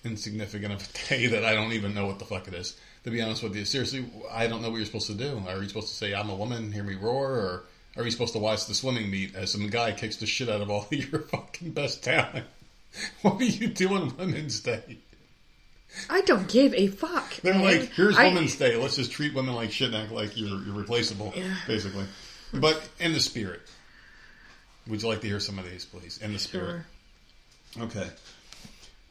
insignificant 0.05 0.75
of 0.75 0.83
a 0.83 1.09
day 1.09 1.27
that 1.29 1.47
I 1.47 1.55
don't 1.55 1.73
even 1.73 1.95
know 1.95 2.07
what 2.07 2.19
the 2.19 2.27
fuck 2.27 2.49
it 2.49 2.55
is. 2.55 2.77
To 3.05 3.11
be 3.11 3.23
honest 3.23 3.43
with 3.43 3.57
you, 3.57 3.65
seriously, 3.65 4.05
I 4.31 4.47
don't 4.47 4.61
know 4.61 4.69
what 4.69 4.77
you're 4.77 4.87
supposed 4.87 5.07
to 5.07 5.15
do. 5.15 5.43
Are 5.49 5.63
you 5.63 5.69
supposed 5.69 5.89
to 5.89 5.95
say 5.95 6.13
I'm 6.13 6.29
a 6.29 6.37
woman, 6.37 6.71
hear 6.71 6.85
me 6.85 6.97
roar, 6.97 7.31
or 7.31 7.65
are 7.97 8.05
you 8.05 8.11
supposed 8.11 8.35
to 8.35 8.39
watch 8.39 8.67
the 8.67 8.75
swimming 8.75 9.11
meet 9.11 9.35
as 9.35 9.53
some 9.53 9.67
guy 9.69 9.93
kicks 9.93 10.17
the 10.17 10.27
shit 10.27 10.51
out 10.51 10.61
of 10.61 10.71
all 10.71 10.87
your 10.91 11.21
fucking 11.23 11.73
best 11.73 12.05
talent? 12.05 12.45
What 13.23 13.39
do 13.39 13.47
you 13.47 13.69
do 13.69 13.95
on 13.95 14.17
Women's 14.17 14.61
Day? 14.61 14.99
I 16.11 16.21
don't 16.23 16.49
give 16.49 16.75
a 16.75 16.89
fuck. 16.89 17.35
They're 17.43 17.55
man. 17.55 17.63
like, 17.65 17.93
here's 17.93 18.17
I- 18.17 18.29
Women's 18.29 18.57
Day. 18.57 18.77
Let's 18.77 18.97
just 18.97 19.11
treat 19.11 19.35
women 19.35 19.55
like 19.55 19.73
shit 19.73 19.89
and 19.89 19.97
act 19.97 20.13
like 20.13 20.37
you're, 20.37 20.63
you're 20.63 20.75
replaceable, 20.75 21.33
Yeah. 21.37 21.55
basically. 21.67 22.05
But 22.53 22.89
in 23.01 23.13
the 23.13 23.21
spirit. 23.21 23.63
Would 24.87 25.03
you 25.03 25.09
like 25.09 25.21
to 25.21 25.27
hear 25.27 25.41
some 25.41 25.59
of 25.59 25.71
these, 25.71 25.85
please? 25.85 26.19
In 26.19 26.33
the 26.33 26.39
spirit. 26.39 26.83
Sure. 27.75 27.85
Okay. 27.85 28.09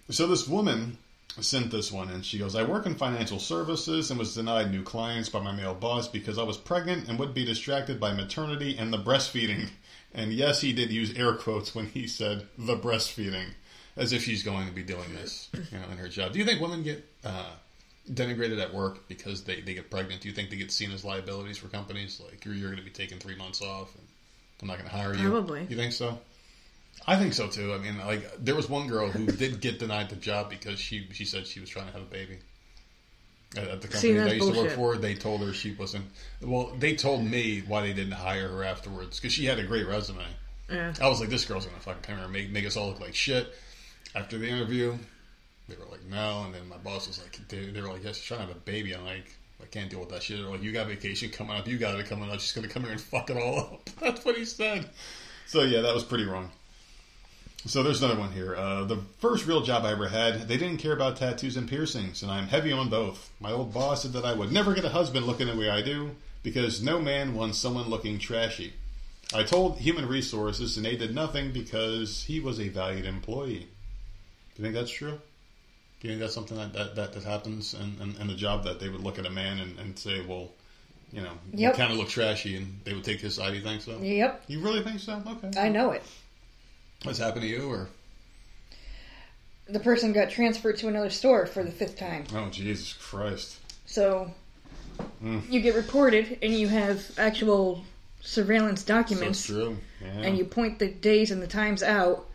So 0.09 0.25
this 0.27 0.47
woman 0.47 0.97
sent 1.39 1.69
this 1.69 1.91
one 1.91 2.09
and 2.09 2.25
she 2.25 2.39
goes, 2.39 2.55
I 2.55 2.63
work 2.63 2.87
in 2.87 2.95
financial 2.95 3.37
services 3.39 4.09
and 4.09 4.17
was 4.17 4.33
denied 4.33 4.71
new 4.71 4.81
clients 4.81 5.29
by 5.29 5.39
my 5.39 5.51
male 5.51 5.75
boss 5.75 6.07
because 6.07 6.39
I 6.39 6.43
was 6.43 6.57
pregnant 6.57 7.07
and 7.07 7.19
would 7.19 7.33
be 7.35 7.45
distracted 7.45 7.99
by 7.99 8.13
maternity 8.13 8.75
and 8.77 8.91
the 8.91 8.97
breastfeeding. 8.97 9.69
And 10.15 10.33
yes, 10.33 10.61
he 10.61 10.73
did 10.73 10.91
use 10.91 11.13
air 11.15 11.33
quotes 11.33 11.75
when 11.75 11.87
he 11.87 12.07
said 12.07 12.47
the 12.57 12.75
breastfeeding, 12.77 13.49
as 13.97 14.13
if 14.13 14.23
she's 14.23 14.43
going 14.43 14.67
to 14.67 14.73
be 14.73 14.83
doing 14.83 15.13
this, 15.15 15.49
you 15.53 15.77
know, 15.77 15.85
in 15.91 15.97
her 15.97 16.07
job. 16.07 16.33
Do 16.33 16.39
you 16.39 16.45
think 16.45 16.61
women 16.61 16.83
get 16.83 17.03
uh, 17.25 17.51
denigrated 18.11 18.61
at 18.61 18.73
work 18.73 19.07
because 19.07 19.43
they, 19.43 19.61
they 19.61 19.73
get 19.73 19.89
pregnant? 19.89 20.21
Do 20.21 20.29
you 20.29 20.33
think 20.33 20.49
they 20.49 20.55
get 20.55 20.71
seen 20.71 20.91
as 20.91 21.03
liabilities 21.03 21.57
for 21.57 21.67
companies? 21.67 22.21
Like, 22.23 22.45
you're, 22.45 22.53
you're 22.53 22.69
going 22.69 22.79
to 22.79 22.85
be 22.85 22.91
taking 22.91 23.17
three 23.17 23.35
months 23.35 23.61
off 23.61 23.93
and 23.95 24.07
I'm 24.61 24.67
not 24.67 24.77
going 24.77 24.89
to 24.89 24.95
hire 24.95 25.13
you? 25.13 25.29
Probably. 25.29 25.65
You 25.69 25.75
think 25.75 25.93
so? 25.93 26.19
I 27.05 27.15
think 27.15 27.33
so 27.33 27.47
too. 27.47 27.73
I 27.73 27.77
mean, 27.77 27.97
like 27.99 28.29
there 28.43 28.55
was 28.55 28.69
one 28.69 28.87
girl 28.87 29.09
who 29.09 29.25
did 29.25 29.61
get 29.61 29.79
denied 29.79 30.09
the 30.09 30.15
job 30.15 30.49
because 30.49 30.79
she 30.79 31.07
she 31.11 31.25
said 31.25 31.45
she 31.45 31.59
was 31.59 31.69
trying 31.69 31.85
to 31.87 31.93
have 31.93 32.01
a 32.01 32.05
baby. 32.05 32.39
At, 33.55 33.81
the 33.81 33.87
company 33.87 33.99
See, 33.99 34.13
that 34.13 34.27
I 34.27 34.33
used 34.33 34.53
to 34.53 34.59
work 34.59 34.71
for, 34.71 34.97
they 34.97 35.15
told 35.15 35.41
her 35.41 35.53
she 35.53 35.73
wasn't. 35.73 36.05
Well, 36.41 36.73
they 36.77 36.95
told 36.95 37.23
me 37.23 37.63
why 37.65 37.81
they 37.81 37.93
didn't 37.93 38.13
hire 38.13 38.49
her 38.49 38.63
afterwards 38.63 39.19
because 39.19 39.31
she 39.31 39.45
had 39.45 39.57
a 39.57 39.63
great 39.63 39.87
resume. 39.87 40.25
Yeah. 40.69 40.93
I 40.99 41.07
was 41.07 41.21
like, 41.21 41.29
this 41.29 41.45
girl's 41.45 41.65
gonna 41.65 41.79
fucking 41.79 42.01
come 42.01 42.15
here 42.15 42.25
and 42.25 42.33
make 42.33 42.49
make 42.49 42.65
us 42.65 42.75
all 42.75 42.87
look 42.87 42.99
like 42.99 43.15
shit. 43.15 43.53
After 44.15 44.37
the 44.37 44.47
interview, 44.47 44.97
they 45.67 45.75
were 45.75 45.85
like, 45.91 46.05
no, 46.05 46.43
and 46.45 46.53
then 46.53 46.67
my 46.67 46.77
boss 46.77 47.07
was 47.07 47.21
like, 47.21 47.39
they, 47.49 47.65
they 47.65 47.81
were 47.81 47.89
like, 47.89 48.03
yes, 48.03 48.17
she's 48.17 48.25
trying 48.25 48.41
to 48.41 48.47
have 48.47 48.55
a 48.55 48.59
baby. 48.59 48.93
I'm 48.93 49.05
like. 49.05 49.35
I 49.61 49.65
can't 49.65 49.89
deal 49.89 49.99
with 49.99 50.09
that 50.09 50.21
shit. 50.21 50.37
They're 50.37 50.47
like, 50.47 50.61
you 50.61 50.71
got 50.71 50.85
vacation 50.85 51.31
coming 51.31 51.57
up. 51.57 51.67
You 51.67 51.79
got 51.79 51.99
it 51.99 52.05
coming 52.05 52.29
up. 52.29 52.39
She's 52.39 52.51
gonna 52.51 52.67
come 52.67 52.83
here 52.83 52.91
and 52.91 53.01
fuck 53.01 53.31
it 53.31 53.37
all 53.37 53.59
up. 53.59 53.89
That's 53.99 54.23
what 54.23 54.37
he 54.37 54.45
said. 54.45 54.87
So 55.47 55.63
yeah, 55.63 55.81
that 55.81 55.93
was 55.93 56.03
pretty 56.03 56.25
wrong. 56.25 56.51
So 57.65 57.83
there's 57.83 58.01
another 58.01 58.19
one 58.19 58.31
here. 58.31 58.55
Uh, 58.55 58.85
the 58.85 58.97
first 59.19 59.45
real 59.45 59.61
job 59.61 59.83
I 59.83 59.91
ever 59.91 60.07
had, 60.07 60.47
they 60.47 60.57
didn't 60.57 60.77
care 60.77 60.93
about 60.93 61.17
tattoos 61.17 61.57
and 61.57 61.67
piercings, 61.67 62.21
and 62.21 62.31
I'm 62.31 62.47
heavy 62.47 62.71
on 62.71 62.89
both. 62.89 63.31
My 63.39 63.51
old 63.51 63.73
boss 63.73 64.03
said 64.03 64.13
that 64.13 64.25
I 64.25 64.33
would 64.33 64.51
never 64.51 64.73
get 64.73 64.85
a 64.85 64.89
husband 64.89 65.25
looking 65.25 65.47
the 65.47 65.55
way 65.55 65.69
I 65.69 65.81
do 65.81 66.11
because 66.43 66.81
no 66.81 66.99
man 67.01 67.33
wants 67.33 67.57
someone 67.57 67.89
looking 67.89 68.19
trashy. 68.19 68.73
I 69.33 69.43
told 69.43 69.79
human 69.79 70.07
resources, 70.07 70.77
and 70.77 70.85
they 70.85 70.95
did 70.95 71.13
nothing 71.13 71.51
because 71.51 72.23
he 72.23 72.39
was 72.39 72.59
a 72.59 72.69
valued 72.69 73.05
employee. 73.05 73.67
Do 74.57 74.63
you 74.63 74.69
think 74.69 74.75
that's 74.75 74.91
true? 74.91 75.19
Do 75.99 76.07
you 76.07 76.13
think 76.13 76.21
that's 76.21 76.33
something 76.33 76.57
that 76.57 76.73
that, 76.73 76.95
that, 76.95 77.13
that 77.13 77.23
happens 77.23 77.75
in, 77.75 77.95
in, 78.01 78.19
in 78.19 78.27
the 78.27 78.33
job 78.35 78.63
that 78.63 78.79
they 78.79 78.89
would 78.89 79.01
look 79.01 79.19
at 79.19 79.25
a 79.27 79.29
man 79.29 79.59
and, 79.59 79.77
and 79.79 79.97
say, 79.97 80.21
well, 80.25 80.49
you 81.11 81.21
know, 81.21 81.31
Yep. 81.53 81.73
you 81.73 81.77
kind 81.77 81.91
of 81.91 81.97
look 81.99 82.09
trashy, 82.09 82.55
and 82.57 82.79
they 82.83 82.93
would 82.93 83.03
take 83.03 83.21
his 83.21 83.35
side? 83.35 83.53
You 83.53 83.61
think 83.61 83.81
so? 83.83 83.99
Yep. 83.99 84.43
You 84.47 84.59
really 84.59 84.81
think 84.83 84.99
so? 84.99 85.21
Okay. 85.27 85.59
I 85.59 85.69
know 85.69 85.91
it. 85.91 86.01
What's 87.03 87.19
happened 87.19 87.43
to 87.43 87.47
you, 87.47 87.69
or 87.69 87.87
The 89.69 89.79
person 89.79 90.11
got 90.11 90.31
transferred 90.31 90.77
to 90.77 90.87
another 90.87 91.11
store 91.11 91.45
for 91.45 91.63
the 91.63 91.71
fifth 91.71 91.97
time. 91.99 92.25
oh 92.33 92.49
Jesus 92.49 92.93
Christ? 92.93 93.59
So 93.85 94.31
Hmm. 95.19 95.39
you 95.49 95.61
get 95.61 95.75
reported 95.75 96.39
and 96.41 96.51
you 96.53 96.67
have 96.67 97.11
actual 97.19 97.83
surveillance 98.21 98.81
That's 98.83 99.09
documents 99.11 99.45
true. 99.45 99.77
Yeah. 100.01 100.07
and 100.21 100.37
you 100.37 100.45
point 100.45 100.79
the 100.79 100.87
days 100.87 101.29
and 101.31 101.41
the 101.41 101.47
times 101.47 101.83
out. 101.83 102.26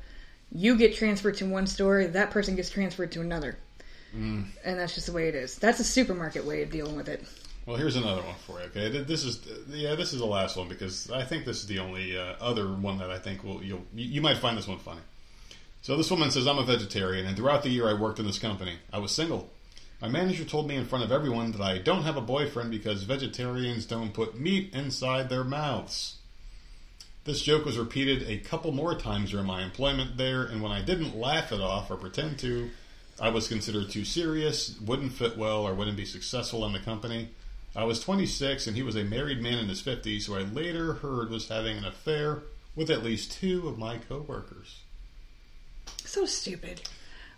You 0.55 0.77
get 0.77 0.95
transferred 0.95 1.37
to 1.37 1.47
one 1.47 1.67
store, 1.67 2.05
that 2.05 2.31
person 2.31 2.57
gets 2.57 2.71
transferred 2.71 3.13
to 3.13 3.21
another. 3.21 3.57
Hmm. 4.13 4.43
And 4.65 4.79
that's 4.79 4.95
just 4.95 5.07
the 5.07 5.13
way 5.13 5.29
it 5.29 5.35
is. 5.35 5.57
That's 5.57 5.81
a 5.81 5.85
supermarket 5.85 6.45
way 6.45 6.63
of 6.63 6.71
dealing 6.71 6.97
with 6.97 7.09
it. 7.09 7.25
Well, 7.65 7.77
here's 7.77 7.97
another 7.97 8.23
one 8.23 8.35
for 8.47 8.61
you. 8.61 8.67
Okay, 8.67 9.03
this 9.03 9.25
is 9.25 9.41
yeah, 9.69 9.95
this 9.95 10.13
is 10.13 10.19
the 10.19 10.27
last 10.27 10.57
one 10.57 10.69
because 10.69 11.11
I 11.11 11.23
think 11.25 11.45
this 11.45 11.61
is 11.61 11.67
the 11.67 11.79
only 11.79 12.19
uh, 12.19 12.35
other 12.41 12.67
one 12.73 12.99
that 12.99 13.09
I 13.09 13.19
think 13.19 13.45
will 13.45 13.63
you'll 13.63 13.85
you 13.95 14.05
you 14.05 14.21
might 14.21 14.39
find 14.39 14.59
this 14.59 14.67
one 14.67 14.79
funny. 14.79 15.01
So 15.83 15.97
this 15.97 16.11
woman 16.11 16.31
says 16.31 16.47
I'm 16.47 16.59
a 16.59 16.65
vegetarian, 16.65 17.27
and 17.27 17.37
throughout 17.37 17.63
the 17.63 17.69
year 17.69 17.89
I 17.89 17.95
worked 17.95 18.19
in 18.19 18.27
this 18.27 18.39
company, 18.39 18.79
I 18.93 18.99
was 18.99 19.13
single. 19.13 19.49
My 20.01 20.09
manager 20.09 20.45
told 20.45 20.67
me 20.67 20.75
in 20.75 20.85
front 20.85 21.05
of 21.05 21.13
everyone 21.13 21.53
that 21.53 21.61
I 21.61 21.79
don't 21.79 22.03
have 22.03 22.17
a 22.17 22.21
boyfriend 22.21 22.73
because 22.73 23.05
vegetarians 23.05 23.87
don't 23.87 24.13
put 24.13 24.39
meat 24.39 24.75
inside 24.75 25.29
their 25.29 25.45
mouths. 25.45 26.17
This 27.25 27.43
joke 27.43 27.65
was 27.65 27.79
repeated 27.79 28.29
a 28.29 28.39
couple 28.39 28.73
more 28.73 28.97
times 28.97 29.31
during 29.31 29.47
my 29.47 29.63
employment 29.63 30.17
there, 30.17 30.43
and 30.43 30.61
when 30.61 30.73
I 30.73 30.83
didn't 30.83 31.17
laugh 31.17 31.53
it 31.53 31.61
off 31.61 31.91
or 31.91 31.97
pretend 31.97 32.41
to, 32.41 32.71
I 33.21 33.29
was 33.29 33.47
considered 33.47 33.91
too 33.91 34.05
serious, 34.05 34.79
wouldn't 34.81 35.13
fit 35.13 35.37
well, 35.37 35.63
or 35.63 35.73
wouldn't 35.75 35.97
be 35.97 36.05
successful 36.05 36.67
in 36.67 36.73
the 36.73 36.81
company. 36.81 37.29
I 37.77 37.85
was 37.85 38.01
26 38.01 38.67
and 38.67 38.77
he 38.77 38.83
was 38.83 38.97
a 38.97 39.05
married 39.05 39.41
man 39.41 39.59
in 39.59 39.69
his 39.69 39.83
50s 39.83 40.27
who 40.27 40.35
I 40.35 40.43
later 40.43 40.95
heard 40.95 41.31
was 41.31 41.49
having 41.49 41.79
an 41.79 41.85
affair 41.85 42.43
with 42.75 42.91
at 42.91 43.05
least 43.05 43.33
two 43.33 43.69
of 43.69 43.79
my 43.79 43.99
coworkers. 43.99 44.81
So 46.05 46.27
stupid. 46.27 46.83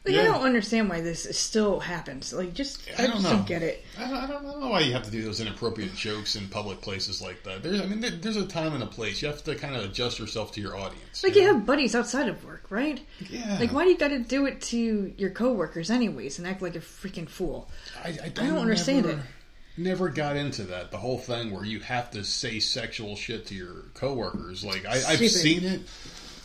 Like 0.05 0.15
Yeah. 0.15 0.23
I 0.23 0.25
don't 0.25 0.43
understand 0.43 0.91
why 0.91 1.01
this 1.01 1.27
still 1.37 1.81
happens. 1.81 2.33
Like 2.33 2.53
just 2.53 2.83
I, 2.99 3.05
I 3.05 3.07
don't 3.07 3.13
just 3.17 3.25
know. 3.25 3.31
don't 3.33 3.47
get 3.47 3.63
it. 3.63 3.85
I 3.99 4.01
don't, 4.03 4.13
I, 4.15 4.27
don't, 4.27 4.45
I 4.47 4.51
don't 4.51 4.61
know 4.61 4.69
why 4.69 4.81
you 4.81 4.93
have 4.93 5.05
to 5.05 5.11
do 5.11 5.23
those 5.23 5.41
inappropriate 5.41 5.95
jokes 5.95 6.37
in 6.37 6.47
public 6.49 6.83
places 6.83 7.23
like 7.23 7.43
that. 7.45 7.63
There's, 7.63 7.81
I 7.81 7.87
mean, 7.87 8.01
there, 8.01 8.11
there's 8.11 8.37
a 8.37 8.47
time 8.47 8.75
and 8.75 8.83
a 8.83 8.87
place. 8.87 9.23
You 9.23 9.29
have 9.29 9.43
to 9.45 9.55
kind 9.55 9.75
of 9.75 9.85
adjust 9.85 10.19
yourself 10.19 10.53
to 10.53 10.61
your 10.61 10.77
audience. 10.77 11.25
Like 11.25 11.37
you 11.37 11.47
have 11.47 11.65
buddies 11.65 11.95
outside 11.95 12.29
of 12.29 12.45
work, 12.45 12.67
right? 12.69 13.01
Yeah. 13.31 13.57
Like 13.59 13.73
why 13.73 13.85
do 13.85 13.91
you 13.91 13.97
got 13.99 14.09
to 14.09 14.19
do 14.19 14.45
it 14.47 14.61
to 14.63 15.15
your 15.17 15.31
coworkers 15.31 15.91
anyways 15.91 16.39
and 16.39 16.47
act 16.47 16.61
like 16.61 16.77
a 16.77 16.81
freaking 16.81 17.29
fool? 17.29 17.71
I, 18.05 18.19
I, 18.25 18.29
don't 18.29 18.59
understand 18.59 19.07
never, 19.07 19.19
it. 19.19 19.25
Never 19.77 20.09
got 20.11 20.37
into 20.37 20.65
that. 20.65 20.91
The 20.91 20.99
whole 20.99 21.19
thing 21.19 21.51
where 21.51 21.65
you 21.65 21.81
have 21.81 22.11
to 22.13 22.25
say 22.25 22.61
sexual 22.61 23.17
shit 23.17 23.47
to 23.47 23.55
your 23.55 23.87
coworkers. 23.95 24.65
Like 24.65 24.85
I, 24.87 24.97
I've 24.97 25.17
Stupid. 25.17 25.31
seen 25.31 25.65
it. 25.65 25.81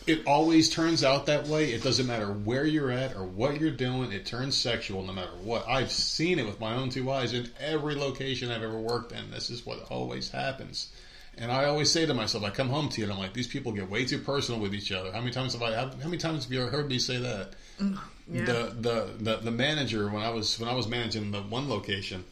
It 0.06 0.26
always 0.26 0.70
turns 0.70 1.04
out 1.04 1.26
that 1.26 1.46
way. 1.46 1.72
It 1.72 1.82
doesn't 1.82 2.06
matter 2.06 2.32
where 2.32 2.64
you're 2.64 2.90
at 2.90 3.14
or 3.14 3.24
what 3.24 3.60
you're 3.60 3.70
doing. 3.70 4.12
It 4.12 4.26
turns 4.26 4.56
sexual 4.56 5.02
no 5.02 5.12
matter 5.12 5.30
what. 5.42 5.68
I've 5.68 5.92
seen 5.92 6.38
it 6.38 6.46
with 6.46 6.58
my 6.58 6.74
own 6.74 6.90
two 6.90 7.10
eyes 7.10 7.32
in 7.32 7.50
every 7.60 7.94
location 7.94 8.50
I've 8.50 8.62
ever 8.62 8.78
worked 8.78 9.12
in. 9.12 9.30
This 9.30 9.50
is 9.50 9.64
what 9.66 9.90
always 9.90 10.30
happens. 10.30 10.90
And 11.38 11.52
I 11.52 11.66
always 11.66 11.90
say 11.90 12.06
to 12.06 12.14
myself, 12.14 12.44
I 12.44 12.50
come 12.50 12.68
home 12.68 12.88
to 12.90 13.00
you 13.00 13.04
and 13.04 13.12
I'm 13.12 13.18
like, 13.18 13.32
these 13.32 13.46
people 13.46 13.72
get 13.72 13.88
way 13.88 14.04
too 14.04 14.18
personal 14.18 14.60
with 14.60 14.74
each 14.74 14.92
other. 14.92 15.12
How 15.12 15.20
many 15.20 15.32
times 15.32 15.52
have 15.52 15.62
I? 15.62 15.74
How 15.74 15.90
many 16.04 16.18
times 16.18 16.44
have 16.44 16.52
you 16.52 16.66
heard 16.66 16.88
me 16.88 16.98
say 16.98 17.18
that? 17.18 17.54
Mm, 17.80 17.98
yeah. 18.30 18.44
The, 18.44 18.52
the 18.78 19.10
the 19.18 19.36
the 19.36 19.50
manager 19.50 20.08
when 20.08 20.22
I 20.22 20.30
was 20.30 20.58
when 20.58 20.68
I 20.68 20.74
was 20.74 20.88
managing 20.88 21.30
the 21.30 21.40
one 21.40 21.68
location, 21.68 22.24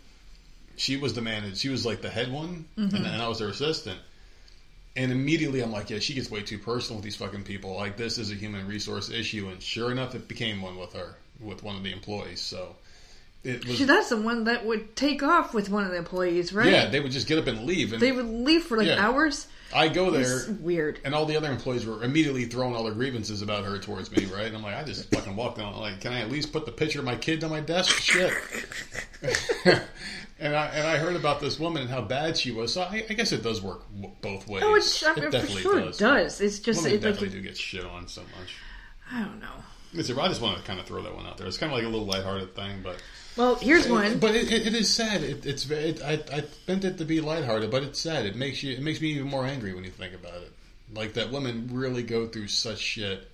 she 0.76 0.96
was 0.96 1.14
the 1.14 1.22
manager. 1.22 1.56
She 1.56 1.68
was 1.68 1.86
like 1.86 2.02
the 2.02 2.10
head 2.10 2.30
one, 2.30 2.66
mm-hmm. 2.76 2.94
and, 2.94 3.06
and 3.06 3.22
I 3.22 3.28
was 3.28 3.38
her 3.40 3.48
assistant. 3.48 3.98
And 4.98 5.12
immediately 5.12 5.60
I'm 5.60 5.70
like, 5.70 5.90
yeah, 5.90 6.00
she 6.00 6.12
gets 6.12 6.28
way 6.28 6.42
too 6.42 6.58
personal 6.58 6.96
with 6.96 7.04
these 7.04 7.14
fucking 7.14 7.44
people. 7.44 7.76
Like 7.76 7.96
this 7.96 8.18
is 8.18 8.32
a 8.32 8.34
human 8.34 8.66
resource 8.66 9.10
issue, 9.10 9.48
and 9.48 9.62
sure 9.62 9.92
enough, 9.92 10.16
it 10.16 10.26
became 10.26 10.60
one 10.60 10.76
with 10.76 10.92
her, 10.94 11.14
with 11.40 11.62
one 11.62 11.76
of 11.76 11.84
the 11.84 11.92
employees. 11.92 12.40
So 12.40 12.74
it 13.44 13.64
was, 13.64 13.78
See, 13.78 13.84
that's 13.84 14.08
the 14.08 14.20
one 14.20 14.42
that 14.44 14.66
would 14.66 14.96
take 14.96 15.22
off 15.22 15.54
with 15.54 15.70
one 15.70 15.84
of 15.84 15.92
the 15.92 15.96
employees, 15.96 16.52
right? 16.52 16.68
yeah, 16.68 16.86
they 16.86 16.98
would 16.98 17.12
just 17.12 17.28
get 17.28 17.38
up 17.38 17.46
and 17.46 17.64
leave, 17.64 17.92
and 17.92 18.02
They 18.02 18.10
would 18.10 18.26
leave 18.26 18.64
for 18.64 18.76
like 18.76 18.88
Yeah. 18.88 19.06
hours. 19.06 19.46
I 19.72 19.86
go 19.86 20.10
there. 20.10 20.22
It's 20.40 20.48
weird. 20.48 20.98
And 21.04 21.14
all 21.14 21.26
the 21.26 21.36
other 21.36 21.50
employees 21.52 21.86
were 21.86 22.02
immediately 22.02 22.46
throwing 22.46 22.74
all 22.74 22.82
their 22.82 22.94
grievances 22.94 23.40
about 23.40 23.64
her 23.66 23.78
towards 23.78 24.10
me, 24.10 24.24
right? 24.24 24.46
And 24.46 24.56
I'm 24.56 24.62
like, 24.62 24.74
I 24.74 24.82
just 24.82 25.10
fucking 25.10 25.36
walked 25.36 25.58
down. 25.58 25.76
Like, 25.76 26.00
can 26.00 26.12
I 26.12 26.22
at 26.22 26.30
least 26.30 26.52
put 26.52 26.66
the 26.66 26.72
picture 26.72 26.98
of 26.98 27.04
my 27.04 27.16
kid 27.16 27.44
on 27.44 27.50
my 27.50 27.60
desk? 27.60 27.94
Shit. 28.00 28.32
and 30.40 30.54
I 30.54 30.66
and 30.66 30.86
I 30.86 30.96
heard 30.98 31.16
about 31.16 31.40
this 31.40 31.58
woman 31.58 31.82
and 31.82 31.90
how 31.90 32.00
bad 32.02 32.36
she 32.36 32.50
was. 32.52 32.72
So 32.72 32.82
I, 32.82 33.04
I 33.08 33.14
guess 33.14 33.32
it 33.32 33.42
does 33.42 33.60
work 33.62 33.82
both 34.20 34.46
ways. 34.48 34.62
Oh, 34.64 34.74
it's, 34.74 35.04
I 35.04 35.14
mean, 35.14 35.24
for 35.24 35.30
definitely 35.30 35.62
sure 35.62 35.80
does. 35.80 35.96
it 35.96 36.04
does. 36.04 36.40
It's 36.40 36.58
just 36.60 36.82
Women 36.82 36.92
it, 36.98 37.02
like 37.04 37.14
definitely 37.14 37.40
do 37.40 37.46
get 37.46 37.56
shit 37.56 37.84
on 37.84 38.08
so 38.08 38.22
much. 38.38 38.56
I 39.12 39.20
don't 39.20 39.40
know. 39.40 39.46
Listen, 39.94 40.18
I 40.18 40.28
just 40.28 40.40
want 40.42 40.58
to 40.58 40.64
kind 40.64 40.78
of 40.78 40.86
throw 40.86 41.02
that 41.02 41.14
one 41.14 41.26
out 41.26 41.38
there. 41.38 41.46
It's 41.46 41.56
kind 41.56 41.72
of 41.72 41.78
like 41.78 41.86
a 41.86 41.88
little 41.88 42.06
lighthearted 42.06 42.54
thing, 42.54 42.80
but 42.82 43.02
Well, 43.38 43.54
here's 43.54 43.88
one. 43.88 44.18
but 44.18 44.34
it, 44.34 44.52
it, 44.52 44.66
it 44.66 44.74
is 44.74 44.92
sad. 44.92 45.22
It, 45.22 45.46
it's 45.46 45.64
very. 45.64 45.90
It, 45.90 46.02
I 46.02 46.20
I 46.32 46.44
meant 46.66 46.84
it 46.84 46.98
to 46.98 47.04
be 47.04 47.20
lighthearted, 47.20 47.70
but 47.70 47.82
it's 47.82 47.98
sad. 48.00 48.26
It 48.26 48.36
makes 48.36 48.62
you. 48.62 48.74
It 48.74 48.82
makes 48.82 49.00
me 49.00 49.08
even 49.12 49.28
more 49.28 49.46
angry 49.46 49.72
when 49.74 49.84
you 49.84 49.90
think 49.90 50.14
about 50.14 50.42
it. 50.42 50.52
Like 50.94 51.14
that 51.14 51.30
women 51.32 51.68
really 51.72 52.02
go 52.02 52.26
through 52.26 52.48
such 52.48 52.78
shit. 52.78 53.28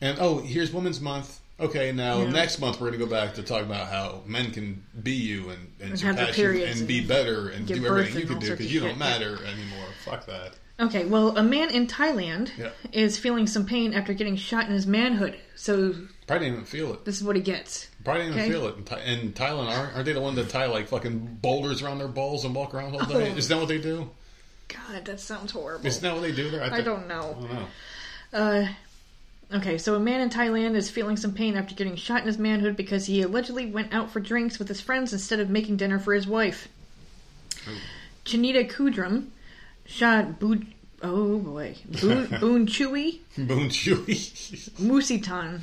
And 0.00 0.18
oh, 0.20 0.38
here's 0.38 0.72
Women's 0.72 1.00
Month. 1.00 1.40
Okay, 1.62 1.92
now 1.92 2.22
Yeah. 2.22 2.30
next 2.30 2.58
month 2.58 2.80
we're 2.80 2.88
going 2.88 2.98
to 2.98 3.04
go 3.06 3.10
back 3.10 3.34
to 3.34 3.42
talk 3.42 3.62
about 3.62 3.88
how 3.88 4.22
men 4.26 4.50
can 4.50 4.82
be 5.02 5.12
you 5.12 5.50
and, 5.50 5.72
and, 5.80 5.90
And 5.92 5.98
their 6.00 6.14
passion 6.26 6.34
periods 6.34 6.78
and 6.80 6.88
be 6.88 7.00
better 7.04 7.48
and 7.50 7.66
do 7.66 7.86
everything 7.86 8.14
you 8.14 8.20
and 8.22 8.28
can 8.30 8.38
do 8.40 8.50
because 8.50 8.72
you 8.72 8.80
don't 8.80 8.98
matter 8.98 9.36
anymore. 9.44 9.86
Fuck 10.04 10.26
that. 10.26 10.54
Okay, 10.80 11.04
well, 11.04 11.36
a 11.38 11.42
man 11.42 11.70
in 11.70 11.86
Thailand 11.86 12.50
Yeah. 12.58 12.70
is 12.92 13.16
feeling 13.16 13.46
some 13.46 13.64
pain 13.66 13.94
after 13.94 14.12
getting 14.12 14.34
shot 14.36 14.66
in 14.66 14.72
his 14.72 14.86
manhood. 14.86 15.38
So 15.54 15.94
Probably 16.26 16.46
didn't 16.46 16.54
even 16.54 16.64
feel 16.64 16.92
it. 16.94 17.04
this 17.04 17.16
is 17.18 17.22
what 17.24 17.36
he 17.36 17.42
gets. 17.42 17.86
Probably 18.02 18.22
didn't 18.24 18.38
Okay. 18.38 18.48
even 18.48 18.60
feel 18.60 18.68
it. 18.68 19.08
In, 19.08 19.18
in 19.26 19.32
Thailand, 19.32 19.68
aren't, 19.68 19.92
aren't 19.94 20.04
they 20.06 20.12
the 20.14 20.20
ones 20.20 20.36
that 20.36 20.48
tie 20.48 20.66
like 20.66 20.88
fucking 20.88 21.38
boulders 21.40 21.82
around 21.82 21.98
their 21.98 22.08
balls 22.08 22.44
and 22.44 22.54
walk 22.54 22.74
around 22.74 22.94
all 22.94 23.04
day? 23.06 23.30
Oh. 23.32 23.36
Isn't 23.36 23.48
that 23.56 23.60
what 23.60 23.68
they 23.68 23.80
do? 23.80 24.10
God, 24.68 25.04
that 25.04 25.20
sounds 25.20 25.52
horrible. 25.52 25.86
Isn't 25.86 26.02
that 26.02 26.12
what 26.14 26.22
they 26.22 26.32
do 26.32 26.50
there? 26.50 26.64
I 26.64 26.70
think- 26.70 26.84
don't 26.86 27.06
know. 27.06 27.36
I 27.38 27.42
don't 27.42 27.52
know. 27.54 27.66
Uh, 28.32 28.68
okay, 29.54 29.78
so 29.78 29.94
a 29.94 30.00
man 30.00 30.20
in 30.20 30.30
Thailand 30.30 30.74
is 30.74 30.90
feeling 30.90 31.16
some 31.16 31.32
pain 31.34 31.56
after 31.56 31.74
getting 31.74 31.96
shot 31.96 32.20
in 32.20 32.26
his 32.26 32.38
manhood 32.38 32.76
because 32.76 33.06
he 33.06 33.22
allegedly 33.22 33.66
went 33.66 33.92
out 33.94 34.10
for 34.10 34.20
drinks 34.20 34.58
with 34.58 34.68
his 34.68 34.80
friends 34.80 35.12
instead 35.12 35.40
of 35.40 35.50
making 35.50 35.76
dinner 35.76 35.98
for 35.98 36.14
his 36.14 36.26
wife. 36.26 36.68
Janita 38.24 38.70
Kudrum 38.70 39.28
shot 39.84 40.38
Bu- 40.38 40.64
oh 41.02 41.38
boy, 41.38 41.76
Boon, 42.00 42.26
Boon 42.40 42.66
Chewy 42.66 43.20
Boon 43.36 43.68
Chewy. 43.68 44.70
Musitan. 44.80 45.60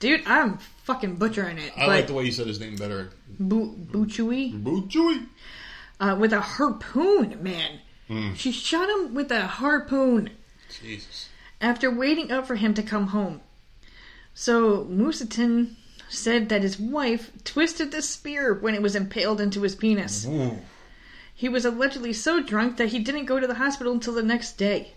Dude, 0.00 0.22
I'm 0.26 0.58
fucking 0.84 1.16
butchering 1.16 1.58
it. 1.58 1.72
I 1.76 1.86
like 1.86 2.06
the 2.06 2.12
way 2.14 2.24
you 2.24 2.32
said 2.32 2.46
his 2.46 2.60
name 2.60 2.76
better. 2.76 3.10
Bu 3.38 3.74
Chewy 4.06 4.52
Boon 4.62 4.88
Chewy. 4.88 5.26
uh, 6.00 6.16
with 6.18 6.32
a 6.32 6.40
harpoon, 6.40 7.42
man. 7.42 7.80
Hmm. 8.08 8.32
She 8.34 8.52
shot 8.52 8.88
him 8.88 9.14
with 9.14 9.30
a 9.30 9.46
harpoon. 9.46 10.30
Jesus. 10.82 11.27
After 11.60 11.90
waiting 11.90 12.30
up 12.30 12.46
for 12.46 12.56
him 12.56 12.74
to 12.74 12.82
come 12.82 13.08
home. 13.08 13.40
So 14.34 14.84
Musitin 14.84 15.76
said 16.08 16.48
that 16.48 16.62
his 16.62 16.78
wife 16.78 17.32
twisted 17.44 17.90
the 17.90 18.02
spear 18.02 18.54
when 18.54 18.74
it 18.74 18.82
was 18.82 18.96
impaled 18.96 19.40
into 19.40 19.62
his 19.62 19.74
penis. 19.74 20.26
Ooh. 20.26 20.58
He 21.34 21.48
was 21.48 21.64
allegedly 21.64 22.12
so 22.12 22.42
drunk 22.42 22.76
that 22.76 22.88
he 22.88 22.98
didn't 22.98 23.26
go 23.26 23.38
to 23.38 23.46
the 23.46 23.54
hospital 23.54 23.92
until 23.92 24.14
the 24.14 24.22
next 24.22 24.56
day. 24.58 24.92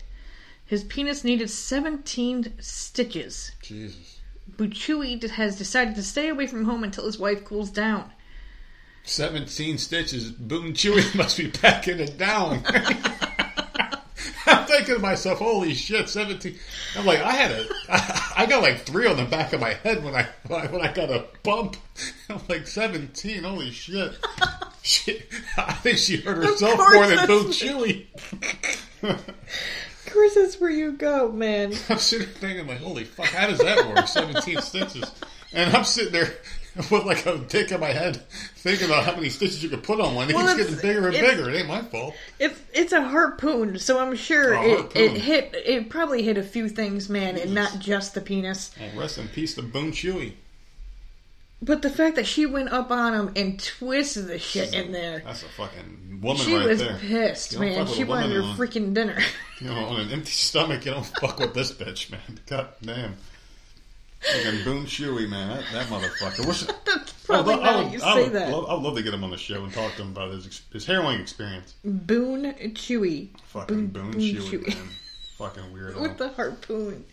His 0.64 0.84
penis 0.84 1.22
needed 1.22 1.50
17 1.50 2.54
stitches. 2.60 3.52
Jesus. 3.62 4.18
Buchui 4.56 5.28
has 5.30 5.56
decided 5.56 5.94
to 5.94 6.02
stay 6.02 6.28
away 6.28 6.46
from 6.46 6.64
home 6.64 6.84
until 6.84 7.06
his 7.06 7.18
wife 7.18 7.44
cools 7.44 7.70
down. 7.70 8.10
17 9.04 9.78
stitches. 9.78 10.30
Boon 10.30 10.72
Chewy 10.72 11.14
must 11.14 11.36
be 11.36 11.48
packing 11.48 12.00
it 12.00 12.16
down. 12.18 12.62
I'm 14.46 14.66
thinking 14.66 14.94
to 14.96 15.00
myself, 15.00 15.38
holy 15.38 15.74
shit, 15.74 16.08
17. 16.08 16.56
I'm 16.96 17.06
like, 17.06 17.20
I 17.20 17.32
had 17.32 17.50
a, 17.52 17.66
I 18.36 18.46
got 18.46 18.62
like 18.62 18.80
three 18.80 19.06
on 19.06 19.16
the 19.16 19.24
back 19.24 19.52
of 19.52 19.60
my 19.60 19.74
head 19.74 20.02
when 20.04 20.14
I, 20.14 20.22
when 20.68 20.80
I 20.80 20.92
got 20.92 21.10
a 21.10 21.24
bump. 21.42 21.76
I'm 22.28 22.40
like, 22.48 22.66
17, 22.66 23.44
holy 23.44 23.70
shit. 23.70 24.12
She, 24.82 25.22
I 25.56 25.72
think 25.74 25.98
she 25.98 26.16
hurt 26.16 26.44
herself 26.44 26.76
more 26.78 27.06
than 27.06 27.18
what- 27.18 27.46
Chewy. 27.48 28.06
Of 29.02 30.12
course, 30.12 30.34
that's 30.34 30.60
where 30.60 30.70
you 30.70 30.92
go, 30.92 31.30
man. 31.32 31.72
I'm 31.88 31.98
sitting 31.98 32.26
there 32.26 32.36
thinking, 32.36 32.66
like, 32.66 32.78
holy 32.78 33.04
fuck, 33.04 33.26
how 33.26 33.46
does 33.48 33.58
that 33.60 33.86
work? 33.88 34.08
17 34.08 34.60
stitches. 34.60 35.10
And 35.52 35.74
I'm 35.74 35.84
sitting 35.84 36.12
there 36.12 36.34
with 36.90 37.04
like 37.04 37.26
a 37.26 37.36
dick 37.38 37.70
in 37.70 37.80
my 37.80 37.92
head, 37.92 38.16
thinking 38.56 38.86
about 38.86 39.04
how 39.04 39.14
many 39.14 39.28
stitches 39.28 39.62
you 39.62 39.68
could 39.68 39.82
put 39.82 40.00
on 40.00 40.14
one. 40.14 40.30
It 40.30 40.34
Well, 40.36 40.46
keeps 40.56 40.70
getting 40.70 40.80
bigger 40.82 41.08
and 41.08 41.14
bigger. 41.14 41.50
It 41.50 41.56
ain't 41.56 41.68
my 41.68 41.82
fault. 41.82 42.14
It's 42.38 42.58
it's 42.72 42.92
a 42.92 43.02
harpoon, 43.02 43.78
so 43.78 43.98
I'm 43.98 44.16
sure 44.16 44.54
it, 44.54 44.96
it 44.96 45.12
hit. 45.12 45.54
It 45.54 45.90
probably 45.90 46.22
hit 46.22 46.38
a 46.38 46.42
few 46.42 46.68
things, 46.68 47.08
man, 47.08 47.36
and 47.36 47.54
not 47.54 47.78
just 47.78 48.14
the 48.14 48.20
penis. 48.20 48.74
Well, 48.80 49.02
rest 49.02 49.18
in 49.18 49.28
peace 49.28 49.54
to 49.56 49.62
Boone 49.62 49.92
Chewy. 49.92 50.32
But 51.64 51.82
the 51.82 51.90
fact 51.90 52.16
that 52.16 52.26
she 52.26 52.44
went 52.44 52.70
up 52.70 52.90
on 52.90 53.14
him 53.14 53.32
and 53.36 53.62
twisted 53.62 54.26
the 54.26 54.40
shit 54.40 54.74
in 54.74 54.90
there, 54.90 55.22
That's 55.24 55.44
a 55.44 55.48
fucking 55.50 56.18
woman 56.20 56.42
she 56.44 56.56
right 56.56 56.66
was 56.66 56.80
there. 56.80 56.98
pissed, 56.98 57.56
man. 57.60 57.86
She 57.86 58.02
wanted 58.02 58.32
her 58.34 58.42
freaking 58.54 58.94
dinner. 58.94 59.18
You 59.60 59.68
know, 59.68 59.76
on 59.76 60.00
an 60.00 60.10
empty 60.10 60.32
stomach, 60.32 60.84
you 60.86 60.90
don't 60.90 61.06
fuck 61.06 61.38
with 61.38 61.54
this 61.54 61.70
bitch, 61.70 62.10
man. 62.10 62.40
God 62.48 62.66
damn. 62.82 63.16
Fucking 64.22 64.64
Boone 64.64 64.86
Chewy, 64.86 65.28
man. 65.28 65.48
That, 65.48 65.64
that 65.72 65.86
motherfucker. 65.86 66.46
Wish, 66.46 66.62
That's 66.86 67.12
probably 67.24 67.54
I 67.54 67.56
not 67.64 67.84
would, 67.84 67.92
you 67.92 68.00
I 68.02 68.14
say 68.14 68.22
would 68.24 68.32
that. 68.34 68.50
Love, 68.52 68.66
I'd 68.70 68.82
love 68.82 68.96
to 68.96 69.02
get 69.02 69.12
him 69.14 69.24
on 69.24 69.30
the 69.30 69.36
show 69.36 69.64
and 69.64 69.72
talk 69.72 69.94
to 69.96 70.02
him 70.02 70.08
about 70.08 70.30
his 70.30 70.46
ex- 70.46 70.62
his 70.72 70.86
heroin 70.86 71.20
experience. 71.20 71.74
Boone 71.84 72.52
Chewy 72.74 73.28
Fucking 73.46 73.88
Boone, 73.88 74.12
Boone 74.12 74.20
Chewy, 74.20 74.48
Chewy. 74.48 74.68
man. 74.68 74.88
Fucking 75.38 75.64
weirdo. 75.74 76.00
with 76.00 76.18
the 76.18 76.28
harpoon. 76.28 77.04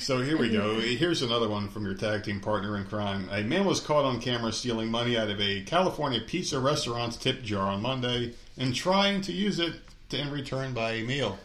So 0.00 0.20
here 0.20 0.36
we 0.36 0.48
go. 0.50 0.80
Here's 0.80 1.22
another 1.22 1.48
one 1.48 1.68
from 1.68 1.84
your 1.84 1.94
tag 1.94 2.24
team 2.24 2.40
partner 2.40 2.76
in 2.76 2.84
crime. 2.86 3.28
A 3.30 3.42
man 3.42 3.64
was 3.64 3.78
caught 3.80 4.04
on 4.04 4.20
camera 4.20 4.50
stealing 4.52 4.90
money 4.90 5.16
out 5.16 5.30
of 5.30 5.40
a 5.40 5.60
California 5.62 6.20
pizza 6.20 6.58
restaurant's 6.58 7.16
tip 7.16 7.42
jar 7.44 7.68
on 7.68 7.80
Monday 7.82 8.34
and 8.58 8.74
trying 8.74 9.20
to 9.20 9.32
use 9.32 9.60
it 9.60 9.74
to 10.08 10.18
in 10.18 10.32
return 10.32 10.72
buy 10.74 10.92
a 10.92 11.04
meal. 11.04 11.38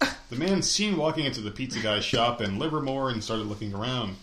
The 0.28 0.34
man 0.36 0.60
seen 0.62 0.96
walking 0.96 1.24
into 1.24 1.40
the 1.40 1.52
pizza 1.52 1.78
guy's 1.78 2.04
shop 2.04 2.40
in 2.42 2.58
Livermore 2.58 3.10
and 3.10 3.22
started 3.22 3.46
looking 3.46 3.72
around. 3.72 4.16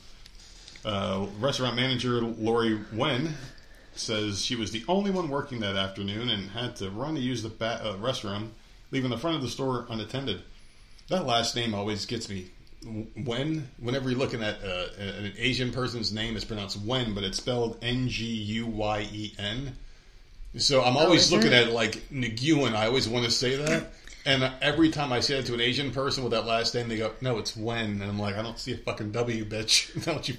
Uh, 0.85 1.27
restaurant 1.39 1.75
manager 1.75 2.21
Lori 2.21 2.79
Wen 2.91 3.35
says 3.95 4.43
she 4.43 4.55
was 4.55 4.71
the 4.71 4.83
only 4.87 5.11
one 5.11 5.29
working 5.29 5.59
that 5.61 5.75
afternoon 5.75 6.29
and 6.29 6.49
had 6.49 6.75
to 6.77 6.89
run 6.89 7.15
to 7.15 7.21
use 7.21 7.43
the 7.43 7.49
ba- 7.49 7.81
uh, 7.83 7.95
restroom, 7.97 8.49
leaving 8.91 9.09
the 9.09 9.17
front 9.17 9.35
of 9.35 9.41
the 9.41 9.49
store 9.49 9.85
unattended. 9.89 10.41
That 11.09 11.25
last 11.25 11.55
name 11.55 11.73
always 11.73 12.05
gets 12.05 12.29
me. 12.29 12.47
When, 13.15 13.69
whenever 13.79 14.09
you're 14.09 14.19
looking 14.19 14.43
at 14.43 14.61
uh, 14.63 14.87
an 14.99 15.33
Asian 15.37 15.71
person's 15.71 16.11
name, 16.11 16.35
it's 16.35 16.43
pronounced 16.43 16.81
Wen, 16.81 17.13
but 17.13 17.23
it's 17.23 17.37
spelled 17.37 17.77
N 17.81 18.09
G 18.09 18.25
U 18.25 18.65
Y 18.65 19.07
E 19.11 19.33
N. 19.37 19.73
So 20.57 20.83
I'm 20.83 20.97
always 20.97 21.25
is 21.25 21.31
looking 21.31 21.53
it? 21.53 21.53
at 21.53 21.67
it 21.67 21.73
like 21.73 22.03
Nguyen. 22.11 22.75
I 22.75 22.87
always 22.87 23.07
want 23.07 23.25
to 23.25 23.31
say 23.31 23.55
that. 23.55 23.93
And 24.25 24.51
every 24.61 24.89
time 24.89 25.11
I 25.11 25.19
say 25.19 25.39
it 25.39 25.45
to 25.47 25.53
an 25.53 25.61
Asian 25.61 25.91
person 25.91 26.23
with 26.23 26.31
that 26.31 26.45
last 26.45 26.73
name, 26.73 26.87
they 26.87 26.97
go, 26.97 27.11
"No, 27.19 27.39
it's 27.39 27.57
Wen," 27.57 28.01
and 28.01 28.03
I'm 28.03 28.19
like, 28.19 28.35
"I 28.35 28.41
don't 28.41 28.57
see 28.57 28.73
a 28.73 28.77
fucking 28.77 29.11
W, 29.11 29.45
bitch." 29.45 30.03
Don't 30.05 30.27
you? 30.29 30.37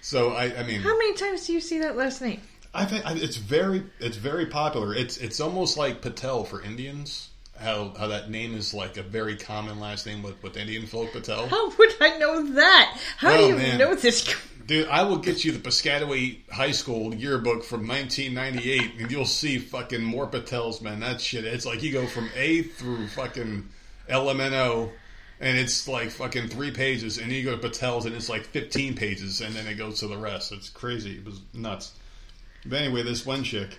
So 0.00 0.30
I, 0.30 0.44
I 0.58 0.62
mean, 0.64 0.80
How 0.80 0.96
many 0.96 1.14
times 1.14 1.46
do 1.46 1.52
you 1.52 1.60
see 1.60 1.78
that 1.80 1.96
last 1.96 2.22
name? 2.22 2.40
I 2.74 2.86
think 2.86 3.04
it's 3.22 3.36
very 3.36 3.84
it's 4.00 4.16
very 4.16 4.46
popular. 4.46 4.94
It's 4.94 5.18
it's 5.18 5.40
almost 5.40 5.76
like 5.76 6.00
Patel 6.00 6.44
for 6.44 6.62
Indians. 6.62 7.28
How 7.58 7.92
how 7.98 8.08
that 8.08 8.30
name 8.30 8.54
is 8.54 8.72
like 8.72 8.96
a 8.96 9.02
very 9.02 9.36
common 9.36 9.78
last 9.78 10.06
name 10.06 10.22
with, 10.22 10.42
with 10.42 10.56
Indian 10.56 10.86
folk 10.86 11.12
Patel. 11.12 11.48
How 11.48 11.70
would 11.70 11.94
I 12.00 12.16
know 12.16 12.54
that? 12.54 12.98
How 13.18 13.36
do 13.36 13.44
you 13.44 13.56
man. 13.56 13.78
know 13.78 13.94
this? 13.94 14.34
Dude, 14.66 14.88
I 14.88 15.02
will 15.02 15.18
get 15.18 15.44
you 15.44 15.52
the 15.52 15.58
Piscataway 15.58 16.48
High 16.50 16.70
School 16.70 17.14
yearbook 17.14 17.64
from 17.64 17.86
1998, 17.86 19.00
and 19.00 19.10
you'll 19.10 19.24
see 19.24 19.58
fucking 19.58 20.02
more 20.02 20.26
Patels, 20.26 20.80
man. 20.80 21.00
That 21.00 21.20
shit. 21.20 21.44
It's 21.44 21.66
like 21.66 21.82
you 21.82 21.92
go 21.92 22.06
from 22.06 22.30
A 22.36 22.62
through 22.62 23.08
fucking 23.08 23.68
LMNO, 24.08 24.90
and 25.40 25.58
it's 25.58 25.88
like 25.88 26.10
fucking 26.10 26.48
three 26.48 26.70
pages, 26.70 27.18
and 27.18 27.32
you 27.32 27.42
go 27.42 27.56
to 27.56 27.68
Patels, 27.68 28.04
and 28.04 28.14
it's 28.14 28.28
like 28.28 28.44
15 28.44 28.94
pages, 28.94 29.40
and 29.40 29.54
then 29.54 29.66
it 29.66 29.74
goes 29.74 30.00
to 30.00 30.06
the 30.06 30.18
rest. 30.18 30.52
It's 30.52 30.68
crazy. 30.68 31.16
It 31.16 31.24
was 31.24 31.40
nuts. 31.52 31.92
But 32.64 32.82
anyway, 32.82 33.02
this 33.02 33.26
one 33.26 33.42
chick, 33.42 33.78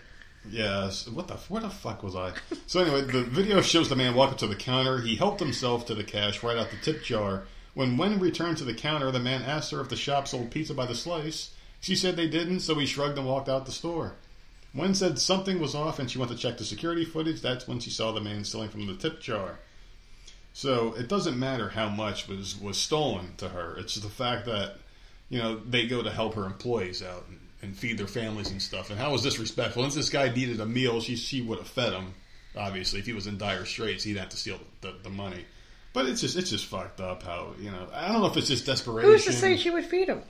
Yes. 0.49 1.07
What 1.07 1.27
the 1.27 1.35
where 1.47 1.61
the 1.61 1.69
fuck 1.69 2.03
was 2.03 2.15
I? 2.15 2.33
So 2.67 2.81
anyway, 2.81 3.01
the 3.01 3.23
video 3.23 3.61
shows 3.61 3.89
the 3.89 3.95
man 3.95 4.15
walk 4.15 4.31
up 4.31 4.37
to 4.39 4.47
the 4.47 4.55
counter. 4.55 4.99
He 4.99 5.15
helped 5.15 5.39
himself 5.39 5.85
to 5.87 5.95
the 5.95 6.03
cash 6.03 6.43
right 6.43 6.57
out 6.57 6.69
the 6.69 6.77
tip 6.77 7.03
jar. 7.03 7.43
When 7.73 7.97
Wen 7.97 8.19
returned 8.19 8.57
to 8.57 8.63
the 8.63 8.73
counter, 8.73 9.11
the 9.11 9.19
man 9.19 9.41
asked 9.41 9.71
her 9.71 9.81
if 9.81 9.89
the 9.89 9.95
shop 9.95 10.27
sold 10.27 10.51
pizza 10.51 10.73
by 10.73 10.85
the 10.85 10.95
slice. 10.95 11.55
She 11.79 11.95
said 11.95 12.15
they 12.15 12.29
didn't, 12.29 12.61
so 12.61 12.75
he 12.75 12.85
shrugged 12.85 13.17
and 13.17 13.27
walked 13.27 13.49
out 13.49 13.65
the 13.65 13.71
store. 13.71 14.13
Wen 14.73 14.95
said 14.95 15.19
something 15.19 15.59
was 15.59 15.75
off 15.75 15.99
and 15.99 16.09
she 16.09 16.17
went 16.17 16.31
to 16.31 16.37
check 16.37 16.57
the 16.57 16.63
security 16.63 17.05
footage. 17.05 17.41
That's 17.41 17.67
when 17.67 17.79
she 17.79 17.89
saw 17.89 18.11
the 18.11 18.21
man 18.21 18.43
stealing 18.43 18.69
from 18.69 18.87
the 18.87 18.95
tip 18.95 19.21
jar. 19.21 19.59
So 20.53 20.93
it 20.93 21.07
doesn't 21.07 21.37
matter 21.37 21.69
how 21.69 21.89
much 21.89 22.27
was, 22.27 22.59
was 22.59 22.77
stolen 22.77 23.33
to 23.37 23.49
her. 23.49 23.75
It's 23.77 23.95
the 23.95 24.09
fact 24.09 24.45
that, 24.45 24.77
you 25.29 25.39
know, 25.39 25.55
they 25.55 25.87
go 25.87 26.03
to 26.03 26.11
help 26.11 26.35
her 26.35 26.45
employees 26.45 27.01
out 27.01 27.25
and, 27.27 27.39
and 27.61 27.77
feed 27.77 27.97
their 27.97 28.07
families 28.07 28.51
and 28.51 28.61
stuff. 28.61 28.91
And 28.91 28.99
how 28.99 29.11
was 29.11 29.23
disrespectful? 29.23 29.81
Once 29.81 29.95
this 29.95 30.09
guy 30.09 30.29
needed 30.29 30.59
a 30.59 30.65
meal, 30.65 31.01
she 31.01 31.15
she 31.15 31.41
would 31.41 31.57
have 31.57 31.67
fed 31.67 31.93
him. 31.93 32.13
Obviously, 32.55 32.99
if 32.99 33.07
he 33.07 33.13
was 33.13 33.25
in 33.25 33.39
dire 33.39 33.65
straits, 33.65 34.03
he'd 34.03 34.17
have 34.17 34.29
to 34.29 34.37
steal 34.37 34.59
the, 34.81 34.93
the 35.01 35.09
money. 35.09 35.45
But 35.93 36.07
it's 36.07 36.21
just 36.21 36.35
it's 36.35 36.49
just 36.49 36.65
fucked 36.65 36.99
up 36.99 37.23
how 37.23 37.53
you 37.59 37.69
know 37.69 37.87
I 37.93 38.11
don't 38.11 38.21
know 38.21 38.27
if 38.27 38.37
it's 38.37 38.47
just 38.47 38.65
desperation. 38.65 39.11
Who's 39.11 39.25
to 39.25 39.33
say 39.33 39.57
she 39.57 39.69
would 39.69 39.85
feed 39.85 40.09
him? 40.09 40.21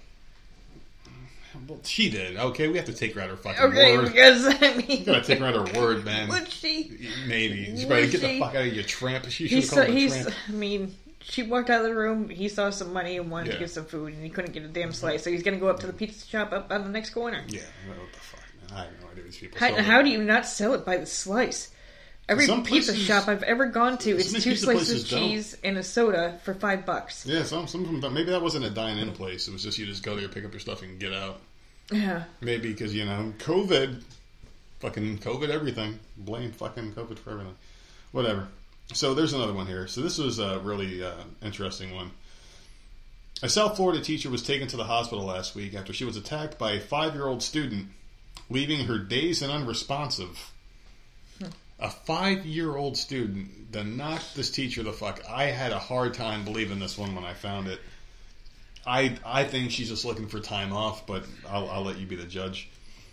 Well, 1.68 1.80
she 1.84 2.10
did. 2.10 2.36
Okay, 2.36 2.68
we 2.68 2.78
have 2.78 2.88
to 2.88 2.94
take 2.94 3.14
her 3.14 3.22
at 3.22 3.30
her 3.30 3.38
fucking 3.38 3.64
Okay, 3.64 3.98
word. 3.98 4.08
because 4.08 4.46
I 4.62 4.74
mean, 4.76 5.00
You 5.00 5.06
gotta 5.06 5.22
take 5.22 5.40
her 5.40 5.46
at 5.46 5.56
her 5.56 5.80
word, 5.80 6.04
man. 6.04 6.28
would 6.30 6.50
she? 6.50 7.10
Maybe. 7.28 7.86
Probably 7.88 8.10
get 8.10 8.22
the 8.22 8.40
fuck 8.40 8.56
out 8.56 8.66
of 8.68 8.74
your 8.74 8.84
tramp. 8.84 9.30
She 9.30 9.48
should 9.48 9.64
have 9.64 9.70
called 9.70 9.88
he's. 9.88 10.14
tramp. 10.14 10.36
I 10.50 10.52
mean, 10.52 10.96
she 11.22 11.44
walked 11.44 11.70
out 11.70 11.82
of 11.82 11.88
the 11.88 11.96
room. 11.96 12.28
He 12.30 12.50
saw 12.50 12.70
some 12.70 12.92
money 12.92 13.18
and 13.18 13.32
wanted 13.32 13.48
Yeah. 13.48 13.54
to 13.54 13.60
get 13.60 13.70
some 13.70 13.86
food, 13.86 14.14
and 14.14 14.24
he 14.24 14.30
couldn't 14.30 14.52
get 14.52 14.64
a 14.64 14.68
damn 14.68 14.90
mm-hmm. 14.90 14.94
slice. 14.94 15.24
So 15.24 15.30
he's 15.32 15.44
going 15.44 15.54
to 15.54 15.60
go 15.60 15.70
up 15.70 15.80
to 15.82 15.88
the 15.88 15.94
pizza 15.94 16.28
shop 16.28 16.52
up 16.52 16.72
on 16.72 16.84
the 16.84 16.90
next 16.90 17.12
corner. 17.12 17.44
Yeah, 17.48 17.62
what 17.88 17.98
the 18.12 18.20
fuck, 18.20 18.42
man? 18.62 18.78
I 18.78 18.84
have 18.86 19.02
no 19.02 19.10
idea 19.12 19.24
these 19.24 19.38
people. 19.38 19.60
How, 19.60 19.76
how 19.82 20.02
do 20.02 20.10
you 20.10 20.24
not 20.24 20.46
sell 20.46 20.74
it 20.74 20.86
by 20.86 20.98
the 20.98 21.06
slice? 21.06 21.70
Every 22.30 22.46
Some 22.46 22.64
pizza 22.64 22.94
places- 22.94 23.06
shop 23.06 23.28
I've 23.28 23.44
ever 23.44 23.66
gone 23.66 23.98
to, 24.00 24.12
it's 24.12 24.32
two 24.32 24.56
slices 24.56 25.04
of 25.04 25.10
don't. 25.10 25.20
cheese 25.20 25.58
and 25.64 25.78
a 25.78 25.84
soda 25.84 26.40
for 26.44 26.54
five 26.54 26.86
bucks. 26.86 27.26
Yeah, 27.26 27.44
some 27.44 27.68
some 27.68 27.84
of 27.84 28.02
them. 28.02 28.14
Maybe 28.14 28.32
that 28.32 28.42
wasn't 28.42 28.64
a 28.66 28.70
dine-in 28.70 29.12
place. 29.12 29.48
It 29.48 29.52
was 29.52 29.64
just 29.64 29.78
you 29.78 29.86
just 29.86 30.04
go 30.04 30.16
there, 30.16 30.30
pick 30.30 30.46
up 30.46 30.52
your 30.54 30.62
stuff, 30.62 30.82
and 30.84 31.00
get 31.00 31.14
out. 31.14 31.42
Yeah. 31.92 32.24
Maybe 32.40 32.72
because 32.72 32.96
you 32.96 33.04
know 33.06 33.34
COVID, 33.40 34.02
fucking 34.80 35.18
COVID, 35.20 35.50
everything. 35.50 36.00
Blame 36.18 36.54
fucking 36.54 36.94
COVID 36.94 37.20
for 37.20 37.32
everything. 37.32 37.56
Whatever. 38.14 38.48
So 38.94 39.14
there's 39.14 39.34
another 39.34 39.54
one 39.54 39.68
here. 39.68 39.88
So 39.88 40.00
this 40.02 40.18
was 40.18 40.40
a 40.40 40.60
really 40.60 41.04
uh, 41.04 41.12
interesting 41.42 41.94
one. 41.94 42.12
A 43.42 43.50
South 43.50 43.76
Florida 43.76 44.02
teacher 44.02 44.30
was 44.30 44.44
taken 44.44 44.70
to 44.70 44.78
the 44.78 44.86
hospital 44.86 45.26
last 45.26 45.56
week 45.56 45.74
after 45.76 45.92
she 45.92 46.06
was 46.06 46.16
attacked 46.16 46.58
by 46.58 46.72
a 46.74 46.80
five-year-old 46.80 47.44
student, 47.44 47.88
leaving 48.50 48.86
her 48.86 48.98
dazed 48.98 49.42
and 49.44 49.52
unresponsive. 49.52 50.52
A 51.84 51.90
five-year-old 51.90 52.96
student 52.96 53.74
then 53.74 53.98
knocked 53.98 54.36
this 54.36 54.50
teacher 54.50 54.84
the 54.84 54.94
fuck. 54.94 55.22
I 55.30 55.48
had 55.48 55.74
a 55.74 55.80
hard 55.80 56.14
time 56.14 56.46
believing 56.46 56.80
this 56.80 56.98
one 56.98 57.14
when 57.14 57.26
I 57.26 57.34
found 57.34 57.68
it. 57.68 57.82
I 58.88 59.18
I 59.26 59.44
think 59.44 59.70
she's 59.70 59.90
just 59.90 60.06
looking 60.06 60.30
for 60.30 60.40
time 60.40 60.72
off, 60.72 61.06
but 61.06 61.26
I'll, 61.48 61.70
I'll 61.70 61.84
let 61.84 61.98
you 61.98 62.06
be 62.06 62.16
the 62.16 62.24
judge. 62.24 62.70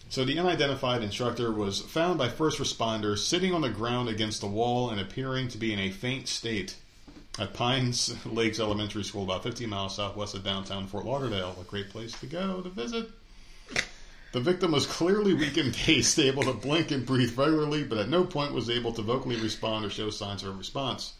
So 0.09 0.25
the 0.25 0.39
unidentified 0.39 1.03
instructor 1.03 1.51
was 1.51 1.81
found 1.81 2.16
by 2.16 2.29
first 2.29 2.61
responders 2.61 3.18
sitting 3.18 3.53
on 3.53 3.61
the 3.61 3.71
ground 3.71 4.09
against 4.09 4.41
the 4.41 4.47
wall 4.47 4.91
and 4.91 5.01
appearing 5.01 5.49
to 5.49 5.59
be 5.59 5.73
in 5.73 5.81
a 5.81 5.91
faint 5.91 6.29
state 6.29 6.77
at 7.41 7.53
Pines 7.53 8.14
Lakes 8.25 8.61
Elementary 8.61 9.03
School, 9.03 9.25
about 9.25 9.43
15 9.43 9.68
miles 9.68 9.97
southwest 9.97 10.37
of 10.37 10.45
downtown 10.45 10.87
Fort 10.87 11.05
Lauderdale. 11.05 11.57
A 11.61 11.64
great 11.64 11.91
place 11.91 12.12
to 12.21 12.27
go 12.27 12.61
to 12.61 12.68
visit. 12.68 13.11
The 14.33 14.41
victim 14.41 14.70
was 14.72 14.87
clearly 14.87 15.35
weak 15.35 15.57
and 15.57 15.72
dazed, 15.87 16.18
able 16.18 16.45
to 16.45 16.53
blink 16.53 16.91
and 16.93 17.05
breathe 17.05 17.37
regularly, 17.37 17.83
but 17.85 17.99
at 17.99 18.09
no 18.09 18.24
point 18.24 18.53
was 18.53 18.70
able 18.70 18.93
to 18.93 19.03
vocally 19.03 19.37
respond 19.37 19.85
or 19.85 19.91
show 19.91 20.11
signs 20.11 20.43
of 20.45 20.55
a 20.55 20.57
response. 20.57 21.14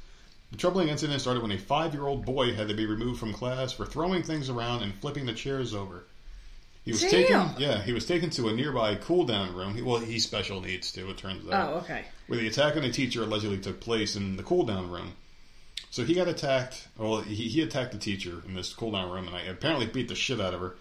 The 0.53 0.57
troubling 0.57 0.89
incident 0.89 1.21
started 1.21 1.43
when 1.43 1.53
a 1.53 1.59
five-year-old 1.59 2.25
boy 2.25 2.55
had 2.55 2.69
to 2.69 2.75
be 2.75 2.87
removed 2.87 3.19
from 3.21 3.33
class 3.33 3.73
for 3.73 3.85
throwing 3.87 4.23
things 4.23 4.49
around 4.49 4.83
and 4.83 4.95
flipping 4.95 5.27
the 5.27 5.33
chairs 5.33 5.75
over. 5.75 6.05
He 6.85 6.93
was 6.93 7.03
Damn. 7.03 7.11
taken, 7.11 7.51
yeah, 7.59 7.83
he 7.83 7.93
was 7.93 8.07
taken 8.07 8.31
to 8.31 8.49
a 8.49 8.53
nearby 8.53 8.95
cool-down 8.95 9.55
room. 9.55 9.75
He, 9.75 9.83
well, 9.83 9.99
he's 9.99 10.25
special 10.25 10.61
needs 10.61 10.91
too. 10.93 11.11
It 11.11 11.19
turns 11.19 11.49
out 11.51 11.73
Oh, 11.73 11.77
okay. 11.79 12.05
where 12.27 12.39
the 12.39 12.49
attack 12.49 12.77
on 12.77 12.83
the 12.83 12.91
teacher 12.91 13.23
allegedly 13.23 13.59
took 13.59 13.81
place 13.81 14.17
in 14.17 14.37
the 14.37 14.43
cool 14.43 14.65
down 14.65 14.91
room. 14.91 15.13
So 15.91 16.05
he 16.05 16.15
got 16.15 16.29
attacked. 16.29 16.87
Well, 16.97 17.21
he, 17.21 17.49
he 17.49 17.63
attacked 17.63 17.93
the 17.93 17.99
teacher 17.99 18.43
in 18.47 18.55
this 18.55 18.73
cool 18.73 18.93
down 18.93 19.11
room, 19.11 19.27
and 19.27 19.37
I 19.37 19.43
apparently 19.43 19.87
beat 19.87 20.09
the 20.09 20.15
shit 20.15 20.41
out 20.41 20.55
of 20.55 20.61
her. 20.61 20.77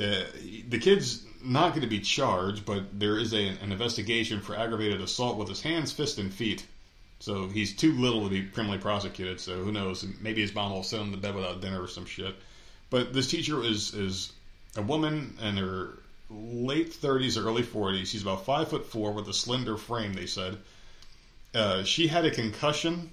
Uh, 0.00 0.24
the 0.68 0.78
kid's 0.78 1.24
not 1.44 1.70
going 1.70 1.82
to 1.82 1.86
be 1.86 2.00
charged, 2.00 2.64
but 2.64 2.98
there 2.98 3.18
is 3.18 3.32
a, 3.32 3.48
an 3.48 3.72
investigation 3.72 4.40
for 4.40 4.56
aggravated 4.56 5.00
assault 5.00 5.36
with 5.36 5.48
his 5.48 5.62
hands, 5.62 5.92
fists, 5.92 6.18
and 6.18 6.32
feet. 6.32 6.66
So 7.20 7.48
he's 7.48 7.74
too 7.74 7.92
little 7.92 8.24
to 8.24 8.30
be 8.30 8.42
criminally 8.42 8.78
prosecuted. 8.78 9.40
So 9.40 9.62
who 9.62 9.72
knows? 9.72 10.04
Maybe 10.20 10.42
his 10.42 10.54
mom 10.54 10.72
will 10.72 10.82
send 10.82 11.02
him 11.02 11.12
to 11.12 11.16
bed 11.18 11.34
without 11.34 11.60
dinner 11.60 11.82
or 11.82 11.88
some 11.88 12.06
shit. 12.06 12.34
But 12.90 13.12
this 13.12 13.30
teacher 13.30 13.62
is 13.62 13.94
is 13.94 14.32
a 14.76 14.82
woman 14.82 15.36
in 15.42 15.56
her 15.56 15.98
late 16.30 16.92
30s 16.92 17.36
or 17.36 17.46
early 17.46 17.62
40s. 17.62 18.06
She's 18.06 18.22
about 18.22 18.44
five 18.44 18.68
foot 18.68 18.86
four 18.86 19.12
with 19.12 19.28
a 19.28 19.34
slender 19.34 19.76
frame. 19.76 20.14
They 20.14 20.26
said 20.26 20.58
uh, 21.54 21.84
she 21.84 22.08
had 22.08 22.24
a 22.24 22.30
concussion 22.30 23.10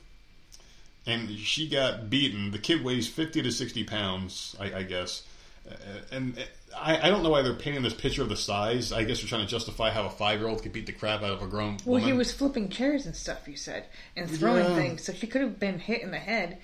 and 1.05 1.37
she 1.37 1.67
got 1.67 2.09
beaten. 2.09 2.51
The 2.51 2.59
kid 2.59 2.83
weighs 2.83 3.07
50 3.07 3.41
to 3.43 3.51
60 3.51 3.83
pounds, 3.85 4.55
I, 4.59 4.73
I 4.79 4.83
guess. 4.83 5.23
Uh, 5.69 5.75
and 6.11 6.45
I, 6.77 7.07
I 7.07 7.09
don't 7.09 7.23
know 7.23 7.29
why 7.29 7.41
they're 7.41 7.53
painting 7.53 7.83
this 7.83 7.93
picture 7.93 8.21
of 8.21 8.29
the 8.29 8.37
size. 8.37 8.91
I 8.91 9.03
guess 9.03 9.19
they're 9.19 9.27
trying 9.29 9.45
to 9.45 9.47
justify 9.49 9.89
how 9.91 10.05
a 10.05 10.09
five 10.09 10.39
year 10.39 10.47
old 10.49 10.63
could 10.63 10.73
beat 10.73 10.85
the 10.85 10.93
crap 10.93 11.21
out 11.21 11.31
of 11.31 11.41
a 11.41 11.47
grown 11.47 11.77
Well, 11.85 11.95
woman. 11.95 12.03
he 12.03 12.13
was 12.13 12.31
flipping 12.31 12.69
chairs 12.69 13.05
and 13.05 13.15
stuff, 13.15 13.47
you 13.47 13.57
said, 13.57 13.85
and 14.15 14.29
throwing 14.29 14.65
Yeah. 14.65 14.75
things, 14.75 15.03
so 15.03 15.13
she 15.13 15.27
could 15.27 15.41
have 15.41 15.59
been 15.59 15.79
hit 15.79 16.01
in 16.01 16.11
the 16.11 16.19
head 16.19 16.57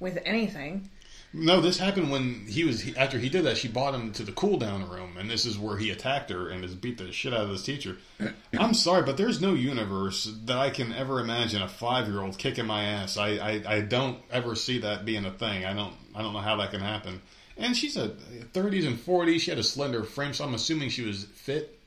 with 0.00 0.18
anything. 0.24 0.90
No, 1.36 1.60
this 1.60 1.78
happened 1.78 2.12
when 2.12 2.46
he 2.46 2.62
was 2.62 2.82
he, 2.82 2.96
after 2.96 3.18
he 3.18 3.28
did 3.28 3.44
that. 3.44 3.56
She 3.56 3.66
brought 3.66 3.92
him 3.92 4.12
to 4.12 4.22
the 4.22 4.30
cool 4.30 4.56
down 4.56 4.88
room, 4.88 5.16
and 5.18 5.28
this 5.28 5.44
is 5.44 5.58
where 5.58 5.76
he 5.76 5.90
attacked 5.90 6.30
her 6.30 6.48
and 6.48 6.62
has 6.62 6.76
beat 6.76 6.96
the 6.98 7.10
shit 7.10 7.34
out 7.34 7.40
of 7.40 7.48
this 7.48 7.64
teacher. 7.64 7.96
I'm 8.56 8.72
sorry, 8.72 9.02
but 9.02 9.16
there's 9.16 9.40
no 9.40 9.52
universe 9.52 10.32
that 10.44 10.56
I 10.58 10.70
can 10.70 10.92
ever 10.92 11.18
imagine 11.18 11.60
a 11.60 11.66
five 11.66 12.06
year 12.06 12.20
old 12.22 12.38
kicking 12.38 12.66
my 12.66 12.84
ass. 12.84 13.16
I, 13.16 13.30
I 13.30 13.62
I 13.66 13.80
don't 13.80 14.18
ever 14.30 14.54
see 14.54 14.78
that 14.78 15.04
being 15.04 15.24
a 15.24 15.32
thing. 15.32 15.64
I 15.64 15.74
don't 15.74 15.94
I 16.14 16.22
don't 16.22 16.34
know 16.34 16.38
how 16.40 16.54
that 16.58 16.70
can 16.70 16.80
happen. 16.80 17.20
And 17.56 17.76
she's 17.76 17.96
a 17.96 18.08
30s 18.52 18.86
and 18.86 18.98
40s. 18.98 19.40
She 19.40 19.50
had 19.50 19.58
a 19.58 19.64
slender 19.64 20.02
frame, 20.02 20.34
so 20.34 20.44
I'm 20.44 20.54
assuming 20.54 20.88
she 20.88 21.02
was 21.02 21.24
fit, 21.24 21.78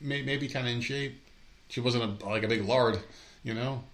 maybe, 0.00 0.26
maybe 0.26 0.48
kind 0.48 0.66
of 0.66 0.74
in 0.74 0.80
shape. 0.80 1.20
She 1.68 1.80
wasn't 1.80 2.22
a, 2.22 2.26
like 2.26 2.42
a 2.42 2.48
big 2.48 2.64
lard, 2.64 2.98
you 3.42 3.54
know. 3.54 3.84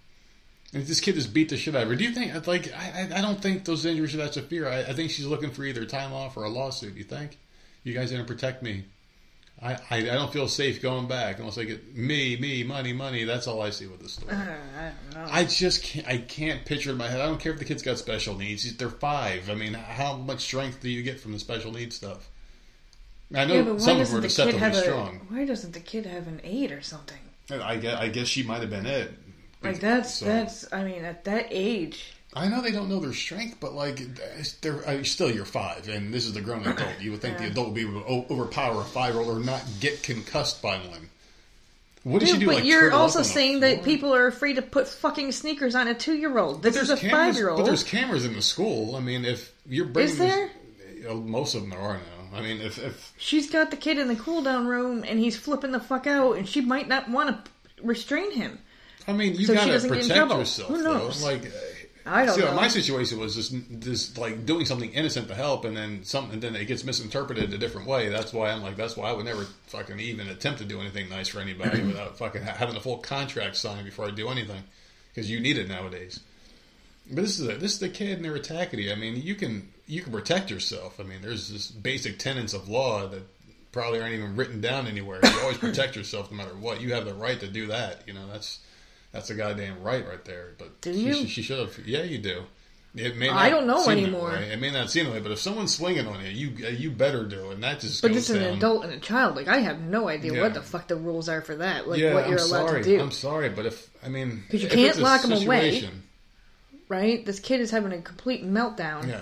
And 0.73 0.85
this 0.85 0.99
kid 0.99 1.15
just 1.15 1.33
beat 1.33 1.49
the 1.49 1.57
shit 1.57 1.75
out 1.75 1.83
of 1.83 1.89
her. 1.89 1.95
Do 1.95 2.03
you 2.03 2.11
think, 2.11 2.47
like, 2.47 2.73
I, 2.73 3.09
I 3.15 3.21
don't 3.21 3.41
think 3.41 3.63
those 3.63 3.85
injuries 3.85 4.13
are 4.13 4.17
that 4.17 4.33
severe. 4.33 4.67
I, 4.67 4.79
I 4.79 4.93
think 4.93 5.11
she's 5.11 5.25
looking 5.25 5.51
for 5.51 5.63
either 5.63 5.85
time 5.85 6.11
off 6.11 6.35
or 6.35 6.43
a 6.43 6.49
lawsuit. 6.49 6.95
You 6.95 7.03
think? 7.03 7.37
You 7.83 7.93
guys 7.93 8.11
to 8.11 8.23
protect 8.23 8.61
me. 8.61 8.85
I, 9.61 9.73
I, 9.73 9.97
I 9.97 10.01
don't 10.01 10.33
feel 10.33 10.47
safe 10.47 10.81
going 10.81 11.07
back 11.07 11.39
unless 11.39 11.57
I 11.57 11.63
get 11.63 11.95
me, 11.95 12.35
me, 12.37 12.63
money, 12.63 12.93
money. 12.93 13.23
That's 13.23 13.47
all 13.47 13.61
I 13.61 13.69
see 13.69 13.87
with 13.87 14.01
this 14.01 14.13
story. 14.13 14.35
I 14.35 14.91
don't 15.13 15.15
know. 15.15 15.31
I 15.31 15.45
just 15.45 15.81
can't, 15.81 16.07
I 16.07 16.17
can't 16.17 16.65
picture 16.65 16.91
in 16.91 16.97
my 16.97 17.07
head. 17.07 17.21
I 17.21 17.25
don't 17.25 17.39
care 17.39 17.53
if 17.53 17.59
the 17.59 17.65
kid's 17.65 17.81
got 17.81 17.97
special 17.97 18.35
needs. 18.35 18.75
They're 18.75 18.89
five. 18.89 19.49
I 19.49 19.55
mean, 19.55 19.73
how 19.73 20.17
much 20.17 20.41
strength 20.41 20.81
do 20.81 20.89
you 20.89 21.03
get 21.03 21.19
from 21.19 21.31
the 21.31 21.39
special 21.39 21.71
needs 21.71 21.95
stuff? 21.95 22.29
I 23.33 23.45
know 23.45 23.53
yeah, 23.55 23.61
but 23.63 23.81
some 23.81 23.99
of 23.99 24.07
them 24.09 24.19
are 24.19 24.21
deceptively 24.21 24.59
have 24.59 24.73
a? 24.73 24.81
strong. 24.81 25.25
Why 25.29 25.45
doesn't 25.45 25.73
the 25.73 25.79
kid 25.79 26.05
have 26.05 26.27
an 26.27 26.41
aide 26.43 26.71
or 26.71 26.81
something? 26.81 27.17
I 27.49 27.77
guess, 27.77 27.97
I 27.97 28.09
guess 28.09 28.27
she 28.27 28.43
might 28.43 28.61
have 28.61 28.69
been 28.69 28.85
it. 28.85 29.13
Like 29.63 29.79
that's 29.79 30.15
So- 30.15 30.25
that's. 30.25 30.71
I 30.71 30.83
mean, 30.83 31.05
at 31.05 31.23
that 31.23 31.47
age, 31.49 32.13
I 32.35 32.49
know 32.49 32.61
they 32.61 32.71
don't 32.71 32.89
know 32.89 32.99
their 32.99 33.13
strength, 33.13 33.57
but 33.61 33.73
like 33.73 34.01
they're 34.61 34.85
uh, 34.87 35.03
still 35.03 35.31
you're 35.31 35.45
five, 35.45 35.87
and 35.87 36.13
this 36.13 36.25
is 36.25 36.33
the 36.33 36.41
grown 36.41 36.67
adult. 36.67 36.99
You 36.99 37.11
would 37.11 37.21
think 37.21 37.37
the 37.37 37.47
adult 37.47 37.67
would 37.67 37.75
be 37.75 37.81
able 37.81 38.01
to 38.01 38.33
overpower 38.33 38.81
a 38.81 38.83
five 38.83 39.13
year 39.13 39.23
old 39.23 39.37
or 39.37 39.39
not 39.39 39.63
get 39.79 40.03
concussed 40.03 40.61
by 40.61 40.77
one. 40.77 41.09
What 42.03 42.19
did 42.19 42.27
Dude, 42.27 42.35
she 42.35 42.39
do? 42.41 42.45
but 42.47 42.55
like, 42.55 42.65
you're 42.65 42.91
also 42.91 43.23
saying 43.23 43.61
that 43.61 43.83
people 43.83 44.13
are 44.13 44.27
afraid 44.27 44.57
to 44.57 44.61
put 44.61 44.87
fucking 44.87 45.31
sneakers 45.31 45.73
on 45.73 45.87
a 45.87 45.95
two-year-old. 45.95 46.61
This 46.61 46.75
is 46.75 46.91
a 46.91 46.97
five-year-old. 46.97 47.57
But 47.57 47.65
there's 47.65 47.83
cameras 47.83 48.25
in 48.25 48.33
the 48.33 48.43
school. 48.43 48.95
I 48.95 48.99
mean, 48.99 49.25
if 49.25 49.51
you're 49.67 49.85
bringing 49.85 50.11
Is 50.11 50.17
there? 50.19 50.51
This, 50.77 51.09
uh, 51.09 51.15
most 51.15 51.55
of 51.55 51.61
them 51.61 51.71
there 51.71 51.79
are 51.79 51.97
now. 51.97 52.37
I 52.37 52.41
mean, 52.41 52.61
if 52.61 52.77
if 52.77 53.13
She's 53.17 53.49
got 53.49 53.71
the 53.71 53.77
kid 53.77 53.97
in 53.97 54.07
the 54.07 54.15
cool 54.15 54.43
down 54.43 54.67
room, 54.67 55.03
and 55.07 55.17
he's 55.17 55.35
flipping 55.37 55.71
the 55.71 55.79
fuck 55.79 56.05
out, 56.05 56.37
and 56.37 56.47
she 56.47 56.61
might 56.61 56.87
not 56.87 57.09
want 57.09 57.45
to 57.45 57.51
restrain 57.81 58.31
him. 58.31 58.59
I 59.07 59.13
mean, 59.13 59.35
you 59.35 59.45
So 59.45 59.53
gotta 59.53 59.71
doesn't 59.71 59.89
get 59.89 60.03
in 60.03 60.07
protect 60.07 60.31
yourself. 60.31 60.69
Who 60.69 60.83
knows? 60.83 61.21
Though. 61.21 61.27
Like, 61.27 61.51
I 62.07 62.25
don't 62.25 62.35
see, 62.35 62.41
know. 62.41 62.53
my 62.53 62.67
situation 62.67 63.19
was 63.19 63.33
just 63.33 63.53
just 63.79 64.17
like 64.17 64.45
doing 64.45 64.65
something 64.65 64.91
innocent 64.91 65.27
to 65.29 65.35
help, 65.35 65.65
and 65.65 65.75
then 65.75 66.03
something, 66.03 66.33
and 66.33 66.41
then 66.41 66.55
it 66.55 66.65
gets 66.65 66.83
misinterpreted 66.83 67.51
a 67.51 67.57
different 67.57 67.87
way. 67.87 68.09
That's 68.09 68.31
why 68.31 68.51
I'm 68.51 68.61
like, 68.61 68.77
that's 68.77 68.95
why 68.95 69.09
I 69.09 69.13
would 69.13 69.25
never 69.25 69.45
fucking 69.67 69.99
even 69.99 70.27
attempt 70.27 70.59
to 70.59 70.65
do 70.65 70.79
anything 70.79 71.09
nice 71.09 71.29
for 71.29 71.39
anybody 71.39 71.81
without 71.85 72.17
fucking 72.17 72.43
having 72.43 72.75
a 72.75 72.79
full 72.79 72.97
contract 72.97 73.55
signed 73.55 73.85
before 73.85 74.05
I 74.05 74.11
do 74.11 74.29
anything, 74.29 74.63
because 75.13 75.31
you 75.31 75.39
need 75.39 75.57
it 75.57 75.67
nowadays. 75.67 76.19
But 77.09 77.23
this 77.23 77.39
is 77.39 77.47
a, 77.47 77.57
this 77.57 77.73
is 77.73 77.79
the 77.79 77.89
kid, 77.89 78.17
and 78.17 78.25
they're 78.25 78.35
attacking. 78.35 78.91
I 78.91 78.95
mean, 78.95 79.15
you 79.15 79.33
can 79.33 79.69
you 79.87 80.01
can 80.01 80.11
protect 80.11 80.51
yourself. 80.51 80.99
I 80.99 81.03
mean, 81.03 81.21
there's 81.21 81.49
this 81.49 81.71
basic 81.71 82.19
tenets 82.19 82.53
of 82.53 82.69
law 82.69 83.07
that 83.07 83.23
probably 83.71 83.99
aren't 83.99 84.13
even 84.13 84.35
written 84.35 84.61
down 84.61 84.85
anywhere. 84.87 85.19
You 85.23 85.39
always 85.41 85.57
protect 85.59 85.95
yourself 85.95 86.29
no 86.29 86.37
matter 86.37 86.55
what. 86.55 86.81
You 86.81 86.93
have 86.93 87.05
the 87.05 87.15
right 87.15 87.39
to 87.39 87.47
do 87.47 87.67
that. 87.67 88.03
You 88.05 88.13
know, 88.13 88.27
that's 88.31 88.59
that's 89.15 89.29
a 89.31 89.35
goddamn 89.35 89.81
right 89.81 90.07
right 90.07 90.23
there. 90.25 90.53
But 90.59 90.81
Do 90.81 90.93
she, 90.93 90.99
you? 90.99 91.13
She, 91.13 91.27
she 91.27 91.41
should 91.41 91.57
have. 91.59 91.79
Yeah, 91.87 92.03
you 92.03 92.17
do. 92.19 92.43
It 92.97 93.17
may 93.17 93.27
not 93.27 93.35
I 93.37 93.49
don't 93.49 93.67
know 93.67 93.89
anymore. 93.89 94.29
way. 94.29 94.51
It 94.53 94.61
may 94.61 94.71
not 94.71 94.89
seem 94.89 95.05
that 95.05 95.11
way, 95.13 95.19
but 95.19 95.31
if 95.31 95.39
someone's 95.39 95.75
swinging 95.75 96.07
on 96.07 96.23
you, 96.23 96.29
you 96.31 96.65
uh, 96.65 96.69
you 96.69 96.91
better 96.91 97.25
do, 97.25 97.49
it. 97.49 97.55
and 97.55 97.63
that 97.63 97.81
just 97.81 98.01
But 98.01 98.13
this 98.13 98.29
an 98.29 98.39
down. 98.41 98.57
adult 98.57 98.85
and 98.85 98.93
a 98.93 98.99
child. 98.99 99.35
Like 99.35 99.49
I 99.49 99.57
have 99.57 99.81
no 99.81 100.07
idea 100.07 100.33
Yeah. 100.33 100.41
what 100.41 100.53
the 100.53 100.61
fuck 100.61 100.87
the 100.87 100.95
rules 100.95 101.27
are 101.27 101.41
for 101.41 101.55
that. 101.57 101.89
Like 101.89 101.99
yeah, 101.99 102.13
what 102.13 102.29
you're 102.29 102.39
I'm 102.39 102.45
allowed 102.45 102.67
sorry. 102.69 102.83
to 102.83 102.89
do. 102.97 103.01
I'm 103.01 103.11
sorry, 103.11 103.49
but 103.49 103.65
if 103.65 103.89
I 104.01 104.07
mean, 104.07 104.43
because 104.45 104.63
you 104.63 104.69
can't 104.69 104.91
it's 104.91 104.99
lock 104.99 105.25
'em 105.25 105.33
away. 105.33 105.89
right? 106.87 107.25
This 107.25 107.39
kid 107.41 107.59
is 107.59 107.71
having 107.71 107.91
a 107.91 108.01
complete 108.01 108.45
meltdown. 108.45 109.07
Yeah. 109.09 109.21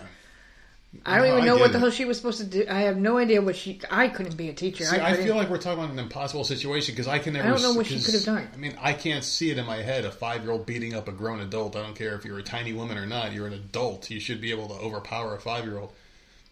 I 1.05 1.17
don't 1.17 1.27
even 1.27 1.45
know 1.45 1.57
what 1.57 1.71
the 1.71 1.77
it. 1.77 1.81
hell 1.81 1.89
she 1.89 2.05
was 2.05 2.17
supposed 2.17 2.37
to 2.39 2.45
do. 2.45 2.65
I 2.69 2.81
have 2.81 2.97
no 2.97 3.17
idea 3.17 3.41
what 3.41 3.55
she. 3.55 3.79
I 3.89 4.07
couldn't 4.07 4.37
be 4.37 4.49
a 4.49 4.53
teacher. 4.53 4.85
See, 4.85 4.97
I, 4.97 5.11
I, 5.11 5.15
feel 5.15 5.35
like 5.35 5.49
we're 5.49 5.57
talking 5.57 5.83
about 5.83 5.91
an 5.91 5.99
impossible 5.99 6.43
situation 6.43 6.93
because 6.93 7.07
I 7.07 7.19
can 7.19 7.33
never. 7.33 7.47
I 7.47 7.51
don't 7.51 7.61
know 7.61 7.73
what 7.73 7.87
she 7.87 7.99
could 7.99 8.13
have 8.13 8.23
done. 8.23 8.47
I 8.53 8.57
mean, 8.57 8.75
I 8.79 8.93
can't 8.93 9.23
see 9.23 9.49
it 9.49 9.57
in 9.57 9.65
my 9.65 9.77
head. 9.77 10.05
A 10.05 10.11
five-year-old 10.11 10.65
beating 10.65 10.93
up 10.93 11.07
a 11.07 11.11
grown 11.11 11.39
adult. 11.39 11.75
I 11.75 11.81
don't 11.81 11.95
care 11.95 12.15
if 12.15 12.25
you're 12.25 12.39
a 12.39 12.43
tiny 12.43 12.73
woman 12.73 12.97
or 12.97 13.05
not. 13.05 13.33
You're 13.33 13.47
an 13.47 13.53
adult. 13.53 14.09
You 14.09 14.19
should 14.19 14.39
be 14.39 14.51
able 14.51 14.67
to 14.67 14.75
overpower 14.75 15.35
a 15.35 15.39
five-year-old. 15.39 15.91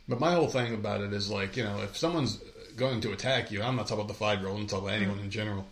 But 0.10 0.20
my 0.20 0.34
whole 0.34 0.48
thing 0.48 0.74
about 0.74 1.02
it 1.02 1.14
is 1.14 1.30
like, 1.30 1.56
you 1.56 1.64
know, 1.64 1.80
if 1.84 1.96
someone's 1.96 2.38
going 2.76 3.02
to 3.02 3.12
attack 3.12 3.52
you, 3.52 3.62
I'm 3.62 3.76
not 3.76 3.88
talking 3.88 4.04
about 4.04 4.08
the 4.08 4.16
five-year-old. 4.16 4.60
I'm 4.60 4.68
talking 4.68 4.86
about 4.86 4.98
anyone 4.98 5.20
mm. 5.20 5.26
in 5.26 5.32
general. 5.32 5.68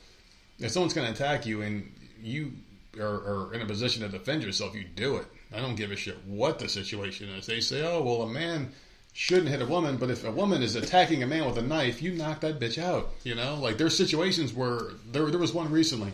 If 0.59 0.71
someone's 0.71 0.93
going 0.93 1.07
to 1.07 1.13
attack 1.13 1.45
you 1.45 1.61
and 1.63 1.91
you 2.21 2.53
are, 2.99 3.47
are 3.47 3.53
in 3.53 3.61
a 3.61 3.65
position 3.65 4.03
to 4.03 4.09
defend 4.09 4.43
yourself, 4.43 4.75
you 4.75 4.83
do 4.83 5.17
it. 5.17 5.25
I 5.53 5.57
don't 5.57 5.75
give 5.75 5.91
a 5.91 5.95
shit 5.95 6.17
what 6.25 6.59
the 6.59 6.69
situation 6.69 7.29
is. 7.29 7.45
They 7.45 7.61
say, 7.61 7.81
oh, 7.81 8.01
well, 8.01 8.21
a 8.21 8.27
man 8.27 8.71
shouldn't 9.13 9.49
hit 9.49 9.61
a 9.61 9.65
woman, 9.65 9.97
but 9.97 10.09
if 10.09 10.23
a 10.23 10.31
woman 10.31 10.61
is 10.61 10.75
attacking 10.75 11.23
a 11.23 11.27
man 11.27 11.45
with 11.45 11.57
a 11.57 11.61
knife, 11.61 12.01
you 12.01 12.13
knock 12.13 12.41
that 12.41 12.59
bitch 12.59 12.81
out. 12.81 13.09
You 13.23 13.35
know, 13.35 13.55
like 13.55 13.77
there's 13.77 13.97
situations 13.97 14.53
where 14.53 14.79
there 15.11 15.29
there 15.29 15.39
was 15.39 15.53
one 15.53 15.71
recently. 15.71 16.11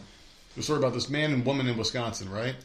The 0.56 0.64
story 0.64 0.80
about 0.80 0.94
this 0.94 1.10
man 1.10 1.34
and 1.34 1.46
woman 1.46 1.68
in 1.68 1.78
Wisconsin, 1.78 2.30
right? 2.30 2.56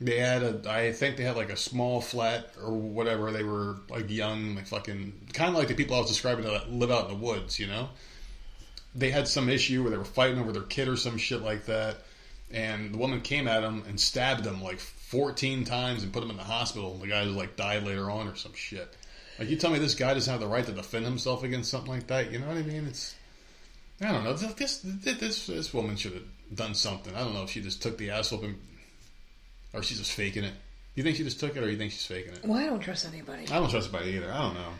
They 0.00 0.18
had 0.18 0.42
a, 0.42 0.70
I 0.70 0.92
think 0.92 1.16
they 1.16 1.22
had 1.22 1.36
like 1.36 1.50
a 1.50 1.56
small 1.56 2.00
flat 2.00 2.50
or 2.62 2.72
whatever. 2.72 3.30
They 3.30 3.44
were 3.44 3.76
like 3.88 4.10
young, 4.10 4.56
like 4.56 4.66
fucking, 4.66 5.12
kind 5.32 5.50
of 5.50 5.56
like 5.56 5.68
the 5.68 5.74
people 5.74 5.96
I 5.96 6.00
was 6.00 6.08
describing 6.08 6.44
that 6.46 6.72
live 6.72 6.90
out 6.90 7.10
in 7.10 7.18
the 7.18 7.24
woods. 7.24 7.60
You 7.60 7.68
know, 7.68 7.90
they 8.94 9.10
had 9.10 9.28
some 9.28 9.48
issue 9.48 9.82
where 9.82 9.90
they 9.90 9.96
were 9.98 10.04
fighting 10.04 10.38
over 10.38 10.52
their 10.52 10.62
kid 10.62 10.88
or 10.88 10.96
some 10.96 11.18
shit 11.18 11.42
like 11.42 11.66
that, 11.66 11.98
and 12.54 12.94
the 12.94 12.98
woman 12.98 13.20
came 13.20 13.48
at 13.48 13.64
him 13.64 13.82
and 13.88 13.98
stabbed 13.98 14.46
him 14.46 14.62
like 14.62 14.78
14 14.78 15.64
times 15.64 16.04
and 16.04 16.12
put 16.12 16.22
him 16.22 16.30
in 16.30 16.36
the 16.36 16.44
hospital. 16.44 16.96
The 16.96 17.08
guy 17.08 17.24
like 17.24 17.56
died 17.56 17.82
later 17.82 18.10
on 18.10 18.28
or 18.28 18.36
some 18.36 18.54
shit. 18.54 18.96
Like 19.38 19.48
you 19.48 19.56
tell 19.56 19.70
me 19.70 19.80
this 19.80 19.96
guy 19.96 20.14
doesn't 20.14 20.30
have 20.30 20.40
the 20.40 20.46
right 20.46 20.64
to 20.64 20.72
defend 20.72 21.04
himself 21.04 21.42
against 21.42 21.70
something 21.70 21.90
like 21.90 22.06
that. 22.06 22.30
You 22.30 22.38
know 22.38 22.46
what 22.46 22.56
I 22.56 22.62
mean? 22.62 22.86
It's 22.86 23.14
I 24.00 24.12
don't 24.12 24.22
know. 24.22 24.34
This 24.34 24.78
this 24.78 25.46
this, 25.46 25.74
woman 25.74 25.96
should 25.96 26.12
have 26.12 26.22
done 26.54 26.74
something. 26.74 27.14
I 27.14 27.20
don't 27.20 27.34
know 27.34 27.42
if 27.42 27.50
she 27.50 27.60
just 27.60 27.82
took 27.82 27.98
the 27.98 28.10
ass 28.10 28.30
whooping 28.30 28.56
or 29.72 29.82
she's 29.82 29.98
just 29.98 30.12
faking 30.12 30.44
it. 30.44 30.52
Do 30.52 31.00
You 31.00 31.02
think 31.02 31.16
she 31.16 31.24
just 31.24 31.40
took 31.40 31.56
it, 31.56 31.62
or 31.62 31.68
you 31.68 31.76
think 31.76 31.90
she's 31.90 32.06
faking 32.06 32.34
it? 32.34 32.44
Well, 32.44 32.56
I 32.56 32.66
don't 32.66 32.78
trust 32.78 33.04
anybody. 33.04 33.48
I 33.48 33.58
don't 33.58 33.68
trust 33.68 33.92
anybody 33.92 34.12
either. 34.12 34.32
I 34.32 34.38
don't 34.42 34.54
know. 34.54 34.72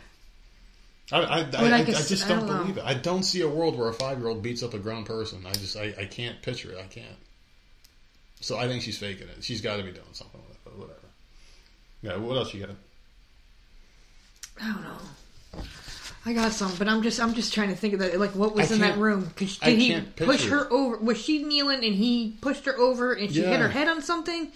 I, 1.11 1.17
I, 1.17 1.23
I, 1.23 1.47
I, 1.57 1.69
I 1.69 1.77
I 1.79 1.83
just 1.83 2.27
don't, 2.27 2.47
don't 2.47 2.57
believe 2.59 2.77
it. 2.77 2.83
I 2.85 2.93
don't 2.93 3.23
see 3.23 3.41
a 3.41 3.49
world 3.49 3.77
where 3.77 3.89
a 3.89 3.93
five 3.93 4.17
year 4.19 4.29
old 4.29 4.41
beats 4.41 4.63
up 4.63 4.73
a 4.73 4.79
grown 4.79 5.03
person. 5.03 5.45
I 5.45 5.51
just 5.51 5.75
I, 5.75 5.93
I 5.99 6.05
can't 6.05 6.41
picture 6.41 6.71
it. 6.71 6.79
I 6.79 6.87
can't. 6.87 7.17
So 8.45 8.59
I 8.59 8.67
think 8.67 8.83
she's 8.83 8.99
faking 8.99 9.27
it. 9.27 9.43
She's 9.43 9.59
got 9.59 9.77
to 9.77 9.83
be 9.83 9.91
doing 9.91 10.05
something 10.11 10.39
with 10.39 10.51
it. 10.51 10.61
But 10.63 10.77
whatever. 10.77 10.99
Yeah. 12.03 12.17
What 12.17 12.37
else 12.37 12.53
you 12.53 12.59
got? 12.59 12.75
I 14.61 14.71
don't 14.71 14.83
know. 14.83 15.63
I 16.27 16.33
got 16.33 16.51
some, 16.51 16.71
but 16.77 16.87
I'm 16.87 17.01
just 17.01 17.19
I'm 17.19 17.33
just 17.33 17.55
trying 17.55 17.69
to 17.69 17.75
think 17.75 17.95
of 17.95 18.01
that. 18.01 18.19
Like, 18.19 18.35
what 18.35 18.53
was 18.53 18.71
I 18.71 18.75
in 18.75 18.81
that 18.81 18.99
room? 18.99 19.31
Cause 19.35 19.57
I 19.63 19.71
did 19.71 19.79
he 19.79 19.99
push 19.99 20.45
her 20.45 20.71
over? 20.71 20.97
Was 20.97 21.19
she 21.19 21.43
kneeling 21.43 21.83
and 21.83 21.95
he 21.95 22.37
pushed 22.39 22.65
her 22.65 22.77
over 22.77 23.13
and 23.13 23.33
she 23.33 23.41
hit 23.41 23.59
her 23.59 23.69
head 23.69 23.87
on 23.87 24.03
something? 24.03 24.51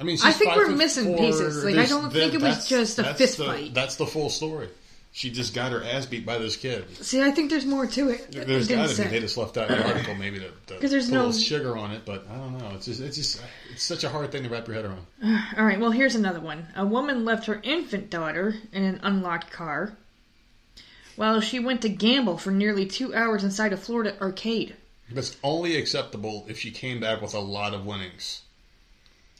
I 0.00 0.04
mean, 0.04 0.16
she's 0.16 0.24
I 0.24 0.32
think 0.32 0.50
five 0.50 0.56
we're 0.56 0.74
missing 0.74 1.04
four. 1.04 1.18
pieces. 1.18 1.64
Like, 1.64 1.76
I 1.76 1.86
don't 1.86 2.12
think 2.12 2.34
it 2.34 2.42
was 2.42 2.68
just 2.68 2.98
a 2.98 3.14
fist 3.14 3.38
the- 3.38 3.44
fight. 3.44 3.74
That's 3.74 3.94
the 3.94 4.06
full 4.06 4.28
story. 4.28 4.70
She 5.18 5.30
just 5.30 5.52
got 5.52 5.72
her 5.72 5.82
ass 5.82 6.06
beat 6.06 6.24
by 6.24 6.38
this 6.38 6.54
kid. 6.56 6.96
See, 7.04 7.20
I 7.20 7.32
think 7.32 7.50
there's 7.50 7.66
more 7.66 7.88
to 7.88 8.10
it. 8.10 8.30
There's 8.30 8.68
got 8.68 8.88
to 8.88 9.02
be. 9.02 9.08
They 9.08 9.18
just 9.18 9.36
left 9.36 9.56
out 9.56 9.66
the 9.66 9.84
article 9.84 10.14
maybe 10.14 10.38
to, 10.38 10.78
to 10.78 10.88
there's 10.88 11.08
a 11.08 11.12
no- 11.12 11.26
little 11.26 11.40
sugar 11.40 11.76
on 11.76 11.90
it, 11.90 12.02
but 12.04 12.24
I 12.30 12.36
don't 12.36 12.56
know. 12.56 12.70
It's 12.76 12.84
just 12.86 13.00
it's 13.00 13.16
just 13.16 13.42
it's 13.72 13.82
such 13.82 14.04
a 14.04 14.08
hard 14.08 14.30
thing 14.30 14.44
to 14.44 14.48
wrap 14.48 14.68
your 14.68 14.76
head 14.76 14.84
around. 14.84 15.04
All 15.58 15.64
right, 15.64 15.80
well, 15.80 15.90
here's 15.90 16.14
another 16.14 16.38
one. 16.38 16.68
A 16.76 16.86
woman 16.86 17.24
left 17.24 17.46
her 17.46 17.58
infant 17.64 18.10
daughter 18.10 18.54
in 18.72 18.84
an 18.84 19.00
unlocked 19.02 19.50
car 19.50 19.94
while 21.16 21.40
she 21.40 21.58
went 21.58 21.82
to 21.82 21.88
gamble 21.88 22.38
for 22.38 22.52
nearly 22.52 22.86
two 22.86 23.12
hours 23.12 23.42
inside 23.42 23.72
a 23.72 23.76
Florida 23.76 24.16
arcade. 24.20 24.76
That's 25.10 25.36
only 25.42 25.74
acceptable 25.76 26.46
if 26.48 26.60
she 26.60 26.70
came 26.70 27.00
back 27.00 27.20
with 27.20 27.34
a 27.34 27.40
lot 27.40 27.74
of 27.74 27.84
winnings. 27.84 28.42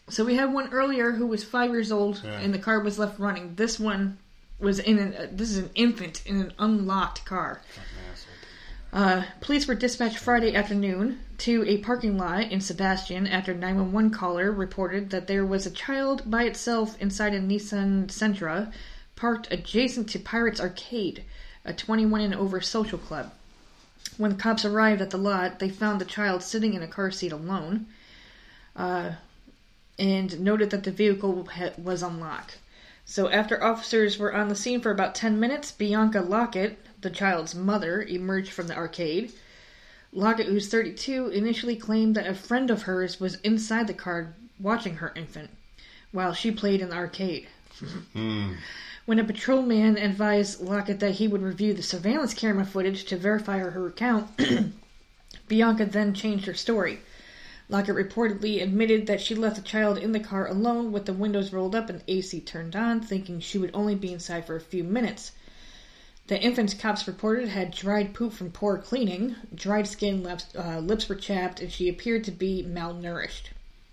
So 0.09 0.25
we 0.25 0.35
had 0.35 0.53
one 0.53 0.73
earlier 0.73 1.13
who 1.13 1.29
was 1.29 1.45
five 1.45 1.71
years 1.71 1.93
old, 1.93 2.21
Yeah. 2.25 2.33
and 2.41 2.53
the 2.53 2.59
car 2.59 2.81
was 2.81 2.99
left 2.99 3.21
running. 3.21 3.55
This 3.55 3.79
one 3.79 4.19
was 4.59 4.79
in 4.79 4.99
an. 4.99 5.15
Uh, 5.15 5.27
this 5.31 5.51
is 5.51 5.59
an 5.59 5.71
infant 5.75 6.23
in 6.27 6.41
an 6.41 6.53
unlocked 6.59 7.25
car. 7.25 7.61
Uh, 8.93 9.23
police 9.41 9.69
were 9.69 9.75
dispatched 9.75 10.17
Friday 10.17 10.55
afternoon 10.55 11.21
to 11.37 11.63
a 11.67 11.79
parking 11.79 12.17
lot 12.17 12.51
in 12.51 12.61
Sebastian 12.61 13.27
after 13.27 13.53
911 13.53 14.11
caller 14.11 14.51
reported 14.51 15.11
that 15.11 15.27
there 15.27 15.45
was 15.45 15.67
a 15.67 15.71
child 15.71 16.29
by 16.31 16.45
itself 16.45 17.01
inside 17.01 17.35
a 17.35 17.41
Nissan 17.41 18.07
Sentra 18.07 18.73
parked 19.15 19.47
adjacent 19.51 20.09
to 20.09 20.19
Pirates 20.19 20.61
Arcade, 20.61 21.25
a 21.65 21.73
21 21.75 22.23
and 22.23 22.35
over 22.35 22.61
social 22.61 22.99
club. 22.99 23.33
When 24.17 24.31
the 24.31 24.43
cops 24.43 24.65
arrived 24.65 25.03
at 25.03 25.11
the 25.11 25.19
lot, 25.19 25.59
they 25.59 25.69
found 25.69 26.01
the 26.01 26.07
child 26.07 26.43
sitting 26.43 26.73
in 26.73 26.83
a 26.83 26.89
car 26.89 27.11
seat 27.11 27.31
alone 27.31 27.87
uh, 28.75 29.13
and 29.99 30.41
noted 30.41 30.71
that 30.71 30.85
the 30.85 30.91
vehicle 30.91 31.47
ha- 31.47 31.73
was 31.77 32.03
unlocked. 32.03 32.59
So 33.11 33.31
after 33.31 33.65
officers 33.65 34.19
were 34.19 34.35
on 34.35 34.49
the 34.49 34.55
scene 34.55 34.83
for 34.83 34.91
about 34.91 35.15
10 35.15 35.41
minutes, 35.41 35.73
Bianca 35.73 36.21
Lockett, 36.21 36.79
the 37.01 37.09
child's 37.09 37.55
mother, 37.55 38.03
emerged 38.03 38.53
from 38.53 38.67
the 38.67 38.77
arcade. 38.77 39.33
Lockett, 40.13 40.45
who's 40.45 40.69
32, 40.69 41.29
initially 41.29 41.75
claimed 41.75 42.15
that 42.17 42.27
a 42.27 42.35
friend 42.35 42.71
of 42.71 42.83
hers 42.83 43.19
was 43.19 43.37
inside 43.37 43.87
the 43.87 43.95
car 43.95 44.35
watching 44.61 44.97
her 44.97 45.15
infant 45.17 45.49
while 46.13 46.35
she 46.35 46.51
played 46.51 46.83
in 46.83 46.91
the 46.91 46.97
arcade. 46.97 47.49
Hmm. 48.13 48.57
When 49.07 49.19
a 49.19 49.25
patrolman 49.25 49.97
advised 49.97 50.61
Lockett 50.61 51.01
that 51.01 51.13
he 51.13 51.29
would 51.29 51.41
review 51.41 51.73
the 51.73 51.83
surveillance 51.83 52.35
camera 52.35 52.67
footage 52.67 53.05
to 53.05 53.17
verify 53.17 53.57
her 53.57 53.87
account, 53.87 54.29
Bianca 55.49 55.87
then 55.87 56.13
changed 56.13 56.45
her 56.45 56.53
story. 56.53 57.01
Lockett 57.71 57.97
reportedly 57.97 58.63
admitted 58.63 59.07
that 59.07 59.21
she 59.21 59.35
left 59.35 59.57
the 59.57 59.63
child 59.63 59.99
in 59.99 60.13
the 60.13 60.21
car 60.21 60.47
alone 60.47 60.91
with 60.91 61.05
the 61.05 61.13
windows 61.13 61.53
rolled 61.53 61.75
up 61.75 61.91
and 61.91 62.03
AC 62.09 62.41
turned 62.41 62.75
on, 62.75 63.01
thinking 63.03 63.41
she 63.41 63.59
would 63.59 63.71
only 63.75 63.95
be 63.95 64.11
inside 64.11 64.47
for 64.47 64.57
a 64.57 64.61
few 64.61 64.83
minutes. 64.83 65.33
The 66.29 66.41
infant's 66.41 66.73
cops 66.73 67.07
reported 67.07 67.49
had 67.49 67.71
dried 67.71 68.15
poop 68.15 68.33
from 68.33 68.53
poor 68.53 68.79
cleaning, 68.79 69.37
dried 69.55 69.87
skin, 69.87 70.23
lips, 70.23 70.47
uh, 70.57 70.79
lips 70.79 71.11
were 71.11 71.15
chapped, 71.15 71.61
and 71.61 71.71
she 71.71 71.91
appeared 71.91 72.25
to 72.25 72.31
be 72.31 72.63
malnourished. 72.63 73.51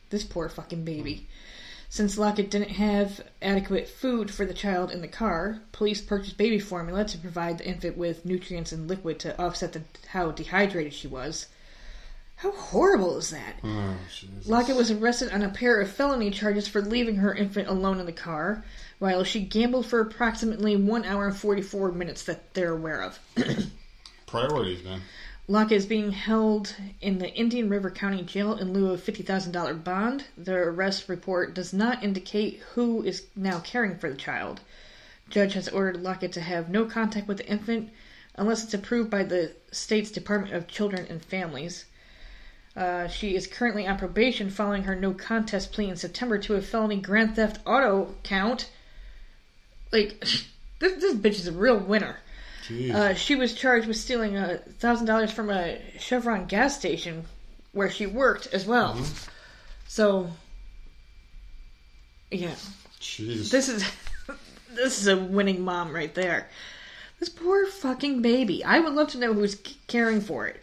This 0.10 0.24
poor 0.24 0.48
fucking 0.48 0.86
baby. 0.86 1.28
Since 1.90 2.18
Lockett 2.18 2.50
didn't 2.50 2.72
have 2.72 3.26
adequate 3.42 3.90
food 3.90 4.32
for 4.32 4.46
the 4.46 4.54
child 4.54 4.90
in 4.90 5.02
the 5.02 5.08
car, 5.08 5.60
police 5.72 6.02
purchased 6.02 6.38
baby 6.38 6.60
formula 6.60 7.04
to 7.06 7.18
provide 7.18 7.58
the 7.58 7.68
infant 7.68 7.98
with 7.98 8.26
nutrients 8.26 8.72
and 8.72 8.88
liquid 8.88 9.20
to 9.20 9.38
offset 9.42 9.74
the, 9.74 9.82
how 10.08 10.32
dehydrated 10.32 10.94
she 10.94 11.08
was. 11.08 11.48
How 12.46 12.52
horrible 12.52 13.18
is 13.18 13.32
that? 13.32 13.56
Oh, 13.64 13.96
Jesus. 14.08 14.48
Lockett 14.48 14.76
was 14.76 14.92
arrested 14.92 15.32
on 15.32 15.42
a 15.42 15.50
pair 15.50 15.82
of 15.82 15.90
felony 15.90 16.30
charges 16.30 16.68
for 16.68 16.80
leaving 16.80 17.16
her 17.16 17.34
infant 17.34 17.68
alone 17.68 18.00
in 18.00 18.06
the 18.06 18.12
car 18.12 18.64
while 19.00 19.24
she 19.24 19.40
gambled 19.42 19.88
for 19.88 20.00
approximately 20.00 20.76
1 20.76 21.06
hour 21.06 21.30
and 21.30 21.36
44 21.36 21.92
minutes 21.94 22.22
that 22.26 22.54
they're 22.54 22.74
aware 22.74 23.02
of. 23.02 23.18
Priorities, 24.28 24.84
man. 24.84 25.02
Lockett 25.48 25.72
is 25.72 25.88
being 25.88 26.12
held 26.12 26.76
in 27.02 27.18
the 27.18 27.34
Indian 27.34 27.68
River 27.68 27.90
County 27.90 28.22
Jail 28.22 28.54
in 28.54 28.74
lieu 28.74 28.92
of 28.92 29.02
$50,000 29.02 29.84
bond. 29.84 30.26
The 30.38 30.54
arrest 30.54 31.10
report 31.10 31.56
does 31.56 31.74
not 31.74 32.04
indicate 32.04 32.60
who 32.76 33.02
is 33.02 33.26
now 33.36 33.58
caring 33.62 33.98
for 33.98 34.08
the 34.08 34.16
child. 34.16 34.62
Judge 35.32 35.54
has 35.54 35.68
ordered 35.68 36.04
Lockett 36.04 36.34
to 36.34 36.42
have 36.42 36.70
no 36.70 36.86
contact 36.86 37.28
with 37.28 37.38
the 37.38 37.50
infant 37.50 37.90
unless 38.36 38.64
it's 38.64 38.76
approved 38.76 39.10
by 39.10 39.24
the 39.24 39.54
state's 39.72 40.12
Department 40.12 40.54
of 40.54 40.68
Children 40.68 41.08
and 41.10 41.26
Families. 41.26 41.86
Uh, 42.76 43.08
she 43.08 43.36
is 43.36 43.48
currently 43.48 43.88
on 43.88 43.98
probation 43.98 44.50
following 44.50 44.84
her 44.84 44.96
no 44.96 45.14
contest 45.14 45.72
plea 45.72 45.90
in 45.90 45.96
September 45.96 46.38
to 46.38 46.56
a 46.56 46.62
felony 46.62 46.98
grand 46.98 47.36
theft 47.36 47.60
auto 47.66 48.14
count. 48.24 48.70
Like, 49.92 50.20
this, 50.80 50.94
this 50.96 51.16
bitch 51.16 51.40
is 51.40 51.48
a 51.48 51.54
real 51.54 51.78
winner. 51.78 52.18
Uh, 52.94 53.14
she 53.14 53.36
was 53.36 53.54
charged 53.54 53.88
with 53.88 53.96
stealing 53.96 54.36
a 54.36 54.58
thousand 54.58 55.06
dollars 55.06 55.32
from 55.32 55.52
a 55.52 55.80
Chevron 56.00 56.46
gas 56.48 56.78
station 56.78 57.26
where 57.74 57.92
she 57.92 58.08
worked 58.08 58.48
as 58.48 58.66
well. 58.66 59.00
So, 59.88 60.32
yeah, 62.32 62.56
Jeez. 63.00 63.52
this 63.52 63.70
is 63.70 63.86
this 64.74 65.00
is 65.00 65.08
a 65.08 65.16
winning 65.16 65.62
mom 65.62 65.94
right 65.94 66.14
there. 66.16 66.50
This 67.20 67.30
poor 67.30 67.68
fucking 67.68 68.22
baby. 68.24 68.64
I 68.64 68.80
would 68.80 68.94
love 68.94 69.10
to 69.10 69.20
know 69.20 69.34
who's 69.34 69.56
caring 69.88 70.20
for 70.20 70.48
it. 70.48 70.62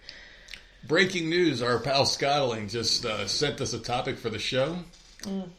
Breaking 0.86 1.30
news: 1.30 1.62
Our 1.62 1.78
pal 1.78 2.06
Scottling 2.06 2.68
just 2.68 3.04
uh, 3.04 3.26
sent 3.28 3.60
us 3.60 3.72
a 3.72 3.78
topic 3.78 4.18
for 4.18 4.30
the 4.30 4.38
show, 4.38 4.78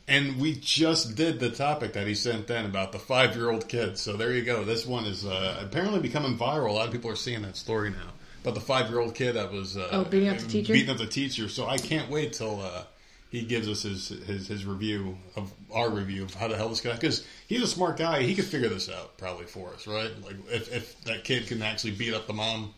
and 0.08 0.38
we 0.40 0.54
just 0.56 1.16
did 1.16 1.40
the 1.40 1.50
topic 1.50 1.94
that 1.94 2.08
he 2.08 2.14
sent 2.16 2.50
in 2.50 2.66
about 2.66 2.92
the 2.92 3.00
five-year-old 3.00 3.70
kid. 3.70 3.98
So 3.98 4.18
there 4.18 4.34
you 4.34 4.44
go. 4.44 4.64
This 4.66 4.86
one 4.86 5.06
is 5.06 5.26
uh, 5.26 5.60
apparently 5.62 6.02
becoming 6.02 6.38
viral. 6.38 6.70
A 6.70 6.74
lot 6.74 6.88
of 6.88 6.92
people 6.92 7.10
are 7.10 7.16
seeing 7.16 7.42
that 7.44 7.56
story 7.56 7.90
now. 7.90 8.12
But 8.44 8.54
the 8.56 8.60
five-year-old 8.60 9.16
kid 9.16 9.34
that 9.34 9.54
was 9.54 9.78
uh, 9.78 9.88
Oh, 9.94 10.04
beating 10.04 10.28
up 10.28 10.38
the 10.40 10.48
teacher? 10.48 10.74
beating 10.74 10.90
up 10.90 10.98
the 10.98 11.08
teacher. 11.08 11.48
So 11.48 11.68
I 11.68 11.78
can't 11.78 12.12
wait 12.12 12.34
till 12.34 12.60
uh, 12.62 12.84
he 13.30 13.44
gives 13.44 13.70
us 13.70 13.84
his, 13.84 14.10
his 14.10 14.50
his 14.50 14.66
review 14.66 15.18
of 15.38 15.50
our 15.74 15.90
review 15.90 16.24
of 16.24 16.34
how 16.34 16.50
the 16.50 16.58
hell 16.58 16.68
this 16.68 16.82
guy 16.82 16.92
because 16.94 17.26
he's 17.48 17.62
a 17.62 17.68
smart 17.68 17.96
guy. 17.98 18.24
He 18.24 18.36
could 18.36 18.44
figure 18.46 18.68
this 18.68 18.90
out 18.90 19.18
probably 19.18 19.46
for 19.46 19.70
us, 19.74 19.88
right? 19.88 20.12
Like 20.22 20.36
if 20.50 20.74
if 20.76 21.02
that 21.06 21.24
kid 21.24 21.48
can 21.48 21.62
actually 21.62 21.92
beat 21.92 22.14
up 22.14 22.28
the 22.28 22.34
mom 22.34 22.74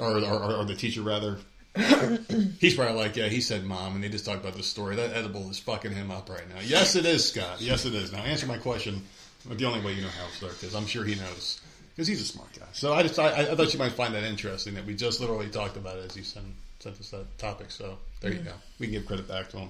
or 0.00 0.18
or, 0.18 0.56
or 0.56 0.64
the 0.64 0.74
teacher 0.74 1.02
rather. 1.02 1.38
He's 2.60 2.74
probably 2.74 2.94
like, 2.96 3.16
yeah, 3.16 3.28
he 3.28 3.40
said 3.40 3.64
mom, 3.64 3.94
and 3.94 4.02
they 4.02 4.08
just 4.08 4.24
talked 4.24 4.40
about 4.40 4.56
the 4.56 4.62
story. 4.62 4.96
That 4.96 5.12
edible 5.14 5.48
is 5.50 5.58
fucking 5.58 5.92
him 5.92 6.10
up 6.10 6.28
right 6.28 6.48
now. 6.48 6.60
Yes, 6.64 6.96
it 6.96 7.06
is, 7.06 7.28
Scott. 7.28 7.60
Yes, 7.60 7.84
it 7.84 7.94
is. 7.94 8.12
Now, 8.12 8.20
answer 8.20 8.46
my 8.46 8.58
question 8.58 9.02
the 9.48 9.64
only 9.64 9.80
way 9.80 9.92
you 9.92 10.02
know 10.02 10.08
how 10.08 10.26
it 10.26 10.32
started, 10.32 10.58
because 10.60 10.74
I'm 10.74 10.86
sure 10.86 11.04
he 11.04 11.14
knows, 11.14 11.60
because 11.94 12.08
he's 12.08 12.20
a 12.20 12.24
smart 12.24 12.52
guy. 12.58 12.66
So 12.72 12.94
I 12.94 13.02
just, 13.02 13.18
I, 13.18 13.28
I 13.42 13.54
thought 13.54 13.72
you 13.72 13.78
might 13.78 13.92
find 13.92 14.14
that 14.14 14.24
interesting 14.24 14.74
that 14.74 14.84
we 14.84 14.94
just 14.94 15.20
literally 15.20 15.48
talked 15.48 15.76
about 15.76 15.96
it 15.98 16.06
as 16.06 16.16
you 16.16 16.24
sent, 16.24 16.46
sent 16.80 16.98
us 16.98 17.10
that 17.10 17.38
topic. 17.38 17.70
So 17.70 17.98
there 18.20 18.32
you 18.32 18.40
go. 18.40 18.52
We 18.80 18.86
can 18.86 18.94
give 18.94 19.06
credit 19.06 19.28
back 19.28 19.48
to 19.50 19.58
him. 19.58 19.68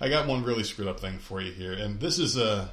I 0.00 0.08
got 0.08 0.26
one 0.26 0.44
really 0.44 0.64
screwed 0.64 0.88
up 0.88 1.00
thing 1.00 1.18
for 1.18 1.40
you 1.40 1.52
here, 1.52 1.72
and 1.72 2.00
this 2.00 2.18
is 2.18 2.36
a. 2.36 2.70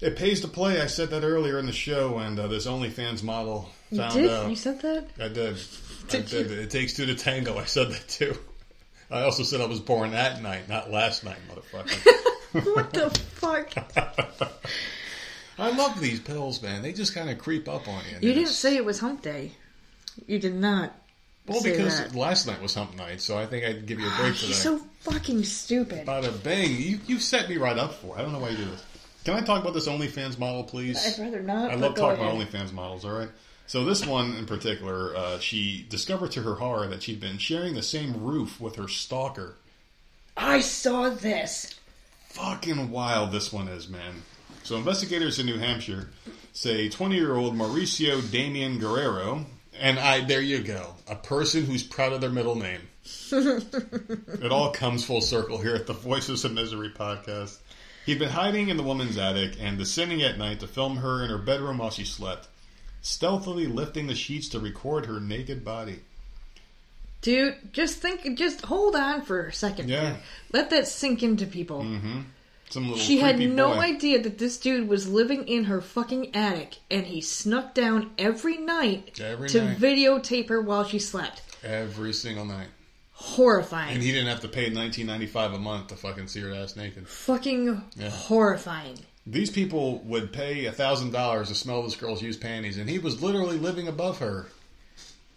It 0.00 0.16
pays 0.16 0.40
to 0.40 0.48
play. 0.48 0.80
I 0.80 0.86
said 0.86 1.10
that 1.10 1.24
earlier 1.24 1.58
in 1.58 1.66
the 1.66 1.72
show, 1.72 2.18
and 2.18 2.38
uh, 2.38 2.46
this 2.48 2.66
OnlyFans 2.66 3.22
model 3.22 3.70
You 3.90 3.98
found 3.98 4.14
did? 4.14 4.30
out. 4.30 4.48
You 4.50 4.56
said 4.56 4.80
that? 4.80 5.06
I 5.20 5.28
did. 5.28 5.58
I 6.14 6.18
Did 6.20 6.26
did. 6.28 6.50
It 6.52 6.70
takes 6.70 6.94
two 6.94 7.06
to 7.06 7.14
tango. 7.14 7.58
I 7.58 7.64
said 7.64 7.90
that 7.90 8.08
too. 8.08 8.36
I 9.10 9.22
also 9.22 9.42
said 9.42 9.60
I 9.60 9.66
was 9.66 9.80
born 9.80 10.12
that 10.12 10.40
night, 10.42 10.68
not 10.68 10.90
last 10.90 11.24
night, 11.24 11.38
motherfucker. 11.50 12.64
what 12.74 12.92
the 12.92 13.10
fuck? 13.10 13.72
I 15.58 15.70
love 15.76 16.00
these 16.00 16.20
pills, 16.20 16.62
man. 16.62 16.82
They 16.82 16.92
just 16.92 17.14
kind 17.14 17.28
of 17.28 17.38
creep 17.38 17.68
up 17.68 17.86
on 17.88 18.02
you. 18.08 18.14
You 18.16 18.34
didn't 18.34 18.42
It's- 18.44 18.56
say 18.56 18.76
it 18.76 18.84
was 18.84 19.00
hump 19.00 19.22
day. 19.22 19.52
You 20.26 20.38
did 20.38 20.54
not. 20.54 20.92
well 21.46 21.62
because 21.62 21.98
that. 21.98 22.14
last 22.14 22.46
night 22.46 22.60
was 22.62 22.74
hump 22.74 22.96
night, 22.96 23.20
so 23.20 23.36
I 23.38 23.46
think 23.46 23.64
I'd 23.64 23.86
give 23.86 23.98
you 24.00 24.06
a 24.06 24.16
break 24.16 24.34
for 24.36 24.46
that. 24.46 24.54
So 24.54 24.78
fucking 25.00 25.44
stupid. 25.44 26.06
Bada 26.06 26.42
bang! 26.42 26.70
You 26.76 27.00
you 27.06 27.18
set 27.18 27.48
me 27.48 27.56
right 27.56 27.76
up 27.78 27.94
for. 27.94 28.16
it. 28.16 28.20
I 28.20 28.22
don't 28.22 28.32
know 28.32 28.38
why 28.38 28.50
you 28.50 28.56
do 28.58 28.64
this. 28.66 28.84
Can 29.24 29.34
I 29.34 29.40
talk 29.42 29.60
about 29.60 29.74
this 29.74 29.86
OnlyFans 29.88 30.38
model, 30.38 30.64
please? 30.64 31.18
I'd 31.18 31.22
rather 31.22 31.42
not. 31.42 31.70
I 31.70 31.74
love 31.74 31.94
talking 31.94 32.22
ahead. 32.22 32.34
about 32.34 32.48
OnlyFans 32.48 32.72
models. 32.72 33.04
All 33.04 33.12
right. 33.12 33.28
So 33.70 33.84
this 33.84 34.04
one 34.04 34.34
in 34.34 34.46
particular, 34.46 35.14
uh, 35.14 35.38
she 35.38 35.86
discovered 35.88 36.32
to 36.32 36.42
her 36.42 36.56
horror 36.56 36.88
that 36.88 37.04
she'd 37.04 37.20
been 37.20 37.38
sharing 37.38 37.74
the 37.74 37.84
same 37.84 38.20
roof 38.20 38.60
with 38.60 38.74
her 38.74 38.88
stalker. 38.88 39.54
I 40.36 40.58
saw 40.58 41.10
this. 41.10 41.76
Fucking 42.30 42.90
wild 42.90 43.30
this 43.30 43.52
one 43.52 43.68
is, 43.68 43.88
man. 43.88 44.24
So 44.64 44.76
investigators 44.76 45.38
in 45.38 45.46
New 45.46 45.58
Hampshire 45.58 46.08
say 46.52 46.88
20-year-old 46.88 47.54
Mauricio 47.54 48.28
Damian 48.28 48.80
Guerrero, 48.80 49.46
and 49.78 50.00
I 50.00 50.22
there 50.24 50.42
you 50.42 50.64
go, 50.64 50.94
a 51.06 51.14
person 51.14 51.64
who's 51.64 51.84
proud 51.84 52.12
of 52.12 52.20
their 52.20 52.28
middle 52.28 52.56
name. 52.56 52.80
it 53.30 54.50
all 54.50 54.72
comes 54.72 55.04
full 55.04 55.20
circle 55.20 55.58
here 55.58 55.76
at 55.76 55.86
the 55.86 55.92
Voices 55.92 56.44
of 56.44 56.52
Misery 56.52 56.90
podcast. 56.90 57.58
He'd 58.04 58.18
been 58.18 58.30
hiding 58.30 58.68
in 58.68 58.76
the 58.76 58.82
woman's 58.82 59.16
attic 59.16 59.52
and 59.60 59.78
descending 59.78 60.22
at 60.22 60.38
night 60.38 60.58
to 60.58 60.66
film 60.66 60.96
her 60.96 61.22
in 61.22 61.30
her 61.30 61.38
bedroom 61.38 61.78
while 61.78 61.90
she 61.90 62.04
slept, 62.04 62.48
stealthily 63.02 63.66
lifting 63.66 64.06
the 64.06 64.14
sheets 64.14 64.48
to 64.50 64.60
record 64.60 65.06
her 65.06 65.20
naked 65.20 65.64
body. 65.64 66.00
Dude, 67.22 67.56
just 67.72 67.98
think, 67.98 68.38
just 68.38 68.62
hold 68.62 68.96
on 68.96 69.22
for 69.22 69.46
a 69.46 69.52
second. 69.52 69.88
Yeah. 69.90 70.16
Let 70.52 70.70
that 70.70 70.86
sink 70.88 71.22
into 71.22 71.46
people. 71.46 71.82
Mm-hmm. 71.82 72.20
Some 72.70 72.84
little 72.88 72.98
She 72.98 73.18
had 73.18 73.38
no 73.38 73.74
boy. 73.74 73.80
idea 73.80 74.22
that 74.22 74.38
this 74.38 74.56
dude 74.56 74.88
was 74.88 75.08
living 75.08 75.46
in 75.48 75.64
her 75.64 75.80
fucking 75.80 76.34
attic 76.36 76.76
and 76.90 77.04
he 77.06 77.20
snuck 77.20 77.74
down 77.74 78.10
every 78.16 78.56
night 78.58 79.20
Every 79.20 79.48
to 79.50 79.64
night. 79.64 79.78
videotape 79.78 80.48
her 80.48 80.60
while 80.62 80.84
she 80.84 80.98
slept. 81.00 81.42
every 81.64 82.12
single 82.12 82.44
night. 82.44 82.68
Horrifying. 83.12 83.94
And 83.94 84.02
he 84.02 84.12
didn't 84.12 84.28
have 84.28 84.40
to 84.40 84.48
pay 84.48 84.70
nineteen 84.70 85.06
ninety 85.06 85.26
five 85.26 85.52
a 85.52 85.58
month 85.58 85.88
to 85.88 85.96
fucking 85.96 86.28
see 86.28 86.40
her 86.40 86.54
ass 86.54 86.74
naked. 86.76 87.06
fucking 87.06 87.82
Yeah. 87.96 88.08
horrifying. 88.08 88.98
These 89.30 89.50
people 89.50 90.00
would 90.00 90.32
pay 90.32 90.66
a 90.66 90.72
thousand 90.72 91.12
dollars 91.12 91.48
to 91.48 91.54
smell 91.54 91.84
this 91.84 91.94
girl's 91.94 92.20
used 92.20 92.40
panties, 92.40 92.78
and 92.78 92.90
he 92.90 92.98
was 92.98 93.22
literally 93.22 93.58
living 93.58 93.86
above 93.86 94.18
her. 94.18 94.48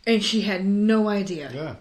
And 0.08 0.24
she 0.24 0.42
had 0.42 0.66
no 0.66 1.08
idea. 1.08 1.52
Yeah. 1.54 1.76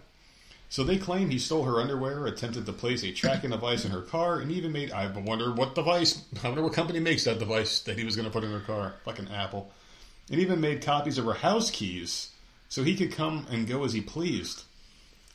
So 0.68 0.84
they 0.84 0.98
claim 0.98 1.30
he 1.30 1.39
stole 1.39 1.64
her 1.64 1.80
underwear, 1.80 2.26
attempted 2.26 2.66
to 2.66 2.72
place 2.72 3.02
a 3.02 3.12
tracking 3.12 3.51
device 3.51 3.86
in 3.86 3.90
her 3.93 4.02
car, 4.02 4.40
and 4.40 4.51
even 4.51 4.72
made. 4.72 4.93
I 4.93 5.06
wonder 5.06 5.52
what 5.52 5.74
device. 5.74 6.22
I 6.43 6.48
wonder 6.48 6.62
what 6.62 6.74
company 6.74 7.01
makes 7.01 7.24
that 7.24 7.39
device 7.39 7.80
that 7.80 7.97
he 7.97 8.05
was 8.05 8.14
going 8.14 8.26
to 8.26 8.32
put 8.32 8.44
in 8.44 8.52
her 8.52 8.60
car. 8.60 8.94
Fucking 9.05 9.30
Apple. 9.30 9.70
And 10.30 10.39
even 10.39 10.60
made 10.60 10.82
copies 10.82 11.16
of 11.16 11.24
her 11.24 11.32
house 11.32 11.70
keys 11.70 12.30
so 12.68 12.82
he 12.82 12.94
could 12.94 13.12
come 13.12 13.47
and 13.51 13.66
go 13.66 13.84
as 13.84 13.94
he 13.94 14.02
pleased. 14.02 14.64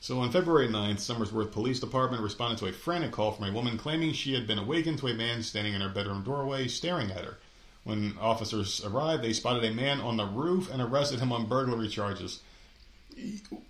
So 0.07 0.21
on 0.21 0.31
February 0.31 0.69
9th, 0.69 0.99
Somersworth 0.99 1.51
Police 1.51 1.81
Department 1.81 2.23
responded 2.23 2.59
to 2.59 2.67
a 2.67 2.71
frantic 2.71 3.11
call 3.11 3.33
from 3.33 3.43
a 3.43 3.51
woman 3.51 3.77
claiming 3.77 4.13
she 4.13 4.33
had 4.33 4.47
been 4.47 4.57
awakened 4.57 4.99
to 4.99 5.07
a 5.07 5.13
man 5.13 5.43
standing 5.43 5.73
in 5.73 5.81
her 5.81 5.89
bedroom 5.89 6.23
doorway 6.23 6.69
staring 6.69 7.11
at 7.11 7.25
her. 7.25 7.39
When 7.83 8.17
officers 8.17 8.81
arrived, 8.85 9.21
they 9.21 9.33
spotted 9.33 9.65
a 9.65 9.73
man 9.73 9.99
on 9.99 10.15
the 10.15 10.23
roof 10.23 10.71
and 10.71 10.81
arrested 10.81 11.19
him 11.19 11.33
on 11.33 11.47
burglary 11.47 11.89
charges. 11.89 12.39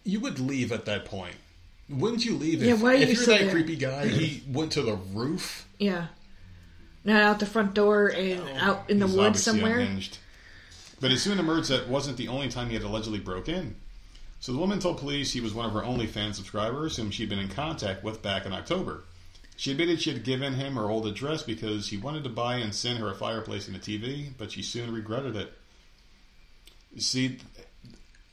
You 0.04 0.20
would 0.20 0.38
leave 0.38 0.72
at 0.72 0.86
that 0.86 1.06
point. 1.06 1.38
Wouldn't 1.90 2.24
you 2.24 2.36
leave 2.36 2.62
if, 2.62 2.68
Yeah, 2.68 2.76
why 2.76 2.92
are 2.92 2.98
if 2.98 3.10
you 3.10 3.16
you're 3.16 3.26
that 3.26 3.40
there? 3.40 3.52
creepy 3.52 3.76
guy? 3.76 4.08
He 4.08 4.44
went 4.48 4.74
to 4.74 4.84
the 4.84 4.94
roof. 4.94 5.68
Yeah. 5.80 6.06
Not 7.04 7.24
out 7.24 7.40
the 7.40 7.48
front 7.48 7.74
door 7.74 8.10
and 8.10 8.42
oh, 8.42 8.58
out 8.58 8.90
in 8.92 9.00
the 9.00 9.08
woods 9.08 9.42
somewhere. 9.42 9.80
unhinged. 9.80 10.20
But 11.02 11.12
it 11.12 11.18
soon 11.18 11.40
emerged 11.40 11.70
that 11.70 11.88
wasn't 11.88 12.18
the 12.18 12.28
only 12.28 12.50
time 12.50 12.68
he 12.68 12.76
had 12.76 12.84
allegedly 12.84 13.18
broke 13.18 13.50
in. 13.50 13.74
So 14.40 14.52
the 14.52 14.60
woman 14.60 14.80
told 14.80 15.00
police 15.00 15.34
he 15.34 15.42
was 15.42 15.54
one 15.54 15.66
of 15.66 15.74
her 15.74 15.82
OnlyFans 15.82 16.36
subscribers 16.36 16.96
whom 16.96 17.12
she'd 17.12 17.30
been 17.30 17.40
in 17.40 17.50
contact 17.50 18.04
with 18.04 18.22
back 18.22 18.46
in 18.46 18.54
October. 18.54 19.04
She 19.56 19.72
admitted 19.72 20.00
she 20.00 20.14
had 20.14 20.24
given 20.24 20.54
him 20.54 20.76
her 20.76 20.90
old 20.90 21.08
address 21.08 21.42
because 21.42 21.90
he 21.90 21.98
wanted 21.98 22.24
to 22.26 22.30
buy 22.30 22.58
and 22.58 22.74
send 22.74 23.00
her 23.00 23.10
a 23.10 23.16
fireplace 23.16 23.68
and 23.68 23.76
a 23.76 23.80
TV, 23.80 24.30
but 24.38 24.52
she 24.52 24.62
soon 24.62 24.94
regretted 24.94 25.36
it. 25.36 25.52
See, 27.00 27.40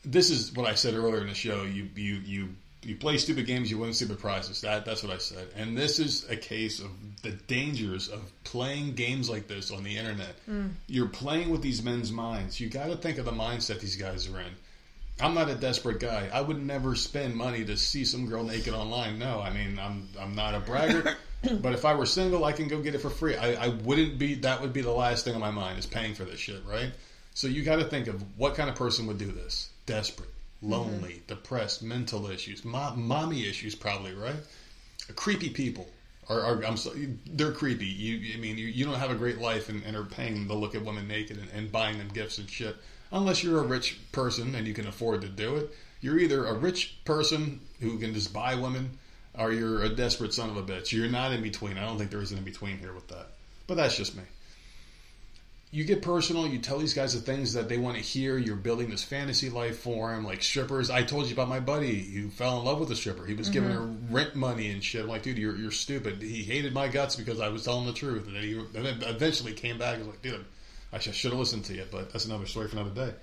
this 0.05 0.29
is 0.29 0.53
what 0.53 0.69
I 0.69 0.75
said 0.75 0.95
earlier 0.95 1.23
in 1.23 1.29
the 1.29 1.35
show. 1.35 1.63
You 1.63 1.89
you 1.97 2.15
you 2.17 2.49
you 2.83 2.97
play 2.97 3.17
stupid 3.17 3.47
games, 3.47 3.71
you 3.71 3.79
win 3.79 3.95
stupid 3.95 4.19
prizes. 4.19 4.61
That 4.61 4.85
that's 4.85 5.03
what 5.03 5.13
I 5.13 5.19
said. 5.19 5.49
And 5.57 5.77
this 5.77 5.99
is 5.99 6.29
a 6.29 6.37
case 6.37 6.81
of 6.81 6.91
the 7.23 7.31
dangers 7.31 8.09
of 8.09 8.21
playing 8.45 8.93
games 8.93 9.31
like 9.31 9.49
this 9.49 9.71
on 9.71 9.83
the 9.83 9.97
internet. 9.97 10.37
Mm. 10.49 10.73
You're 10.87 11.09
playing 11.09 11.49
with 11.49 11.63
these 11.63 11.83
men's 11.83 12.13
minds. 12.13 12.61
You 12.61 12.69
got 12.69 12.89
to 12.89 12.97
think 12.97 13.17
of 13.17 13.25
the 13.25 13.33
mindset 13.33 13.81
these 13.81 13.97
guys 13.97 14.29
are 14.29 14.41
in. 14.41 14.53
I'm 15.21 15.35
not 15.35 15.49
a 15.49 15.55
desperate 15.55 16.01
guy. 16.01 16.29
I 16.33 16.41
would 16.41 16.61
never 16.61 16.97
spend 16.97 17.37
money 17.37 17.65
to 17.65 17.77
see 17.77 18.05
some 18.05 18.27
girl 18.27 18.43
naked 18.43 18.75
online. 18.75 19.19
No, 19.19 19.41
I 19.41 19.51
mean 19.51 19.79
I'm 19.79 20.09
I'm 20.19 20.35
not 20.35 20.55
a 20.55 20.61
braggart. 20.61 21.17
but 21.61 21.73
if 21.73 21.85
I 21.85 21.95
were 21.95 22.07
single, 22.07 22.45
I 22.45 22.53
can 22.53 22.69
go 22.69 22.81
get 22.81 22.95
it 22.95 22.99
for 22.99 23.11
free. 23.11 23.37
I, 23.37 23.67
I 23.67 23.69
wouldn't 23.69 24.19
be. 24.19 24.35
That 24.35 24.61
would 24.61 24.73
be 24.73 24.83
the 24.83 24.91
last 24.91 25.25
thing 25.25 25.35
on 25.35 25.41
my 25.41 25.51
mind 25.51 25.79
is 25.79 25.87
paying 25.87 26.15
for 26.15 26.25
this 26.25 26.41
shit, 26.41 26.63
right? 26.67 26.93
So 27.35 27.49
you 27.49 27.63
got 27.65 27.77
to 27.77 27.85
think 27.85 28.07
of 28.07 28.23
what 28.39 28.55
kind 28.55 28.71
of 28.71 28.77
person 28.77 29.07
would 29.07 29.19
do 29.19 29.31
this. 29.31 29.71
Desperate, 29.87 30.29
mm-hmm. 30.29 30.73
lonely, 30.73 31.23
depressed, 31.27 31.83
mental 31.83 32.31
issues, 32.31 32.65
mo- 32.65 32.95
mommy 32.97 33.49
issues, 33.49 33.75
probably, 33.75 34.15
right? 34.15 34.37
Creepy 35.17 35.51
people. 35.51 35.89
Are, 36.29 36.41
are 36.41 36.65
I'm 36.65 36.79
so, 36.79 36.95
they're 37.27 37.53
creepy. 37.53 37.87
You, 37.87 38.35
I 38.35 38.39
mean, 38.39 38.57
you, 38.57 38.67
you 38.67 38.85
don't 38.85 38.95
have 38.95 39.11
a 39.11 39.15
great 39.15 39.39
life 39.39 39.69
and, 39.69 39.83
and 39.85 39.95
are 39.95 40.05
paying 40.05 40.47
to 40.49 40.55
look 40.55 40.75
at 40.75 40.83
women 40.83 41.07
naked 41.07 41.37
and, 41.37 41.51
and 41.51 41.71
buying 41.71 41.99
them 41.99 42.09
gifts 42.09 42.39
and 42.39 42.49
shit. 42.49 42.77
Unless 43.13 43.45
you're 43.45 43.61
a 43.61 43.67
rich 43.67 43.99
person 44.13 44.55
and 44.55 44.67
you 44.67 44.75
can 44.75 44.87
afford 44.87 45.23
to 45.23 45.29
do 45.29 45.57
it, 45.57 45.75
you're 46.01 46.19
either 46.19 46.47
a 46.47 46.55
rich 46.55 46.99
person 47.05 47.61
who 47.81 47.99
can 47.99 48.15
just 48.15 48.33
buy 48.33 48.55
women, 48.55 48.99
or 49.39 49.53
you're 49.53 49.83
a 49.83 49.89
desperate 49.89 50.35
son 50.35 50.51
of 50.51 50.57
a 50.57 50.63
bitch. 50.63 50.93
You're 50.93 51.09
not 51.09 51.33
in 51.33 51.43
between. 51.43 51.79
I 51.79 51.87
don't 51.87 51.99
think 51.99 52.11
there 52.11 52.23
is 52.23 52.33
an 52.33 52.39
in 52.39 52.45
between 52.45 52.79
here 52.79 52.93
with 52.93 53.09
that. 53.09 53.29
But 53.67 53.77
that's 53.77 53.97
just 53.97 54.17
me 54.17 54.25
you 55.75 55.83
get 55.83 56.03
personal. 56.03 56.47
You 56.47 56.61
tell 56.61 56.79
these 56.79 56.95
guys 56.95 57.15
the 57.15 57.21
things 57.21 57.55
that 57.55 57.69
they 57.69 57.79
want 57.79 57.97
to 57.97 58.01
hear. 58.01 58.39
You're 58.39 58.55
building 58.55 58.91
this 58.91 59.03
fantasy 59.03 59.51
life 59.51 59.81
for 59.81 60.15
them, 60.15 60.25
like 60.25 60.41
strippers. 60.41 60.89
I 60.89 61.03
told 61.03 61.27
you 61.27 61.33
about 61.33 61.49
my 61.49 61.59
buddy 61.59 62.01
who 62.01 62.31
fell 62.31 62.61
in 62.61 62.65
love 62.65 62.79
with 62.79 62.93
a 62.93 62.97
stripper. 62.97 63.27
He 63.27 63.35
was 63.35 63.49
giving 63.49 63.71
mm-hmm. 63.71 64.07
her 64.07 64.15
rent 64.15 64.37
money 64.37 64.71
and 64.71 64.85
shit. 64.85 65.03
I'm 65.03 65.09
like, 65.09 65.25
dude, 65.25 65.37
you're, 65.37 65.57
you're 65.57 65.73
stupid. 65.73 66.23
He 66.23 66.45
hated 66.45 66.75
my 66.75 66.87
guts 66.87 67.17
because 67.17 67.41
I 67.41 67.49
was 67.49 67.65
telling 67.65 67.87
the 67.87 67.93
truth, 67.93 68.29
and 68.29 68.37
then 68.37 68.43
he 68.45 68.53
and 68.53 68.87
then 68.87 69.03
eventually 69.03 69.53
came 69.53 69.77
back 69.77 69.97
and 69.97 70.07
was 70.07 70.15
like, 70.15 70.23
dude, 70.23 70.45
I 70.95 70.99
should 70.99 71.31
have 71.31 71.39
listened 71.39 71.65
to 71.67 71.75
you, 71.75 71.85
but 71.91 72.13
that's 72.13 72.25
another 72.25 72.47
story 72.47 72.69
for 72.69 72.77
another 72.79 73.07
day. 73.07 73.15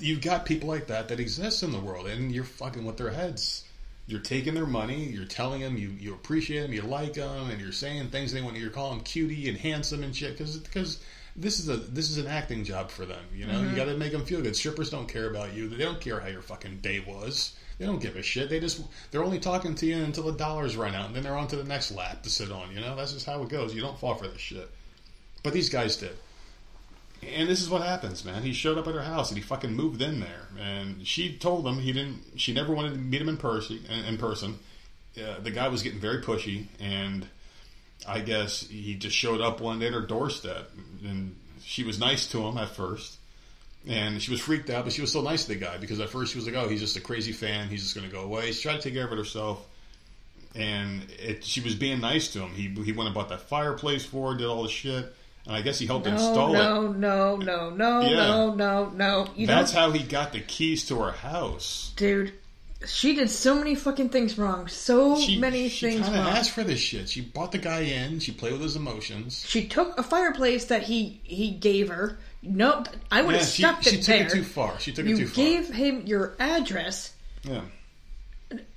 You've 0.00 0.22
got 0.22 0.44
people 0.44 0.68
like 0.68 0.88
that 0.88 1.08
that 1.08 1.20
exist 1.20 1.62
in 1.62 1.70
the 1.70 1.80
world, 1.80 2.06
and 2.06 2.32
you're 2.32 2.44
fucking 2.44 2.84
with 2.84 2.96
their 2.96 3.10
heads. 3.10 3.64
You're 4.06 4.20
taking 4.20 4.54
their 4.54 4.66
money. 4.66 5.04
You're 5.04 5.24
telling 5.24 5.60
them 5.60 5.76
you, 5.76 5.88
you 5.88 6.14
appreciate 6.14 6.62
them, 6.62 6.72
you 6.72 6.82
like 6.82 7.14
them, 7.14 7.50
and 7.50 7.60
you're 7.60 7.72
saying 7.72 8.08
things 8.10 8.32
they 8.32 8.40
want. 8.40 8.56
You're 8.56 8.70
calling 8.70 8.98
them 8.98 9.04
cutie 9.04 9.48
and 9.48 9.58
handsome 9.58 10.02
and 10.02 10.14
shit 10.14 10.38
because 10.38 10.58
because 10.58 11.00
this 11.34 11.58
is 11.60 11.68
a 11.68 11.76
this 11.76 12.10
is 12.10 12.18
an 12.18 12.26
acting 12.26 12.64
job 12.64 12.90
for 12.90 13.04
them. 13.04 13.22
You 13.34 13.46
know, 13.46 13.60
you 13.60 13.66
mm-hmm. 13.66 13.76
got 13.76 13.84
to 13.86 13.96
make 13.96 14.12
them 14.12 14.24
feel 14.24 14.42
good. 14.42 14.56
Strippers 14.56 14.90
don't 14.90 15.08
care 15.08 15.28
about 15.28 15.54
you. 15.54 15.68
They 15.68 15.84
don't 15.84 16.00
care 16.00 16.20
how 16.20 16.28
your 16.28 16.42
fucking 16.42 16.78
day 16.78 17.00
was. 17.00 17.54
They 17.78 17.84
don't 17.84 18.00
give 18.00 18.16
a 18.16 18.22
shit. 18.22 18.48
They 18.48 18.60
just 18.60 18.80
they're 19.10 19.24
only 19.24 19.38
talking 19.38 19.74
to 19.74 19.86
you 19.86 19.96
until 19.96 20.24
the 20.24 20.32
dollars 20.32 20.76
run 20.76 20.94
out, 20.94 21.06
and 21.06 21.14
then 21.14 21.22
they're 21.22 21.36
on 21.36 21.48
to 21.48 21.56
the 21.56 21.64
next 21.64 21.92
lap 21.92 22.22
to 22.22 22.30
sit 22.30 22.50
on. 22.50 22.72
You 22.72 22.80
know, 22.80 22.96
that's 22.96 23.12
just 23.12 23.26
how 23.26 23.42
it 23.42 23.50
goes. 23.50 23.74
You 23.74 23.82
don't 23.82 23.98
fall 23.98 24.14
for 24.14 24.28
this 24.28 24.40
shit. 24.40 24.70
But 25.46 25.52
these 25.52 25.68
guys 25.68 25.96
did. 25.96 26.16
And 27.22 27.48
this 27.48 27.62
is 27.62 27.70
what 27.70 27.82
happens, 27.82 28.24
man. 28.24 28.42
He 28.42 28.52
showed 28.52 28.78
up 28.78 28.88
at 28.88 28.94
her 28.94 29.02
house 29.02 29.30
and 29.30 29.38
he 29.38 29.44
fucking 29.44 29.72
moved 29.72 30.02
in 30.02 30.18
there. 30.18 30.48
And 30.60 31.06
she 31.06 31.36
told 31.36 31.64
him 31.64 31.78
he 31.78 31.92
didn't. 31.92 32.20
She 32.34 32.52
never 32.52 32.74
wanted 32.74 32.94
to 32.94 32.98
meet 32.98 33.20
him 33.20 33.28
in 33.28 33.36
person. 33.36 33.78
In 34.08 34.18
person, 34.18 34.58
uh, 35.16 35.38
the 35.38 35.52
guy 35.52 35.68
was 35.68 35.84
getting 35.84 36.00
very 36.00 36.20
pushy, 36.20 36.66
and 36.80 37.28
I 38.08 38.22
guess 38.22 38.66
he 38.66 38.96
just 38.96 39.14
showed 39.14 39.40
up 39.40 39.60
one 39.60 39.78
day 39.78 39.86
at 39.86 39.92
her 39.92 40.00
doorstep. 40.00 40.72
And 41.04 41.36
she 41.62 41.84
was 41.84 42.00
nice 42.00 42.26
to 42.32 42.44
him 42.44 42.58
at 42.58 42.70
first, 42.70 43.16
and 43.86 44.20
she 44.20 44.32
was 44.32 44.40
freaked 44.40 44.68
out, 44.68 44.82
but 44.82 44.92
she 44.92 45.00
was 45.00 45.10
still 45.10 45.22
nice 45.22 45.44
to 45.44 45.50
the 45.50 45.60
guy 45.60 45.76
because 45.76 46.00
at 46.00 46.08
first 46.08 46.32
she 46.32 46.38
was 46.38 46.46
like, 46.46 46.56
"Oh, 46.56 46.66
he's 46.66 46.80
just 46.80 46.96
a 46.96 47.00
crazy 47.00 47.30
fan. 47.30 47.68
He's 47.68 47.84
just 47.84 47.94
going 47.94 48.08
to 48.08 48.12
go 48.12 48.22
away." 48.22 48.50
She 48.50 48.62
tried 48.62 48.78
to 48.78 48.82
take 48.82 48.94
care 48.94 49.06
of 49.06 49.12
it 49.12 49.18
herself, 49.18 49.64
and 50.56 51.06
it, 51.20 51.44
she 51.44 51.60
was 51.60 51.76
being 51.76 52.00
nice 52.00 52.32
to 52.32 52.40
him. 52.40 52.50
He 52.50 52.68
he 52.82 52.90
went 52.90 53.06
and 53.06 53.14
bought 53.14 53.28
that 53.28 53.42
fireplace 53.42 54.04
for 54.04 54.32
her, 54.32 54.36
did 54.38 54.48
all 54.48 54.64
the 54.64 54.68
shit, 54.68 55.14
and 55.46 55.54
I 55.56 55.62
guess 55.62 55.78
he 55.78 55.86
helped 55.86 56.06
No, 56.06 56.12
install 56.12 56.54
it. 56.54 56.58
no, 56.58 56.92
no, 56.92 57.36
no, 57.36 57.70
no, 57.70 58.00
Yeah. 58.02 58.14
no, 58.16 58.54
no, 58.54 58.90
no. 58.90 59.28
You 59.36 59.46
That's 59.46 59.72
don't, 59.72 59.80
how 59.82 59.90
he 59.92 60.02
got 60.04 60.32
the 60.32 60.40
keys 60.40 60.84
to 60.86 61.00
her 61.02 61.12
house. 61.12 61.92
dude. 61.96 62.32
She 62.86 63.14
did 63.16 63.30
so 63.30 63.54
many 63.54 63.74
fucking 63.74 64.10
things 64.10 64.36
wrong. 64.36 64.68
So 64.68 65.18
She, 65.18 65.38
many 65.38 65.70
she 65.70 65.86
things 65.90 66.06
kind 66.06 66.20
of 66.20 66.26
asked 66.26 66.50
for 66.50 66.62
this 66.62 66.78
shit. 66.78 67.08
She 67.08 67.22
bought 67.22 67.50
the 67.50 67.58
guy 67.58 67.80
in. 67.80 68.20
She 68.20 68.32
played 68.32 68.52
with 68.52 68.60
his 68.60 68.76
emotions. 68.76 69.42
She 69.48 69.66
took 69.66 69.98
a 69.98 70.02
fireplace 70.02 70.66
that 70.66 70.82
he 70.82 71.18
he 71.24 71.50
gave 71.52 71.88
her. 71.88 72.18
No, 72.42 72.84
I 73.10 73.22
would 73.22 73.34
have 73.34 73.46
she, 73.46 73.62
stopped 73.62 73.84
she 73.84 73.96
it 73.96 74.02
took 74.02 74.06
there. 74.06 74.26
it 74.26 74.30
too 74.30 74.44
far. 74.44 74.78
She 74.78 74.92
took 74.92 75.06
it 75.06 75.16
too 75.16 75.26
far. 75.26 75.42
You 75.42 75.50
gave 75.50 75.68
him 75.74 76.06
your 76.06 76.34
address. 76.38 77.14
yeah. 77.44 77.62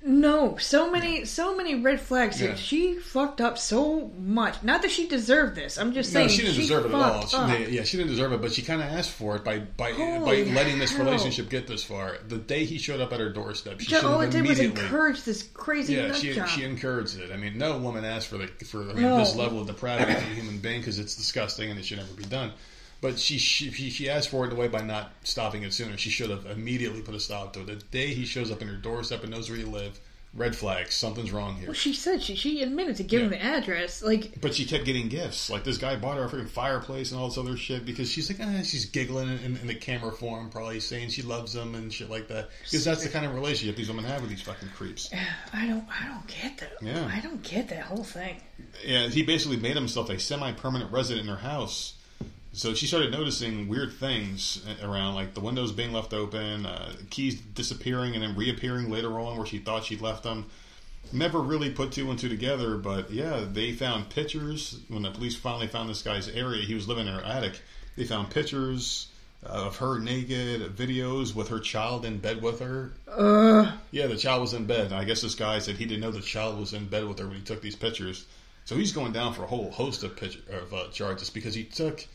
No, 0.02 0.56
so 0.56 0.90
many, 0.90 1.24
so 1.26 1.54
many 1.56 1.76
red 1.76 2.00
flags. 2.00 2.38
here. 2.40 2.50
Yeah. 2.50 2.54
She 2.56 2.94
fucked 2.94 3.40
up 3.40 3.56
so 3.56 4.08
much. 4.18 4.60
Not 4.64 4.82
that 4.82 4.90
she 4.90 5.06
deserved 5.06 5.54
this. 5.54 5.78
I'm 5.78 5.92
just 5.92 6.12
No, 6.12 6.20
saying 6.20 6.30
she 6.30 6.42
didn't 6.42 6.56
deserve 6.56 6.86
it 6.86 6.88
at 6.88 6.94
all. 6.94 7.20
fucked 7.20 7.30
She, 7.30 7.36
up. 7.36 7.70
yeah, 7.70 7.84
she 7.84 7.96
didn't 7.98 8.10
deserve 8.10 8.32
it, 8.32 8.40
but 8.42 8.52
she 8.52 8.62
kind 8.62 8.80
of 8.82 8.88
asked 8.88 9.10
for 9.12 9.36
it 9.36 9.44
by 9.44 9.58
by 9.60 9.92
Holy 9.92 10.44
by 10.44 10.50
letting 10.52 10.80
this 10.80 10.90
hell. 10.90 11.04
relationship 11.04 11.48
get 11.50 11.68
this 11.68 11.84
far. 11.84 12.16
The 12.26 12.38
day 12.38 12.64
he 12.64 12.78
showed 12.78 13.00
up 13.00 13.12
at 13.12 13.20
her 13.20 13.28
doorstep, 13.30 13.78
she 13.78 13.86
should 13.86 14.02
all 14.04 14.18
have 14.18 14.30
it 14.30 14.32
did 14.38 14.48
was 14.48 14.58
encourage 14.58 15.22
this 15.22 15.44
crazy 15.54 15.94
yeah, 15.94 16.12
she 16.14 16.32
job. 16.34 16.48
she 16.48 16.64
encouraged 16.64 17.20
it. 17.20 17.30
I 17.30 17.36
mean, 17.36 17.56
no 17.56 17.78
woman 17.78 18.04
asked 18.04 18.26
for 18.26 18.38
the 18.38 18.48
for 18.64 18.78
No. 18.78 19.18
this 19.18 19.36
level 19.36 19.60
of 19.60 19.68
depravity 19.68 20.12
to 20.14 20.18
a 20.18 20.34
human 20.34 20.58
being 20.58 20.80
because 20.80 20.98
it's 20.98 21.14
disgusting 21.14 21.70
and 21.70 21.78
it 21.78 21.84
should 21.84 21.98
never 21.98 22.12
be 22.14 22.24
done. 22.24 22.52
But 23.00 23.18
she, 23.18 23.38
she 23.38 23.70
she 23.70 24.10
asked 24.10 24.28
for 24.28 24.44
it 24.44 24.48
in 24.48 24.56
a 24.56 24.60
way 24.60 24.68
by 24.68 24.82
not 24.82 25.12
stopping 25.24 25.62
it 25.62 25.72
sooner. 25.72 25.96
She 25.96 26.10
should 26.10 26.28
have 26.30 26.44
immediately 26.46 27.00
put 27.00 27.14
a 27.14 27.20
stop 27.20 27.54
to 27.54 27.60
it. 27.60 27.66
The 27.66 27.76
day 27.76 28.08
he 28.14 28.26
shows 28.26 28.50
up 28.50 28.60
in 28.60 28.68
her 28.68 28.76
doorstep 28.76 29.22
and 29.22 29.30
knows 29.32 29.48
where 29.48 29.58
you 29.58 29.66
live, 29.70 29.98
red 30.34 30.54
flags. 30.54 30.94
Something's 30.96 31.32
wrong 31.32 31.54
here. 31.56 31.68
well, 31.68 31.74
she 31.74 31.94
said 31.94 32.22
she 32.22 32.34
she 32.34 32.62
admitted 32.62 32.96
to 32.96 33.02
giving 33.02 33.32
Yeah. 33.32 33.38
the 33.38 33.42
address. 33.42 34.02
Like 34.02 34.38
But 34.42 34.54
she 34.54 34.66
kept 34.66 34.84
getting 34.84 35.08
gifts. 35.08 35.48
Like 35.48 35.64
this 35.64 35.78
guy 35.78 35.96
bought 35.96 36.18
her 36.18 36.24
a 36.24 36.28
freaking 36.28 36.50
fireplace 36.50 37.10
and 37.10 37.18
all 37.18 37.28
this 37.28 37.38
other 37.38 37.56
shit 37.56 37.86
because 37.86 38.10
she's 38.10 38.28
like, 38.30 38.38
eh, 38.46 38.62
she's 38.64 38.84
giggling 38.84 39.28
in, 39.30 39.56
in 39.56 39.66
the 39.66 39.74
camera 39.74 40.12
form, 40.12 40.50
probably 40.50 40.78
saying 40.80 41.08
she 41.08 41.22
loves 41.22 41.54
him 41.54 41.74
and 41.74 41.90
shit 41.90 42.10
like 42.10 42.28
that. 42.28 42.50
Because 42.64 42.84
that's 42.84 43.02
the 43.02 43.08
kind 43.08 43.24
of 43.24 43.34
relationship 43.34 43.76
these 43.76 43.88
women 43.88 44.04
have 44.04 44.20
with 44.20 44.28
these 44.28 44.42
fucking 44.42 44.68
creeps. 44.76 45.08
I 45.54 45.66
don't 45.66 45.86
I 45.88 46.06
don't 46.06 46.26
get 46.26 46.58
that. 46.58 46.72
Yeah. 46.82 47.10
I 47.10 47.20
don't 47.20 47.42
get 47.42 47.70
that 47.70 47.84
whole 47.84 48.04
thing. 48.04 48.36
Yeah, 48.84 49.08
he 49.08 49.22
basically 49.22 49.56
made 49.56 49.74
himself 49.74 50.10
a 50.10 50.18
semi-permanent 50.18 50.92
resident 50.92 51.26
in 51.26 51.34
her 51.34 51.40
house. 51.40 51.94
So 52.52 52.74
she 52.74 52.86
started 52.86 53.12
noticing 53.12 53.68
weird 53.68 53.92
things 53.92 54.64
around, 54.82 55.14
like 55.14 55.34
the 55.34 55.40
windows 55.40 55.70
being 55.70 55.92
left 55.92 56.12
open, 56.12 56.66
uh, 56.66 56.92
keys 57.08 57.40
disappearing 57.40 58.14
and 58.14 58.22
then 58.22 58.34
reappearing 58.36 58.90
later 58.90 59.20
on 59.20 59.36
where 59.36 59.46
she 59.46 59.58
thought 59.58 59.84
she'd 59.84 60.00
left 60.00 60.24
them. 60.24 60.46
Never 61.12 61.40
really 61.40 61.70
put 61.70 61.92
two 61.92 62.10
and 62.10 62.18
two 62.18 62.28
together, 62.28 62.76
but 62.76 63.10
yeah, 63.10 63.44
they 63.50 63.72
found 63.72 64.10
pictures 64.10 64.80
when 64.88 65.02
the 65.02 65.10
police 65.10 65.36
finally 65.36 65.68
found 65.68 65.88
this 65.88 66.02
guy's 66.02 66.28
area. 66.28 66.64
He 66.64 66.74
was 66.74 66.88
living 66.88 67.06
in 67.06 67.14
her 67.14 67.22
attic. 67.22 67.60
They 67.96 68.04
found 68.04 68.30
pictures 68.30 69.08
of 69.42 69.76
her 69.78 69.98
naked, 69.98 70.76
videos 70.76 71.34
with 71.34 71.48
her 71.48 71.60
child 71.60 72.04
in 72.04 72.18
bed 72.18 72.42
with 72.42 72.60
her. 72.60 72.92
Uh, 73.08 73.72
Yeah, 73.90 74.06
the 74.06 74.16
child 74.16 74.42
was 74.42 74.54
in 74.54 74.66
bed. 74.66 74.92
I 74.92 75.04
guess 75.04 75.22
this 75.22 75.34
guy 75.34 75.58
said 75.60 75.76
he 75.76 75.86
didn't 75.86 76.02
know 76.02 76.10
the 76.10 76.20
child 76.20 76.58
was 76.58 76.74
in 76.74 76.86
bed 76.88 77.06
with 77.06 77.18
her 77.20 77.26
when 77.26 77.36
he 77.36 77.42
took 77.42 77.62
these 77.62 77.76
pictures. 77.76 78.26
So 78.64 78.76
he's 78.76 78.92
going 78.92 79.12
down 79.12 79.32
for 79.34 79.44
a 79.44 79.46
whole 79.46 79.70
host 79.70 80.04
of 80.04 80.16
picture, 80.16 80.40
of 80.50 80.74
uh, 80.74 80.88
charges 80.88 81.30
because 81.30 81.54
he 81.54 81.64
took 81.64 82.06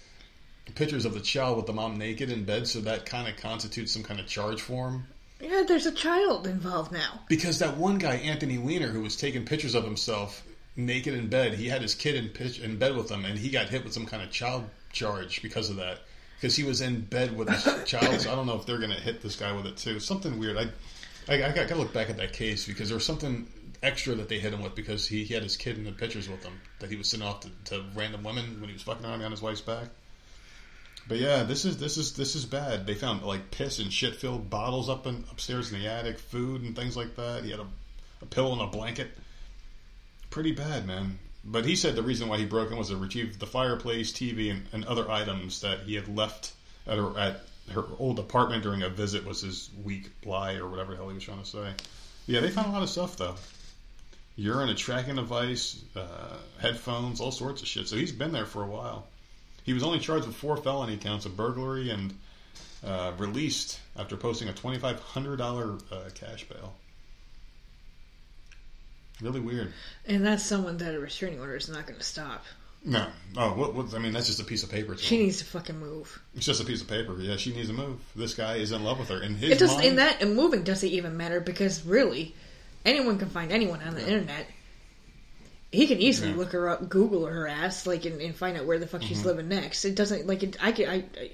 pictures 0.73 1.05
of 1.05 1.13
the 1.13 1.19
child 1.19 1.57
with 1.57 1.65
the 1.65 1.73
mom 1.73 1.97
naked 1.97 2.31
in 2.31 2.43
bed. 2.43 2.67
So 2.67 2.81
that 2.81 3.05
kind 3.05 3.27
of 3.27 3.37
constitutes 3.37 3.91
some 3.91 4.03
kind 4.03 4.19
of 4.19 4.27
charge 4.27 4.61
for 4.61 4.89
him. 4.89 5.07
yeah, 5.39 5.63
there's 5.67 5.85
a 5.85 5.91
child 5.91 6.47
involved 6.47 6.91
now. 6.91 7.19
Because 7.27 7.59
that 7.59 7.77
one 7.77 7.97
guy, 7.97 8.15
Anthony 8.15 8.57
Weiner, 8.57 8.87
who 8.87 9.01
was 9.01 9.15
taking 9.15 9.45
pictures 9.45 9.75
of 9.75 9.83
himself 9.83 10.43
naked 10.75 11.13
in 11.13 11.27
bed, 11.27 11.53
he 11.53 11.67
had 11.67 11.81
his 11.81 11.95
kid 11.95 12.15
in, 12.15 12.29
pitch, 12.29 12.59
in 12.59 12.77
bed 12.77 12.95
with 12.95 13.09
him, 13.09 13.25
and 13.25 13.37
he 13.37 13.49
got 13.49 13.69
hit 13.69 13.83
with 13.83 13.93
some 13.93 14.05
kind 14.05 14.23
of 14.23 14.31
child 14.31 14.65
charge 14.91 15.41
because 15.41 15.69
of 15.69 15.77
that. 15.77 15.99
Because 16.35 16.55
he 16.55 16.63
was 16.63 16.81
in 16.81 17.01
bed 17.01 17.35
with 17.35 17.49
his 17.49 17.83
child. 17.85 18.21
So 18.21 18.31
I 18.31 18.35
don't 18.35 18.45
know 18.45 18.57
if 18.57 18.65
they're 18.65 18.77
going 18.77 18.91
to 18.91 18.99
hit 18.99 19.21
this 19.21 19.35
guy 19.35 19.53
with 19.53 19.65
it 19.65 19.77
too. 19.77 19.99
Something 19.99 20.37
weird. 20.37 20.57
I 20.57 20.67
I, 21.27 21.43
I 21.43 21.51
got 21.51 21.67
to 21.69 21.75
look 21.75 21.93
back 21.93 22.09
at 22.09 22.17
that 22.17 22.33
case 22.33 22.67
because 22.67 22.89
there 22.89 22.95
was 22.95 23.05
something 23.05 23.47
extra 23.81 24.15
that 24.15 24.29
they 24.29 24.39
hit 24.39 24.53
him 24.53 24.61
with 24.61 24.75
because 24.75 25.07
he, 25.07 25.23
he 25.23 25.33
had 25.33 25.43
his 25.43 25.57
kid 25.57 25.77
in 25.77 25.83
the 25.83 25.91
pictures 25.91 26.29
with 26.29 26.43
him 26.43 26.53
that 26.79 26.89
he 26.89 26.95
was 26.95 27.09
sending 27.09 27.27
off 27.27 27.41
to, 27.41 27.49
to 27.65 27.83
random 27.95 28.23
women 28.23 28.59
when 28.59 28.69
he 28.69 28.73
was 28.73 28.83
fucking 28.83 29.05
around 29.05 29.21
on 29.23 29.31
his 29.31 29.41
wife's 29.41 29.61
back. 29.61 29.87
But 31.07 31.17
yeah, 31.19 31.43
this 31.43 31.65
is 31.65 31.77
this 31.77 31.97
is 31.97 32.13
this 32.13 32.35
is 32.35 32.45
bad. 32.45 32.87
They 32.87 32.95
found 32.95 33.23
like 33.23 33.51
piss 33.51 33.79
and 33.79 33.93
shit 33.93 34.15
filled 34.15 34.49
bottles 34.49 34.89
up 34.89 35.05
in, 35.05 35.23
upstairs 35.31 35.71
in 35.71 35.79
the 35.79 35.87
attic, 35.87 36.17
food 36.17 36.63
and 36.63 36.75
things 36.75 36.97
like 36.97 37.15
that. 37.15 37.43
He 37.43 37.51
had 37.51 37.59
a, 37.59 37.67
a 38.21 38.25
pillow 38.25 38.53
and 38.53 38.61
a 38.61 38.67
blanket. 38.67 39.11
Pretty 40.31 40.51
bad, 40.51 40.87
man. 40.87 41.19
But 41.43 41.65
he 41.65 41.75
said 41.75 41.95
the 41.95 42.01
reason 42.01 42.27
why 42.27 42.39
he 42.39 42.45
broke 42.45 42.71
in 42.71 42.77
was 42.77 42.89
to 42.89 42.97
retrieve 42.97 43.37
the 43.37 43.45
fireplace, 43.45 44.11
TV, 44.11 44.49
and, 44.49 44.65
and 44.71 44.83
other 44.85 45.09
items 45.11 45.61
that 45.61 45.81
he 45.81 45.93
had 45.93 46.07
left 46.07 46.53
at 46.87 46.97
her, 46.97 47.17
at 47.19 47.41
her 47.71 47.85
old 47.99 48.17
apartment 48.17 48.63
during 48.63 48.81
a 48.81 48.89
visit 48.89 49.25
was 49.25 49.41
his 49.41 49.69
weak 49.83 50.09
lie 50.25 50.55
or 50.55 50.67
whatever 50.67 50.91
the 50.91 50.97
hell 50.97 51.09
he 51.09 51.15
was 51.15 51.23
trying 51.23 51.39
to 51.39 51.45
say. 51.45 51.73
Yeah, 52.25 52.39
they 52.39 52.49
found 52.49 52.67
a 52.67 52.71
lot 52.71 52.81
of 52.81 52.89
stuff 52.89 53.15
though. 53.17 53.35
Urine, 54.37 54.69
a 54.69 54.75
tracking 54.75 55.15
device, 55.15 55.83
uh, 55.95 56.37
headphones, 56.59 57.21
all 57.21 57.31
sorts 57.31 57.61
of 57.61 57.67
shit. 57.67 57.87
So 57.87 57.95
he's 57.95 58.11
been 58.11 58.31
there 58.31 58.47
for 58.47 58.63
a 58.63 58.67
while. 58.67 59.07
He 59.65 59.73
was 59.73 59.83
only 59.83 59.99
charged 59.99 60.27
with 60.27 60.35
four 60.35 60.55
felony 60.57 60.95
counts 60.95 61.25
of 61.25 61.35
burglary 61.35 61.89
and 61.89 62.13
uh, 62.85 63.11
released 63.17 63.79
after 63.97 64.15
posting 64.15 64.47
a 64.47 64.53
twenty-five 64.53 64.99
hundred 64.99 65.37
dollar 65.37 65.77
uh, 65.91 66.09
cash 66.13 66.45
bail. 66.45 66.73
Really 69.21 69.39
weird. 69.39 69.73
And 70.05 70.25
that's 70.25 70.43
someone 70.43 70.77
that 70.77 70.93
a 70.93 70.99
restraining 70.99 71.39
order 71.39 71.55
is 71.55 71.69
not 71.69 71.87
going 71.87 71.97
to 71.97 72.05
stop. 72.05 72.43
No, 72.87 73.07
oh, 73.37 73.53
what, 73.53 73.73
what? 73.73 73.95
I 73.95 73.97
mean, 73.97 74.13
that's 74.13 74.27
just 74.27 74.39
a 74.39 74.43
piece 74.43 74.61
of 74.61 74.69
paper. 74.69 74.95
She 74.95 75.15
him. 75.15 75.23
needs 75.23 75.39
to 75.39 75.45
fucking 75.45 75.79
move. 75.79 76.21
It's 76.35 76.45
just 76.45 76.61
a 76.61 76.65
piece 76.65 76.81
of 76.83 76.87
paper. 76.87 77.15
Yeah, 77.17 77.35
she 77.37 77.51
needs 77.51 77.69
to 77.69 77.73
move. 77.73 77.99
This 78.15 78.35
guy 78.35 78.57
is 78.57 78.71
in 78.71 78.83
love 78.83 78.99
with 78.99 79.09
her. 79.09 79.19
And 79.23 79.35
his 79.35 79.49
It 79.53 79.59
doesn't. 79.59 79.77
mind, 79.77 79.87
In 79.89 79.95
that, 79.95 80.21
and 80.21 80.35
moving 80.35 80.61
doesn't 80.63 80.87
even 80.87 81.17
matter 81.17 81.39
because 81.39 81.83
really, 81.83 82.35
anyone 82.85 83.17
can 83.17 83.29
find 83.29 83.51
anyone 83.51 83.81
on 83.81 83.95
the 83.95 84.01
internet. 84.01 84.45
He 85.75 85.87
can 85.87 85.99
easily 85.99 86.31
Yeah. 86.31 86.37
look 86.37 86.51
her 86.53 86.69
up, 86.69 86.89
Google 86.89 87.25
her 87.25 87.47
ass, 87.47 87.85
like, 87.85 88.05
and, 88.05 88.21
and 88.21 88.35
find 88.35 88.57
out 88.57 88.65
where 88.65 88.79
the 88.79 88.87
fuck 88.87 89.01
she's 89.03 89.19
Mm-hmm. 89.19 89.27
living 89.27 89.49
next. 89.49 89.85
It 89.85 89.95
doesn't 89.95 90.25
like 90.27 90.43
it. 90.43 90.57
I 90.61 90.71
can. 90.71 90.89
I, 90.89 90.95
I 91.19 91.31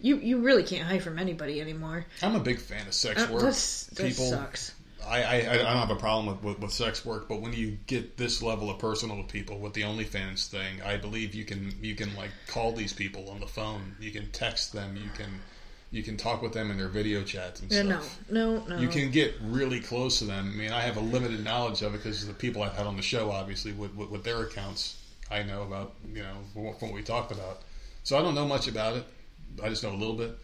you 0.00 0.16
you 0.18 0.38
really 0.42 0.64
can't 0.64 0.82
hide 0.86 1.02
from 1.02 1.18
anybody 1.18 1.60
anymore. 1.60 2.04
I'm 2.22 2.34
a 2.34 2.40
big 2.40 2.58
fan 2.60 2.86
of 2.86 2.94
sex 2.94 3.22
Uh, 3.22 3.28
work. 3.32 3.42
this 3.42 3.84
this 3.94 4.16
People, 4.16 4.30
sucks. 4.30 4.72
I, 5.06 5.22
I 5.22 5.34
I 5.52 5.56
don't 5.58 5.66
have 5.66 5.90
a 5.90 5.96
problem 5.96 6.26
with, 6.26 6.42
with 6.42 6.58
with 6.60 6.72
sex 6.72 7.04
work, 7.04 7.28
but 7.28 7.40
when 7.42 7.52
you 7.52 7.78
get 7.86 8.16
this 8.16 8.42
level 8.42 8.70
of 8.70 8.78
personal 8.78 9.18
with 9.18 9.28
people 9.28 9.58
with 9.58 9.74
the 9.74 9.82
OnlyFans 9.82 10.48
thing, 10.48 10.80
I 10.82 10.96
believe 10.96 11.34
you 11.34 11.44
can 11.44 11.74
you 11.82 11.94
can 11.94 12.14
like 12.16 12.30
call 12.48 12.72
these 12.72 12.92
people 12.92 13.28
on 13.30 13.40
the 13.40 13.46
phone. 13.46 13.96
You 14.00 14.10
can 14.10 14.30
text 14.30 14.72
them. 14.72 14.96
You 14.96 15.10
can 15.10 15.40
you 15.94 16.02
can 16.02 16.16
talk 16.16 16.42
with 16.42 16.52
them 16.52 16.72
in 16.72 16.76
their 16.76 16.88
video 16.88 17.22
chats 17.22 17.60
and 17.60 17.70
Yeah, 17.70 17.82
no, 17.82 18.00
stuff. 18.00 18.18
no, 18.28 18.64
no. 18.66 18.78
You 18.78 18.88
can 18.88 19.12
get 19.12 19.34
really 19.40 19.78
close 19.78 20.18
to 20.18 20.24
them. 20.24 20.50
I 20.52 20.56
mean, 20.56 20.72
I 20.72 20.80
have 20.80 20.96
a 20.96 21.00
limited 21.00 21.44
knowledge 21.44 21.82
of 21.82 21.94
it 21.94 21.98
because 21.98 22.26
the 22.26 22.34
people 22.34 22.64
I've 22.64 22.74
had 22.74 22.86
on 22.86 22.96
the 22.96 23.02
show, 23.02 23.30
obviously, 23.30 23.70
with, 23.70 23.94
with, 23.94 24.10
with 24.10 24.24
their 24.24 24.42
accounts, 24.42 25.00
I 25.30 25.44
know 25.44 25.62
about, 25.62 25.94
you 26.12 26.22
know, 26.24 26.72
from 26.78 26.88
what 26.88 26.92
we 26.94 27.02
talked 27.02 27.30
about. 27.30 27.62
So 28.02 28.18
I 28.18 28.22
don't 28.22 28.34
know 28.34 28.44
much 28.46 28.66
about 28.66 28.96
it. 28.96 29.04
I 29.62 29.68
just 29.68 29.84
know 29.84 29.90
a 29.90 29.94
little 29.94 30.16
bit. 30.16 30.36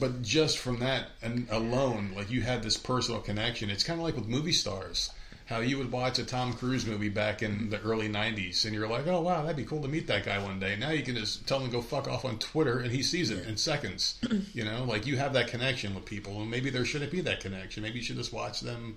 But 0.00 0.22
just 0.22 0.56
from 0.56 0.78
that 0.78 1.08
and 1.22 1.46
alone, 1.50 2.12
like 2.16 2.30
you 2.30 2.40
had 2.40 2.62
this 2.62 2.78
personal 2.78 3.20
connection. 3.20 3.68
It's 3.68 3.84
kind 3.84 4.00
of 4.00 4.04
like 4.06 4.16
with 4.16 4.26
movie 4.26 4.52
stars. 4.52 5.10
How 5.46 5.60
you 5.60 5.78
would 5.78 5.92
watch 5.92 6.18
a 6.18 6.24
Tom 6.24 6.54
Cruise 6.54 6.86
movie 6.86 7.08
back 7.08 7.42
in 7.42 7.70
the 7.70 7.80
early 7.82 8.08
'90s, 8.08 8.64
and 8.64 8.74
you're 8.74 8.88
like, 8.88 9.06
"Oh 9.06 9.20
wow, 9.20 9.42
that'd 9.42 9.56
be 9.56 9.64
cool 9.64 9.82
to 9.82 9.88
meet 9.88 10.06
that 10.06 10.24
guy 10.24 10.38
one 10.38 10.58
day." 10.58 10.76
Now 10.76 10.90
you 10.90 11.02
can 11.02 11.16
just 11.16 11.46
tell 11.46 11.60
him 11.60 11.66
to 11.66 11.72
go 11.72 11.82
fuck 11.82 12.08
off 12.08 12.24
on 12.24 12.38
Twitter, 12.38 12.78
and 12.78 12.90
he 12.90 13.02
sees 13.02 13.30
it 13.30 13.46
in 13.46 13.56
seconds. 13.56 14.18
you 14.54 14.64
know, 14.64 14.84
like 14.84 15.06
you 15.06 15.16
have 15.16 15.32
that 15.34 15.48
connection 15.48 15.94
with 15.94 16.04
people, 16.04 16.40
and 16.40 16.50
maybe 16.50 16.70
there 16.70 16.84
shouldn't 16.84 17.12
be 17.12 17.20
that 17.20 17.40
connection. 17.40 17.82
Maybe 17.82 17.98
you 17.98 18.04
should 18.04 18.16
just 18.16 18.32
watch 18.32 18.60
them 18.60 18.96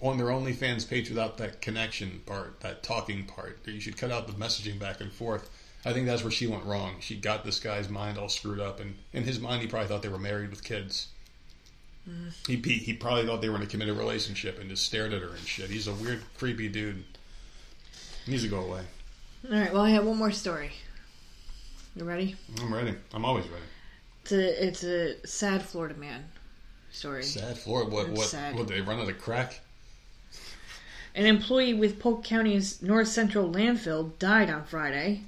on 0.00 0.16
their 0.16 0.26
OnlyFans 0.26 0.88
page 0.88 1.08
without 1.08 1.38
that 1.38 1.60
connection 1.60 2.22
part, 2.26 2.60
that 2.60 2.82
talking 2.82 3.24
part. 3.24 3.60
You 3.66 3.80
should 3.80 3.96
cut 3.96 4.10
out 4.10 4.26
the 4.26 4.32
messaging 4.32 4.78
back 4.78 5.00
and 5.00 5.12
forth 5.12 5.48
I 5.84 5.92
think 5.92 6.06
that's 6.06 6.22
where 6.22 6.32
she 6.32 6.46
went 6.46 6.64
wrong. 6.64 6.96
She 7.00 7.16
got 7.16 7.44
this 7.44 7.60
guy's 7.60 7.88
mind 7.88 8.18
all 8.18 8.28
screwed 8.28 8.60
up, 8.60 8.80
and 8.80 8.96
in 9.12 9.24
his 9.24 9.38
mind, 9.38 9.62
he 9.62 9.68
probably 9.68 9.88
thought 9.88 10.02
they 10.02 10.08
were 10.08 10.18
married 10.18 10.50
with 10.50 10.64
kids. 10.64 11.06
He, 12.46 12.56
he 12.56 12.74
he 12.78 12.92
probably 12.94 13.26
thought 13.26 13.40
they 13.42 13.48
were 13.48 13.56
in 13.56 13.62
a 13.62 13.66
committed 13.66 13.96
relationship 13.96 14.58
and 14.58 14.70
just 14.70 14.84
stared 14.84 15.12
at 15.12 15.22
her 15.22 15.28
and 15.30 15.46
shit. 15.46 15.70
He's 15.70 15.86
a 15.86 15.92
weird, 15.94 16.22
creepy 16.36 16.68
dude. 16.68 17.04
He 18.24 18.32
needs 18.32 18.44
to 18.44 18.48
go 18.48 18.60
away. 18.60 18.82
All 19.50 19.58
right. 19.58 19.72
Well, 19.72 19.82
I 19.82 19.90
have 19.90 20.04
one 20.06 20.16
more 20.16 20.32
story. 20.32 20.72
You 21.94 22.04
ready? 22.04 22.36
I'm 22.60 22.72
ready. 22.72 22.94
I'm 23.12 23.24
always 23.24 23.46
ready. 23.48 23.64
It's 24.22 24.32
a 24.32 24.66
it's 24.66 24.84
a 24.84 25.26
sad 25.26 25.62
Florida 25.62 25.94
man 25.94 26.24
story. 26.90 27.22
Sad 27.22 27.58
Florida. 27.58 27.90
What 27.90 28.08
It's 28.08 28.18
what 28.18 28.26
sad. 28.28 28.54
what? 28.56 28.68
They 28.68 28.80
run 28.80 29.00
out 29.00 29.08
of 29.08 29.18
crack. 29.18 29.60
An 31.14 31.26
employee 31.26 31.74
with 31.74 31.98
Polk 31.98 32.22
County's 32.22 32.80
North 32.80 33.08
Central 33.08 33.50
landfill 33.50 34.16
died 34.18 34.48
on 34.50 34.64
Friday 34.64 35.22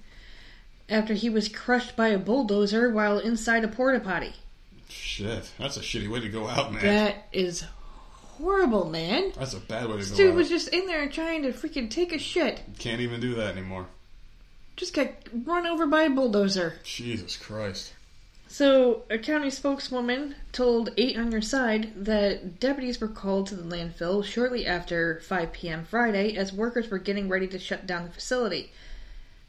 after 0.88 1.14
he 1.14 1.28
was 1.28 1.48
crushed 1.48 1.96
by 1.96 2.08
a 2.08 2.18
bulldozer 2.18 2.90
while 2.90 3.18
inside 3.18 3.64
a 3.64 3.68
porta 3.68 4.00
potty. 4.00 4.34
Shit, 4.90 5.50
that's 5.58 5.76
a 5.76 5.80
shitty 5.80 6.08
way 6.08 6.20
to 6.20 6.28
go 6.28 6.48
out, 6.48 6.72
man. 6.72 6.84
That 6.84 7.28
is 7.32 7.64
horrible, 8.38 8.86
man. 8.88 9.32
That's 9.38 9.54
a 9.54 9.60
bad 9.60 9.86
way 9.86 9.92
to 9.92 9.98
This 9.98 10.10
go 10.10 10.16
dude 10.16 10.30
out. 10.32 10.36
was 10.36 10.48
just 10.48 10.68
in 10.68 10.86
there 10.86 11.08
trying 11.08 11.42
to 11.42 11.52
freaking 11.52 11.90
take 11.90 12.12
a 12.12 12.18
shit. 12.18 12.60
Can't 12.78 13.00
even 13.00 13.20
do 13.20 13.34
that 13.36 13.52
anymore. 13.56 13.86
Just 14.76 14.94
got 14.94 15.08
run 15.44 15.66
over 15.66 15.86
by 15.86 16.02
a 16.04 16.10
bulldozer. 16.10 16.74
Jesus 16.84 17.36
Christ. 17.36 17.92
So, 18.48 19.02
a 19.08 19.16
county 19.18 19.48
spokeswoman 19.50 20.34
told 20.50 20.90
8 20.96 21.16
on 21.18 21.30
Your 21.30 21.40
Side 21.42 21.92
that 22.04 22.58
deputies 22.58 23.00
were 23.00 23.06
called 23.06 23.46
to 23.48 23.54
the 23.54 23.62
landfill 23.62 24.24
shortly 24.24 24.66
after 24.66 25.20
5 25.20 25.52
p.m. 25.52 25.84
Friday 25.84 26.34
as 26.36 26.52
workers 26.52 26.88
were 26.90 26.98
getting 26.98 27.28
ready 27.28 27.46
to 27.46 27.60
shut 27.60 27.86
down 27.86 28.04
the 28.06 28.10
facility. 28.10 28.72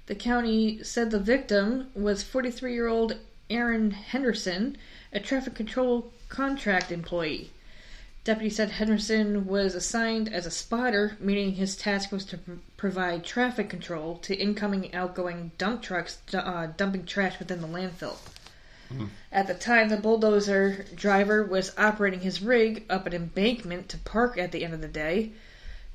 The 0.05 0.13
county 0.13 0.83
said 0.83 1.09
the 1.09 1.19
victim 1.19 1.89
was 1.95 2.21
43 2.21 2.73
year 2.73 2.87
old 2.87 3.15
Aaron 3.49 3.89
Henderson, 3.91 4.77
a 5.13 5.19
traffic 5.19 5.55
control 5.55 6.11
contract 6.29 6.91
employee. 6.91 7.51
Deputy 8.23 8.49
said 8.49 8.71
Henderson 8.71 9.47
was 9.47 9.73
assigned 9.73 10.31
as 10.31 10.45
a 10.45 10.51
spotter, 10.51 11.17
meaning 11.19 11.53
his 11.53 11.75
task 11.75 12.11
was 12.11 12.23
to 12.25 12.37
pr- 12.37 12.51
provide 12.77 13.23
traffic 13.23 13.67
control 13.67 14.17
to 14.19 14.35
incoming 14.35 14.85
and 14.85 14.95
outgoing 14.95 15.51
dump 15.57 15.81
trucks 15.81 16.19
uh, 16.33 16.67
dumping 16.77 17.05
trash 17.05 17.39
within 17.39 17.61
the 17.61 17.67
landfill. 17.67 18.17
At 19.31 19.47
the 19.47 19.53
time, 19.53 19.87
the 19.87 19.95
bulldozer 19.95 20.85
driver 20.93 21.45
was 21.45 21.71
operating 21.77 22.19
his 22.19 22.41
rig 22.41 22.83
up 22.89 23.05
an 23.05 23.13
embankment 23.13 23.87
to 23.89 23.97
park 23.97 24.37
at 24.37 24.51
the 24.51 24.65
end 24.65 24.73
of 24.73 24.81
the 24.81 24.87
day. 24.89 25.31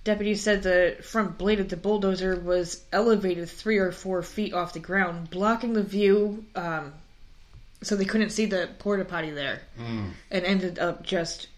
Deputies 0.03 0.43
said 0.43 0.63
the 0.63 0.97
front 1.03 1.37
blade 1.37 1.61
of 1.61 1.69
the 1.69 1.77
bulldozer 1.77 2.35
was 2.35 2.85
elevated 2.93 3.51
three 3.51 3.77
or 3.77 3.93
four 3.93 4.23
feet 4.23 4.55
off 4.55 4.73
the 4.73 4.79
ground, 4.81 5.29
blocking 5.29 5.75
the 5.75 5.83
view, 5.83 6.47
um, 6.55 6.95
so 7.83 7.97
they 7.97 8.05
couldn't 8.05 8.31
see 8.31 8.47
the 8.47 8.69
porta 8.79 9.05
potty 9.05 9.31
there, 9.31 9.63
Mm. 9.79 10.13
and 10.31 10.45
ended 10.45 10.79
up 10.79 11.03
just 11.05 11.49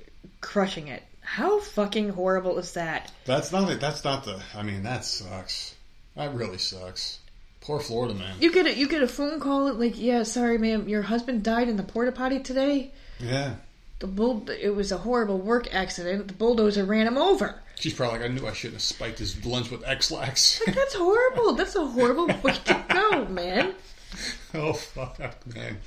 crushing 0.41 0.89
it. 0.89 1.03
How 1.21 1.61
fucking 1.61 2.11
horrible 2.11 2.59
is 2.59 2.73
that? 2.73 3.13
That's 3.27 3.53
not 3.53 3.71
it. 3.71 3.81
That's 3.81 4.03
not 4.05 4.25
the. 4.25 4.41
I 4.55 4.63
mean, 4.63 4.83
that 4.85 5.05
sucks. 5.05 5.75
That 6.17 6.35
really 6.35 6.59
sucks. 6.59 7.19
Poor 7.61 7.81
Florida 7.81 8.15
man. 8.15 8.37
You 8.41 8.53
get 8.53 8.67
a 8.67 8.75
you 8.75 8.89
get 8.89 9.03
a 9.03 9.09
phone 9.09 9.39
call 9.41 9.73
like, 9.75 9.99
yeah, 9.99 10.23
sorry, 10.23 10.57
ma'am, 10.59 10.89
your 10.89 11.03
husband 11.03 11.43
died 11.43 11.69
in 11.69 11.77
the 11.77 11.83
porta 11.83 12.13
potty 12.13 12.41
today. 12.41 12.93
Yeah. 13.21 13.57
The 13.99 14.07
bull, 14.07 14.49
it 14.49 14.71
was 14.75 14.93
a 14.93 14.97
horrible 14.99 15.39
work 15.39 15.75
accident. 15.75 16.29
The 16.29 16.35
bulldozer 16.35 16.85
ran 16.85 17.07
him 17.09 17.19
over. 17.19 17.61
She's 17.75 17.93
probably 17.95 18.21
like, 18.21 18.31
I 18.31 18.33
knew 18.33 18.47
I 18.47 18.53
shouldn't 18.53 18.75
have 18.77 18.83
spiked 18.83 19.19
his 19.19 19.45
lunch 19.45 19.71
with 19.71 19.85
Ex-Lax. 19.85 20.63
Like 20.67 20.77
that's 20.77 20.95
horrible. 20.95 21.53
That's 21.55 21.75
a 21.77 21.85
horrible 21.85 22.27
way 22.43 22.55
to 22.65 22.85
go, 22.89 23.25
man. 23.27 23.75
oh 24.55 24.73
fuck, 24.73 25.19
man. 25.55 25.79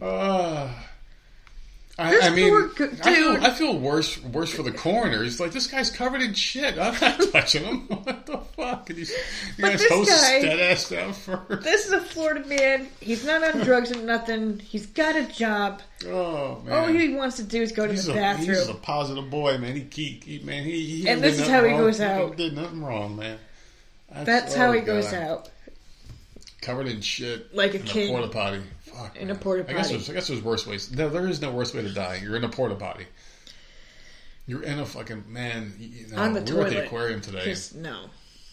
Uh, 0.00 0.70
I, 1.98 2.18
I 2.20 2.30
mean, 2.30 2.70
g- 2.78 2.84
I 2.84 3.14
feel. 3.14 3.44
I 3.44 3.50
feel 3.50 3.78
worse 3.78 4.22
worse 4.22 4.50
for 4.50 4.62
the 4.62 4.72
coroner. 4.72 5.22
He's 5.22 5.38
like, 5.38 5.52
this 5.52 5.66
guy's 5.66 5.90
covered 5.90 6.22
in 6.22 6.32
shit. 6.32 6.78
I'm 6.78 6.98
not 6.98 7.20
touching 7.32 7.64
him. 7.64 7.80
What 7.88 8.24
the 8.24 8.38
fuck? 8.38 8.88
And 8.88 8.98
he's, 8.98 9.10
you 9.10 9.16
But 9.58 9.72
guys 9.72 9.80
this 9.88 10.08
guy- 10.28 10.40
dead 10.40 10.60
ass 10.60 10.88
down 10.88 11.12
first. 11.12 11.62
This 11.62 11.84
is 11.86 11.92
a 11.92 12.00
Florida 12.00 12.46
man. 12.46 12.88
He's 13.00 13.26
not 13.26 13.42
on 13.44 13.60
drugs 13.64 13.92
or 13.94 14.00
nothing. 14.00 14.60
He's 14.60 14.86
got 14.86 15.16
a 15.16 15.24
job. 15.26 15.82
Oh 16.06 16.62
man. 16.64 16.72
All 16.74 16.86
he 16.86 17.14
wants 17.14 17.36
to 17.36 17.42
do 17.42 17.60
is 17.60 17.72
go 17.72 17.86
to 17.86 17.92
He's 17.92 18.06
the 18.06 18.12
a, 18.12 18.14
bathroom. 18.14 18.48
he's 18.48 18.68
a 18.68 18.74
positive 18.74 19.28
boy, 19.28 19.58
man. 19.58 19.76
He, 19.76 19.86
he, 19.92 20.20
he 20.24 20.38
man, 20.44 20.64
he, 20.64 21.02
he 21.02 21.08
And 21.08 21.20
this 21.22 21.38
is 21.38 21.46
how 21.48 21.62
he 21.62 21.72
wrong. 21.72 21.80
goes 21.80 22.00
out. 22.00 22.36
Did 22.38 22.54
nothing 22.54 22.82
wrong, 22.82 23.16
man. 23.16 23.38
That's 24.24 24.54
how 24.54 24.68
oh, 24.68 24.72
he 24.72 24.80
goes 24.80 25.12
out. 25.12 25.50
Covered 26.60 26.88
in 26.88 27.00
shit, 27.00 27.54
Like 27.54 27.72
a 27.74 27.78
in 27.78 27.82
king. 27.84 28.08
a 28.14 28.18
porta 28.18 28.28
potty. 28.32 28.62
Fuck, 28.82 29.16
In 29.16 29.30
a 29.30 29.34
man. 29.34 29.42
porta 29.42 29.64
I 29.68 29.72
guess 29.72 29.86
potty. 29.86 29.96
there's, 29.96 30.10
I 30.10 30.12
guess 30.12 30.28
there's 30.28 30.42
worse 30.42 30.66
ways. 30.66 30.90
No, 30.92 31.08
there 31.08 31.26
is 31.26 31.40
no 31.40 31.50
worse 31.52 31.72
way 31.74 31.82
to 31.82 31.92
die. 31.92 32.20
You're 32.22 32.36
in 32.36 32.44
a 32.44 32.48
porta 32.50 32.74
potty. 32.74 33.06
You're 34.46 34.62
in 34.62 34.78
a 34.78 34.86
fucking 34.86 35.24
man. 35.28 35.74
You 35.78 36.08
know, 36.08 36.18
On 36.18 36.32
the 36.34 36.40
we 36.40 36.46
toilet. 36.46 36.58
were 36.60 36.66
at 36.66 36.70
the 36.72 36.86
aquarium 36.86 37.20
today. 37.20 37.44
Just 37.44 37.76
no. 37.76 38.06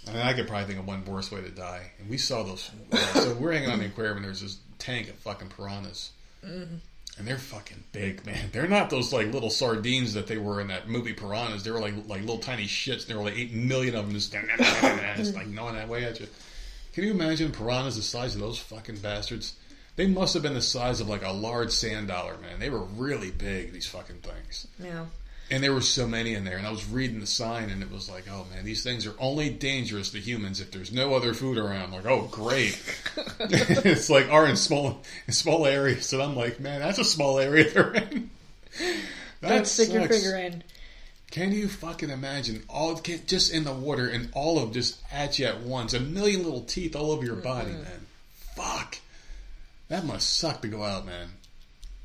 I 0.08 0.12
mean, 0.14 0.22
I 0.22 0.34
could 0.34 0.48
probably 0.48 0.68
think 0.68 0.80
of 0.80 0.88
one 0.88 1.04
worse 1.06 1.32
way 1.32 1.42
to 1.42 1.50
die. 1.50 1.92
And 2.00 2.10
we 2.10 2.18
saw 2.18 2.44
those. 2.44 2.70
so 3.14 3.34
we're 3.34 3.52
hanging 3.52 3.70
on 3.72 3.80
the 3.80 3.88
aquarium, 3.88 4.18
and 4.18 4.26
there's 4.26 4.42
this 4.42 4.60
tank 4.80 5.10
of 5.10 5.16
fucking 5.16 5.50
piranhas. 5.50 6.12
Mm-hmm. 6.46 6.76
And 7.20 7.28
they're 7.28 7.40
fucking 7.40 7.84
big, 7.94 8.24
man. 8.28 8.50
They're 8.54 8.68
not 8.68 8.92
those 8.92 9.12
like 9.12 9.34
little 9.34 9.50
sardines 9.50 10.14
that 10.14 10.28
they 10.28 10.38
were 10.38 10.62
in 10.62 10.68
that 10.68 10.88
movie 10.88 11.14
Piranhas. 11.14 11.64
They 11.64 11.72
were 11.72 11.80
like 11.80 11.96
like 12.08 12.22
little 12.22 12.38
tiny 12.38 12.68
shits. 12.68 13.08
There 13.08 13.18
were 13.18 13.24
like 13.24 13.36
eight 13.36 13.52
million 13.54 13.96
of 13.96 14.06
them 14.06 14.14
just, 14.14 14.32
just 15.18 15.34
like 15.34 15.48
gnawing 15.48 15.74
that 15.76 15.90
way 15.90 16.04
at 16.06 16.20
you. 16.20 16.28
Can 16.98 17.03
you 17.03 17.11
imagine 17.11 17.52
piranhas 17.52 17.95
the 17.95 18.02
size 18.02 18.34
of 18.34 18.41
those 18.41 18.57
fucking 18.57 18.98
bastards? 18.98 19.53
They 19.98 20.07
must 20.07 20.34
have 20.34 20.41
been 20.41 20.56
the 20.56 20.64
size 20.64 20.99
of 20.99 21.07
like 21.07 21.24
a 21.24 21.32
large 21.32 21.69
sand 21.69 22.07
dollar, 22.07 22.38
man. 22.40 22.60
They 22.60 22.72
were 22.72 22.82
really 22.82 23.30
big, 23.30 23.72
these 23.72 23.86
fucking 23.86 24.22
things. 24.24 24.65
No. 24.80 25.06
And 25.52 25.64
there 25.64 25.76
were 25.76 25.82
so 25.82 26.07
many 26.07 26.34
in 26.34 26.44
there, 26.44 26.57
and 26.57 26.65
I 26.65 26.72
was 26.72 26.90
reading 26.90 27.19
the 27.19 27.28
sign, 27.28 27.69
and 27.69 27.84
it 27.84 27.91
was 27.91 28.10
like, 28.10 28.24
"Oh 28.28 28.48
man, 28.52 28.65
these 28.65 28.82
things 28.82 29.06
are 29.06 29.14
only 29.19 29.52
dangerous 29.52 30.10
to 30.10 30.19
humans 30.19 30.60
if 30.60 30.72
there's 30.72 30.91
no 30.91 31.14
other 31.14 31.36
food 31.36 31.60
around." 31.60 31.84
I'm 31.84 31.91
like, 31.91 32.07
"Oh 32.07 32.30
great!" 32.32 32.82
it's 33.41 34.10
like 34.10 34.32
are 34.32 34.48
in 34.48 34.57
small 34.57 35.03
in 35.28 35.34
small 35.34 35.68
areas, 35.68 36.11
and 36.14 36.22
I'm 36.24 36.36
like, 36.36 36.60
"Man, 36.60 36.80
that's 36.80 36.98
a 36.98 37.03
small 37.03 37.38
area 37.38 37.69
they're 37.69 37.94
in." 37.94 38.32
That 39.41 39.49
Don't 39.49 39.68
stick 39.68 39.94
your 39.94 40.07
finger 40.07 40.36
in. 40.36 40.64
Can 41.32 41.52
you 41.52 41.68
fucking 41.68 42.10
imagine 42.10 42.64
all 42.70 42.95
get 42.95 43.28
just 43.28 43.54
in 43.54 43.66
the 43.66 43.74
water 43.74 44.08
and 44.08 44.30
all 44.34 44.60
of 44.60 44.72
just 44.72 44.99
at 45.12 45.38
you 45.38 45.45
at 45.45 45.60
once, 45.60 45.94
a 45.94 45.99
million 45.99 46.44
little 46.44 46.62
teeth 46.62 46.95
all 46.95 47.12
over 47.12 47.26
your 47.26 47.36
body, 47.36 47.72
mm-hmm. 47.72 47.84
man? 47.84 48.06
Fuck, 48.56 48.99
that 49.90 50.06
must 50.06 50.38
suck 50.38 50.62
to 50.62 50.68
go 50.68 50.84
out, 50.84 51.06
man. 51.06 51.30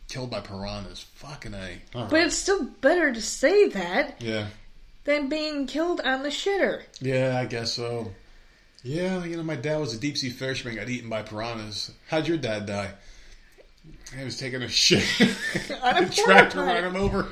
Killed 0.08 0.30
by 0.30 0.40
piranhas, 0.40 1.06
fucking 1.14 1.54
a. 1.54 1.80
All 1.94 2.04
But 2.04 2.12
right. 2.12 2.26
it's 2.26 2.36
still 2.36 2.64
better 2.64 3.12
to 3.12 3.22
say 3.22 3.68
that 3.68 4.20
yeah. 4.20 4.48
than 5.04 5.28
being 5.28 5.66
killed 5.66 6.00
on 6.02 6.22
the 6.22 6.28
shitter. 6.28 6.82
Yeah, 7.00 7.38
I 7.40 7.46
guess 7.46 7.72
so. 7.72 8.12
Yeah, 8.82 9.24
you 9.24 9.36
know, 9.36 9.44
my 9.44 9.56
dad 9.56 9.78
was 9.78 9.94
a 9.94 9.98
deep 9.98 10.18
sea 10.18 10.30
fisherman, 10.30 10.74
got 10.74 10.88
eaten 10.88 11.08
by 11.08 11.22
piranhas. 11.22 11.92
How'd 12.08 12.26
your 12.26 12.36
dad 12.36 12.66
die? 12.66 12.90
He 14.16 14.24
was 14.24 14.38
taking 14.38 14.62
a 14.62 14.68
shit. 14.68 15.04
On 15.82 15.96
a 15.96 16.06
the 16.06 16.14
tractor 16.14 16.64
ran 16.64 16.84
him 16.84 16.96
over. 16.96 17.28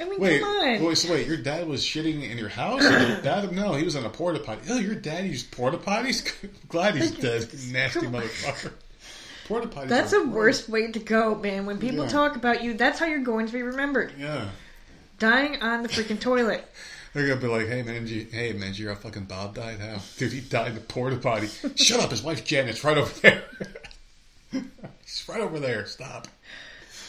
I 0.00 0.04
mean, 0.08 0.18
Wait, 0.20 0.40
come 0.40 0.48
on. 0.50 0.82
wait, 0.84 0.96
so 0.98 1.12
wait, 1.12 1.26
your 1.26 1.36
dad 1.36 1.66
was 1.68 1.82
shitting 1.84 2.28
in 2.28 2.38
your 2.38 2.48
house? 2.48 2.82
Your 2.82 3.20
dad, 3.22 3.52
no, 3.52 3.74
he 3.74 3.84
was 3.84 3.96
in 3.96 4.04
a 4.04 4.08
porta 4.08 4.38
potty. 4.40 4.62
Oh, 4.70 4.78
your 4.78 4.94
dad 4.94 5.26
used 5.26 5.50
porta 5.50 5.76
potties? 5.76 6.26
Glad 6.68 6.94
he's 6.96 7.10
dead, 7.12 7.48
nasty 7.70 8.00
motherfucker. 8.06 8.72
Porta 9.46 9.68
potties. 9.68 9.88
That's 9.88 10.12
a 10.12 10.24
worst 10.24 10.68
way 10.68 10.90
to 10.90 10.98
go, 10.98 11.34
man. 11.34 11.66
When 11.66 11.78
people 11.78 12.04
Yeah. 12.04 12.10
talk 12.10 12.36
about 12.36 12.62
you, 12.64 12.74
that's 12.74 12.98
how 12.98 13.06
you're 13.06 13.18
going 13.20 13.46
to 13.46 13.52
be 13.52 13.62
remembered. 13.62 14.12
Yeah. 14.18 14.48
Dying 15.18 15.60
on 15.62 15.82
the 15.82 15.88
freaking 15.88 16.18
toilet. 16.20 16.64
They're 17.12 17.26
gonna 17.26 17.40
be 17.40 17.48
like, 17.48 17.66
"Hey 17.66 17.82
man, 17.82 18.06
you, 18.06 18.24
hey 18.30 18.52
man, 18.52 18.72
you 18.72 18.88
how 18.88 18.94
fucking 18.94 19.24
Bob 19.24 19.56
died? 19.56 19.80
How, 19.80 19.98
dude, 20.16 20.32
he 20.32 20.40
died 20.40 20.68
in 20.68 20.74
the 20.76 20.80
porta 20.80 21.16
potty. 21.16 21.48
Shut 21.74 21.98
up, 22.00 22.10
his 22.12 22.22
wife 22.22 22.44
Janet's 22.44 22.84
right 22.84 22.96
over 22.96 23.12
there. 23.20 23.42
She's 25.04 25.28
right 25.28 25.40
over 25.40 25.58
there. 25.58 25.86
Stop. 25.86 26.28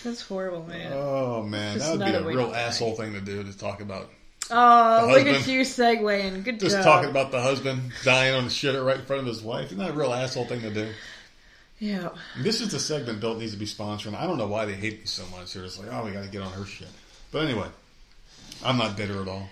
That's 0.04 0.22
horrible, 0.22 0.64
man. 0.66 0.92
Oh 0.94 1.44
man, 1.44 1.78
Just 1.78 1.86
that 1.86 1.98
would 1.98 2.06
be 2.06 2.12
a 2.12 2.22
a 2.22 2.24
real 2.24 2.54
asshole 2.56 2.96
thing 2.96 3.14
to 3.14 3.22
do 3.22 3.44
to 3.44 3.58
talk 3.58 3.82
about. 3.82 4.10
oh, 4.50 5.08
look 5.12 5.28
at 5.28 5.48
you 5.48 5.62
segueing. 5.62 6.44
Good 6.44 6.60
Just 6.60 6.78
job. 6.78 6.84
talking 6.84 7.10
about 7.10 7.32
the 7.32 7.42
husband 7.42 7.92
dying 8.04 8.34
on 8.36 8.46
the 8.46 8.50
shitter 8.50 8.86
right 8.86 8.98
in 9.00 9.06
front 9.06 9.22
of 9.22 9.28
his 9.28 9.42
wife. 9.42 9.68
Isn't 9.68 9.78
that 9.78 9.92
a 9.92 9.94
real 9.94 10.14
asshole 10.14 10.46
thing 10.46 10.62
to 10.62 10.74
do? 10.74 10.92
Yeah. 11.80 12.10
This 12.38 12.62
is 12.62 12.72
the 12.72 12.80
segment 12.80 13.20
Built 13.20 13.40
needs 13.40 13.54
to 13.54 13.58
be 13.58 13.66
sponsoring. 13.66 14.16
I 14.16 14.28
don't 14.28 14.38
know 14.38 14.48
why 14.48 14.66
they 14.66 14.74
hate 14.74 15.00
me 15.00 15.06
so 15.06 15.24
much. 15.36 15.54
They're 15.54 15.64
just 15.64 15.80
like, 15.80 15.92
oh, 15.92 16.06
we 16.06 16.12
got 16.12 16.24
to 16.24 16.30
get 16.30 16.42
on 16.44 16.52
her 16.54 16.66
shit. 16.66 16.88
But 17.32 17.46
anyway, 17.46 17.68
I'm 18.64 18.78
not 18.78 18.96
bitter 18.98 19.20
at 19.22 19.28
all. 19.28 19.50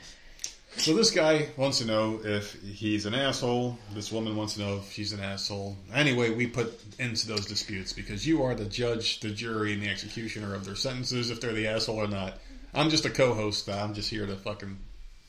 So 0.78 0.94
this 0.96 1.12
guy 1.12 1.48
wants 1.58 1.80
to 1.80 1.86
know 1.86 2.22
if 2.24 2.54
he's 2.62 3.06
an 3.06 3.14
asshole. 3.14 3.78
This 3.94 4.12
woman 4.12 4.36
wants 4.36 4.54
to 4.54 4.62
know 4.62 4.78
if 4.78 4.92
she's 4.92 5.12
an 5.12 5.20
asshole. 5.20 5.76
Anyway, 5.94 6.30
we 6.30 6.48
put 6.48 6.80
into 7.00 7.28
those 7.28 7.46
disputes 7.46 7.92
because 7.92 8.26
you 8.26 8.44
are 8.44 8.56
the 8.56 8.66
judge, 8.66 9.20
the 9.20 9.30
jury, 9.30 9.74
and 9.74 9.82
the 9.82 9.90
executioner 9.90 10.54
of 10.54 10.66
their 10.66 10.76
sentences 10.76 11.32
if 11.32 11.42
they're 11.42 11.54
the 11.54 11.68
asshole 11.68 11.98
or 11.98 12.08
not. 12.08 12.38
I'm 12.74 12.90
just 12.90 13.06
a 13.06 13.10
co-host. 13.10 13.68
I'm 13.68 13.94
just 13.94 14.10
here 14.10 14.26
to 14.26 14.36
fucking 14.36 14.78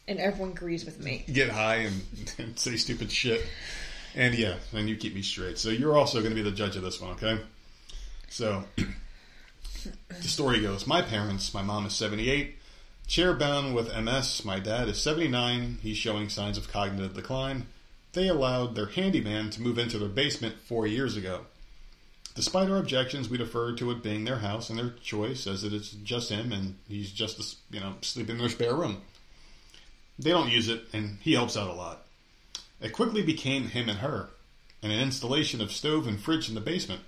And 0.07 0.19
everyone 0.21 0.51
agrees 0.53 0.85
with 0.85 1.01
me. 1.01 1.25
get 1.33 1.49
high 1.49 1.77
and, 1.77 2.03
and 2.39 2.59
say 2.59 2.77
stupid 2.77 3.11
shit. 3.11 3.45
And 4.15 4.35
yeah, 4.35 4.57
and 4.73 4.89
you 4.89 4.97
keep 4.97 5.15
me 5.15 5.23
straight. 5.23 5.59
So 5.59 5.71
you're 5.71 5.97
also 5.97 6.19
going 6.21 6.31
to 6.31 6.37
be 6.37 6.49
the 6.49 6.55
judge 6.55 6.77
of 6.77 6.83
this 6.83 7.01
one, 7.01 7.13
okay? 7.13 7.41
So 8.29 8.63
the 8.77 10.29
story 10.29 10.61
goes 10.61 10.87
my 10.87 11.01
parents, 11.03 11.53
my 11.55 11.63
mom 11.63 11.87
is 11.87 11.95
78, 11.95 12.57
chairbound 13.11 13.75
with 13.75 13.93
MS, 13.93 14.45
my 14.45 14.61
dad 14.61 14.89
is 14.89 15.03
79, 15.03 15.79
he's 15.83 15.97
showing 15.97 16.29
signs 16.29 16.57
of 16.57 16.71
cognitive 16.71 17.13
decline. 17.13 17.67
They 18.13 18.29
allowed 18.29 18.77
their 18.77 18.87
handyman 18.87 19.51
to 19.51 19.61
move 19.61 19.79
into 19.79 19.99
their 19.99 20.09
basement 20.09 20.61
four 20.61 20.87
years 20.87 21.17
ago. 21.17 21.47
Despite 22.37 22.71
our 22.71 22.77
objections, 22.77 23.29
we 23.29 23.37
deferred 23.37 23.79
to 23.79 23.91
it 23.91 24.05
being 24.05 24.25
their 24.25 24.39
house 24.39 24.71
and 24.71 24.79
their 24.79 24.91
choice, 25.03 25.49
as 25.49 25.65
it 25.65 25.73
is 25.73 25.91
just 26.05 26.31
him 26.31 26.53
and 26.53 26.77
he's 26.87 27.11
just, 27.11 27.59
you 27.73 27.81
know, 27.81 27.95
sleeping 28.01 28.37
in 28.37 28.43
their 28.43 28.49
spare 28.49 28.77
room. 28.77 29.03
They 30.17 30.31
don't 30.31 30.53
use 30.53 30.69
it, 30.69 30.85
and 30.93 31.19
he 31.21 31.33
helps 31.33 31.57
out 31.57 31.69
a 31.69 31.73
lot. 31.73 32.07
It 32.81 32.93
quickly 32.93 33.23
became 33.23 33.71
him 33.71 33.89
and 33.89 33.99
her, 33.99 34.29
and 34.85 34.93
an 34.93 35.01
installation 35.01 35.61
of 35.61 35.73
stove 35.73 36.07
and 36.07 36.21
fridge 36.21 36.49
in 36.49 36.55
the 36.55 36.61
basement. 36.61 37.01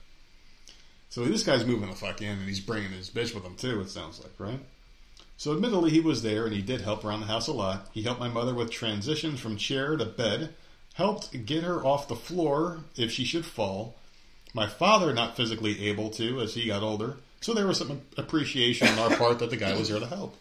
So 1.11 1.25
this 1.25 1.45
guy's 1.45 1.65
moving 1.65 1.91
the 1.91 1.97
fuck 1.97 2.21
in, 2.21 2.39
and 2.39 2.49
he's 2.49 2.59
bringing 2.59 2.91
his 2.91 3.09
bitch 3.09 3.33
with 3.33 3.45
him 3.45 3.55
too. 3.55 3.81
It 3.81 3.89
sounds 3.89 4.19
like, 4.19 4.33
right? 4.39 4.59
So 5.43 5.53
admittedly, 5.53 5.91
he 5.91 5.99
was 5.99 6.23
there, 6.23 6.45
and 6.45 6.55
he 6.55 6.63
did 6.63 6.83
help 6.83 7.05
around 7.05 7.19
the 7.19 7.27
house 7.27 7.49
a 7.49 7.53
lot. 7.53 7.89
He 7.93 8.05
helped 8.05 8.21
my 8.21 8.29
mother 8.29 8.55
with 8.55 8.71
transitions 8.71 9.41
from 9.41 9.57
chair 9.57 9.97
to 9.97 10.05
bed, 10.05 10.55
helped 10.95 11.47
get 11.47 11.65
her 11.65 11.85
off 11.85 12.07
the 12.07 12.15
floor 12.15 12.85
if 12.95 13.11
she 13.11 13.25
should 13.25 13.45
fall. 13.45 13.97
My 14.55 14.69
father 14.69 15.13
not 15.13 15.37
physically 15.37 15.89
able 15.89 16.11
to 16.11 16.41
as 16.41 16.55
he 16.55 16.69
got 16.69 16.85
older, 16.85 17.17
so 17.41 17.53
there 17.53 17.67
was 17.67 17.79
some 17.79 18.03
appreciation 18.17 18.87
on 18.87 19.01
our 19.01 19.17
part 19.17 19.41
that 19.41 19.51
the 19.51 19.57
guy 19.57 19.77
was 19.77 19.89
there 19.89 19.99
to 19.99 20.07
help. 20.07 20.37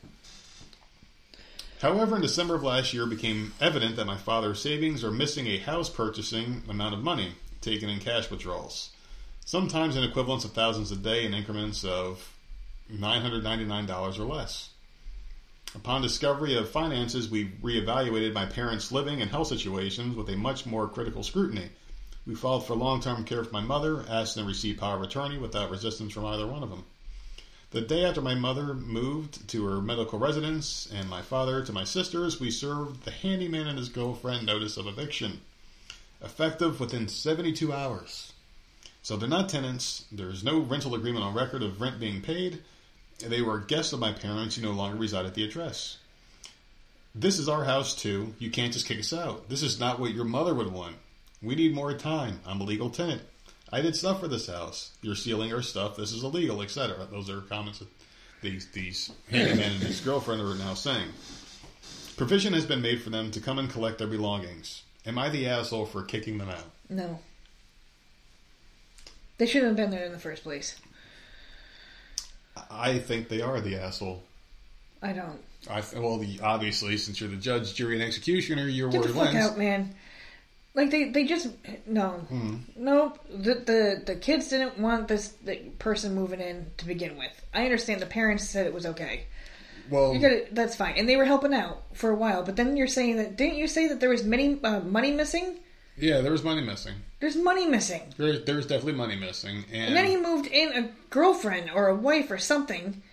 However, 1.82 2.18
in 2.18 2.22
December 2.22 2.54
of 2.54 2.62
last 2.62 2.94
year, 2.94 3.06
it 3.06 3.10
became 3.10 3.54
evident 3.60 3.96
that 3.96 4.06
my 4.06 4.18
father's 4.18 4.62
savings 4.62 5.04
are 5.04 5.10
missing 5.10 5.48
a 5.48 5.58
house 5.58 5.90
purchasing 5.90 6.62
amount 6.70 6.94
of 6.94 7.02
money 7.02 7.32
taken 7.60 7.90
in 7.90 7.98
cash 7.98 8.30
withdrawals, 8.30 8.92
sometimes 9.46 9.96
in 9.96 10.04
equivalents 10.04 10.46
of 10.46 10.52
thousands 10.52 10.92
a 10.92 10.96
day 10.96 11.26
in 11.26 11.34
increments 11.34 11.84
of 11.84 12.32
$999 12.94 14.20
or 14.20 14.26
less. 14.26 14.68
Upon 15.74 16.02
discovery 16.02 16.56
of 16.56 16.70
finances, 16.70 17.30
we 17.30 17.46
reevaluated 17.64 18.34
my 18.34 18.46
parents' 18.46 18.92
living 18.92 19.22
and 19.22 19.32
health 19.32 19.48
situations 19.48 20.18
with 20.18 20.30
a 20.30 20.36
much 20.36 20.66
more 20.66 20.88
critical 20.90 21.24
scrutiny. 21.24 21.70
We 22.28 22.36
filed 22.36 22.68
for 22.68 22.76
long 22.76 23.02
term 23.02 23.24
care 23.24 23.44
for 23.44 23.54
my 23.54 23.62
mother, 23.62 24.06
asked 24.10 24.36
and 24.36 24.46
received 24.46 24.80
power 24.80 24.98
of 24.98 25.02
attorney 25.02 25.38
without 25.38 25.72
resistance 25.72 26.12
from 26.12 26.26
either 26.26 26.46
one 26.46 26.62
of 26.62 26.70
them. 26.70 26.84
The 27.72 27.80
day 27.80 28.04
after 28.04 28.22
my 28.22 28.36
mother 28.36 28.74
moved 28.74 29.48
to 29.48 29.66
her 29.66 29.82
medical 29.82 30.20
residence 30.20 30.90
and 30.94 31.10
my 31.10 31.22
father 31.22 31.64
to 31.64 31.72
my 31.72 31.86
sister's, 31.86 32.38
we 32.38 32.52
served 32.52 33.06
the 33.06 33.12
handyman 33.12 33.66
and 33.66 33.78
his 33.80 33.88
girlfriend 33.88 34.46
notice 34.46 34.76
of 34.76 34.88
eviction, 34.88 35.40
effective 36.22 36.82
within 36.82 37.08
72 37.08 37.72
hours. 37.72 38.34
So 39.02 39.16
they're 39.16 39.30
not 39.30 39.48
tenants, 39.48 40.04
there's 40.12 40.44
no 40.44 40.60
rental 40.60 40.94
agreement 40.94 41.24
on 41.24 41.34
record 41.34 41.64
of 41.64 41.80
rent 41.80 41.98
being 41.98 42.22
paid. 42.22 42.62
They 43.22 43.42
were 43.42 43.60
guests 43.60 43.94
of 43.94 44.00
my 44.00 44.12
parents 44.14 44.56
who 44.56 44.64
no 44.64 44.72
longer 44.72 44.98
reside 44.98 45.26
at 45.26 45.34
the 45.34 45.44
address. 45.44 45.98
This 47.14 47.40
is 47.40 47.50
our 47.50 47.66
house 47.66 47.94
too. 47.94 48.34
You 48.40 48.50
can't 48.50 48.74
just 48.74 48.88
kick 48.88 49.00
us 49.00 49.14
out. 49.14 49.50
This 49.50 49.64
is 49.64 49.80
not 49.80 50.00
what 50.00 50.14
your 50.14 50.26
mother 50.26 50.54
would 50.54 50.72
want. 50.72 50.96
We 51.42 51.56
need 51.56 51.74
more 51.74 51.94
time. 51.94 52.40
I'm 52.46 52.62
a 52.62 52.64
legal 52.64 52.90
tenant. 52.90 53.22
I 53.72 53.82
did 53.82 53.96
stuff 53.96 54.20
for 54.20 54.28
this 54.28 54.48
house. 54.48 54.92
You're 55.02 55.16
stealing 55.16 55.54
our 55.54 55.62
stuff. 55.62 55.96
This 55.96 56.12
is 56.12 56.24
illegal, 56.24 56.62
etc. 56.62 57.08
Those 57.10 57.30
are 57.30 57.42
comments 57.42 57.80
that 57.80 57.88
these 58.42 58.68
these 58.72 59.12
handyman 59.30 59.72
and 59.74 59.84
his 59.84 60.02
girlfriend 60.02 60.42
are 60.42 60.56
now 60.56 60.74
saying. 60.74 61.10
Provision 62.18 62.54
has 62.54 62.66
been 62.66 62.82
made 62.82 63.02
for 63.02 63.10
them 63.10 63.32
to 63.32 63.40
come 63.40 63.60
and 63.60 63.70
collect 63.70 63.98
their 63.98 64.08
belongings. 64.08 64.84
Am 65.06 65.18
I 65.18 65.30
the 65.30 65.48
asshole 65.48 65.86
for 65.86 66.04
kicking 66.04 66.38
them 66.38 66.50
out? 66.50 66.66
No. 66.90 67.20
They 69.38 69.48
shouldn't 69.48 69.70
have 69.70 69.78
been 69.78 69.90
there 69.90 70.06
in 70.06 70.12
the 70.12 70.20
first 70.20 70.44
place. 70.44 70.80
I 72.70 73.00
think 73.00 73.30
they 73.30 73.42
are 73.42 73.60
the 73.62 73.76
asshole. 73.78 74.24
I 75.02 75.14
don't. 75.14 75.40
I 75.70 75.84
well, 75.96 76.18
the, 76.18 76.40
obviously, 76.42 76.98
since 76.98 77.22
you're 77.22 77.30
the 77.30 77.36
judge, 77.36 77.76
jury, 77.76 77.96
and 77.96 78.04
executioner, 78.04 78.68
your 78.68 78.90
Get 78.90 79.02
word 79.02 79.10
the 79.10 79.14
fuck 79.14 79.34
wins. 79.34 79.46
out, 79.46 79.58
man. 79.58 79.96
Like 80.74 80.90
they, 80.90 81.10
they 81.10 81.26
just 81.26 81.50
no, 81.86 82.26
nope. 82.78 83.20
The, 83.30 83.56
the 83.56 84.04
the 84.06 84.16
kids 84.16 84.48
didn't 84.48 84.80
want 84.80 85.08
this 85.10 85.34
person 85.80 86.16
moving 86.16 86.40
in 86.40 86.68
to 86.78 86.86
begin 86.86 87.18
with. 87.18 87.46
I 87.54 87.64
understand 87.66 88.02
the 88.02 88.06
parents 88.06 88.48
said 88.48 88.66
it 88.66 88.74
was 88.74 88.86
okay. 88.86 89.26
Well, 89.90 90.14
You 90.14 90.20
got 90.20 90.56
that's 90.56 90.76
fine, 90.78 90.94
and 90.98 91.10
they 91.10 91.18
were 91.18 91.26
helping 91.26 91.54
out 91.54 91.84
for 91.94 92.10
a 92.10 92.16
while. 92.16 92.44
But 92.44 92.56
then 92.56 92.78
you're 92.78 92.88
saying 92.88 93.18
that 93.18 93.36
didn't 93.36 93.58
you 93.58 93.68
say 93.68 93.88
that 93.90 94.00
there 94.00 94.10
was 94.10 94.24
many 94.24 94.60
uh, 94.64 94.80
money 94.80 95.12
missing? 95.12 95.60
Yeah, 95.98 96.22
there 96.22 96.32
was 96.32 96.44
money 96.44 96.62
missing. 96.62 96.96
There's 97.20 97.36
money 97.36 97.68
missing, 97.68 98.02
There, 98.18 98.40
there 98.40 98.56
was 98.56 98.66
definitely 98.66 98.94
money 98.94 99.16
missing, 99.16 99.64
and, 99.72 99.90
and 99.90 99.96
then 99.96 100.08
he 100.08 100.18
moved 100.18 100.48
in 100.48 100.74
a 100.74 100.90
girlfriend 101.12 101.70
or 101.70 101.88
a 101.88 101.96
wife 101.96 102.32
or 102.32 102.40
something. 102.40 103.04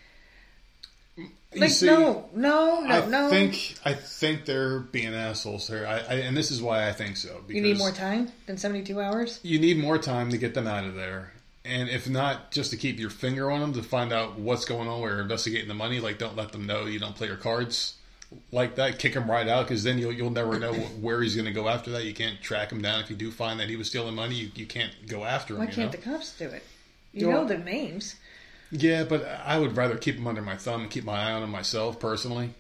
Like 1.55 1.70
see, 1.70 1.86
no, 1.86 2.28
no, 2.34 2.80
no, 2.80 2.86
I 2.86 3.06
no. 3.06 3.30
think 3.30 3.74
I 3.84 3.94
think 3.94 4.44
they're 4.44 4.80
being 4.80 5.14
assholes 5.14 5.66
here, 5.68 5.86
I, 5.86 5.98
I, 5.98 6.14
and 6.20 6.36
this 6.36 6.50
is 6.50 6.62
why 6.62 6.88
I 6.88 6.92
think 6.92 7.16
so. 7.16 7.40
Because 7.46 7.56
you 7.56 7.62
need 7.62 7.78
more 7.78 7.90
time 7.90 8.30
than 8.46 8.59
72 8.59 9.00
hours. 9.00 9.40
You 9.42 9.59
need 9.59 9.78
more 9.78 9.98
time 9.98 10.30
to 10.30 10.38
get 10.38 10.55
them 10.55 10.66
out 10.66 10.84
of 10.84 10.94
there, 10.94 11.32
and 11.64 11.88
if 11.88 12.09
not, 12.09 12.50
just 12.50 12.70
to 12.70 12.76
keep 12.76 12.98
your 12.98 13.10
finger 13.10 13.50
on 13.50 13.60
them 13.60 13.72
to 13.74 13.82
find 13.82 14.12
out 14.12 14.38
what's 14.38 14.64
going 14.64 14.88
on. 14.88 15.00
Where 15.00 15.20
investigating 15.20 15.68
the 15.68 15.74
money, 15.74 16.00
like 16.00 16.18
don't 16.18 16.36
let 16.36 16.52
them 16.52 16.66
know 16.66 16.86
you 16.86 16.98
don't 16.98 17.16
play 17.16 17.26
your 17.26 17.36
cards 17.36 17.97
like 18.52 18.76
that. 18.76 18.98
Kick 18.98 19.14
him 19.14 19.30
right 19.30 19.48
out 19.48 19.66
because 19.66 19.84
then 19.84 19.98
you'll 19.98 20.12
you'll 20.12 20.30
never 20.30 20.59
know 20.59 20.72
where 20.72 21.22
he's 21.22 21.34
going 21.34 21.46
to 21.46 21.52
go 21.52 21.68
after 21.68 21.90
that. 21.92 22.05
You 22.05 22.14
can't 22.14 22.40
track 22.40 22.70
him 22.72 22.82
down 22.82 23.00
if 23.00 23.10
you 23.10 23.16
do 23.16 23.30
find 23.30 23.60
that 23.60 23.68
he 23.68 23.76
was 23.76 23.88
stealing 23.88 24.14
money. 24.14 24.36
You, 24.36 24.50
you 24.55 24.66
can't 24.66 24.92
go 25.06 25.24
after 25.24 25.55
him. 25.55 25.60
Why 25.60 25.66
can't 25.66 25.92
know? 25.92 25.98
the 25.98 25.98
cops 25.98 26.36
do 26.36 26.48
it? 26.48 26.62
You 27.12 27.30
know 27.30 27.44
the 27.46 27.59
names. 27.59 28.16
Yeah, 28.70 29.05
but 29.05 29.26
I 29.44 29.59
would 29.59 29.76
rather 29.76 29.96
keep 29.96 30.16
him 30.16 30.26
under 30.26 30.42
my 30.42 30.56
thumb 30.56 30.82
and 30.82 30.90
keep 30.90 31.05
my 31.05 31.28
eye 31.28 31.32
on 31.32 31.42
him 31.42 31.50
myself 31.50 31.98
personally. 31.98 32.50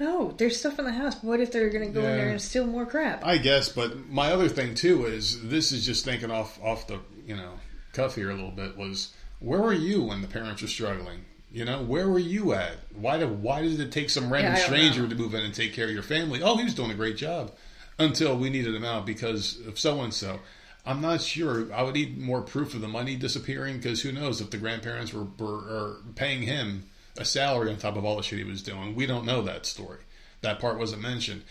No, 0.00 0.32
there's 0.38 0.58
stuff 0.58 0.78
in 0.78 0.84
the 0.84 0.92
house. 0.92 1.22
What 1.22 1.40
if 1.40 1.50
they're 1.50 1.70
going 1.70 1.86
to 1.86 1.92
go 1.92 2.06
in 2.06 2.16
there 2.16 2.28
and 2.28 2.40
steal 2.40 2.66
more 2.66 2.86
crap? 2.86 3.24
I 3.24 3.36
guess, 3.36 3.68
but 3.68 4.08
my 4.08 4.32
other 4.32 4.48
thing 4.48 4.74
too 4.74 5.06
is 5.06 5.48
this 5.48 5.72
is 5.72 5.84
just 5.84 6.04
thinking 6.04 6.30
off 6.30 6.58
off 6.62 6.86
the 6.86 7.00
you 7.26 7.36
know 7.36 7.52
cuff 7.92 8.14
here 8.14 8.30
a 8.30 8.34
little 8.34 8.50
bit 8.50 8.76
was 8.76 9.12
where 9.40 9.60
were 9.60 9.72
you 9.72 10.04
when 10.04 10.22
the 10.22 10.28
parents 10.28 10.62
were 10.62 10.68
struggling? 10.68 11.24
You 11.50 11.64
know, 11.64 11.82
where 11.82 12.08
were 12.08 12.18
you 12.18 12.52
at? 12.52 12.76
Why 12.94 13.16
did 13.18 13.42
why 13.42 13.62
did 13.62 13.80
it 13.80 13.90
take 13.90 14.10
some 14.10 14.30
random 14.30 14.54
Yeah, 14.54 14.58
stranger 14.58 15.02
know. 15.02 15.08
to 15.08 15.14
move 15.14 15.34
in 15.34 15.44
and 15.44 15.54
take 15.54 15.72
care 15.72 15.86
of 15.86 15.92
your 15.92 16.02
family? 16.02 16.42
Oh, 16.42 16.56
he 16.56 16.64
was 16.64 16.74
doing 16.74 16.90
a 16.90 16.94
great 16.94 17.16
job 17.16 17.52
until 17.98 18.36
we 18.36 18.50
needed 18.50 18.74
him 18.74 18.84
out 18.84 19.06
because 19.06 19.58
of 19.66 19.78
so 19.78 20.00
and 20.02 20.12
so. 20.12 20.40
I'm 20.84 21.00
not 21.00 21.20
sure. 21.20 21.72
I 21.72 21.82
would 21.82 21.94
need 21.94 22.18
more 22.18 22.42
proof 22.42 22.74
of 22.74 22.80
the 22.80 22.88
money 22.88 23.16
disappearing 23.16 23.76
because 23.76 24.02
who 24.02 24.12
knows 24.12 24.40
if 24.40 24.50
the 24.50 24.56
grandparents 24.56 25.12
were, 25.12 25.24
were 25.38 25.56
are 25.56 25.96
paying 26.14 26.42
him 26.42 26.84
a 27.18 27.24
salary 27.24 27.70
on 27.70 27.76
top 27.76 27.96
of 27.96 28.04
all 28.04 28.16
the 28.16 28.22
shit 28.22 28.38
he 28.38 28.44
was 28.44 28.62
doing. 28.62 28.94
We 28.94 29.06
don't 29.06 29.26
know 29.26 29.42
that 29.42 29.66
story. 29.66 30.00
That 30.42 30.60
part 30.60 30.78
wasn't 30.78 31.02
mentioned. 31.02 31.42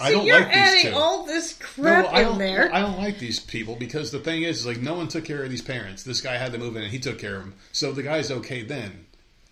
I 0.00 0.12
don't 0.12 0.26
you're 0.26 0.38
like 0.38 0.48
these 0.48 0.56
adding 0.56 0.92
two. 0.92 0.96
all 0.96 1.26
this 1.26 1.54
crap 1.54 2.04
well, 2.04 2.14
I 2.14 2.20
in 2.20 2.28
don't, 2.28 2.38
there. 2.38 2.72
I 2.72 2.80
don't 2.80 2.98
like 2.98 3.18
these 3.18 3.40
people 3.40 3.74
because 3.74 4.10
the 4.10 4.20
thing 4.20 4.42
is, 4.42 4.60
is, 4.60 4.66
like, 4.66 4.80
no 4.80 4.94
one 4.94 5.08
took 5.08 5.24
care 5.24 5.42
of 5.42 5.50
these 5.50 5.62
parents. 5.62 6.04
This 6.04 6.20
guy 6.20 6.36
had 6.36 6.52
to 6.52 6.58
move 6.58 6.76
in 6.76 6.84
and 6.84 6.92
he 6.92 7.00
took 7.00 7.18
care 7.18 7.36
of 7.36 7.42
them. 7.42 7.54
So 7.72 7.90
the 7.92 8.04
guy's 8.04 8.30
okay 8.30 8.62
then. 8.62 9.06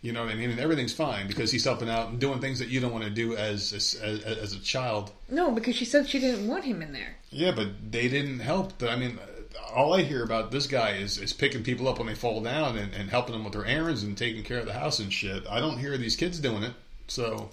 You 0.07 0.12
know 0.12 0.23
what 0.23 0.31
I 0.31 0.37
mean? 0.37 0.51
And 0.51 0.61
everything's 0.61 0.93
fine 0.93 1.27
because 1.27 1.51
he's 1.51 1.65
helping 1.65 1.91
out 1.91 2.11
and 2.11 2.20
doing 2.20 2.39
things 2.39 2.61
that 2.61 2.69
you 2.69 2.78
don't 2.78 2.93
want 2.93 3.03
to 3.03 3.11
do 3.11 3.35
as 3.35 3.73
as, 3.73 3.95
as, 4.01 4.53
a 4.53 4.61
child. 4.61 5.11
no, 5.28 5.51
because 5.51 5.74
she 5.74 5.85
said 5.85 6.09
she 6.09 6.20
didn't 6.20 6.47
want 6.47 6.62
him 6.62 6.81
in 6.81 6.93
there. 6.93 7.16
Yeah, 7.31 7.51
but 7.51 7.91
they 7.91 8.07
didn't 8.07 8.39
help. 8.39 8.81
I 8.85 8.95
mean, 8.95 9.19
all 9.74 9.95
I 9.95 10.03
hear 10.03 10.23
about 10.23 10.53
this 10.53 10.69
guy 10.69 10.91
is, 10.93 11.19
is 11.19 11.33
picking 11.33 11.65
people 11.65 11.89
up 11.89 11.99
when 11.99 12.07
they 12.07 12.15
fall 12.15 12.41
down 12.41 12.78
and, 12.78 12.95
and 12.95 13.11
helping 13.11 13.33
them 13.33 13.43
with 13.43 13.53
their 13.53 13.65
errands 13.65 14.05
and 14.05 14.16
taking 14.16 14.45
care 14.45 14.59
of 14.59 14.66
the 14.66 14.74
house 14.74 15.01
and 15.01 15.12
shit. 15.12 15.45
I 15.51 15.59
don't 15.59 15.78
hear 15.78 15.99
these 15.99 16.15
kids 16.15 16.39
doing 16.39 16.62
it. 16.62 16.74
So 17.09 17.51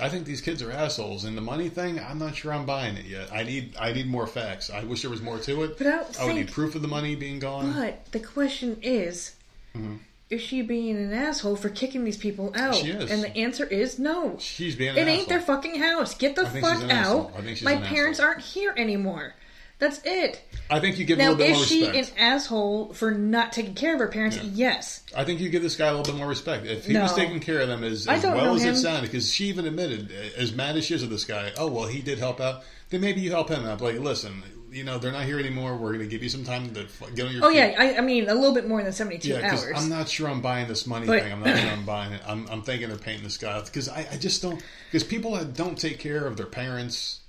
I 0.00 0.08
think 0.08 0.24
these 0.24 0.40
kids 0.40 0.62
are 0.62 0.72
assholes. 0.72 1.24
And 1.24 1.36
the 1.36 1.42
money 1.42 1.68
thing, 1.68 2.00
I'm 2.00 2.18
not 2.18 2.36
sure 2.36 2.54
I'm 2.54 2.64
buying 2.64 2.96
it 2.96 3.04
yet. 3.04 3.30
I 3.30 3.42
need 3.42 3.76
I 3.78 3.92
need 3.92 4.08
more 4.08 4.26
facts. 4.26 4.70
I 4.70 4.82
wish 4.84 5.02
there 5.02 5.10
was 5.10 5.20
more 5.20 5.38
to 5.40 5.62
it. 5.64 5.76
But 5.76 5.88
I 5.88 6.04
I 6.20 6.24
would 6.24 6.36
need 6.36 6.50
proof 6.50 6.74
of 6.74 6.80
the 6.80 6.88
money 6.88 7.16
being 7.16 7.38
gone. 7.38 7.74
But 7.74 8.10
the 8.12 8.20
question 8.20 8.78
is, 8.80 9.34
Mm-hmm. 9.76 9.96
Is 10.32 10.40
she 10.40 10.62
being 10.62 10.96
an 10.96 11.12
asshole 11.12 11.56
for 11.56 11.68
kicking 11.68 12.04
these 12.04 12.16
people 12.16 12.52
out? 12.56 12.74
She 12.74 12.88
is. 12.90 13.10
And 13.10 13.22
the 13.22 13.36
answer 13.36 13.64
is 13.66 13.98
no. 13.98 14.36
She's 14.38 14.74
being 14.76 14.90
an 14.90 14.96
It 14.96 15.00
ain't 15.10 15.10
asshole. 15.22 15.28
their 15.28 15.40
fucking 15.40 15.78
house. 15.80 16.14
Get 16.14 16.34
the 16.36 16.42
I 16.42 16.48
think 16.48 16.64
she's 16.66 16.80
fuck 16.82 16.90
out. 16.90 17.32
I 17.36 17.40
think 17.42 17.56
she's 17.58 17.64
My 17.64 17.76
parents 17.76 18.18
asshole. 18.18 18.28
aren't 18.32 18.42
here 18.42 18.74
anymore. 18.76 19.34
That's 19.78 20.00
it. 20.04 20.40
I 20.70 20.78
think 20.78 20.98
you 20.98 21.04
give 21.04 21.18
Now, 21.18 21.30
a 21.30 21.34
little 21.34 21.38
bit 21.38 21.50
more 21.52 21.60
respect. 21.60 21.92
Now, 21.92 21.98
is 21.98 22.06
she 22.08 22.12
an 22.14 22.18
asshole 22.18 22.92
for 22.92 23.10
not 23.10 23.52
taking 23.52 23.74
care 23.74 23.94
of 23.94 24.00
her 24.00 24.06
parents? 24.06 24.36
Yeah. 24.36 24.50
Yes. 24.54 25.02
I 25.16 25.24
think 25.24 25.40
you 25.40 25.48
give 25.48 25.62
this 25.62 25.74
guy 25.74 25.88
a 25.88 25.90
little 25.96 26.12
bit 26.12 26.16
more 26.18 26.28
respect. 26.28 26.66
If 26.66 26.86
he 26.86 26.96
was 26.96 27.14
taking 27.14 27.40
care 27.40 27.58
of 27.60 27.66
them 27.68 27.82
as, 27.82 28.06
as 28.06 28.22
well 28.22 28.54
as 28.54 28.62
him. 28.62 28.74
it 28.74 28.76
sounded, 28.76 29.10
because 29.10 29.32
she 29.32 29.46
even 29.46 29.66
admitted, 29.66 30.12
as 30.36 30.54
mad 30.54 30.76
as 30.76 30.84
she 30.84 30.94
is 30.94 31.02
with 31.02 31.10
this 31.10 31.24
guy, 31.24 31.50
oh, 31.58 31.66
well, 31.66 31.88
he 31.88 32.00
did 32.00 32.18
help 32.20 32.40
out, 32.40 32.62
then 32.90 33.00
maybe 33.00 33.20
you 33.22 33.30
help 33.30 33.48
him 33.48 33.64
out. 33.64 33.80
Like, 33.80 33.98
listen, 33.98 34.44
you 34.72 34.84
know, 34.84 34.98
they're 34.98 35.12
not 35.12 35.24
here 35.24 35.38
anymore. 35.38 35.76
We're 35.76 35.90
going 35.92 36.00
to 36.00 36.06
give 36.06 36.22
you 36.22 36.28
some 36.28 36.44
time 36.44 36.72
to 36.74 36.86
get 37.14 37.26
on 37.26 37.32
your 37.32 37.44
Oh 37.44 37.50
feet. 37.50 37.56
yeah, 37.58 37.74
I, 37.78 37.98
I 37.98 38.00
mean 38.00 38.28
a 38.28 38.34
little 38.34 38.54
bit 38.54 38.66
more 38.66 38.82
than 38.82 38.92
seventy-two 38.92 39.28
Yeah, 39.28 39.42
because 39.42 39.64
hours. 39.66 39.74
I'm 39.76 39.88
not 39.88 40.08
sure 40.08 40.28
I'm 40.28 40.40
buying 40.40 40.66
this 40.68 40.86
money 40.86 41.06
But- 41.06 41.22
thing. 41.22 41.32
I'm 41.32 41.40
not 41.40 41.58
sure 41.58 41.70
I'm 41.76 41.84
buying 41.84 42.12
it. 42.12 42.22
I'm, 42.26 42.48
I'm 42.48 42.62
thinking 42.62 42.88
they're 42.88 42.98
painting 42.98 43.24
this 43.24 43.36
guy 43.36 43.60
because 43.60 43.88
I, 43.88 44.06
I 44.10 44.16
just 44.16 44.40
don't. 44.42 44.62
Because 44.90 45.04
people 45.04 45.32
that 45.36 45.54
don't 45.54 45.78
take 45.78 45.98
care 45.98 46.26
of 46.26 46.36
their 46.36 46.46
parents, 46.46 47.20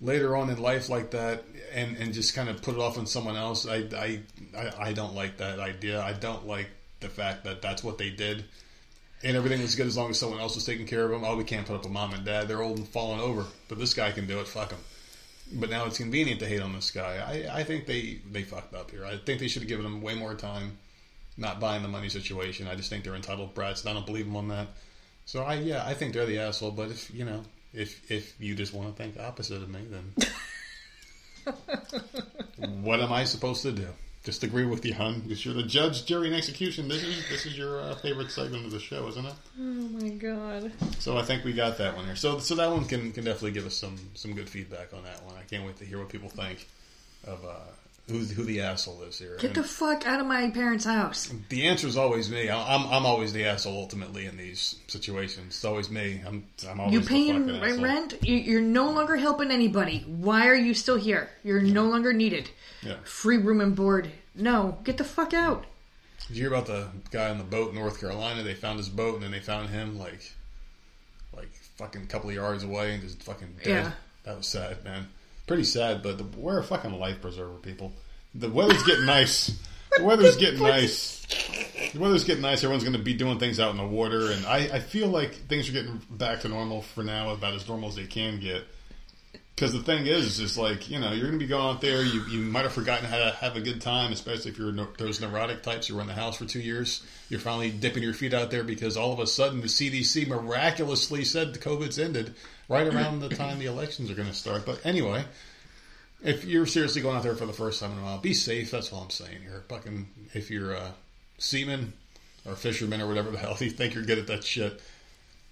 later 0.00 0.36
on 0.36 0.50
in 0.50 0.58
life 0.60 0.88
like 0.88 1.12
that 1.12 1.44
and, 1.72 1.96
and 1.96 2.12
just 2.12 2.34
kind 2.34 2.48
of 2.48 2.60
put 2.60 2.74
it 2.74 2.80
off 2.80 2.98
on 2.98 3.06
someone 3.06 3.36
else. 3.36 3.66
I, 3.66 3.76
I, 3.96 4.20
I, 4.56 4.70
I 4.88 4.92
don't 4.92 5.14
like 5.14 5.38
that 5.38 5.60
idea. 5.60 6.02
I 6.02 6.12
don't 6.12 6.46
like 6.46 6.68
the 7.00 7.08
fact 7.08 7.44
that 7.44 7.62
that's 7.62 7.82
what 7.84 7.96
they 7.98 8.10
did. 8.10 8.44
And 9.22 9.36
everything 9.36 9.62
was 9.62 9.74
good 9.74 9.86
as 9.86 9.96
long 9.96 10.10
as 10.10 10.18
someone 10.18 10.40
else 10.40 10.54
was 10.56 10.66
taking 10.66 10.86
care 10.86 11.04
of 11.04 11.10
them. 11.10 11.24
Oh, 11.24 11.36
we 11.36 11.44
can't 11.44 11.66
put 11.66 11.76
up 11.76 11.84
with 11.84 11.92
mom 11.92 12.12
and 12.12 12.24
dad. 12.26 12.46
They're 12.48 12.60
old 12.62 12.76
and 12.76 12.86
falling 12.88 13.20
over. 13.20 13.46
But 13.68 13.78
this 13.78 13.94
guy 13.94 14.10
can 14.12 14.26
do 14.26 14.40
it. 14.40 14.48
Fuck 14.48 14.72
him. 14.72 14.80
But 15.52 15.70
now 15.70 15.86
it's 15.86 15.98
convenient 15.98 16.40
to 16.40 16.46
hate 16.46 16.62
on 16.62 16.72
this 16.72 16.90
guy. 16.90 17.46
I, 17.52 17.60
I 17.60 17.64
think 17.64 17.86
they, 17.86 18.20
they 18.30 18.42
fucked 18.42 18.74
up 18.74 18.90
here. 18.90 19.04
I 19.04 19.18
think 19.18 19.40
they 19.40 19.48
should 19.48 19.62
have 19.62 19.68
given 19.68 19.84
him 19.86 20.00
way 20.00 20.14
more 20.14 20.34
time. 20.34 20.78
Not 21.36 21.60
buying 21.60 21.82
the 21.82 21.88
money 21.88 22.08
situation. 22.08 22.66
I 22.66 22.76
just 22.76 22.88
think 22.90 23.04
they're 23.04 23.14
entitled 23.14 23.54
brats. 23.54 23.82
And 23.82 23.90
I 23.90 23.92
don't 23.92 24.06
believe 24.06 24.24
them 24.24 24.36
on 24.36 24.48
that. 24.48 24.68
So 25.26 25.42
I 25.42 25.54
yeah, 25.54 25.84
I 25.86 25.94
think 25.94 26.12
they're 26.14 26.26
the 26.26 26.38
asshole. 26.38 26.70
But 26.70 26.90
if 26.90 27.12
you 27.12 27.24
know, 27.24 27.42
if 27.72 28.10
if 28.10 28.40
you 28.40 28.54
just 28.54 28.72
want 28.74 28.94
to 28.94 29.02
think 29.02 29.18
opposite 29.18 29.62
of 29.62 29.68
me, 29.68 29.80
then 29.90 30.12
what 32.82 33.00
am 33.00 33.12
I 33.12 33.24
supposed 33.24 33.62
to 33.62 33.72
do? 33.72 33.88
Just 34.24 34.42
agree 34.42 34.64
with 34.64 34.86
you, 34.86 34.94
hun. 34.94 35.20
Because 35.20 35.44
you're 35.44 35.52
the 35.52 35.62
judge, 35.62 36.06
jury, 36.06 36.28
and 36.28 36.36
execution. 36.36 36.88
This 36.88 37.02
is 37.02 37.28
this 37.28 37.44
is 37.44 37.58
your 37.58 37.78
uh, 37.78 37.94
favorite 37.96 38.30
segment 38.30 38.64
of 38.64 38.70
the 38.70 38.80
show, 38.80 39.06
isn't 39.08 39.26
it? 39.26 39.34
Oh 39.60 39.62
my 39.62 40.08
god. 40.08 40.72
So 40.98 41.18
I 41.18 41.22
think 41.22 41.44
we 41.44 41.52
got 41.52 41.76
that 41.76 41.94
one 41.94 42.06
here. 42.06 42.16
So 42.16 42.38
so 42.38 42.54
that 42.54 42.70
one 42.70 42.86
can 42.86 43.12
can 43.12 43.24
definitely 43.24 43.52
give 43.52 43.66
us 43.66 43.76
some 43.76 43.98
some 44.14 44.34
good 44.34 44.48
feedback 44.48 44.94
on 44.94 45.04
that 45.04 45.22
one. 45.24 45.34
I 45.36 45.42
can't 45.42 45.66
wait 45.66 45.76
to 45.76 45.84
hear 45.84 45.98
what 45.98 46.08
people 46.08 46.30
think 46.30 46.66
of 47.24 47.44
uh, 47.44 47.70
who 48.08 48.18
who 48.18 48.44
the 48.44 48.60
asshole 48.60 49.02
is 49.02 49.18
here. 49.18 49.36
Get 49.38 49.54
the 49.54 49.62
fuck 49.62 50.06
out 50.06 50.20
of 50.20 50.26
my 50.26 50.50
parents' 50.50 50.84
house. 50.84 51.32
The 51.48 51.66
answer 51.66 51.86
is 51.86 51.96
always 51.96 52.30
me. 52.30 52.50
I'm 52.50 52.86
I'm 52.86 53.06
always 53.06 53.32
the 53.32 53.44
asshole 53.44 53.76
ultimately 53.76 54.26
in 54.26 54.36
these 54.36 54.76
situations. 54.88 55.54
It's 55.54 55.64
always 55.64 55.90
me. 55.90 56.20
I'm 56.26 56.46
I'm 56.68 56.80
always 56.80 56.94
You 56.94 57.00
paying 57.00 57.60
rent? 57.80 58.14
You, 58.22 58.36
you're 58.36 58.60
no 58.60 58.90
longer 58.90 59.16
helping 59.16 59.50
anybody. 59.50 60.04
Why 60.06 60.48
are 60.48 60.54
you 60.54 60.74
still 60.74 60.96
here? 60.96 61.30
You're 61.42 61.62
no 61.62 61.84
longer 61.84 62.12
needed. 62.12 62.50
Yeah. 62.82 62.96
Free 63.04 63.38
room 63.38 63.60
and 63.60 63.74
board. 63.74 64.10
No, 64.34 64.78
get 64.84 64.98
the 64.98 65.04
fuck 65.04 65.32
out. 65.32 65.64
Did 66.28 66.36
you 66.36 66.42
hear 66.44 66.52
about 66.52 66.66
the 66.66 66.88
guy 67.10 67.30
on 67.30 67.38
the 67.38 67.44
boat 67.44 67.70
in 67.70 67.76
North 67.76 68.00
Carolina? 68.00 68.42
They 68.42 68.54
found 68.54 68.78
his 68.78 68.88
boat 68.88 69.14
and 69.14 69.22
then 69.22 69.30
they 69.30 69.40
found 69.40 69.68
him 69.70 69.98
like, 69.98 70.32
like 71.36 71.52
fucking 71.76 72.06
couple 72.06 72.30
of 72.30 72.36
yards 72.36 72.64
away 72.64 72.94
and 72.94 73.02
just 73.02 73.22
fucking 73.22 73.56
dead. 73.62 73.68
Yeah. 73.68 73.92
That 74.24 74.38
was 74.38 74.46
sad, 74.46 74.82
man. 74.84 75.08
Pretty 75.46 75.64
sad, 75.64 76.02
but 76.02 76.16
the, 76.18 76.24
wear 76.38 76.58
a 76.58 76.64
fucking 76.64 76.98
life 76.98 77.20
preserver, 77.20 77.54
people. 77.54 77.92
The 78.34 78.48
weather's 78.48 78.82
getting 78.82 79.04
nice. 79.04 79.58
The 79.96 80.02
weather's 80.04 80.36
getting 80.36 80.60
nice. 80.62 81.24
The 81.92 81.98
weather's 81.98 82.24
getting 82.24 82.42
nice. 82.42 82.64
Everyone's 82.64 82.82
going 82.82 82.96
to 82.96 83.02
be 83.02 83.14
doing 83.14 83.38
things 83.38 83.60
out 83.60 83.70
in 83.70 83.76
the 83.76 83.86
water, 83.86 84.30
and 84.30 84.46
I, 84.46 84.68
I 84.72 84.78
feel 84.80 85.08
like 85.08 85.34
things 85.48 85.68
are 85.68 85.72
getting 85.72 86.00
back 86.10 86.40
to 86.40 86.48
normal 86.48 86.80
for 86.82 87.04
now, 87.04 87.30
about 87.30 87.54
as 87.54 87.68
normal 87.68 87.90
as 87.90 87.96
they 87.96 88.06
can 88.06 88.40
get. 88.40 88.64
Because 89.54 89.72
the 89.72 89.82
thing 89.82 90.06
is, 90.06 90.40
is 90.40 90.58
like 90.58 90.90
you 90.90 90.98
know, 90.98 91.12
you're 91.12 91.28
going 91.28 91.38
to 91.38 91.44
be 91.44 91.46
going 91.46 91.76
out 91.76 91.80
there. 91.80 92.02
You 92.02 92.24
you 92.28 92.40
might 92.40 92.62
have 92.62 92.72
forgotten 92.72 93.04
how 93.04 93.18
to 93.18 93.30
have 93.38 93.54
a 93.54 93.60
good 93.60 93.80
time, 93.80 94.12
especially 94.12 94.50
if 94.50 94.58
you're 94.58 94.72
no, 94.72 94.88
those 94.98 95.20
neurotic 95.20 95.62
types 95.62 95.86
who 95.86 95.94
were 95.94 96.00
in 96.00 96.08
the 96.08 96.14
house 96.14 96.38
for 96.38 96.44
two 96.44 96.58
years. 96.58 97.06
You're 97.28 97.38
finally 97.38 97.70
dipping 97.70 98.02
your 98.02 98.14
feet 98.14 98.34
out 98.34 98.50
there 98.50 98.64
because 98.64 98.96
all 98.96 99.12
of 99.12 99.20
a 99.20 99.28
sudden 99.28 99.60
the 99.60 99.68
CDC 99.68 100.26
miraculously 100.26 101.24
said 101.24 101.54
the 101.54 101.60
COVID's 101.60 102.00
ended 102.00 102.34
right 102.68 102.86
around 102.86 103.20
the 103.20 103.28
time 103.28 103.58
the 103.58 103.66
elections 103.66 104.10
are 104.10 104.14
going 104.14 104.28
to 104.28 104.34
start. 104.34 104.64
But 104.66 104.84
anyway, 104.84 105.24
if 106.22 106.44
you're 106.44 106.66
seriously 106.66 107.02
going 107.02 107.16
out 107.16 107.22
there 107.22 107.34
for 107.34 107.46
the 107.46 107.52
first 107.52 107.80
time 107.80 107.92
in 107.92 107.98
a 107.98 108.02
while, 108.02 108.18
be 108.18 108.34
safe. 108.34 108.70
That's 108.70 108.92
all 108.92 109.02
I'm 109.02 109.10
saying 109.10 109.42
here. 109.42 109.64
Fucking, 109.68 110.06
if 110.32 110.50
you're 110.50 110.72
a 110.72 110.94
seaman 111.38 111.92
or 112.46 112.54
fisherman 112.54 113.00
or 113.00 113.06
whatever 113.06 113.30
the 113.30 113.38
hell 113.38 113.56
you 113.60 113.70
think 113.70 113.94
you're 113.94 114.04
good 114.04 114.18
at 114.18 114.26
that 114.28 114.44
shit, 114.44 114.80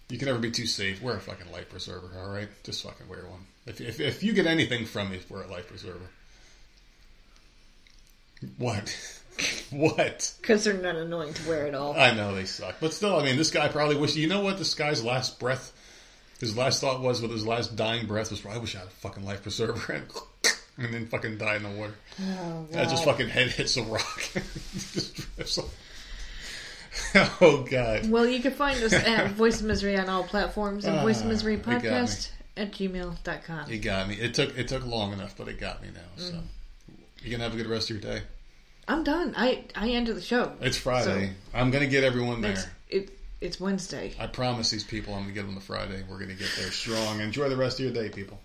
you 0.09 0.19
can 0.19 0.27
never 0.27 0.39
be 0.39 0.51
too 0.51 0.67
safe. 0.67 1.03
Wear 1.03 1.17
a 1.17 1.21
fucking 1.21 1.51
life 1.53 1.71
preserver, 1.71 2.11
all 2.19 2.31
right? 2.31 2.49
Just 2.65 2.83
fucking 2.83 3.09
wear 3.09 3.21
one. 3.27 3.47
If, 3.67 3.81
if, 3.81 4.01
if 4.01 4.23
you 4.23 4.33
get 4.33 4.47
anything 4.47 4.85
from 4.85 5.11
me, 5.11 5.21
wear 5.29 5.43
a 5.43 5.47
life 5.47 5.69
preserver. 5.69 6.11
What? 8.59 9.21
what? 9.71 10.35
Because 10.41 10.65
they're 10.65 10.75
not 10.75 10.97
annoying 10.97 11.35
to 11.35 11.49
wear 11.49 11.67
at 11.67 11.75
all. 11.75 11.95
I 11.95 12.13
know 12.13 12.35
they 12.35 12.45
suck, 12.45 12.77
but 12.81 12.93
still, 12.93 13.17
I 13.19 13.25
mean, 13.25 13.37
this 13.37 13.51
guy 13.51 13.69
probably 13.69 13.97
wish. 13.97 14.17
You 14.17 14.27
know 14.27 14.41
what? 14.41 14.59
This 14.59 14.75
guy's 14.75 15.05
last 15.05 15.39
breath, 15.39 15.73
his 16.43 16.57
last 16.57 16.81
thought 16.81 17.01
was 17.01 17.23
with 17.23 17.31
his 17.31 17.47
last 17.47 17.77
dying 17.77 18.07
breath 18.07 18.31
was, 18.31 18.45
"I 18.45 18.59
wish 18.59 18.75
I 18.75 18.81
had 18.81 18.89
a 18.89 18.91
fucking 18.91 19.25
life 19.25 19.43
preserver," 19.43 19.93
and, 19.93 20.05
and 20.77 20.93
then 20.93 21.07
fucking 21.07 21.39
die 21.39 21.55
in 21.57 21.63
the 21.63 21.71
water. 21.71 21.95
Oh, 22.21 22.67
That 22.73 22.89
just 22.91 23.05
fucking 23.05 23.29
head 23.29 23.49
hits 23.51 23.77
a 23.77 23.83
rock. 23.85 24.21
Just 24.93 25.15
drifts 25.37 25.59
off. 25.59 25.75
oh 27.41 27.67
god. 27.71 28.11
Well, 28.11 28.27
you 28.27 28.41
can 28.41 28.53
find 28.53 28.83
us 28.83 28.93
at 28.93 29.31
Voice 29.33 29.61
of 29.61 29.67
Misery 29.67 29.97
on 29.97 30.09
all 30.09 30.25
platforms 30.25 30.85
and 30.85 30.97
Ah, 30.97 31.03
Voice 31.03 31.21
of 31.21 31.27
Misery 31.27 31.55
it 31.55 31.63
got 31.65 31.83
me. 31.83 31.89
Podcast 31.89 32.31
at 32.57 32.73
gmail.com. 32.73 33.71
You 33.71 33.79
got 33.79 34.09
me. 34.09 34.17
It 34.17 34.35
took 34.35 34.59
it 34.59 34.69
took 34.69 34.85
long 34.85 35.13
enough, 35.13 35.35
but 35.39 35.49
it 35.49 35.59
got 35.61 35.81
me 35.83 35.89
now. 35.95 36.01
So 36.17 36.39
you 37.23 37.31
gonna 37.31 37.45
have 37.45 37.55
a 37.55 37.57
good 37.57 37.67
rest 37.67 37.91
of 37.91 38.03
your 38.03 38.13
day. 38.15 38.23
I'm 38.89 39.05
done. 39.05 39.33
I, 39.37 39.65
I 39.77 39.91
ended 39.91 40.17
the 40.17 40.21
show. 40.23 40.53
It's 40.61 40.77
Friday. 40.77 41.31
I'm 41.55 41.71
gonna 41.71 41.87
get 41.87 42.03
everyone 42.05 42.41
there. 42.41 42.57
It, 43.43 43.47
it's 43.47 43.61
Wednesday. 43.61 44.15
I 44.19 44.27
promise 44.27 44.71
these 44.71 44.85
people 44.85 45.15
I'm 45.15 45.23
gonna 45.23 45.35
get 45.35 45.47
them 45.47 45.55
the 45.55 45.61
Friday. 45.61 46.03
We're 46.09 46.19
gonna 46.19 46.35
get 46.35 46.51
there 46.57 46.71
strong. 46.71 47.21
Enjoy 47.21 47.49
the 47.49 47.57
rest 47.57 47.79
of 47.81 47.85
your 47.85 47.95
day, 47.95 48.09
people. 48.09 48.41